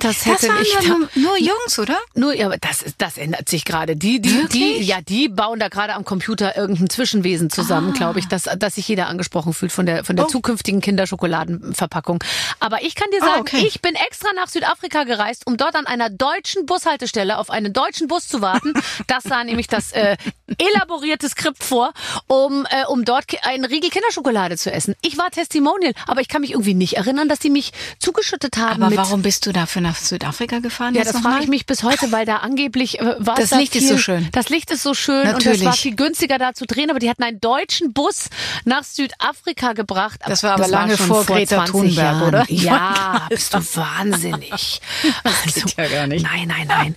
das 0.00 0.26
hätte 0.26 0.46
das 0.46 0.48
waren 0.48 0.62
ich 0.62 0.88
nur, 0.88 1.08
nur 1.14 1.38
Jungs, 1.38 1.78
oder? 1.78 1.98
nur, 2.14 2.34
ja, 2.34 2.46
aber 2.46 2.58
das, 2.58 2.82
ist- 2.82 2.96
das 2.98 3.16
ändert 3.18 3.48
sich 3.48 3.64
gerade. 3.64 3.96
Die, 3.96 4.20
die, 4.20 4.46
die, 4.52 4.82
ja, 4.82 5.00
die 5.00 5.28
bauen 5.28 5.60
da 5.60 5.68
gerade 5.68 5.94
am 5.94 6.04
Computer 6.04 6.56
irgendein 6.56 6.90
Zwischenwesen 6.90 7.50
zusammen, 7.50 7.92
glaube 7.92 8.18
ich, 8.18 8.26
dass, 8.28 8.44
dass 8.58 8.74
sich 8.74 8.88
jeder 8.88 9.06
angesprochen 9.08 9.52
fühlt 9.52 9.72
von 9.72 9.86
der, 9.86 10.04
von 10.04 10.16
der 10.16 10.24
Ah. 10.24 10.28
Oh. 10.28 10.30
zukünftigen 10.30 10.80
Kinderschokoladenverpackung. 10.80 12.22
Aber 12.60 12.82
ich 12.82 12.94
kann 12.94 13.08
dir 13.10 13.22
Ah, 13.22 13.26
sagen, 13.26 13.40
okay. 13.42 13.64
ich 13.66 13.80
bin 13.82 13.94
extra 13.94 14.28
nach 14.34 14.48
Südafrika 14.48 15.04
gereist, 15.04 15.46
um 15.46 15.56
dort 15.56 15.76
an 15.76 15.86
einer 15.86 16.08
deutschen 16.10 16.63
Bushaltestelle 16.66 17.38
auf 17.38 17.50
einen 17.50 17.72
deutschen 17.72 18.08
Bus 18.08 18.28
zu 18.28 18.40
warten. 18.40 18.74
Das 19.06 19.24
sah 19.24 19.44
nämlich 19.44 19.66
das 19.66 19.92
äh, 19.92 20.16
elaboriertes 20.58 21.32
Skript 21.32 21.62
vor, 21.64 21.92
um, 22.26 22.66
äh, 22.70 22.84
um 22.86 23.04
dort 23.04 23.24
einen 23.44 23.64
Riegel 23.64 23.90
Kinderschokolade 23.90 24.56
zu 24.58 24.70
essen. 24.72 24.94
Ich 25.02 25.16
war 25.18 25.30
Testimonial, 25.30 25.92
aber 26.06 26.20
ich 26.20 26.28
kann 26.28 26.40
mich 26.42 26.50
irgendwie 26.52 26.74
nicht 26.74 26.96
erinnern, 26.96 27.28
dass 27.28 27.38
die 27.38 27.50
mich 27.50 27.72
zugeschüttet 27.98 28.56
haben. 28.56 28.82
Aber 28.82 28.90
mit, 28.90 28.98
warum 28.98 29.22
bist 29.22 29.46
du 29.46 29.52
dafür 29.52 29.82
nach 29.82 29.96
Südafrika 29.96 30.58
gefahren? 30.58 30.94
Ja, 30.94 31.04
das 31.04 31.18
frage 31.20 31.44
ich 31.44 31.48
mich 31.48 31.66
bis 31.66 31.82
heute, 31.82 32.12
weil 32.12 32.26
da 32.26 32.36
angeblich 32.38 33.00
äh, 33.00 33.14
war 33.18 33.36
Das 33.36 33.50
da 33.50 33.58
Licht 33.58 33.74
ist 33.74 33.82
viel, 33.86 33.96
so 33.96 33.98
schön. 33.98 34.28
Das 34.32 34.48
Licht 34.48 34.70
ist 34.70 34.82
so 34.82 34.94
schön 34.94 35.20
und 35.22 35.32
Natürlich. 35.32 35.58
das 35.60 35.66
war 35.66 35.72
viel 35.74 35.96
günstiger 35.96 36.38
da 36.38 36.52
zu 36.54 36.66
drehen, 36.66 36.90
aber 36.90 36.98
die 36.98 37.08
hatten 37.08 37.22
einen 37.22 37.40
deutschen 37.40 37.92
Bus 37.92 38.26
nach 38.64 38.84
Südafrika 38.84 39.72
gebracht. 39.72 40.20
Das 40.26 40.42
war 40.42 40.52
aber 40.52 40.64
war 40.64 40.68
lange 40.68 40.96
schon 40.96 41.06
vor 41.06 41.24
Greta 41.24 41.56
20 41.64 41.72
Thunberg, 41.72 41.96
Jahren. 41.96 42.22
oder? 42.28 42.44
Ja, 42.48 43.26
bist 43.30 43.54
du 43.54 43.58
wahnsinnig. 43.58 44.80
Also, 45.24 45.60
geht 45.66 45.76
ja 45.76 45.88
gar 45.88 46.06
nicht. 46.06 46.22
Nein, 46.24 46.48
nein, 46.48 46.66
nein. 46.66 46.96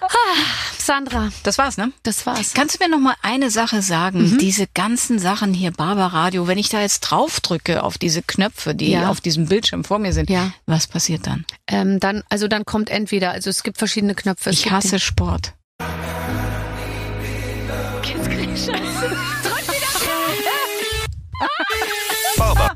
Ah, 0.00 0.06
Sandra, 0.78 1.30
Das 1.42 1.58
war's, 1.58 1.76
ne? 1.76 1.92
das 2.02 2.24
war's. 2.26 2.54
Kannst 2.56 2.80
du 2.80 2.84
mir 2.84 2.88
noch 2.90 3.00
mal 3.00 3.14
eine 3.20 3.50
Sache 3.50 3.82
sagen? 3.82 4.38
Diese 4.38 4.66
ganzen 4.66 5.18
Sachen 5.18 5.52
hier, 5.52 5.72
Barber 5.72 6.06
Radio, 6.06 6.48
wenn 6.48 6.56
ich 6.56 6.70
da 6.70 6.80
jetzt 6.80 7.00
drauf 7.00 7.40
drücke 7.40 7.82
auf 7.82 7.98
diese 7.98 8.22
Knöpfe, 8.22 8.74
die 8.74 8.92
Ja. 8.92 9.10
auf 9.10 9.20
diesem 9.20 9.44
Bildschirm 9.44 9.84
vor 9.84 9.98
mir 9.98 10.14
sind, 10.14 10.30
Ja. 10.30 10.52
was 10.64 10.86
passiert 10.86 11.26
dann? 11.26 11.44
Ähm, 11.66 12.00
dann, 12.00 12.22
also 12.30 12.48
dann 12.48 12.64
kommt 12.64 12.88
entweder, 12.88 13.32
also 13.32 13.50
es 13.50 13.62
gibt 13.62 13.76
verschiedene 13.76 14.14
Knöpfe. 14.14 14.48
Ich 14.48 14.70
hasse 14.70 14.98
Sport. 14.98 15.52
Barber. 22.36 22.74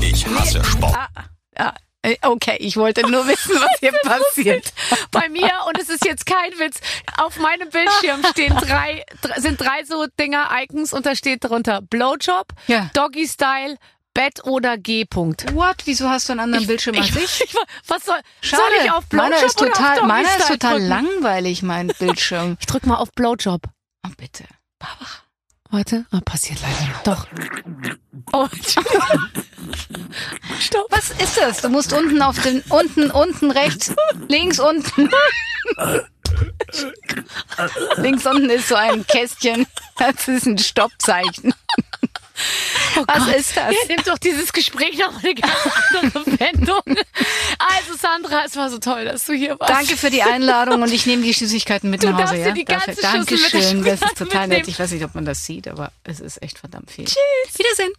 Ich 0.00 0.26
hasse 0.26 0.62
Sport. 0.64 0.96
Ja, 1.58 1.68
äh, 1.68 1.72
okay, 2.22 2.56
ich 2.60 2.76
wollte 2.76 3.08
nur 3.10 3.26
wissen, 3.28 3.54
was 3.54 3.78
hier 3.80 3.92
passiert. 4.02 4.72
bei 5.10 5.28
mir 5.28 5.50
und 5.68 5.78
es 5.80 5.88
ist 5.88 6.04
jetzt 6.04 6.26
kein 6.26 6.52
Witz. 6.58 6.78
Auf 7.18 7.38
meinem 7.38 7.68
Bildschirm 7.70 8.22
stehen 8.30 8.54
drei, 8.56 9.04
dr- 9.22 9.40
sind 9.40 9.60
drei 9.60 9.84
so 9.84 10.06
Dinger 10.18 10.48
Icons 10.62 10.92
und 10.92 11.06
da 11.06 11.14
steht 11.14 11.44
drunter 11.44 11.80
Blowjob, 11.82 12.48
Ja. 12.66 12.90
Doggy 12.94 13.26
Style, 13.26 13.76
Bett 14.12 14.44
oder 14.44 14.78
G. 14.78 15.02
-Punkt. 15.04 15.52
What? 15.54 15.76
Wieso 15.86 16.08
hast 16.08 16.28
du 16.28 16.34
einen 16.34 16.40
anderen 16.40 16.66
Bildschirm 16.68 16.96
als 16.96 17.08
ich? 17.16 17.40
ich, 17.42 17.54
was 17.88 18.04
soll, 18.04 18.20
Schade. 18.42 18.62
soll 18.62 18.84
ich 18.84 18.90
auf 18.92 19.06
Blowjob 19.06 19.30
meiner 19.32 19.44
ist 19.46 19.58
total, 19.58 20.02
meiner 20.02 20.28
ist 20.36 20.46
total 20.48 20.74
drücken? 20.74 20.88
langweilig, 20.88 21.62
mein 21.62 21.88
Bildschirm. 21.98 22.56
Ich 22.60 22.66
drück 22.66 22.86
mal 22.86 22.96
auf 22.96 23.10
Blowjob. 23.12 23.62
Oh, 24.06 24.10
bitte. 24.16 24.44
Warte, 25.74 26.06
ah, 26.12 26.20
passiert 26.24 26.60
leider. 26.62 26.88
Doch. 27.02 27.26
Oh. 28.32 28.46
Stopp. 30.60 30.86
Was 30.88 31.10
ist 31.10 31.36
das? 31.36 31.62
Du 31.62 31.68
musst 31.68 31.92
unten 31.92 32.22
auf 32.22 32.40
den, 32.40 32.62
unten, 32.68 33.10
unten, 33.10 33.50
rechts, 33.50 33.92
links, 34.28 34.60
unten. 34.60 35.10
links 37.96 38.24
unten 38.24 38.50
ist 38.50 38.68
so 38.68 38.76
ein 38.76 39.04
Kästchen. 39.04 39.66
Das 39.98 40.28
ist 40.28 40.46
ein 40.46 40.58
Stoppzeichen. 40.58 41.52
Was 42.96 42.96
Oh 42.96 43.04
Gott. 43.06 43.36
ist 43.36 43.56
das? 43.56 43.72
Ja, 43.72 43.78
nimmt 43.88 44.06
doch 44.06 44.18
dieses 44.18 44.52
Gespräch 44.52 44.98
noch 44.98 45.22
eine 45.22 45.34
ganz 45.34 45.52
andere 46.00 46.24
Wendung. 46.40 46.80
Also 47.58 47.96
Sandra, 48.00 48.44
es 48.44 48.56
war 48.56 48.70
so 48.70 48.78
toll, 48.78 49.04
dass 49.04 49.24
du 49.24 49.32
hier 49.34 49.58
warst. 49.58 49.70
Danke 49.72 49.96
für 49.96 50.10
die 50.10 50.22
Einladung 50.22 50.82
und 50.82 50.92
ich 50.92 51.06
nehme 51.06 51.22
die 51.22 51.32
Süßigkeiten 51.32 51.90
mit 51.90 52.02
Du 52.02 52.08
nach 52.10 52.14
Hause. 52.14 52.24
darfst 52.24 52.38
Ja? 52.38 52.46
dir 52.46 52.54
die 52.54 52.64
ganze 52.64 52.86
Dafür- 53.00 53.02
Dankeschön. 53.24 53.84
Das 53.84 54.02
ist 54.02 54.16
total 54.18 54.48
nett. 54.48 54.58
mitnehmen. 54.58 54.64
Ich 54.68 54.78
weiß 54.78 54.90
nicht, 54.92 55.04
ob 55.04 55.14
man 55.14 55.24
das 55.24 55.44
sieht, 55.44 55.68
aber 55.68 55.92
es 56.04 56.20
ist 56.20 56.42
echt 56.42 56.58
verdammt 56.58 56.90
viel. 56.90 57.04
Tschüss. 57.04 57.16
Wiedersehen. 57.58 57.92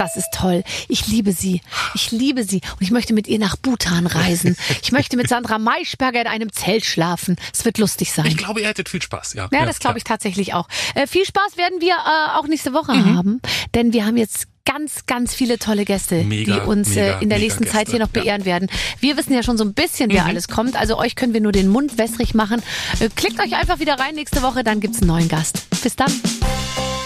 Das 0.00 0.16
ist 0.16 0.30
toll. 0.32 0.64
Ich 0.88 1.08
liebe 1.08 1.32
sie. 1.32 1.60
Ich 1.94 2.10
liebe 2.10 2.42
sie. 2.42 2.62
Und 2.62 2.80
ich 2.80 2.90
möchte 2.90 3.12
mit 3.12 3.28
ihr 3.28 3.38
nach 3.38 3.56
Bhutan 3.56 4.06
reisen. 4.06 4.56
Ich 4.82 4.92
möchte 4.92 5.16
mit 5.16 5.28
Sandra 5.28 5.58
Maischberger 5.58 6.22
in 6.22 6.26
einem 6.26 6.52
Zelt 6.52 6.86
schlafen. 6.86 7.36
Es 7.52 7.64
wird 7.66 7.76
lustig 7.76 8.12
sein. 8.12 8.26
Ich 8.26 8.36
glaube, 8.38 8.62
ihr 8.62 8.68
hättet 8.68 8.88
viel 8.88 9.02
Spaß, 9.02 9.34
ja. 9.34 9.48
ja, 9.52 9.66
das 9.66 9.78
glaube 9.78 9.98
ich 9.98 10.04
tatsächlich 10.04 10.54
auch. 10.54 10.68
Äh, 10.94 11.06
viel 11.06 11.26
Spaß 11.26 11.58
werden 11.58 11.80
wir 11.80 11.92
äh, 11.92 12.38
auch 12.38 12.46
nächste 12.46 12.72
Woche 12.72 12.92
haben, 13.04 13.42
denn 13.74 13.92
wir 13.92 14.06
haben 14.06 14.16
jetzt 14.16 14.46
ganz, 14.72 15.06
ganz 15.06 15.34
viele 15.34 15.58
tolle 15.58 15.84
Gäste, 15.84 16.22
Mega, 16.22 16.54
die 16.54 16.60
uns 16.60 16.90
mega, 16.90 17.00
äh, 17.00 17.22
in 17.22 17.28
der 17.28 17.38
mega 17.38 17.38
nächsten 17.38 17.66
Zeit 17.66 17.86
Gäste, 17.86 17.90
hier 17.92 18.00
noch 18.00 18.14
ja. 18.14 18.22
beehren 18.22 18.44
werden. 18.44 18.68
Wir 19.00 19.16
wissen 19.16 19.32
ja 19.32 19.42
schon 19.42 19.58
so 19.58 19.64
ein 19.64 19.74
bisschen, 19.74 20.10
wer 20.12 20.26
alles 20.26 20.48
kommt. 20.48 20.76
Also 20.76 20.96
euch 20.98 21.16
können 21.16 21.34
wir 21.34 21.40
nur 21.40 21.52
den 21.52 21.68
Mund 21.68 21.98
wässrig 21.98 22.34
machen. 22.34 22.62
Äh, 23.00 23.08
klickt 23.14 23.40
euch 23.40 23.56
einfach 23.56 23.80
wieder 23.80 23.98
rein 23.98 24.14
nächste 24.14 24.42
Woche, 24.42 24.62
dann 24.62 24.80
gibt's 24.80 24.98
einen 24.98 25.08
neuen 25.08 25.28
Gast. 25.28 25.66
Bis 25.82 25.96
dann. 25.96 26.12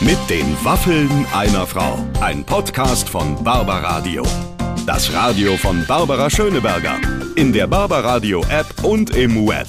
Mit 0.01 0.19
den 0.29 0.45
Waffeln 0.62 1.09
einer 1.35 1.67
Frau. 1.67 1.99
Ein 2.21 2.45
Podcast 2.45 3.09
von 3.09 3.43
Barbaradio. 3.43 4.25
Das 4.87 5.12
Radio 5.15 5.57
von 5.57 5.87
Barbara 5.87 6.29
Schöneberger. 6.29 7.01
In 7.37 7.53
der 7.53 7.67
Barbaradio 7.67 8.45
App 8.51 8.85
und 8.85 9.17
im 9.17 9.47
Web. 9.49 9.69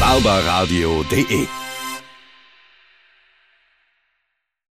barbaradio.de 0.00 1.46